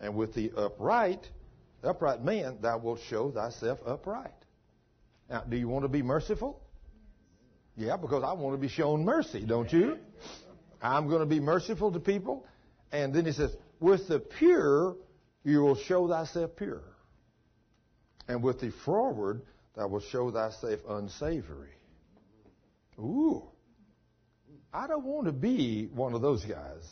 and 0.00 0.14
with 0.14 0.34
the 0.34 0.52
upright, 0.56 1.28
upright 1.82 2.22
man, 2.22 2.58
thou 2.60 2.78
wilt 2.78 3.00
show 3.08 3.30
thyself 3.30 3.78
upright. 3.86 4.32
Now, 5.28 5.42
do 5.48 5.56
you 5.56 5.68
want 5.68 5.84
to 5.84 5.88
be 5.88 6.02
merciful? 6.02 6.60
Yeah, 7.76 7.96
because 7.96 8.24
I 8.24 8.32
want 8.32 8.54
to 8.54 8.60
be 8.60 8.68
shown 8.68 9.04
mercy, 9.04 9.40
don't 9.46 9.72
you? 9.72 9.98
I'm 10.82 11.08
going 11.08 11.20
to 11.20 11.26
be 11.26 11.40
merciful 11.40 11.92
to 11.92 12.00
people. 12.00 12.46
And 12.92 13.14
then 13.14 13.24
he 13.24 13.32
says, 13.32 13.54
with 13.78 14.08
the 14.08 14.18
pure, 14.18 14.96
you 15.44 15.62
will 15.62 15.76
show 15.76 16.08
thyself 16.08 16.56
pure. 16.56 16.82
And 18.28 18.42
with 18.42 18.60
the 18.60 18.72
froward, 18.84 19.42
thou 19.76 19.88
wilt 19.88 20.04
show 20.10 20.30
thyself 20.30 20.80
unsavory. 20.88 21.70
Ooh. 22.98 23.44
I 24.72 24.86
don't 24.86 25.04
want 25.04 25.26
to 25.26 25.32
be 25.32 25.88
one 25.92 26.14
of 26.14 26.22
those 26.22 26.44
guys. 26.44 26.82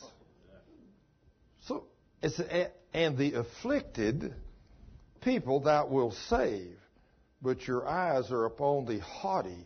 So, 1.61 1.85
it's, 2.21 2.39
and 2.93 3.17
the 3.17 3.33
afflicted 3.33 4.33
people 5.21 5.61
thou 5.61 5.87
wilt 5.87 6.15
save, 6.29 6.77
but 7.41 7.65
your 7.67 7.87
eyes 7.87 8.31
are 8.31 8.45
upon 8.45 8.85
the 8.85 8.99
haughty 8.99 9.65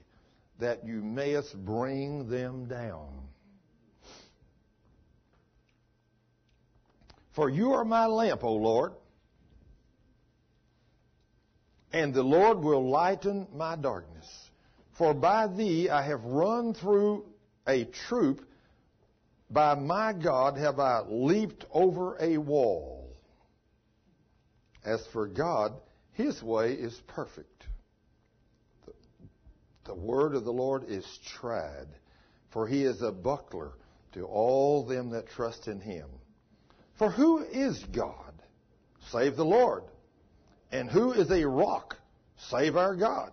that 0.59 0.85
you 0.85 1.01
mayest 1.01 1.55
bring 1.65 2.29
them 2.29 2.65
down. 2.65 3.09
For 7.35 7.49
you 7.49 7.73
are 7.73 7.85
my 7.85 8.05
lamp, 8.05 8.43
O 8.43 8.53
Lord, 8.53 8.93
and 11.91 12.13
the 12.13 12.23
Lord 12.23 12.59
will 12.59 12.89
lighten 12.89 13.47
my 13.55 13.75
darkness. 13.75 14.27
For 14.97 15.15
by 15.15 15.47
thee 15.47 15.89
I 15.89 16.03
have 16.03 16.23
run 16.23 16.75
through 16.75 17.25
a 17.67 17.85
troop, 18.07 18.45
by 19.49 19.75
my 19.75 20.13
God 20.13 20.57
have 20.57 20.79
I 20.79 21.01
leaped 21.07 21.65
over 21.71 22.17
a 22.19 22.37
wall. 22.37 23.15
As 24.85 25.05
for 25.13 25.27
God, 25.27 25.73
his 26.13 26.41
way 26.43 26.73
is 26.73 26.99
perfect. 27.07 27.67
The 29.85 29.95
word 29.95 30.35
of 30.35 30.43
the 30.43 30.51
Lord 30.51 30.85
is 30.87 31.05
tried, 31.25 31.87
for 32.51 32.67
he 32.67 32.83
is 32.83 33.01
a 33.01 33.11
buckler 33.11 33.73
to 34.13 34.23
all 34.25 34.85
them 34.85 35.09
that 35.11 35.27
trust 35.29 35.67
in 35.67 35.79
him. 35.79 36.07
For 36.97 37.09
who 37.09 37.39
is 37.39 37.83
God 37.91 38.33
Save 39.11 39.35
the 39.35 39.45
Lord. 39.45 39.83
And 40.71 40.89
who 40.89 41.11
is 41.11 41.29
a 41.29 41.45
rock? 41.47 41.97
Save 42.49 42.75
our 42.75 42.95
God. 42.95 43.31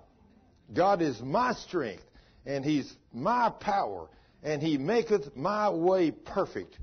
God 0.72 1.02
is 1.02 1.20
my 1.20 1.52
strength, 1.54 2.04
and 2.46 2.64
He's 2.64 2.94
my 3.12 3.50
power, 3.50 4.08
and 4.42 4.62
He 4.62 4.78
maketh 4.78 5.36
my 5.36 5.70
way 5.70 6.10
perfect. 6.10 6.78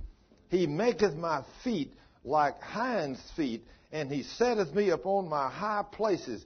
He 0.50 0.68
maketh 0.68 1.16
my 1.16 1.44
feet 1.64 1.94
like 2.24 2.62
hinds' 2.62 3.22
feet, 3.36 3.66
and 3.92 4.12
He 4.12 4.24
setteth 4.24 4.74
me 4.74 4.90
upon 4.90 5.30
my 5.30 5.50
high 5.50 5.84
places. 5.92 6.46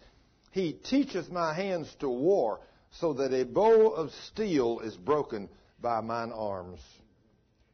He 0.51 0.73
teacheth 0.73 1.31
my 1.31 1.53
hands 1.53 1.93
to 1.99 2.09
war, 2.09 2.59
so 2.91 3.13
that 3.13 3.33
a 3.33 3.45
bow 3.45 3.89
of 3.89 4.11
steel 4.27 4.79
is 4.79 4.95
broken 4.97 5.49
by 5.81 6.01
mine 6.01 6.31
arms. 6.31 6.79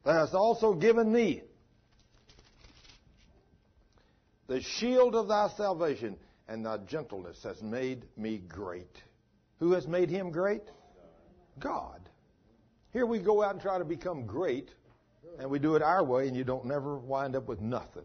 Thou 0.04 0.14
hast 0.14 0.34
also 0.34 0.74
given 0.74 1.12
me 1.12 1.44
the 4.48 4.62
shield 4.62 5.16
of 5.16 5.28
thy 5.28 5.50
salvation, 5.58 6.18
and 6.48 6.66
thy 6.66 6.78
gentleness 6.78 7.44
has 7.44 7.62
made 7.62 8.06
me 8.16 8.38
great. 8.38 8.96
Who 9.60 9.74
has 9.74 9.86
made 9.88 10.10
him 10.10 10.32
great? 10.32 10.64
God. 11.60 12.07
Here 12.98 13.06
we 13.06 13.20
go 13.20 13.44
out 13.44 13.52
and 13.52 13.62
try 13.62 13.78
to 13.78 13.86
become 13.86 14.26
great, 14.26 14.70
and 15.38 15.52
we 15.52 15.60
do 15.60 15.76
it 15.76 15.84
our 15.84 16.04
way, 16.04 16.28
and 16.28 16.36
you 16.36 16.44
don't 16.44 16.66
never 16.66 16.98
wind 16.98 17.36
up 17.36 17.48
with 17.48 17.62
nothing. 17.62 18.02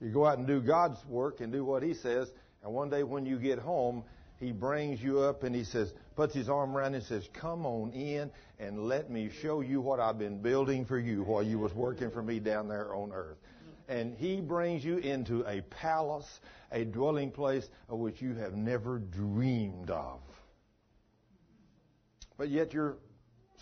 You 0.00 0.10
go 0.10 0.26
out 0.26 0.36
and 0.36 0.48
do 0.48 0.60
God's 0.60 0.98
work 1.06 1.40
and 1.40 1.52
do 1.52 1.64
what 1.64 1.84
He 1.84 1.94
says, 1.94 2.32
and 2.64 2.72
one 2.72 2.90
day 2.90 3.04
when 3.04 3.24
you 3.24 3.38
get 3.38 3.60
home, 3.60 4.02
He 4.40 4.50
brings 4.50 5.00
you 5.00 5.20
up 5.20 5.44
and 5.44 5.54
He 5.54 5.62
says, 5.62 5.94
puts 6.16 6.34
His 6.34 6.48
arm 6.48 6.76
around 6.76 6.96
and 6.96 7.04
says, 7.04 7.28
Come 7.32 7.64
on 7.64 7.92
in 7.92 8.32
and 8.58 8.88
let 8.88 9.10
me 9.10 9.30
show 9.30 9.60
you 9.60 9.80
what 9.80 10.00
I've 10.00 10.18
been 10.18 10.42
building 10.42 10.84
for 10.84 10.98
you 10.98 11.22
while 11.22 11.44
you 11.44 11.60
was 11.60 11.72
working 11.72 12.10
for 12.10 12.20
me 12.20 12.40
down 12.40 12.66
there 12.66 12.92
on 12.92 13.12
earth. 13.12 13.38
And 13.88 14.16
He 14.16 14.40
brings 14.40 14.84
you 14.84 14.96
into 14.96 15.44
a 15.46 15.60
palace, 15.60 16.40
a 16.72 16.84
dwelling 16.84 17.30
place 17.30 17.68
of 17.88 18.00
which 18.00 18.20
you 18.20 18.34
have 18.34 18.56
never 18.56 18.98
dreamed 18.98 19.90
of. 19.90 20.18
But 22.36 22.48
yet 22.48 22.72
you're 22.72 22.96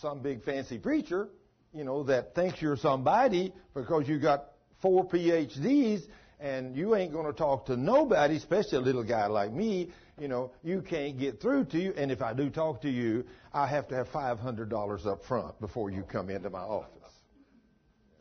some 0.00 0.20
big 0.20 0.44
fancy 0.44 0.78
preacher, 0.78 1.28
you 1.72 1.84
know, 1.84 2.02
that 2.04 2.34
thinks 2.34 2.60
you're 2.62 2.76
somebody 2.76 3.52
because 3.74 4.08
you 4.08 4.18
got 4.18 4.46
four 4.80 5.06
PhDs 5.06 6.02
and 6.40 6.76
you 6.76 6.94
ain't 6.94 7.12
going 7.12 7.26
to 7.26 7.32
talk 7.32 7.66
to 7.66 7.76
nobody, 7.76 8.36
especially 8.36 8.78
a 8.78 8.80
little 8.80 9.02
guy 9.02 9.26
like 9.26 9.52
me. 9.52 9.90
You 10.18 10.28
know, 10.28 10.52
you 10.62 10.82
can't 10.82 11.18
get 11.18 11.40
through 11.40 11.66
to 11.66 11.78
you. 11.78 11.92
And 11.96 12.10
if 12.10 12.22
I 12.22 12.32
do 12.32 12.50
talk 12.50 12.82
to 12.82 12.90
you, 12.90 13.24
I 13.52 13.66
have 13.66 13.88
to 13.88 13.96
have 13.96 14.08
$500 14.08 15.06
up 15.06 15.24
front 15.24 15.60
before 15.60 15.90
you 15.90 16.02
come 16.02 16.30
into 16.30 16.50
my 16.50 16.60
office. 16.60 16.92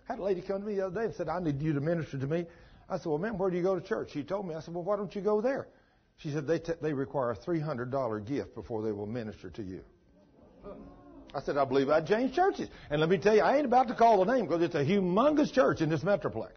I 0.08 0.14
had 0.14 0.20
a 0.20 0.24
lady 0.24 0.42
come 0.42 0.62
to 0.62 0.68
me 0.68 0.76
the 0.76 0.88
other 0.88 1.02
day 1.02 1.06
and 1.06 1.16
said, 1.16 1.30
I 1.30 1.40
need 1.40 1.62
you 1.62 1.74
to 1.74 1.82
minister 1.82 2.18
to 2.18 2.28
me. 2.28 2.46
I 2.90 2.98
said, 2.98 3.08
well, 3.08 3.18
ma'am, 3.18 3.38
where 3.38 3.50
do 3.50 3.58
you 3.58 3.64
go 3.64 3.78
to 3.78 3.86
church? 3.86 4.12
She 4.14 4.24
told 4.24 4.48
me. 4.48 4.56
I 4.56 4.62
said, 4.62 4.74
well, 4.74 4.84
why 4.84 4.96
don't 4.96 5.14
you 5.14 5.22
go 5.22 5.42
there? 5.42 5.68
She 6.18 6.32
said, 6.32 6.48
they, 6.48 6.60
t- 6.60 6.74
they 6.82 6.94
require 6.94 7.32
a 7.32 7.36
$300 7.36 8.26
gift 8.26 8.56
before 8.56 8.82
they 8.82 8.92
will 8.92 9.06
minister 9.06 9.50
to 9.50 9.62
you. 9.62 9.82
I 11.34 11.42
said, 11.42 11.58
I 11.58 11.66
believe 11.66 11.90
I'd 11.90 12.08
change 12.08 12.34
churches. 12.34 12.70
And 12.90 13.00
let 13.00 13.10
me 13.10 13.18
tell 13.18 13.36
you, 13.36 13.42
I 13.42 13.58
ain't 13.58 13.66
about 13.66 13.88
to 13.90 13.96
call 13.96 14.24
the 14.24 14.34
name 14.34 14.46
because 14.48 14.62
it's 14.62 14.76
a 14.76 14.84
humongous 14.84 15.52
church 15.52 15.82
in 15.82 15.90
this 15.90 16.04
metroplex. 16.04 16.52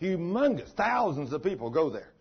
Humongous. 0.00 0.68
Thousands 0.74 1.32
of 1.32 1.42
people 1.42 1.70
go 1.70 1.90
there. 1.90 2.12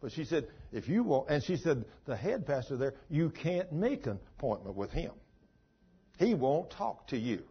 But 0.00 0.12
she 0.12 0.24
said, 0.24 0.48
if 0.72 0.88
you 0.88 1.02
want, 1.02 1.30
and 1.30 1.42
she 1.42 1.56
said, 1.56 1.84
the 2.04 2.16
head 2.16 2.46
pastor 2.46 2.76
there, 2.76 2.94
you 3.08 3.30
can't 3.30 3.72
make 3.72 4.06
an 4.06 4.18
appointment 4.36 4.76
with 4.76 4.90
him. 4.90 5.12
He 6.18 6.34
won't 6.34 6.70
talk 6.70 7.06
to 7.08 7.18
you. 7.18 7.42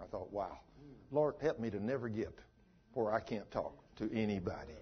I 0.00 0.06
thought, 0.06 0.32
wow. 0.32 0.58
Lord, 1.10 1.34
help 1.42 1.60
me 1.60 1.70
to 1.70 1.78
never 1.78 2.08
get 2.08 2.32
where 2.94 3.12
I 3.12 3.20
can't 3.20 3.50
talk 3.50 3.76
to 3.96 4.10
anybody. 4.14 4.72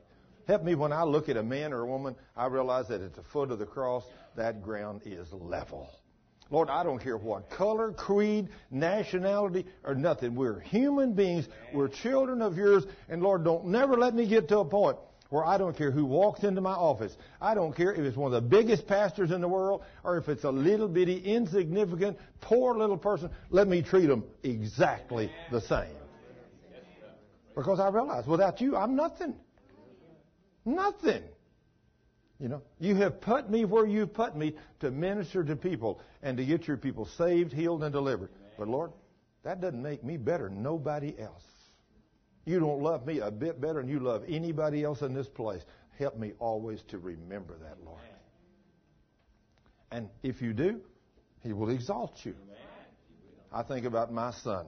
Help 0.47 0.64
me 0.64 0.74
when 0.74 0.92
I 0.92 1.02
look 1.02 1.28
at 1.28 1.36
a 1.36 1.42
man 1.42 1.72
or 1.72 1.82
a 1.82 1.86
woman, 1.86 2.16
I 2.36 2.47
realize 2.47 2.88
that 2.88 3.02
at 3.02 3.14
the 3.14 3.22
foot 3.22 3.51
of 3.51 3.59
the 3.59 3.66
cross, 3.66 4.05
that 4.36 4.62
ground 4.62 5.02
is 5.05 5.32
level. 5.32 5.90
Lord, 6.51 6.68
I 6.68 6.82
don't 6.82 6.98
care 6.98 7.16
what 7.16 7.48
color, 7.51 7.93
creed, 7.93 8.48
nationality, 8.70 9.66
or 9.85 9.94
nothing. 9.94 10.35
We're 10.35 10.59
human 10.60 11.14
beings. 11.14 11.48
We're 11.72 11.89
children 11.89 12.43
of 12.43 12.56
yours. 12.56 12.85
And 13.09 13.22
Lord, 13.22 13.44
don't 13.44 13.66
never 13.66 13.97
let 13.97 14.14
me 14.14 14.28
get 14.28 14.48
to 14.48 14.59
a 14.59 14.64
point 14.64 14.97
where 15.28 15.44
I 15.44 15.59
don't 15.59 15.77
care 15.77 15.93
who 15.93 16.05
walks 16.05 16.43
into 16.43 16.60
my 16.60 16.72
office. 16.72 17.16
I 17.40 17.55
don't 17.55 17.74
care 17.74 17.93
if 17.93 18.01
it's 18.01 18.16
one 18.16 18.35
of 18.35 18.43
the 18.43 18.48
biggest 18.48 18.89
pastors 18.89 19.31
in 19.31 19.40
the 19.40 19.48
world 19.48 19.85
or 20.02 20.18
if 20.18 20.28
it's 20.28 20.43
a 20.43 20.51
little 20.51 20.89
bitty, 20.89 21.18
insignificant, 21.18 22.18
poor 22.40 22.77
little 22.77 22.98
person. 22.98 23.31
Let 23.51 23.68
me 23.68 23.81
treat 23.81 24.06
them 24.06 24.24
exactly 24.43 25.31
the 25.52 25.60
same. 25.60 25.94
Because 27.55 27.78
I 27.78 27.89
realize 27.90 28.27
without 28.27 28.60
you, 28.60 28.77
I'm 28.77 28.97
nothing. 28.97 29.35
Nothing. 30.64 31.22
You 32.40 32.48
know, 32.48 32.62
you 32.78 32.94
have 32.96 33.20
put 33.20 33.50
me 33.50 33.66
where 33.66 33.86
you 33.86 34.06
put 34.06 34.34
me 34.34 34.54
to 34.80 34.90
minister 34.90 35.44
to 35.44 35.56
people 35.56 36.00
and 36.22 36.38
to 36.38 36.44
get 36.44 36.66
your 36.66 36.78
people 36.78 37.04
saved, 37.18 37.52
healed, 37.52 37.84
and 37.84 37.92
delivered. 37.92 38.30
But 38.58 38.66
Lord, 38.68 38.92
that 39.44 39.60
doesn't 39.60 39.82
make 39.82 40.02
me 40.02 40.16
better 40.16 40.48
than 40.48 40.62
nobody 40.62 41.14
else. 41.18 41.44
You 42.46 42.58
don't 42.58 42.82
love 42.82 43.06
me 43.06 43.18
a 43.18 43.30
bit 43.30 43.60
better 43.60 43.82
than 43.82 43.90
you 43.90 44.00
love 44.00 44.24
anybody 44.26 44.82
else 44.82 45.02
in 45.02 45.12
this 45.12 45.28
place. 45.28 45.62
Help 45.98 46.18
me 46.18 46.32
always 46.38 46.82
to 46.88 46.98
remember 46.98 47.58
that, 47.58 47.76
Lord. 47.84 48.00
And 49.92 50.08
if 50.22 50.40
you 50.40 50.54
do, 50.54 50.80
He 51.42 51.52
will 51.52 51.68
exalt 51.68 52.24
you. 52.24 52.34
I 53.52 53.62
think 53.64 53.84
about 53.84 54.12
my 54.12 54.32
son. 54.42 54.66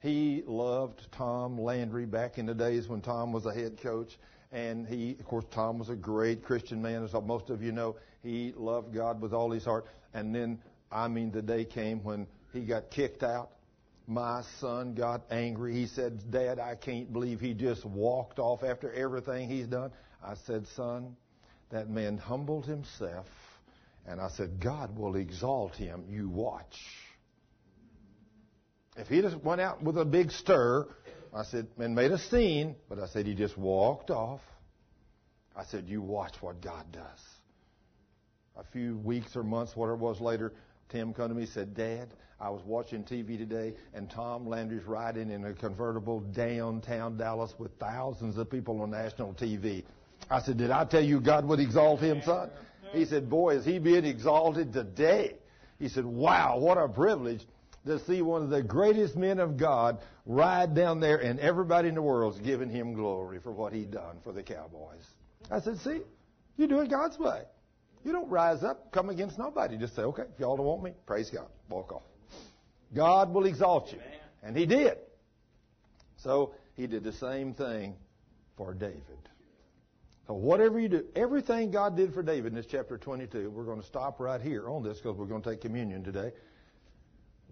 He 0.00 0.42
loved 0.46 1.00
Tom 1.12 1.58
Landry 1.58 2.04
back 2.04 2.36
in 2.36 2.44
the 2.44 2.54
days 2.54 2.88
when 2.88 3.00
Tom 3.00 3.32
was 3.32 3.46
a 3.46 3.54
head 3.54 3.80
coach. 3.80 4.18
And 4.52 4.86
he, 4.86 5.16
of 5.18 5.24
course, 5.24 5.46
Tom 5.50 5.78
was 5.78 5.88
a 5.88 5.96
great 5.96 6.44
Christian 6.44 6.82
man, 6.82 7.02
as 7.02 7.14
most 7.24 7.48
of 7.48 7.62
you 7.62 7.72
know. 7.72 7.96
He 8.22 8.52
loved 8.54 8.94
God 8.94 9.20
with 9.20 9.32
all 9.32 9.50
his 9.50 9.64
heart. 9.64 9.86
And 10.12 10.34
then, 10.34 10.60
I 10.90 11.08
mean, 11.08 11.32
the 11.32 11.40
day 11.40 11.64
came 11.64 12.04
when 12.04 12.26
he 12.52 12.60
got 12.60 12.90
kicked 12.90 13.22
out. 13.22 13.50
My 14.06 14.42
son 14.60 14.94
got 14.94 15.22
angry. 15.30 15.74
He 15.74 15.86
said, 15.86 16.30
Dad, 16.30 16.58
I 16.58 16.74
can't 16.74 17.12
believe 17.12 17.40
he 17.40 17.54
just 17.54 17.84
walked 17.86 18.38
off 18.38 18.62
after 18.62 18.92
everything 18.92 19.48
he's 19.48 19.66
done. 19.66 19.90
I 20.22 20.34
said, 20.46 20.66
Son, 20.76 21.16
that 21.70 21.88
man 21.88 22.18
humbled 22.18 22.66
himself. 22.66 23.26
And 24.06 24.20
I 24.20 24.28
said, 24.36 24.60
God 24.60 24.98
will 24.98 25.16
exalt 25.16 25.76
him. 25.76 26.04
You 26.10 26.28
watch. 26.28 26.76
If 28.96 29.08
he 29.08 29.22
just 29.22 29.36
went 29.36 29.60
out 29.60 29.82
with 29.82 29.96
a 29.96 30.04
big 30.04 30.30
stir, 30.32 30.86
I 31.34 31.44
said, 31.44 31.66
and 31.78 31.94
made 31.94 32.12
a 32.12 32.18
scene, 32.18 32.76
but 32.88 32.98
I 32.98 33.06
said, 33.06 33.26
he 33.26 33.34
just 33.34 33.56
walked 33.56 34.10
off. 34.10 34.40
I 35.56 35.64
said, 35.64 35.88
you 35.88 36.02
watch 36.02 36.34
what 36.40 36.60
God 36.60 36.84
does. 36.92 37.20
A 38.56 38.64
few 38.72 38.98
weeks 38.98 39.34
or 39.34 39.42
months, 39.42 39.74
whatever 39.74 39.94
it 39.94 40.00
was 40.00 40.20
later, 40.20 40.52
Tim 40.90 41.14
come 41.14 41.28
to 41.28 41.34
me 41.34 41.42
and 41.42 41.50
said, 41.50 41.74
Dad, 41.74 42.08
I 42.38 42.50
was 42.50 42.60
watching 42.66 43.02
TV 43.02 43.38
today, 43.38 43.74
and 43.94 44.10
Tom 44.10 44.46
Landry's 44.46 44.84
riding 44.84 45.30
in 45.30 45.44
a 45.44 45.54
convertible 45.54 46.20
downtown 46.20 47.16
Dallas 47.16 47.54
with 47.58 47.70
thousands 47.78 48.36
of 48.36 48.50
people 48.50 48.82
on 48.82 48.90
national 48.90 49.32
TV. 49.34 49.84
I 50.30 50.42
said, 50.42 50.58
Did 50.58 50.70
I 50.70 50.84
tell 50.84 51.02
you 51.02 51.20
God 51.20 51.46
would 51.46 51.60
exalt 51.60 52.00
him, 52.00 52.20
son? 52.24 52.50
He 52.92 53.06
said, 53.06 53.30
Boy, 53.30 53.56
is 53.56 53.64
he 53.64 53.78
being 53.78 54.04
exalted 54.04 54.72
today. 54.72 55.36
He 55.78 55.88
said, 55.88 56.04
Wow, 56.04 56.58
what 56.58 56.76
a 56.76 56.88
privilege 56.88 57.42
to 57.86 57.98
see 58.00 58.22
one 58.22 58.42
of 58.42 58.50
the 58.50 58.62
greatest 58.62 59.16
men 59.16 59.38
of 59.38 59.56
God 59.56 59.98
ride 60.24 60.74
down 60.74 61.00
there, 61.00 61.18
and 61.18 61.40
everybody 61.40 61.88
in 61.88 61.94
the 61.94 62.02
world's 62.02 62.38
giving 62.40 62.70
him 62.70 62.94
glory 62.94 63.40
for 63.40 63.50
what 63.50 63.72
he 63.72 63.84
done 63.84 64.18
for 64.22 64.32
the 64.32 64.42
Cowboys. 64.42 65.04
I 65.50 65.60
said, 65.60 65.78
see, 65.78 66.00
you 66.56 66.66
do 66.66 66.80
it 66.80 66.90
God's 66.90 67.18
way. 67.18 67.42
You 68.04 68.12
don't 68.12 68.28
rise 68.28 68.62
up, 68.62 68.92
come 68.92 69.10
against 69.10 69.38
nobody. 69.38 69.76
Just 69.76 69.94
say, 69.96 70.02
okay, 70.02 70.22
if 70.22 70.40
y'all 70.40 70.56
don't 70.56 70.66
want 70.66 70.82
me, 70.82 70.92
praise 71.06 71.30
God. 71.30 71.48
Walk 71.68 71.92
off. 71.92 72.02
God 72.94 73.32
will 73.32 73.46
exalt 73.46 73.92
you. 73.92 73.98
And 74.42 74.56
he 74.56 74.66
did. 74.66 74.98
So 76.16 76.54
he 76.74 76.86
did 76.86 77.04
the 77.04 77.12
same 77.12 77.54
thing 77.54 77.94
for 78.56 78.74
David. 78.74 79.02
So 80.26 80.34
whatever 80.34 80.78
you 80.78 80.88
do, 80.88 81.04
everything 81.16 81.70
God 81.70 81.96
did 81.96 82.14
for 82.14 82.22
David 82.22 82.52
in 82.52 82.54
this 82.54 82.66
chapter 82.66 82.96
22, 82.96 83.50
we're 83.50 83.64
going 83.64 83.80
to 83.80 83.86
stop 83.86 84.20
right 84.20 84.40
here 84.40 84.68
on 84.68 84.82
this 84.82 84.98
because 84.98 85.16
we're 85.16 85.26
going 85.26 85.42
to 85.42 85.50
take 85.50 85.60
communion 85.60 86.04
today 86.04 86.32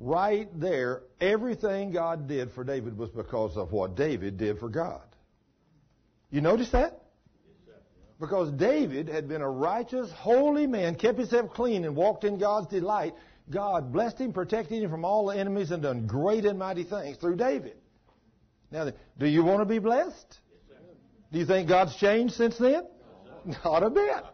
right 0.01 0.49
there, 0.59 1.03
everything 1.21 1.93
God 1.93 2.27
did 2.27 2.51
for 2.53 2.65
David 2.65 2.97
was 2.97 3.11
because 3.11 3.57
of 3.57 3.71
what 3.71 3.95
David 3.95 4.39
did 4.39 4.59
for 4.59 4.69
God. 4.69 5.03
You 6.31 6.41
notice 6.41 6.71
that? 6.71 7.03
Because 8.19 8.51
David 8.53 9.09
had 9.09 9.29
been 9.29 9.41
a 9.41 9.51
righteous, 9.51 10.11
holy 10.11 10.67
man, 10.67 10.95
kept 10.95 11.19
himself 11.19 11.53
clean, 11.55 11.85
and 11.85 11.95
walked 11.95 12.25
in 12.25 12.39
God's 12.39 12.67
delight. 12.67 13.15
God 13.51 13.93
blessed 13.93 14.19
him, 14.19 14.33
protected 14.33 14.83
him 14.83 14.91
from 14.91 15.05
all 15.05 15.27
the 15.27 15.39
enemies, 15.39 15.71
and 15.71 15.83
done 15.83 16.07
great 16.07 16.45
and 16.45 16.59
mighty 16.59 16.85
things 16.85 17.17
through 17.17 17.37
David. 17.37 17.77
Now, 18.71 18.91
do 19.19 19.27
you 19.27 19.43
want 19.43 19.61
to 19.61 19.65
be 19.65 19.79
blessed? 19.79 20.39
Do 21.33 21.39
you 21.39 21.47
think 21.47 21.69
God's 21.69 21.97
changed 21.97 22.35
since 22.35 22.59
then? 22.59 22.87
Not 23.65 23.83
a 23.83 23.91
bit. 23.91 24.25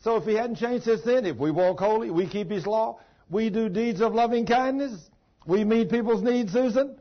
So 0.00 0.16
if 0.16 0.24
he 0.24 0.34
hadn't 0.34 0.56
changed 0.56 0.84
since 0.84 1.02
then, 1.02 1.26
if 1.26 1.36
we 1.36 1.50
walk 1.50 1.78
holy, 1.78 2.10
we 2.10 2.26
keep 2.26 2.50
his 2.50 2.66
law, 2.66 2.98
we 3.30 3.50
do 3.50 3.68
deeds 3.68 4.00
of 4.00 4.14
loving 4.14 4.46
kindness. 4.46 5.10
We 5.46 5.64
meet 5.64 5.90
people's 5.90 6.22
needs, 6.22 6.52
Susan. 6.52 6.98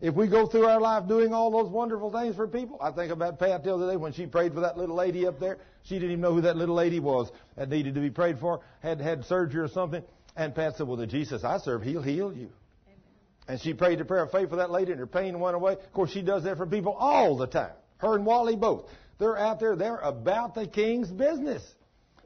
If 0.00 0.14
we 0.14 0.26
go 0.26 0.46
through 0.46 0.66
our 0.66 0.80
life 0.80 1.08
doing 1.08 1.32
all 1.32 1.50
those 1.50 1.70
wonderful 1.70 2.10
things 2.10 2.36
for 2.36 2.46
people, 2.46 2.78
I 2.80 2.90
think 2.90 3.10
about 3.10 3.38
Pat 3.38 3.64
the 3.64 3.74
other 3.74 3.90
day 3.90 3.96
when 3.96 4.12
she 4.12 4.26
prayed 4.26 4.52
for 4.52 4.60
that 4.60 4.76
little 4.76 4.96
lady 4.96 5.26
up 5.26 5.40
there. 5.40 5.58
She 5.84 5.94
didn't 5.94 6.10
even 6.10 6.20
know 6.20 6.34
who 6.34 6.42
that 6.42 6.56
little 6.56 6.74
lady 6.74 7.00
was 7.00 7.30
that 7.56 7.68
needed 7.68 7.94
to 7.94 8.00
be 8.00 8.10
prayed 8.10 8.38
for, 8.38 8.60
had 8.82 9.00
had 9.00 9.24
surgery 9.24 9.62
or 9.62 9.68
something. 9.68 10.02
And 10.36 10.54
Pat 10.54 10.76
said, 10.76 10.86
Well, 10.88 10.96
the 10.96 11.06
Jesus 11.06 11.44
I 11.44 11.58
serve, 11.58 11.82
he'll 11.82 12.02
heal 12.02 12.32
you. 12.32 12.50
Amen. 12.86 13.00
And 13.48 13.60
she 13.60 13.72
prayed 13.72 14.00
a 14.00 14.04
prayer 14.04 14.24
of 14.24 14.32
faith 14.32 14.50
for 14.50 14.56
that 14.56 14.70
lady, 14.70 14.90
and 14.90 14.98
her 14.98 15.06
pain 15.06 15.38
went 15.38 15.54
away. 15.54 15.72
Of 15.72 15.92
course, 15.92 16.10
she 16.10 16.22
does 16.22 16.42
that 16.44 16.56
for 16.56 16.66
people 16.66 16.92
all 16.92 17.36
the 17.36 17.46
time. 17.46 17.72
Her 17.98 18.16
and 18.16 18.26
Wally 18.26 18.56
both. 18.56 18.90
They're 19.18 19.38
out 19.38 19.60
there, 19.60 19.76
they're 19.76 19.98
about 19.98 20.54
the 20.54 20.66
king's 20.66 21.10
business. 21.10 21.62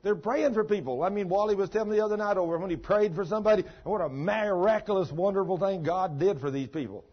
They're 0.03 0.15
praying 0.15 0.55
for 0.55 0.65
people. 0.65 1.03
I 1.03 1.09
mean, 1.09 1.29
Wally 1.29 1.55
was 1.55 1.71
telling 1.71 1.91
me 1.91 1.97
the 1.97 2.05
other 2.05 2.17
night 2.17 2.37
over 2.37 2.59
when 2.59 2.71
he 2.71 2.77
prayed 2.77 3.15
for 3.15 3.25
somebody, 3.25 3.65
what 3.85 4.01
a 4.01 4.09
miraculous, 4.09 5.11
wonderful 5.11 5.59
thing 5.59 5.83
God 5.83 6.19
did 6.19 6.41
for 6.41 6.51
these 6.51 6.69
people. 6.69 7.05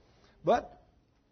But, 0.44 0.82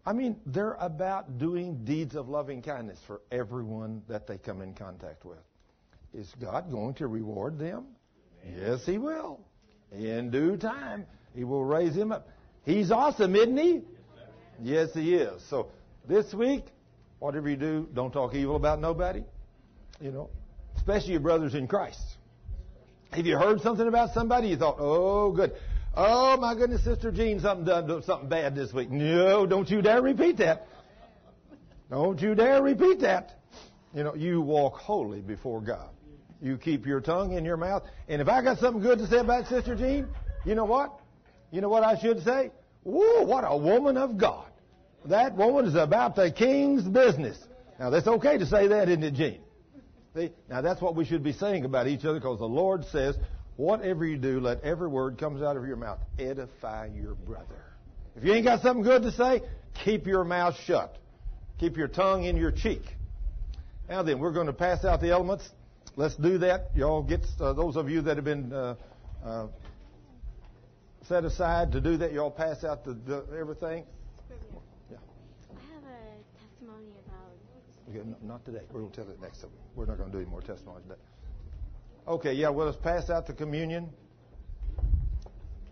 I 0.05 0.13
mean, 0.13 0.37
they're 0.45 0.77
about 0.79 1.37
doing 1.37 1.85
deeds 1.85 2.15
of 2.15 2.29
loving 2.29 2.61
kindness 2.61 2.99
for 3.05 3.21
everyone 3.31 4.01
that 4.07 4.27
they 4.27 4.37
come 4.37 4.61
in 4.61 4.73
contact 4.73 5.25
with. 5.25 5.37
Is 6.13 6.31
God 6.41 6.71
going 6.71 6.95
to 6.95 7.07
reward 7.07 7.59
them? 7.59 7.85
Yes, 8.57 8.85
He 8.85 8.97
will. 8.97 9.39
In 9.91 10.31
due 10.31 10.57
time, 10.57 11.05
He 11.35 11.43
will 11.43 11.63
raise 11.63 11.95
him 11.95 12.11
up. 12.11 12.27
He's 12.65 12.91
awesome, 12.91 13.35
isn't 13.35 13.57
He? 13.57 13.81
Yes, 14.61 14.89
He 14.93 15.15
is. 15.15 15.41
So, 15.49 15.69
this 16.07 16.33
week, 16.33 16.65
whatever 17.19 17.49
you 17.49 17.55
do, 17.55 17.87
don't 17.93 18.11
talk 18.11 18.35
evil 18.35 18.55
about 18.55 18.79
nobody. 18.81 19.23
You 20.01 20.11
know, 20.11 20.29
especially 20.83 21.11
your 21.11 21.21
brothers 21.21 21.55
in 21.55 21.65
Christ. 21.65 22.01
Have 23.11 23.25
you 23.25 23.37
heard 23.37 23.61
something 23.61 23.87
about 23.87 24.13
somebody? 24.13 24.49
You 24.49 24.57
thought, 24.57 24.75
oh, 24.79 25.31
good. 25.31 25.53
Oh 25.95 26.35
my 26.35 26.55
goodness, 26.55 26.83
Sister 26.83 27.09
Jean, 27.09 27.39
something 27.39 27.63
done 27.63 28.03
something 28.03 28.27
bad 28.27 28.53
this 28.53 28.73
week. 28.73 28.91
No, 28.91 29.45
don't 29.45 29.69
you 29.69 29.81
dare 29.81 30.01
repeat 30.01 30.37
that. 30.39 30.67
Don't 31.89 32.19
you 32.19 32.35
dare 32.35 32.61
repeat 32.61 32.99
that. 32.99 33.31
You 33.93 34.03
know, 34.03 34.13
you 34.13 34.41
walk 34.41 34.73
holy 34.73 35.21
before 35.21 35.61
God. 35.61 35.89
You 36.41 36.57
keep 36.57 36.85
your 36.85 36.99
tongue 36.99 37.31
in 37.31 37.45
your 37.45 37.55
mouth. 37.55 37.83
And 38.09 38.21
if 38.21 38.27
I 38.27 38.41
got 38.43 38.57
something 38.57 38.81
good 38.81 38.99
to 38.99 39.07
say 39.07 39.19
about 39.19 39.47
Sister 39.47 39.75
Jean, 39.75 40.09
you 40.43 40.55
know 40.55 40.65
what? 40.65 40.99
You 41.51 41.61
know 41.61 41.69
what 41.69 41.83
I 41.83 41.97
should 41.97 42.23
say? 42.25 42.51
Whoa, 42.83 43.23
what 43.23 43.45
a 43.47 43.55
woman 43.55 43.95
of 43.95 44.17
God. 44.17 44.47
That 45.05 45.37
woman 45.37 45.65
is 45.65 45.75
about 45.75 46.17
the 46.17 46.29
king's 46.29 46.83
business. 46.83 47.37
Now 47.79 47.89
that's 47.89 48.07
okay 48.07 48.37
to 48.37 48.45
say 48.45 48.67
that, 48.67 48.89
isn't 48.89 49.03
it, 49.03 49.13
Jean? 49.13 49.42
See? 50.15 50.31
Now 50.49 50.61
that's 50.61 50.81
what 50.81 50.95
we 50.95 51.05
should 51.05 51.23
be 51.23 51.33
saying 51.33 51.65
about 51.65 51.87
each 51.87 52.05
other 52.05 52.19
because 52.19 52.39
the 52.39 52.45
Lord 52.45 52.85
says, 52.85 53.15
whatever 53.55 54.05
you 54.05 54.17
do, 54.17 54.39
let 54.39 54.61
every 54.61 54.87
word 54.87 55.17
comes 55.17 55.41
out 55.41 55.57
of 55.57 55.65
your 55.65 55.75
mouth 55.75 55.99
edify 56.19 56.87
your 56.93 57.15
brother. 57.15 57.63
If 58.15 58.23
you 58.23 58.33
ain't 58.33 58.45
got 58.45 58.61
something 58.61 58.83
good 58.83 59.01
to 59.03 59.11
say, 59.11 59.41
keep 59.83 60.05
your 60.05 60.23
mouth 60.23 60.55
shut. 60.65 60.97
Keep 61.59 61.77
your 61.77 61.87
tongue 61.87 62.25
in 62.25 62.37
your 62.37 62.51
cheek. 62.51 62.83
Now 63.89 64.03
then, 64.03 64.19
we're 64.19 64.31
going 64.31 64.47
to 64.47 64.53
pass 64.53 64.85
out 64.85 65.01
the 65.01 65.09
elements. 65.09 65.49
Let's 65.95 66.15
do 66.15 66.37
that. 66.39 66.75
Y'all 66.75 67.03
get 67.03 67.25
uh, 67.39 67.53
those 67.53 67.75
of 67.75 67.89
you 67.89 68.01
that 68.01 68.17
have 68.17 68.25
been 68.25 68.53
uh, 68.53 68.75
uh, 69.23 69.47
set 71.07 71.25
aside 71.25 71.71
to 71.73 71.81
do 71.81 71.97
that. 71.97 72.13
Y'all 72.13 72.31
pass 72.31 72.63
out 72.63 72.83
the, 72.85 72.93
the 72.93 73.25
everything. 73.37 73.85
Yeah. 74.89 74.97
I 75.55 75.73
have 75.73 75.83
a 75.83 76.39
testimony 76.39 76.87
Okay, 77.95 78.09
not 78.23 78.43
today. 78.43 78.61
We're 78.71 78.79
going 78.79 78.91
to 78.91 79.03
tell 79.03 79.11
it 79.11 79.21
next 79.21 79.41
time. 79.41 79.51
We're 79.75 79.85
not 79.85 79.97
going 79.97 80.09
to 80.09 80.17
do 80.17 80.21
any 80.21 80.29
more 80.29 80.41
testimonies 80.41 80.83
today. 80.83 80.99
Okay, 82.07 82.33
yeah, 82.33 82.49
well, 82.49 82.65
let's 82.65 82.77
pass 82.77 83.09
out 83.11 83.27
the 83.27 83.33
communion. 83.33 83.89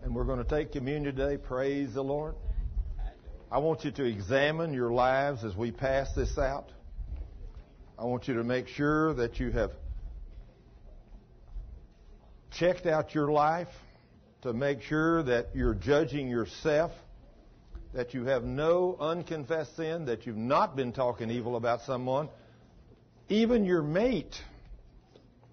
And 0.04 0.14
we're 0.14 0.24
going 0.24 0.38
to 0.38 0.48
take 0.48 0.70
communion 0.70 1.16
today. 1.16 1.36
Praise 1.36 1.94
the 1.94 2.02
Lord. 2.02 2.34
I 3.50 3.58
want 3.58 3.84
you 3.84 3.90
to 3.90 4.04
examine 4.04 4.72
your 4.72 4.92
lives 4.92 5.42
as 5.44 5.56
we 5.56 5.72
pass 5.72 6.12
this 6.14 6.38
out. 6.38 6.70
I 7.98 8.04
want 8.04 8.28
you 8.28 8.34
to 8.34 8.44
make 8.44 8.68
sure 8.68 9.14
that 9.14 9.40
you 9.40 9.50
have 9.50 9.72
checked 12.52 12.86
out 12.86 13.14
your 13.16 13.32
life 13.32 13.68
to 14.42 14.52
make 14.52 14.82
sure 14.82 15.24
that 15.24 15.48
you're 15.54 15.74
judging 15.74 16.28
yourself, 16.28 16.92
that 17.92 18.14
you 18.14 18.24
have 18.24 18.44
no 18.44 18.96
unconfessed 18.98 19.76
sin, 19.76 20.06
that 20.06 20.26
you've 20.26 20.36
not 20.36 20.76
been 20.76 20.92
talking 20.92 21.30
evil 21.30 21.56
about 21.56 21.82
someone, 21.82 22.28
even 23.28 23.64
your 23.64 23.82
mate 23.82 24.42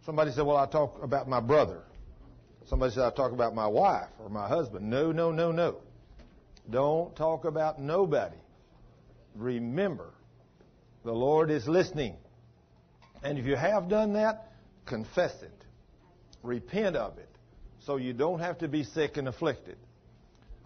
Somebody 0.10 0.32
said, 0.32 0.46
Well, 0.48 0.58
I 0.58 0.66
talk 0.66 1.04
about 1.04 1.30
my 1.30 1.40
brother. 1.40 1.84
Somebody 2.68 2.94
said, 2.94 3.04
I 3.04 3.12
talk 3.12 3.32
about 3.32 3.54
my 3.54 3.68
wife 3.68 4.10
or 4.20 4.28
my 4.28 4.48
husband. 4.48 4.90
No, 4.90 5.12
no, 5.12 5.32
no, 5.32 5.52
no. 5.52 5.78
Don't 6.68 7.16
talk 7.16 7.46
about 7.46 7.80
nobody. 7.80 8.38
Remember, 9.36 10.10
the 11.06 11.12
Lord 11.12 11.52
is 11.52 11.68
listening. 11.68 12.16
And 13.22 13.38
if 13.38 13.46
you 13.46 13.56
have 13.56 13.88
done 13.88 14.14
that, 14.14 14.52
confess 14.88 15.44
it. 15.44 15.66
Repent 16.42 16.96
of 16.96 17.20
it. 17.20 17.30
So 17.82 17.98
you 17.98 18.14
don't 18.14 18.40
have 18.40 18.58
to 18.60 18.68
be 18.68 18.84
sick 18.84 19.18
and 19.18 19.28
afflicted. 19.28 19.78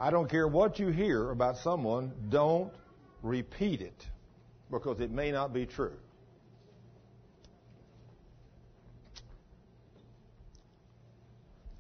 I 0.04 0.10
don't 0.10 0.30
care 0.30 0.50
what 0.50 0.80
you 0.80 0.90
hear 0.90 1.30
about 1.30 1.60
someone, 1.60 2.12
don't 2.28 2.74
repeat 3.22 3.80
it 3.80 4.06
because 4.70 5.00
it 5.00 5.12
may 5.12 5.32
not 5.32 5.54
be 5.54 5.66
true. 5.66 5.96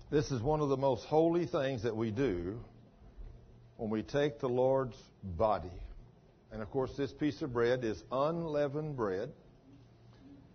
This 0.09 0.31
is 0.31 0.41
one 0.41 0.61
of 0.61 0.69
the 0.69 0.77
most 0.77 1.03
holy 1.03 1.45
things 1.45 1.83
that 1.83 1.97
we 1.97 2.11
do 2.11 2.57
when 3.75 3.89
we 3.89 4.03
take 4.03 4.39
the 4.39 4.47
Lord's 4.47 4.95
body. 5.21 5.81
And 6.53 6.61
of 6.61 6.71
course, 6.71 6.95
this 6.95 7.11
piece 7.11 7.41
of 7.41 7.51
bread 7.51 7.83
is 7.83 8.01
unleavened 8.09 8.95
bread. 8.95 9.33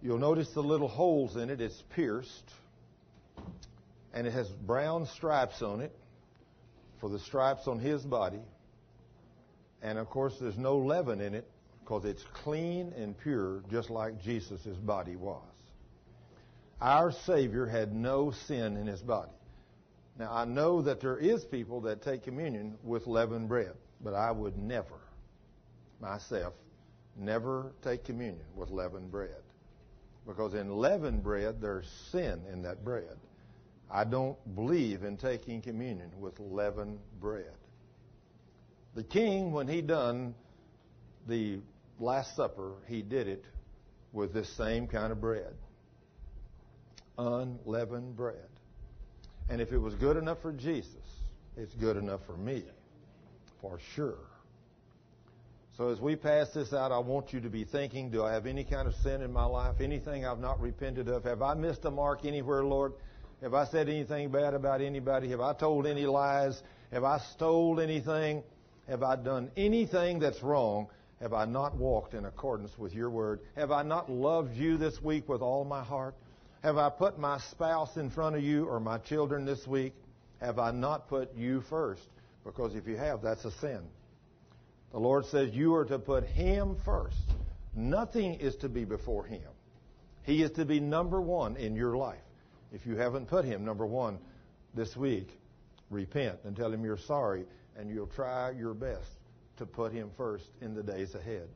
You'll 0.01 0.16
notice 0.16 0.49
the 0.55 0.62
little 0.62 0.89
holes 0.89 1.36
in 1.36 1.51
it. 1.51 1.61
It's 1.61 1.82
pierced. 1.95 2.51
And 4.15 4.27
it 4.27 4.32
has 4.32 4.49
brown 4.49 5.05
stripes 5.05 5.61
on 5.61 5.82
it 5.82 5.95
for 7.00 7.08
the 7.08 7.18
stripes 7.18 7.66
on 7.66 7.78
his 7.78 8.02
body. 8.02 8.40
And 9.82 9.98
of 9.98 10.08
course, 10.10 10.36
there's 10.40 10.58
no 10.58 10.78
leaven 10.78 11.20
in 11.20 11.34
it 11.34 11.48
because 11.80 12.04
it's 12.04 12.24
clean 12.34 12.92
and 12.96 13.16
pure, 13.18 13.62
just 13.70 13.90
like 13.90 14.20
Jesus' 14.22 14.66
body 14.66 15.16
was. 15.16 15.42
Our 16.80 17.12
Savior 17.12 17.66
had 17.66 17.94
no 17.94 18.30
sin 18.30 18.76
in 18.76 18.86
his 18.86 19.00
body. 19.00 19.32
Now, 20.18 20.32
I 20.32 20.44
know 20.44 20.82
that 20.82 21.00
there 21.00 21.16
is 21.16 21.44
people 21.44 21.80
that 21.82 22.02
take 22.02 22.24
communion 22.24 22.76
with 22.82 23.06
leavened 23.06 23.48
bread, 23.48 23.74
but 24.02 24.14
I 24.14 24.32
would 24.32 24.58
never, 24.58 25.00
myself, 26.00 26.54
never 27.16 27.72
take 27.82 28.04
communion 28.04 28.46
with 28.56 28.70
leavened 28.70 29.10
bread. 29.10 29.42
Because 30.26 30.54
in 30.54 30.76
leavened 30.76 31.22
bread, 31.22 31.60
there's 31.60 31.88
sin 32.10 32.42
in 32.52 32.62
that 32.62 32.84
bread. 32.84 33.16
I 33.90 34.05
don't 34.05 34.36
believe 34.55 35.02
in 35.02 35.16
taking 35.16 35.62
communion 35.62 36.10
with 36.20 36.39
leavened 36.39 36.98
bread. 37.20 37.52
The 38.94 39.02
king, 39.02 39.52
when 39.52 39.69
he 39.69 39.81
done 39.81 40.35
the 41.27 41.60
Last 41.98 42.36
Supper, 42.36 42.73
he 42.86 43.02
did 43.02 43.28
it 43.28 43.44
with 44.12 44.32
this 44.32 44.48
same 44.56 44.86
kind 44.86 45.12
of 45.12 45.20
bread. 45.20 45.55
Unleavened 47.16 48.16
bread. 48.16 48.48
And 49.48 49.60
if 49.60 49.73
it 49.73 49.78
was 49.78 49.94
good 49.94 50.16
enough 50.16 50.43
for 50.43 50.52
Jesus, 50.52 50.94
it's 51.56 51.74
good 51.74 51.97
enough 51.97 52.20
for 52.27 52.36
me, 52.36 52.65
for 53.60 53.78
sure. 53.94 54.19
So 55.77 55.90
as 55.90 56.01
we 56.01 56.16
pass 56.16 56.51
this 56.51 56.73
out, 56.73 56.90
I 56.90 56.98
want 56.98 57.32
you 57.32 57.40
to 57.40 57.48
be 57.48 57.65
thinking, 57.65 58.10
do 58.10 58.24
I 58.24 58.32
have 58.32 58.47
any 58.47 58.65
kind 58.65 58.89
of 58.89 58.94
sin 58.97 59.23
in 59.23 59.32
my 59.32 59.44
life? 59.44 59.77
Anything 59.81 60.27
I've 60.27 60.40
not 60.40 60.60
repented 60.60 61.09
of? 61.09 61.24
Have 61.24 61.40
I 61.40 61.55
missed 61.55 61.85
a 61.85 61.90
mark 61.90 62.24
anywhere, 62.24 62.65
Lord? 62.65 62.94
Have 63.43 63.55
I 63.55 63.66
said 63.66 63.89
anything 63.89 64.31
bad 64.31 64.55
about 64.55 64.81
anybody? 64.81 65.31
Have 65.31 65.40
I 65.40 65.52
told 65.55 65.86
any 65.86 66.06
lies? 66.06 66.60
Have 66.93 67.05
I 67.05 67.19
stole 67.35 67.81
anything? 67.81 68.43
Have 68.89 69.02
I 69.02 69.16
done 69.16 69.51
anything 69.56 70.19
that's 70.19 70.43
wrong? 70.43 70.89
Have 71.20 71.32
I 71.32 71.44
not 71.44 71.77
walked 71.77 72.15
in 72.15 72.24
accordance 72.24 72.77
with 72.78 72.93
your 72.94 73.10
word? 73.10 73.40
Have 73.56 73.70
I 73.70 73.82
not 73.82 74.10
loved 74.10 74.56
you 74.56 74.77
this 74.77 75.01
week 75.02 75.28
with 75.28 75.43
all 75.43 75.65
my 75.65 75.82
heart? 75.82 76.15
Have 76.62 76.78
I 76.78 76.89
put 76.90 77.19
my 77.19 77.39
spouse 77.39 77.97
in 77.97 78.10
front 78.10 78.35
of 78.35 78.43
you 78.43 78.65
or 78.65 78.81
my 78.81 78.98
children 78.98 79.44
this 79.44 79.66
week? 79.66 79.94
Have 80.40 80.59
I 80.59 80.70
not 80.70 81.09
put 81.09 81.35
you 81.36 81.62
first? 81.69 82.09
Because 82.44 82.74
if 82.74 82.86
you 82.86 82.97
have, 82.97 83.23
that's 83.23 83.44
a 83.44 83.51
sin. 83.52 83.81
The 84.93 84.98
Lord 84.98 85.27
says 85.27 85.51
you 85.52 85.74
are 85.74 85.85
to 85.85 85.98
put 85.98 86.24
Him 86.24 86.77
first. 86.85 87.16
Nothing 87.74 88.35
is 88.35 88.56
to 88.56 88.69
be 88.69 88.85
before 88.85 89.24
Him. 89.24 89.43
He 90.24 90.43
is 90.43 90.51
to 90.52 90.65
be 90.65 90.81
number 90.81 91.20
one 91.20 91.56
in 91.56 91.77
your 91.77 91.97
life. 91.97 92.19
If 92.73 92.86
you 92.86 92.97
haven't 92.97 93.27
put 93.27 93.45
Him 93.45 93.65
number 93.65 93.86
one 93.86 94.19
this 94.74 94.97
week, 94.97 95.39
repent 95.90 96.39
and 96.45 96.57
tell 96.57 96.73
Him 96.73 96.85
you're 96.85 96.97
sorry, 96.97 97.45
and 97.77 97.90
you'll 97.90 98.07
try 98.07 98.51
your 98.51 98.74
best 98.74 99.11
to 99.57 99.66
put 99.66 99.93
Him 99.93 100.11
first 100.16 100.51
in 100.61 100.74
the 100.74 100.82
days 100.82 101.15
ahead. 101.15 101.49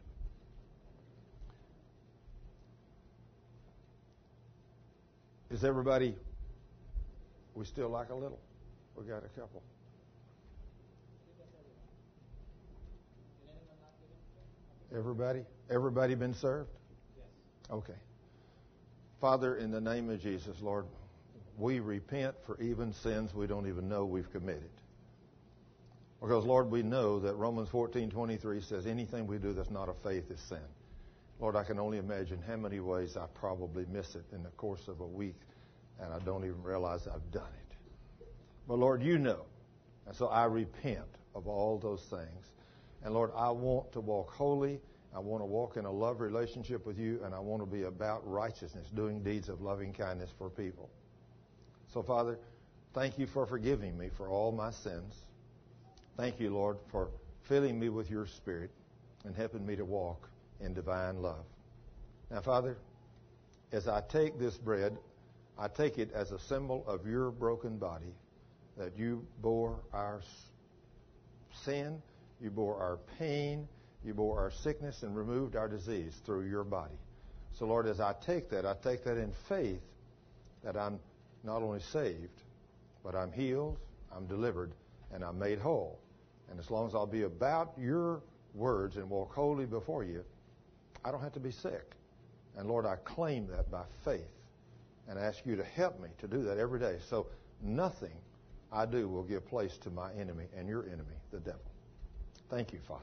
Is 5.50 5.64
everybody, 5.64 6.14
we 7.54 7.66
still 7.66 7.90
like 7.90 8.08
a 8.08 8.14
little? 8.14 8.40
We 8.96 9.04
got 9.04 9.22
a 9.24 9.40
couple. 9.40 9.62
Everybody? 14.94 15.44
Everybody 15.70 16.14
been 16.14 16.34
served? 16.34 16.70
Yes. 17.16 17.26
Okay. 17.70 17.98
Father, 19.20 19.56
in 19.56 19.70
the 19.70 19.80
name 19.80 20.10
of 20.10 20.20
Jesus, 20.20 20.60
Lord, 20.60 20.86
we 21.58 21.80
repent 21.80 22.34
for 22.46 22.60
even 22.60 22.92
sins 22.92 23.34
we 23.34 23.46
don't 23.46 23.66
even 23.68 23.88
know 23.88 24.04
we've 24.04 24.30
committed. 24.32 24.70
Because, 26.20 26.44
Lord, 26.44 26.70
we 26.70 26.82
know 26.82 27.18
that 27.20 27.34
Romans 27.34 27.68
14:23 27.68 28.62
says 28.62 28.86
anything 28.86 29.26
we 29.26 29.38
do 29.38 29.52
that's 29.52 29.70
not 29.70 29.88
of 29.88 29.96
faith 29.98 30.30
is 30.30 30.40
sin. 30.40 30.62
Lord, 31.40 31.56
I 31.56 31.64
can 31.64 31.80
only 31.80 31.98
imagine 31.98 32.40
how 32.46 32.56
many 32.56 32.78
ways 32.78 33.16
I 33.16 33.26
probably 33.34 33.84
miss 33.86 34.14
it 34.14 34.24
in 34.32 34.44
the 34.44 34.50
course 34.50 34.86
of 34.86 35.00
a 35.00 35.06
week, 35.06 35.34
and 35.98 36.12
I 36.12 36.20
don't 36.20 36.44
even 36.44 36.62
realize 36.62 37.08
I've 37.08 37.32
done 37.32 37.52
it. 37.52 38.26
But, 38.68 38.78
Lord, 38.78 39.02
you 39.02 39.18
know. 39.18 39.44
And 40.06 40.14
so 40.14 40.28
I 40.28 40.44
repent 40.44 41.08
of 41.34 41.48
all 41.48 41.78
those 41.78 42.04
things. 42.04 42.50
And, 43.02 43.12
Lord, 43.14 43.32
I 43.36 43.50
want 43.50 43.90
to 43.92 44.00
walk 44.00 44.30
holy. 44.30 44.80
I 45.14 45.18
want 45.18 45.42
to 45.42 45.46
walk 45.46 45.76
in 45.76 45.84
a 45.84 45.90
love 45.90 46.20
relationship 46.20 46.86
with 46.86 46.98
you, 46.98 47.20
and 47.24 47.34
I 47.34 47.40
want 47.40 47.62
to 47.62 47.66
be 47.66 47.82
about 47.82 48.26
righteousness, 48.28 48.88
doing 48.94 49.22
deeds 49.22 49.48
of 49.48 49.60
loving 49.60 49.92
kindness 49.92 50.30
for 50.38 50.48
people. 50.48 50.88
So, 51.92 52.02
Father, 52.02 52.38
thank 52.94 53.18
you 53.18 53.26
for 53.26 53.46
forgiving 53.46 53.98
me 53.98 54.08
for 54.16 54.28
all 54.28 54.50
my 54.50 54.70
sins. 54.70 55.14
Thank 56.16 56.40
you, 56.40 56.50
Lord, 56.50 56.78
for 56.90 57.08
filling 57.42 57.78
me 57.78 57.90
with 57.90 58.10
your 58.10 58.26
Spirit 58.26 58.70
and 59.24 59.36
helping 59.36 59.66
me 59.66 59.76
to 59.76 59.84
walk 59.84 60.28
in 60.60 60.72
divine 60.72 61.20
love. 61.20 61.44
Now, 62.30 62.40
Father, 62.40 62.78
as 63.72 63.88
I 63.88 64.00
take 64.00 64.38
this 64.38 64.56
bread, 64.56 64.96
I 65.58 65.68
take 65.68 65.98
it 65.98 66.10
as 66.14 66.32
a 66.32 66.38
symbol 66.38 66.82
of 66.86 67.06
your 67.06 67.30
broken 67.30 67.76
body 67.76 68.14
that 68.78 68.96
you 68.96 69.26
bore 69.42 69.76
our 69.92 70.22
sin, 71.64 72.00
you 72.40 72.50
bore 72.50 72.78
our 72.78 72.98
pain, 73.18 73.68
you 74.02 74.14
bore 74.14 74.40
our 74.40 74.50
sickness, 74.50 75.02
and 75.02 75.14
removed 75.14 75.56
our 75.56 75.68
disease 75.68 76.14
through 76.24 76.48
your 76.48 76.64
body. 76.64 76.98
So, 77.58 77.66
Lord, 77.66 77.86
as 77.86 78.00
I 78.00 78.14
take 78.24 78.48
that, 78.50 78.64
I 78.64 78.74
take 78.82 79.04
that 79.04 79.18
in 79.18 79.32
faith 79.46 79.82
that 80.64 80.74
I'm 80.76 80.98
not 81.44 81.62
only 81.62 81.80
saved, 81.80 82.42
but 83.02 83.14
I'm 83.14 83.32
healed, 83.32 83.78
I'm 84.14 84.26
delivered, 84.26 84.72
and 85.12 85.24
I'm 85.24 85.38
made 85.38 85.58
whole. 85.58 85.98
And 86.50 86.58
as 86.58 86.70
long 86.70 86.86
as 86.86 86.94
I'll 86.94 87.06
be 87.06 87.22
about 87.22 87.72
your 87.78 88.22
words 88.54 88.96
and 88.96 89.08
walk 89.08 89.32
holy 89.32 89.66
before 89.66 90.04
you, 90.04 90.24
I 91.04 91.10
don't 91.10 91.22
have 91.22 91.32
to 91.32 91.40
be 91.40 91.50
sick. 91.50 91.94
And 92.56 92.68
Lord, 92.68 92.86
I 92.86 92.96
claim 92.96 93.46
that 93.48 93.70
by 93.70 93.84
faith 94.04 94.20
and 95.08 95.18
ask 95.18 95.44
you 95.44 95.56
to 95.56 95.64
help 95.64 96.00
me 96.00 96.08
to 96.18 96.28
do 96.28 96.42
that 96.42 96.58
every 96.58 96.78
day. 96.78 96.98
So 97.08 97.26
nothing 97.62 98.12
I 98.70 98.86
do 98.86 99.08
will 99.08 99.24
give 99.24 99.46
place 99.46 99.76
to 99.78 99.90
my 99.90 100.12
enemy 100.14 100.44
and 100.56 100.68
your 100.68 100.84
enemy, 100.84 101.16
the 101.30 101.40
devil. 101.40 101.60
Thank 102.50 102.72
you, 102.72 102.78
Father, 102.86 103.02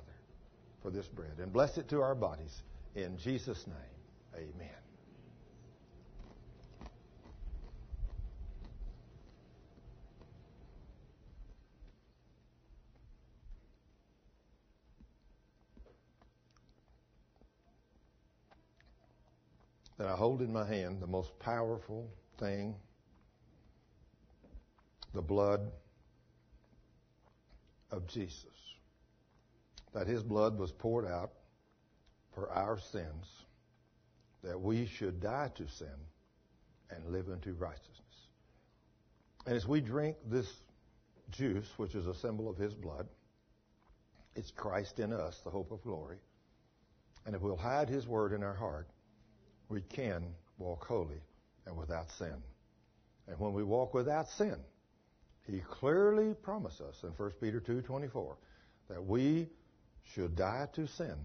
for 0.82 0.92
this 0.92 1.08
bread. 1.08 1.34
And 1.40 1.52
bless 1.52 1.78
it 1.78 1.90
to 1.90 2.02
our 2.02 2.16
bodies. 2.16 2.62
In 2.96 3.18
Jesus' 3.18 3.66
name, 3.68 4.46
amen. 4.56 4.89
That 20.00 20.08
I 20.08 20.16
hold 20.16 20.42
in 20.42 20.52
my 20.52 20.66
hand 20.66 21.02
the 21.02 21.08
most 21.08 21.38
powerful 21.40 22.10
thing 22.40 22.74
the 25.14 25.22
blood 25.22 25.60
of 27.92 28.08
Jesus. 28.08 28.46
That 29.94 30.08
his 30.08 30.24
blood 30.24 30.58
was 30.58 30.72
poured 30.72 31.06
out 31.06 31.32
for 32.34 32.50
our 32.52 32.80
sins, 32.80 33.28
that 34.42 34.60
we 34.60 34.86
should 34.86 35.20
die 35.20 35.52
to 35.56 35.68
sin 35.68 35.88
and 36.92 37.12
live 37.12 37.28
unto 37.30 37.52
righteousness. 37.54 37.98
And 39.46 39.56
as 39.56 39.68
we 39.68 39.82
drink 39.82 40.16
this 40.26 40.50
juice, 41.32 41.70
which 41.76 41.94
is 41.94 42.08
a 42.08 42.16
symbol 42.16 42.50
of 42.50 42.56
his 42.56 42.74
blood, 42.74 43.08
it's 44.36 44.52
Christ 44.52 45.00
in 45.00 45.12
us, 45.12 45.42
the 45.44 45.50
hope 45.50 45.72
of 45.72 45.84
glory. 45.84 46.20
And 47.26 47.36
if 47.36 47.42
we'll 47.42 47.58
hide 47.58 47.90
his 47.90 48.08
word 48.08 48.32
in 48.32 48.44
our 48.44 48.54
heart, 48.54 48.88
we 49.70 49.82
can 49.82 50.26
walk 50.58 50.86
holy 50.86 51.22
and 51.66 51.78
without 51.78 52.10
sin. 52.12 52.36
And 53.28 53.40
when 53.40 53.54
we 53.54 53.64
walk 53.64 53.94
without 53.94 54.28
sin, 54.30 54.58
he 55.48 55.60
clearly 55.60 56.34
promised 56.34 56.82
us 56.82 57.04
in 57.04 57.10
1 57.12 57.32
Peter 57.40 57.60
2:24 57.60 58.38
that 58.90 59.04
we 59.04 59.50
should 60.04 60.36
die 60.36 60.68
to 60.74 60.88
sin 60.88 61.16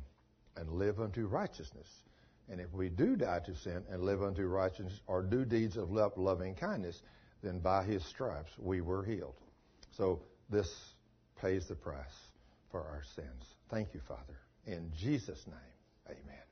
and 0.57 0.71
live 0.71 1.01
unto 1.01 1.27
righteousness. 1.27 2.05
And 2.49 2.61
if 2.61 2.73
we 2.73 2.91
do 2.91 3.17
die 3.17 3.41
to 3.41 3.55
sin 3.55 3.83
and 3.91 4.03
live 4.03 4.23
unto 4.23 4.47
righteousness 4.47 5.01
or 5.07 5.23
do 5.23 5.45
deeds 5.45 5.77
of 5.77 5.91
loving 5.91 6.55
kindness, 6.55 7.03
then 7.43 7.59
by 7.59 7.83
his 7.83 8.05
stripes 8.05 8.53
we 8.59 8.83
were 8.83 9.03
healed. 9.03 9.41
So 9.91 10.23
this 10.51 10.95
pays 11.41 11.67
the 11.67 11.75
price 11.75 12.33
for 12.71 12.81
our 12.81 13.03
sins. 13.15 13.57
Thank 13.71 13.95
you, 13.95 14.01
Father. 14.01 14.39
In 14.67 14.91
Jesus' 14.95 15.47
name, 15.47 16.17
amen. 16.19 16.44